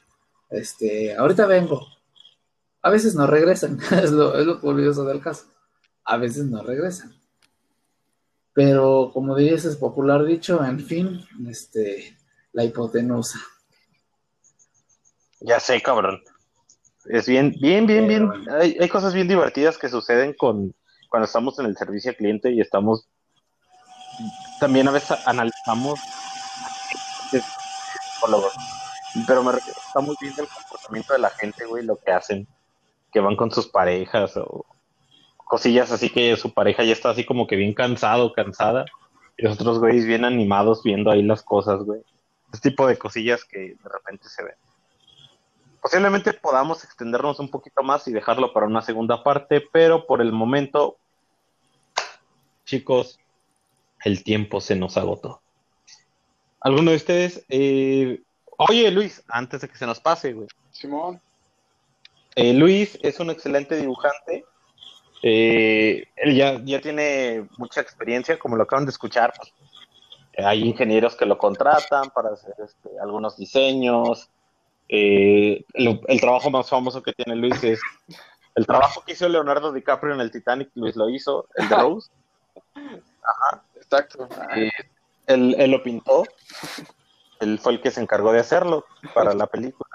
Este, 0.49 1.13
ahorita 1.13 1.45
vengo. 1.45 1.85
A 2.81 2.89
veces 2.89 3.15
no 3.15 3.27
regresan, 3.27 3.77
es 4.01 4.11
lo, 4.11 4.33
es 4.39 4.45
lo 4.45 4.61
curioso 4.61 5.03
del 5.03 5.19
caso. 5.19 5.47
A 6.05 6.17
veces 6.17 6.45
no 6.45 6.61
regresan. 6.61 7.13
Pero 8.53 9.11
como 9.13 9.35
dices, 9.35 9.65
es 9.65 9.75
popular 9.75 10.23
dicho, 10.23 10.63
en 10.63 10.79
fin, 10.79 11.19
este, 11.49 12.17
la 12.53 12.63
hipotenusa. 12.63 13.39
Ya 15.41 15.59
sé, 15.59 15.81
cabrón. 15.81 16.23
Es 17.05 17.27
bien, 17.27 17.53
bien, 17.59 17.85
bien, 17.85 18.07
bien. 18.07 18.31
Hay, 18.49 18.77
hay, 18.79 18.89
cosas 18.89 19.13
bien 19.13 19.27
divertidas 19.27 19.77
que 19.77 19.89
suceden 19.89 20.33
con 20.33 20.73
cuando 21.09 21.25
estamos 21.25 21.59
en 21.59 21.65
el 21.65 21.77
servicio 21.77 22.11
al 22.11 22.17
cliente 22.17 22.51
y 22.51 22.61
estamos. 22.61 23.07
También 24.59 24.87
a 24.87 24.91
veces 24.91 25.17
analizamos. 25.25 25.99
Pero 29.27 29.43
me 29.43 29.51
estamos 29.57 30.15
viendo 30.19 30.43
el 30.43 30.47
comportamiento 30.47 31.13
de 31.13 31.19
la 31.19 31.29
gente, 31.29 31.65
güey, 31.65 31.83
lo 31.83 31.97
que 31.97 32.11
hacen. 32.11 32.47
Que 33.11 33.19
van 33.19 33.35
con 33.35 33.51
sus 33.51 33.67
parejas 33.67 34.35
o 34.37 34.65
cosillas 35.45 35.91
así 35.91 36.09
que 36.09 36.35
su 36.35 36.53
pareja 36.53 36.83
ya 36.83 36.91
está 36.91 37.11
así 37.11 37.25
como 37.25 37.47
que 37.47 37.55
bien 37.55 37.73
cansado, 37.73 38.33
cansada. 38.33 38.85
Y 39.37 39.43
los 39.43 39.53
otros 39.53 39.79
güeyes 39.79 40.05
bien 40.05 40.25
animados 40.25 40.83
viendo 40.83 41.11
ahí 41.11 41.21
las 41.21 41.43
cosas, 41.43 41.83
güey. 41.83 42.01
Este 42.51 42.69
tipo 42.69 42.87
de 42.87 42.97
cosillas 42.97 43.45
que 43.45 43.59
de 43.59 43.89
repente 43.89 44.27
se 44.27 44.43
ven. 44.43 44.55
Posiblemente 45.81 46.33
podamos 46.33 46.83
extendernos 46.83 47.39
un 47.39 47.49
poquito 47.49 47.83
más 47.83 48.07
y 48.07 48.11
dejarlo 48.11 48.51
para 48.53 48.65
una 48.65 48.81
segunda 48.81 49.23
parte, 49.23 49.61
pero 49.71 50.07
por 50.07 50.21
el 50.21 50.31
momento, 50.31 50.97
chicos, 52.65 53.19
el 54.03 54.23
tiempo 54.23 54.61
se 54.61 54.75
nos 54.75 54.97
agotó. 54.97 55.41
¿Alguno 56.59 56.91
de 56.91 56.97
ustedes? 56.97 57.45
Eh, 57.49 58.23
oye, 58.57 58.89
Luis, 58.89 59.23
antes 59.27 59.61
de 59.61 59.69
que 59.69 59.77
se 59.77 59.85
nos 59.85 59.99
pase, 59.99 60.33
güey. 60.33 60.47
Simón. 60.71 61.21
Eh, 62.35 62.53
Luis 62.53 62.97
es 63.03 63.19
un 63.19 63.29
excelente 63.29 63.75
dibujante. 63.75 64.45
Eh, 65.27 66.07
él 66.17 66.35
ya, 66.35 66.61
ya 66.63 66.79
tiene 66.79 67.47
mucha 67.57 67.81
experiencia, 67.81 68.37
como 68.37 68.55
lo 68.55 68.63
acaban 68.63 68.85
de 68.85 68.91
escuchar. 68.91 69.33
hay 70.37 70.63
ingenieros 70.63 71.15
que 71.15 71.25
lo 71.25 71.39
contratan 71.39 72.11
para 72.11 72.29
hacer 72.29 72.53
este, 72.63 72.91
algunos 73.01 73.35
diseños, 73.35 74.29
eh, 74.87 75.65
el, 75.73 76.21
trabajo 76.21 76.51
más 76.51 76.69
famoso 76.69 77.01
que 77.01 77.11
tiene 77.13 77.35
Luis 77.35 77.63
es 77.63 77.81
el 78.53 78.67
trabajo 78.67 79.03
que 79.03 79.13
hizo 79.13 79.27
Leonardo 79.27 79.73
DiCaprio 79.73 80.13
en 80.13 80.21
el 80.21 80.29
Titanic, 80.29 80.69
Luis 80.75 80.95
lo 80.95 81.09
hizo, 81.09 81.47
el 81.55 81.69
de 81.69 81.75
Rose. 81.75 82.11
Ajá. 82.75 83.63
Exacto. 83.77 84.29
Eh, 84.55 84.69
él, 85.25 85.71
lo 85.71 85.81
pintó, 85.81 86.23
él 87.39 87.57
fue 87.57 87.73
el 87.73 87.81
que 87.81 87.89
se 87.89 87.99
encargó 87.99 88.31
de 88.31 88.41
hacerlo 88.41 88.85
para 89.15 89.33
la 89.33 89.47
película. 89.47 89.89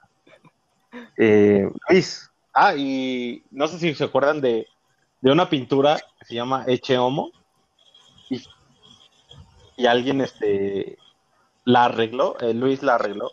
Eh, 1.17 1.71
Luis, 1.89 2.29
ah, 2.53 2.75
y 2.75 3.45
no 3.53 3.69
sé 3.69 3.79
si 3.79 3.95
se 3.95 4.05
acuerdan 4.05 4.41
de, 4.41 4.67
de 5.21 5.31
una 5.31 5.49
pintura 5.49 5.99
que 6.19 6.25
se 6.25 6.35
llama 6.35 6.65
Eche 6.67 6.99
Homo, 6.99 7.31
y, 8.29 8.43
y 9.77 9.87
alguien 9.87 10.21
este, 10.21 10.99
la 11.65 11.87
arregló, 11.87 12.37
Luis 12.55 12.83
la 12.83 12.95
arregló 12.95 13.33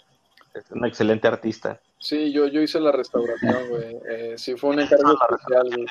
es 0.58 0.72
un 0.72 0.86
excelente 0.86 1.28
artista. 1.28 1.80
Sí, 2.00 2.32
yo, 2.32 2.48
yo 2.48 2.62
hice 2.62 2.80
la 2.80 2.92
restauración, 2.92 3.58
güey. 3.70 3.98
Eh, 4.10 4.34
sí, 4.38 4.56
fue 4.56 4.72
un 4.72 4.80
encargo 4.82 5.14
especial, 5.14 5.86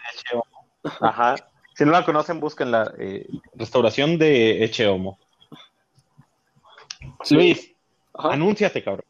Ajá. 1.01 1.37
Si 1.75 1.85
no 1.85 1.93
la 1.93 2.05
conocen, 2.05 2.41
busquen 2.41 2.71
la 2.71 2.95
eh, 2.99 3.27
restauración 3.55 4.19
de 4.19 4.65
Echeomo. 4.65 5.19
Luis, 7.31 7.73
anúnciate, 8.15 8.83
cabrón. 8.83 9.05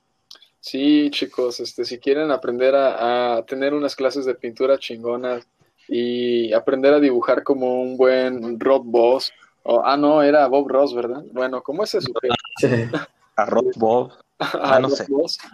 Sí, 0.58 1.10
chicos, 1.10 1.60
este, 1.60 1.84
si 1.84 1.98
quieren 1.98 2.32
aprender 2.32 2.74
a, 2.74 3.44
tener 3.46 3.72
unas 3.72 3.94
clases 3.94 4.24
de 4.24 4.34
pintura 4.34 4.78
chingonas 4.78 5.46
y 5.88 6.52
aprender 6.52 6.94
a 6.94 7.00
dibujar 7.00 7.42
como 7.42 7.82
un 7.82 7.96
buen 7.96 8.58
Rob 8.58 8.82
Boss, 8.84 9.32
o, 9.68 9.84
ah, 9.84 9.96
no, 9.96 10.22
era 10.22 10.46
Bob 10.46 10.68
Ross, 10.68 10.94
¿verdad? 10.94 11.24
Bueno, 11.32 11.60
¿cómo 11.60 11.82
es 11.82 11.94
eso? 11.94 12.12
A 13.36 13.44
Rob 13.46 13.72
Bob. 13.76 14.12
Ah, 14.38 14.78
no 14.80 14.88
sé. 14.88 15.06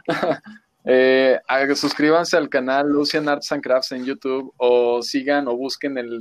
Eh, 0.85 1.39
suscríbanse 1.77 2.37
al 2.37 2.49
canal 2.49 2.89
Lucian 2.89 3.29
Arts 3.29 3.53
and 3.53 3.63
Crafts 3.63 3.93
en 3.93 4.05
YouTube 4.05 4.53
o 4.57 5.01
sigan 5.01 5.47
o 5.47 5.57
busquen 5.57 5.97
el, 5.97 6.19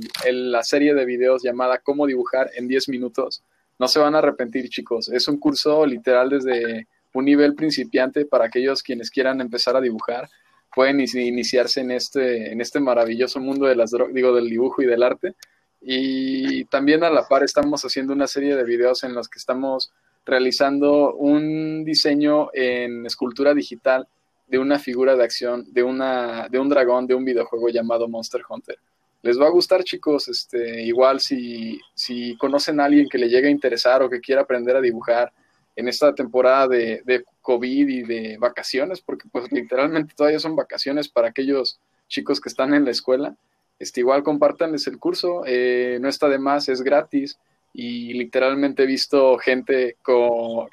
la 0.52 0.62
serie 0.62 0.94
de 0.94 1.04
videos 1.04 1.42
llamada 1.42 1.78
Cómo 1.78 2.06
dibujar 2.06 2.48
en 2.54 2.68
10 2.68 2.88
minutos. 2.88 3.42
No 3.80 3.88
se 3.88 3.98
van 3.98 4.14
a 4.14 4.18
arrepentir, 4.18 4.68
chicos. 4.68 5.08
Es 5.08 5.26
un 5.26 5.38
curso 5.38 5.84
literal 5.84 6.30
desde 6.30 6.86
un 7.12 7.24
nivel 7.24 7.56
principiante 7.56 8.24
para 8.24 8.44
aquellos 8.44 8.84
quienes 8.84 9.10
quieran 9.10 9.40
empezar 9.40 9.74
a 9.74 9.80
dibujar. 9.80 10.28
Pueden 10.74 11.00
iniciarse 11.00 11.80
en 11.80 11.90
este, 11.90 12.52
en 12.52 12.60
este 12.60 12.80
maravilloso 12.80 13.40
mundo 13.40 13.66
de 13.66 13.76
las 13.76 13.92
digo, 14.12 14.34
del 14.34 14.48
dibujo 14.48 14.82
y 14.82 14.86
del 14.86 15.02
arte. 15.02 15.34
Y 15.80 16.64
también 16.66 17.04
a 17.04 17.10
la 17.10 17.26
par 17.26 17.42
estamos 17.42 17.82
haciendo 17.84 18.12
una 18.12 18.26
serie 18.26 18.56
de 18.56 18.64
videos 18.64 19.04
en 19.04 19.14
los 19.14 19.28
que 19.28 19.38
estamos 19.38 19.92
realizando 20.24 21.14
un 21.14 21.84
diseño 21.84 22.50
en 22.52 23.04
escultura 23.06 23.52
digital 23.54 24.06
de 24.46 24.58
una 24.58 24.78
figura 24.78 25.16
de 25.16 25.24
acción, 25.24 25.64
de, 25.72 25.82
una, 25.82 26.48
de 26.48 26.58
un 26.58 26.68
dragón 26.68 27.06
de 27.06 27.14
un 27.14 27.24
videojuego 27.24 27.68
llamado 27.68 28.08
Monster 28.08 28.42
Hunter. 28.48 28.78
Les 29.22 29.40
va 29.40 29.46
a 29.46 29.50
gustar, 29.50 29.82
chicos. 29.82 30.28
Este, 30.28 30.82
igual 30.82 31.20
si, 31.20 31.80
si 31.94 32.36
conocen 32.36 32.80
a 32.80 32.84
alguien 32.84 33.08
que 33.08 33.18
le 33.18 33.28
llegue 33.28 33.48
a 33.48 33.50
interesar 33.50 34.02
o 34.02 34.10
que 34.10 34.20
quiera 34.20 34.42
aprender 34.42 34.76
a 34.76 34.80
dibujar 34.80 35.32
en 35.74 35.88
esta 35.88 36.14
temporada 36.14 36.68
de, 36.68 37.02
de 37.04 37.24
COVID 37.42 37.88
y 37.88 38.02
de 38.02 38.38
vacaciones, 38.38 39.00
porque 39.00 39.28
pues 39.30 39.50
literalmente 39.52 40.14
todavía 40.16 40.38
son 40.38 40.56
vacaciones 40.56 41.08
para 41.08 41.28
aquellos 41.28 41.78
chicos 42.08 42.40
que 42.40 42.48
están 42.48 42.72
en 42.74 42.84
la 42.84 42.90
escuela. 42.90 43.36
Este, 43.78 44.00
igual 44.00 44.22
compártanles 44.22 44.86
el 44.86 44.98
curso, 44.98 45.42
eh, 45.46 45.98
no 46.00 46.08
está 46.08 46.28
de 46.28 46.38
más, 46.38 46.68
es 46.68 46.82
gratis 46.82 47.38
y 47.74 48.14
literalmente 48.14 48.84
he 48.84 48.86
visto 48.86 49.38
gente 49.38 49.96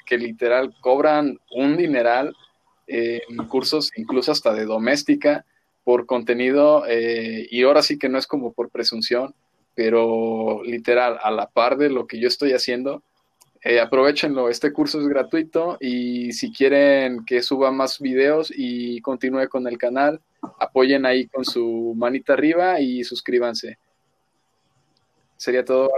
que 0.06 0.18
literal 0.18 0.74
cobran 0.80 1.38
un 1.50 1.76
dineral 1.76 2.36
en 2.86 3.46
cursos 3.46 3.90
incluso 3.96 4.32
hasta 4.32 4.52
de 4.52 4.64
doméstica 4.64 5.44
por 5.84 6.06
contenido 6.06 6.84
eh, 6.86 7.46
y 7.50 7.62
ahora 7.62 7.82
sí 7.82 7.98
que 7.98 8.08
no 8.08 8.18
es 8.18 8.26
como 8.26 8.52
por 8.52 8.70
presunción, 8.70 9.34
pero 9.74 10.62
literal 10.64 11.18
a 11.22 11.30
la 11.30 11.48
par 11.48 11.76
de 11.78 11.90
lo 11.90 12.06
que 12.06 12.20
yo 12.20 12.28
estoy 12.28 12.52
haciendo, 12.52 13.02
eh, 13.62 13.78
aprovechenlo, 13.78 14.48
este 14.48 14.72
curso 14.72 15.00
es 15.00 15.06
gratuito 15.06 15.76
y 15.80 16.32
si 16.32 16.50
quieren 16.50 17.24
que 17.26 17.42
suba 17.42 17.70
más 17.70 17.98
videos 17.98 18.50
y 18.54 19.00
continúe 19.02 19.48
con 19.50 19.66
el 19.66 19.76
canal, 19.76 20.20
apoyen 20.58 21.04
ahí 21.04 21.26
con 21.26 21.44
su 21.44 21.94
manita 21.94 22.32
arriba 22.32 22.80
y 22.80 23.04
suscríbanse. 23.04 23.78
Sería 25.36 25.64
todo. 25.64 25.90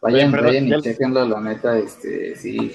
Vayan, 0.00 0.32
vayan 0.32 0.68
y 0.68 0.80
chequenlo, 0.80 1.26
la 1.26 1.40
neta, 1.40 1.76
este, 1.76 2.36
sí, 2.36 2.72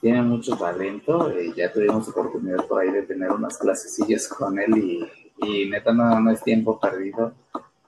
tiene 0.00 0.22
mucho 0.22 0.56
talento. 0.56 1.30
Eh, 1.30 1.52
ya 1.56 1.72
tuvimos 1.72 2.08
oportunidad 2.08 2.66
por 2.66 2.82
ahí 2.82 2.90
de 2.90 3.02
tener 3.02 3.30
unas 3.30 3.56
clasecillas 3.56 4.26
con 4.28 4.58
él 4.58 4.76
y, 4.76 5.08
y 5.46 5.70
neta 5.70 5.92
no, 5.92 6.20
no 6.20 6.30
es 6.32 6.42
tiempo 6.42 6.78
perdido. 6.78 7.32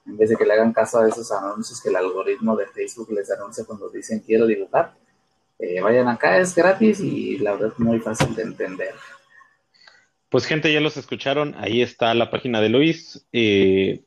En 0.05 0.17
vez 0.17 0.29
de 0.29 0.35
que 0.35 0.45
le 0.45 0.53
hagan 0.53 0.73
caso 0.73 0.99
a 0.99 1.07
esos 1.07 1.31
anuncios 1.31 1.81
que 1.81 1.89
el 1.89 1.95
algoritmo 1.95 2.55
de 2.55 2.67
Facebook 2.67 3.11
les 3.11 3.31
anuncia 3.31 3.65
cuando 3.65 3.89
dicen 3.89 4.19
quiero 4.19 4.45
dibujar, 4.45 4.93
eh, 5.59 5.81
vayan 5.81 6.07
acá, 6.07 6.37
es 6.37 6.53
gratis 6.53 6.99
y 6.99 7.37
la 7.37 7.53
verdad 7.53 7.71
es 7.73 7.79
muy 7.79 7.99
fácil 7.99 8.35
de 8.35 8.43
entender. 8.43 8.93
Pues 10.29 10.45
gente, 10.45 10.71
ya 10.71 10.81
los 10.81 10.97
escucharon, 10.97 11.55
ahí 11.57 11.81
está 11.81 12.13
la 12.13 12.29
página 12.29 12.59
de 12.61 12.69
Luis. 12.69 13.25
Eh, 13.31 14.03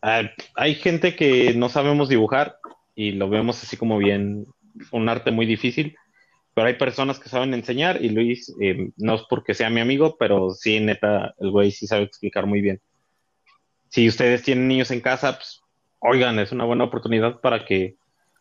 hay 0.00 0.74
gente 0.76 1.16
que 1.16 1.54
no 1.54 1.68
sabemos 1.68 2.08
dibujar 2.08 2.58
y 2.94 3.12
lo 3.12 3.28
vemos 3.28 3.62
así 3.62 3.76
como 3.76 3.98
bien, 3.98 4.46
un 4.92 5.08
arte 5.08 5.30
muy 5.30 5.46
difícil. 5.46 5.96
pero 6.54 6.66
hay 6.66 6.74
personas 6.74 7.20
que 7.20 7.28
saben 7.28 7.54
enseñar 7.54 8.02
y 8.02 8.08
Luis 8.08 8.52
eh, 8.60 8.90
no 8.96 9.14
es 9.14 9.22
porque 9.30 9.54
sea 9.54 9.70
mi 9.70 9.80
amigo, 9.80 10.16
pero 10.18 10.50
sí, 10.50 10.80
neta, 10.80 11.32
el 11.38 11.52
güey 11.52 11.70
sí 11.70 11.86
sabe 11.86 12.02
explicar 12.02 12.46
muy 12.46 12.60
bien. 12.60 12.80
Si 13.88 14.08
ustedes 14.08 14.42
tienen 14.42 14.68
niños 14.68 14.90
en 14.90 15.00
casa, 15.00 15.36
pues 15.36 15.62
oigan, 16.00 16.38
es 16.38 16.52
una 16.52 16.64
buena 16.64 16.84
oportunidad 16.84 17.40
para 17.40 17.64
que 17.64 17.96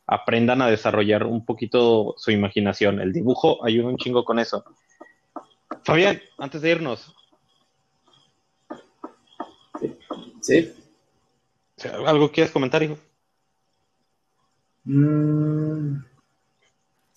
aprendan 0.05 0.61
a 0.61 0.69
desarrollar 0.69 1.25
un 1.25 1.45
poquito 1.45 2.15
su 2.17 2.31
imaginación. 2.31 2.99
El 2.99 3.11
dibujo 3.11 3.63
ayuda 3.65 3.89
un 3.89 3.97
chingo 3.97 4.23
con 4.23 4.39
eso. 4.39 4.63
Fabián, 5.83 6.21
antes 6.37 6.61
de 6.61 6.71
irnos. 6.71 7.13
Sí. 10.41 10.73
¿Algo 12.05 12.31
quieres 12.31 12.51
comentar, 12.51 12.81
hijo? 12.81 12.97
Mm, 14.85 15.97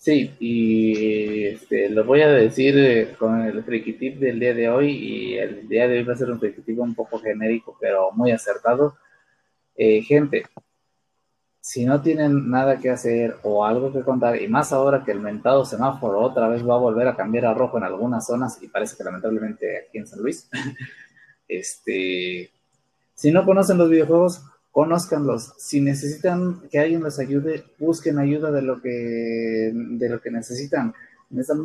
sí, 0.01 0.35
y 0.39 1.45
este, 1.45 1.89
lo 1.89 2.03
voy 2.03 2.21
a 2.21 2.29
decir 2.29 2.75
eh, 2.77 3.15
con 3.19 3.41
el 3.41 3.63
friki 3.63 3.93
tip 3.93 4.19
del 4.19 4.39
día 4.39 4.53
de 4.55 4.67
hoy, 4.67 4.89
y 4.91 5.37
el 5.37 5.67
día 5.69 5.87
de 5.87 5.99
hoy 5.99 6.03
va 6.03 6.13
a 6.13 6.17
ser 6.17 6.31
un 6.31 6.39
friki 6.39 6.61
tip 6.63 6.79
un 6.79 6.95
poco 6.95 7.19
genérico, 7.19 7.77
pero 7.79 8.11
muy 8.11 8.31
acertado. 8.31 8.97
Eh, 9.75 10.01
gente, 10.01 10.45
si 11.61 11.85
no 11.85 12.01
tienen 12.01 12.49
nada 12.49 12.79
que 12.79 12.89
hacer 12.89 13.37
o 13.43 13.63
algo 13.63 13.93
que 13.93 14.01
contar, 14.01 14.41
y 14.41 14.47
más 14.47 14.73
ahora 14.73 15.03
que 15.03 15.11
el 15.11 15.19
mentado 15.19 15.65
semáforo 15.65 16.19
otra 16.19 16.47
vez 16.47 16.67
va 16.67 16.75
a 16.75 16.79
volver 16.79 17.07
a 17.07 17.15
cambiar 17.15 17.45
a 17.45 17.53
rojo 17.53 17.77
en 17.77 17.83
algunas 17.83 18.25
zonas, 18.25 18.61
y 18.63 18.69
parece 18.69 18.97
que 18.97 19.03
lamentablemente 19.03 19.85
aquí 19.87 19.99
en 19.99 20.07
San 20.07 20.19
Luis, 20.19 20.49
este, 21.47 22.51
si 23.13 23.31
no 23.31 23.45
conocen 23.45 23.77
los 23.77 23.89
videojuegos, 23.89 24.43
conózcanlos. 24.71 25.53
Si 25.57 25.81
necesitan 25.81 26.61
que 26.69 26.79
alguien 26.79 27.03
les 27.03 27.19
ayude, 27.19 27.65
busquen 27.79 28.19
ayuda 28.19 28.51
de 28.51 28.61
lo 28.61 28.81
que, 28.81 29.71
de 29.73 30.09
lo 30.09 30.21
que 30.21 30.31
necesitan. 30.31 30.93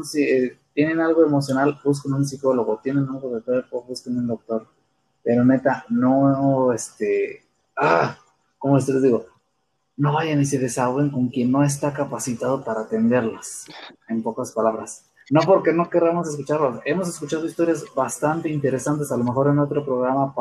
Si 0.04 0.22
eh, 0.22 0.58
tienen 0.74 1.00
algo 1.00 1.24
emocional, 1.24 1.78
busquen 1.84 2.12
un 2.14 2.24
psicólogo. 2.24 2.80
Tienen 2.82 3.08
algo 3.08 3.34
de 3.34 3.42
cuerpo, 3.42 3.84
busquen 3.88 4.18
un 4.18 4.26
doctor. 4.26 4.66
Pero 5.22 5.44
neta, 5.44 5.84
no, 5.88 6.72
este, 6.72 7.42
ah, 7.76 8.16
¿cómo 8.58 8.76
les 8.76 9.02
digo? 9.02 9.26
No 9.96 10.12
vayan 10.12 10.40
y 10.40 10.44
se 10.44 10.58
desahoguen 10.58 11.10
con 11.10 11.28
quien 11.28 11.50
no 11.50 11.64
está 11.64 11.92
capacitado 11.92 12.62
para 12.62 12.82
atenderlas, 12.82 13.64
en 14.08 14.22
pocas 14.22 14.52
palabras. 14.52 15.06
No 15.30 15.40
porque 15.40 15.72
no 15.72 15.90
queramos 15.90 16.28
escucharlos. 16.28 16.80
Hemos 16.84 17.08
escuchado 17.08 17.46
historias 17.46 17.84
bastante 17.96 18.48
interesantes, 18.48 19.10
a 19.10 19.16
lo 19.16 19.24
mejor 19.24 19.48
en 19.48 19.58
otro 19.58 19.84
programa 19.84 20.32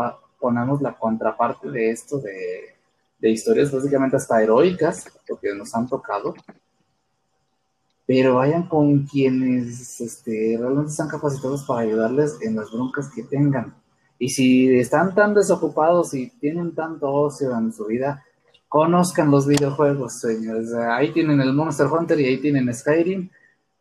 ponemos 0.45 0.79
la 0.79 0.93
contraparte 0.93 1.71
de 1.71 1.89
esto, 1.89 2.19
de, 2.19 3.31
historias 3.31 3.71
básicamente 3.71 4.15
hasta 4.15 4.43
heroicas, 4.43 5.07
porque 5.27 5.55
nos 5.55 5.73
han 5.73 5.87
tocado, 5.87 6.35
pero 8.05 8.35
vayan 8.35 8.67
con 8.67 9.07
quienes 9.07 9.99
este, 9.99 10.55
realmente 10.59 10.91
están 10.91 11.07
capacitados 11.07 11.63
para 11.63 11.79
ayudarles 11.79 12.37
en 12.41 12.55
las 12.55 12.71
broncas 12.71 13.09
que 13.09 13.23
tengan. 13.23 13.73
Y 14.19 14.29
si 14.29 14.69
están 14.77 15.15
tan 15.15 15.33
desocupados 15.33 16.13
y 16.13 16.29
tienen 16.39 16.75
tanto 16.75 17.11
ocio 17.11 17.57
en 17.57 17.73
su 17.73 17.85
vida, 17.87 18.23
conozcan 18.69 19.31
los 19.31 19.47
videojuegos, 19.47 20.19
señores. 20.19 20.71
Ahí 20.75 21.11
tienen 21.11 21.41
el 21.41 21.53
Monster 21.53 21.87
Hunter 21.87 22.19
y 22.19 22.25
ahí 22.25 22.37
tienen 22.39 22.71
Skyrim. 22.71 23.31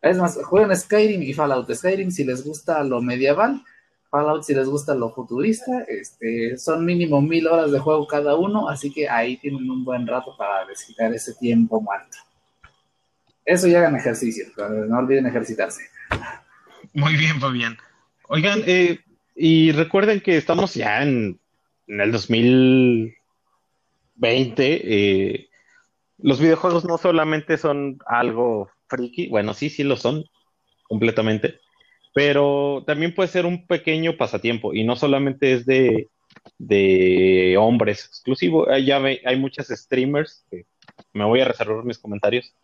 Es 0.01 0.17
más, 0.17 0.43
jueguen 0.43 0.75
Skyrim 0.75 1.21
y 1.23 1.35
Fallout. 1.35 1.71
Skyrim 1.71 2.11
si 2.11 2.25
les 2.25 2.43
gusta 2.43 2.83
lo 2.83 3.03
medieval 3.03 3.63
Fallout 4.15 4.45
si 4.45 4.55
les 4.55 4.69
gusta 4.69 4.95
lo 4.95 5.11
futurista, 5.11 5.83
este, 5.89 6.57
son 6.57 6.85
mínimo 6.85 7.21
mil 7.21 7.49
horas 7.49 7.73
de 7.73 7.81
juego 7.81 8.07
cada 8.07 8.37
uno, 8.37 8.69
así 8.69 8.93
que 8.93 9.09
ahí 9.09 9.39
tienen 9.39 9.69
un 9.69 9.85
buen 9.85 10.07
rato 10.07 10.37
para 10.39 10.65
desquitar 10.67 11.13
ese 11.13 11.35
tiempo 11.35 11.81
muerto. 11.81 12.19
Eso 13.45 13.67
ya 13.67 13.79
hagan 13.79 13.97
ejercicio, 13.97 14.45
no 14.57 14.99
olviden 14.99 15.27
ejercitarse. 15.27 15.83
Muy 16.93 17.17
bien, 17.17 17.41
Fabián. 17.41 17.77
Oigan, 18.29 18.63
eh, 18.67 19.01
y 19.35 19.73
recuerden 19.73 20.21
que 20.21 20.37
estamos 20.37 20.75
ya 20.75 21.03
en, 21.03 21.41
el 21.89 22.13
2020. 22.13 23.15
Eh, 24.85 25.49
los 26.19 26.39
videojuegos 26.39 26.85
no 26.85 26.99
solamente 26.99 27.59
son 27.59 27.99
algo 28.07 28.71
friki, 28.87 29.27
bueno, 29.27 29.55
sí, 29.55 29.71
sí 29.71 29.83
lo 29.83 29.97
son, 29.97 30.25
completamente 30.85 31.64
pero 32.15 32.85
también 32.87 33.13
puede 33.13 33.29
ser 33.29 33.45
un 33.45 33.67
pequeño 33.67 34.17
pasatiempo 34.17 34.73
y 34.73 34.85
no 34.85 34.95
solamente 34.95 35.53
es 35.53 35.67
de, 35.67 36.09
de 36.59 37.57
hombres 37.59 38.07
exclusivo. 38.07 38.67
Ya 38.79 39.03
hay 39.03 39.37
muchas 39.37 39.67
streamers, 39.69 40.47
que 40.49 40.65
me 41.13 41.25
voy 41.25 41.41
a 41.41 41.47
reservar 41.47 41.85
mis 41.85 41.99
comentarios, 41.99 42.55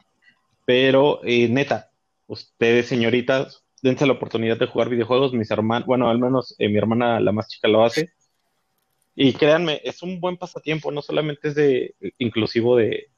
pero 0.64 1.20
eh, 1.24 1.48
neta, 1.48 1.90
ustedes 2.28 2.86
señoritas, 2.86 3.64
dense 3.82 4.06
la 4.06 4.12
oportunidad 4.12 4.56
de 4.56 4.66
jugar 4.66 4.88
videojuegos. 4.88 5.32
Mis 5.32 5.50
hermanos, 5.50 5.84
bueno, 5.84 6.08
al 6.08 6.20
menos 6.20 6.54
eh, 6.58 6.68
mi 6.68 6.78
hermana, 6.78 7.18
la 7.18 7.32
más 7.32 7.48
chica, 7.48 7.66
lo 7.66 7.84
hace. 7.84 8.12
Y 9.16 9.32
créanme, 9.32 9.80
es 9.82 10.04
un 10.04 10.20
buen 10.20 10.36
pasatiempo, 10.36 10.92
no 10.92 11.02
solamente 11.02 11.48
es 11.48 11.56
de 11.56 11.96
inclusivo 12.18 12.76
de, 12.76 13.08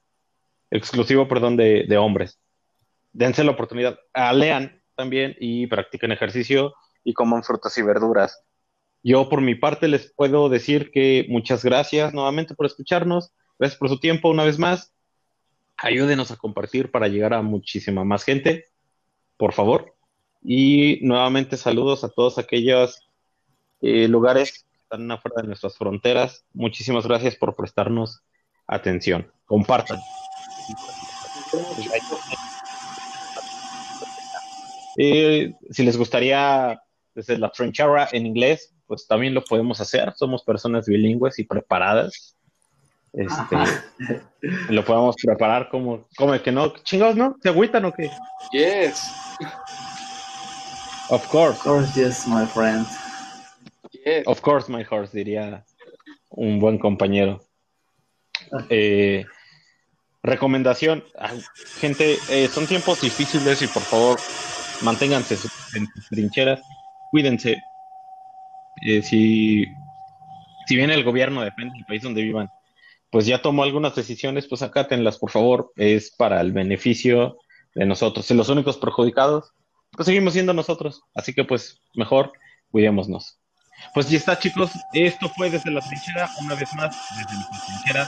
exclusivo, 0.71 1.27
perdón, 1.27 1.57
de, 1.57 1.85
de 1.87 1.97
hombres. 1.97 2.39
Dense 3.11 3.43
la 3.43 3.51
oportunidad. 3.51 3.99
Ah, 4.13 4.33
lean, 4.33 4.82
también 4.95 5.35
y 5.39 5.67
practiquen 5.67 6.11
ejercicio 6.11 6.73
y 7.03 7.13
coman 7.13 7.43
frutas 7.43 7.77
y 7.77 7.81
verduras. 7.81 8.43
Yo 9.03 9.27
por 9.27 9.41
mi 9.41 9.55
parte 9.55 9.87
les 9.87 10.13
puedo 10.13 10.47
decir 10.49 10.91
que 10.91 11.25
muchas 11.29 11.63
gracias 11.63 12.13
nuevamente 12.13 12.55
por 12.55 12.65
escucharnos, 12.65 13.33
gracias 13.59 13.77
por 13.77 13.89
su 13.89 13.99
tiempo 13.99 14.29
una 14.29 14.45
vez 14.45 14.57
más. 14.57 14.93
Ayúdenos 15.77 16.31
a 16.31 16.37
compartir 16.37 16.91
para 16.91 17.09
llegar 17.09 17.33
a 17.33 17.41
muchísima 17.41 18.05
más 18.05 18.23
gente, 18.23 18.65
por 19.37 19.53
favor. 19.53 19.93
Y 20.41 20.99
nuevamente 21.01 21.57
saludos 21.57 22.03
a 22.03 22.09
todos 22.09 22.37
aquellos 22.37 23.01
eh, 23.81 24.07
lugares 24.07 24.65
que 24.71 24.77
están 24.77 25.11
afuera 25.11 25.41
de 25.41 25.47
nuestras 25.47 25.77
fronteras. 25.77 26.45
Muchísimas 26.53 27.05
gracias 27.05 27.35
por 27.35 27.55
prestarnos 27.55 28.21
atención. 28.67 29.29
Compartan. 29.45 29.99
Eh, 34.97 35.53
si 35.71 35.83
les 35.83 35.97
gustaría 35.97 36.81
desde 37.15 37.37
la 37.37 37.51
trinchera 37.51 38.09
en 38.11 38.25
inglés, 38.25 38.73
pues 38.87 39.07
también 39.07 39.33
lo 39.33 39.43
podemos 39.43 39.79
hacer. 39.81 40.13
Somos 40.15 40.43
personas 40.43 40.85
bilingües 40.85 41.39
y 41.39 41.43
preparadas. 41.43 42.35
Este, 43.13 43.55
lo 44.69 44.83
podemos 44.83 45.15
preparar 45.21 45.69
como, 45.69 46.07
como 46.17 46.39
que 46.41 46.51
no, 46.51 46.73
chingados, 46.83 47.15
¿no? 47.15 47.37
¿Se 47.41 47.49
agüitan 47.49 47.85
o 47.85 47.93
qué? 47.93 48.09
Yes. 48.51 49.11
Of 51.09 51.27
course. 51.27 51.57
Of 51.57 51.63
course, 51.63 51.93
yes, 51.99 52.27
my 52.27 52.45
friend. 52.45 52.87
Yes. 54.05 54.23
Of 54.25 54.41
course, 54.41 54.71
my 54.71 54.83
horse, 54.83 55.15
diría 55.15 55.63
un 56.29 56.59
buen 56.59 56.79
compañero. 56.79 57.43
Eh, 58.69 59.25
recomendación, 60.23 61.03
gente, 61.79 62.17
eh, 62.29 62.47
son 62.47 62.65
tiempos 62.65 63.01
difíciles 63.01 63.61
y 63.61 63.67
por 63.67 63.83
favor 63.83 64.19
manténganse 64.83 65.35
en 65.75 65.87
sus 65.87 66.09
trincheras, 66.09 66.61
cuídense. 67.11 67.61
Eh, 68.85 69.01
si, 69.01 69.65
si 70.67 70.75
bien 70.75 70.91
el 70.91 71.03
gobierno 71.03 71.41
depende 71.41 71.73
del 71.75 71.85
país 71.85 72.01
donde 72.01 72.23
vivan, 72.23 72.49
pues 73.09 73.25
ya 73.25 73.41
tomó 73.41 73.63
algunas 73.63 73.95
decisiones, 73.95 74.47
pues 74.47 74.61
acátenlas, 74.61 75.17
por 75.17 75.31
favor, 75.31 75.71
es 75.75 76.11
para 76.11 76.41
el 76.41 76.51
beneficio 76.51 77.37
de 77.75 77.85
nosotros. 77.85 78.29
Y 78.29 78.33
los 78.33 78.49
únicos 78.49 78.77
perjudicados, 78.77 79.53
pues 79.91 80.07
seguimos 80.07 80.33
siendo 80.33 80.53
nosotros. 80.53 81.03
Así 81.13 81.33
que 81.33 81.43
pues 81.43 81.81
mejor 81.93 82.31
cuidémonos. 82.71 83.37
Pues 83.93 84.09
ya 84.09 84.17
está, 84.17 84.39
chicos. 84.39 84.71
Esto 84.93 85.29
fue 85.29 85.49
desde 85.49 85.71
la 85.71 85.81
trinchera, 85.81 86.29
una 86.41 86.55
vez 86.55 86.69
más, 86.75 86.95
desde 87.17 87.39
la 87.39 87.65
trinchera. 87.65 88.07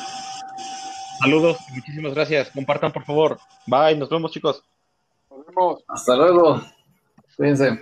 Saludos 1.20 1.58
muchísimas 1.74 2.14
gracias. 2.14 2.50
Compartan, 2.50 2.92
por 2.92 3.06
favor. 3.06 3.40
Bye, 3.68 3.96
nos 3.96 4.10
vemos, 4.10 4.32
chicos. 4.32 4.64
Hasta 5.88 6.16
luego. 6.16 6.62
Cuídense. 7.38 7.82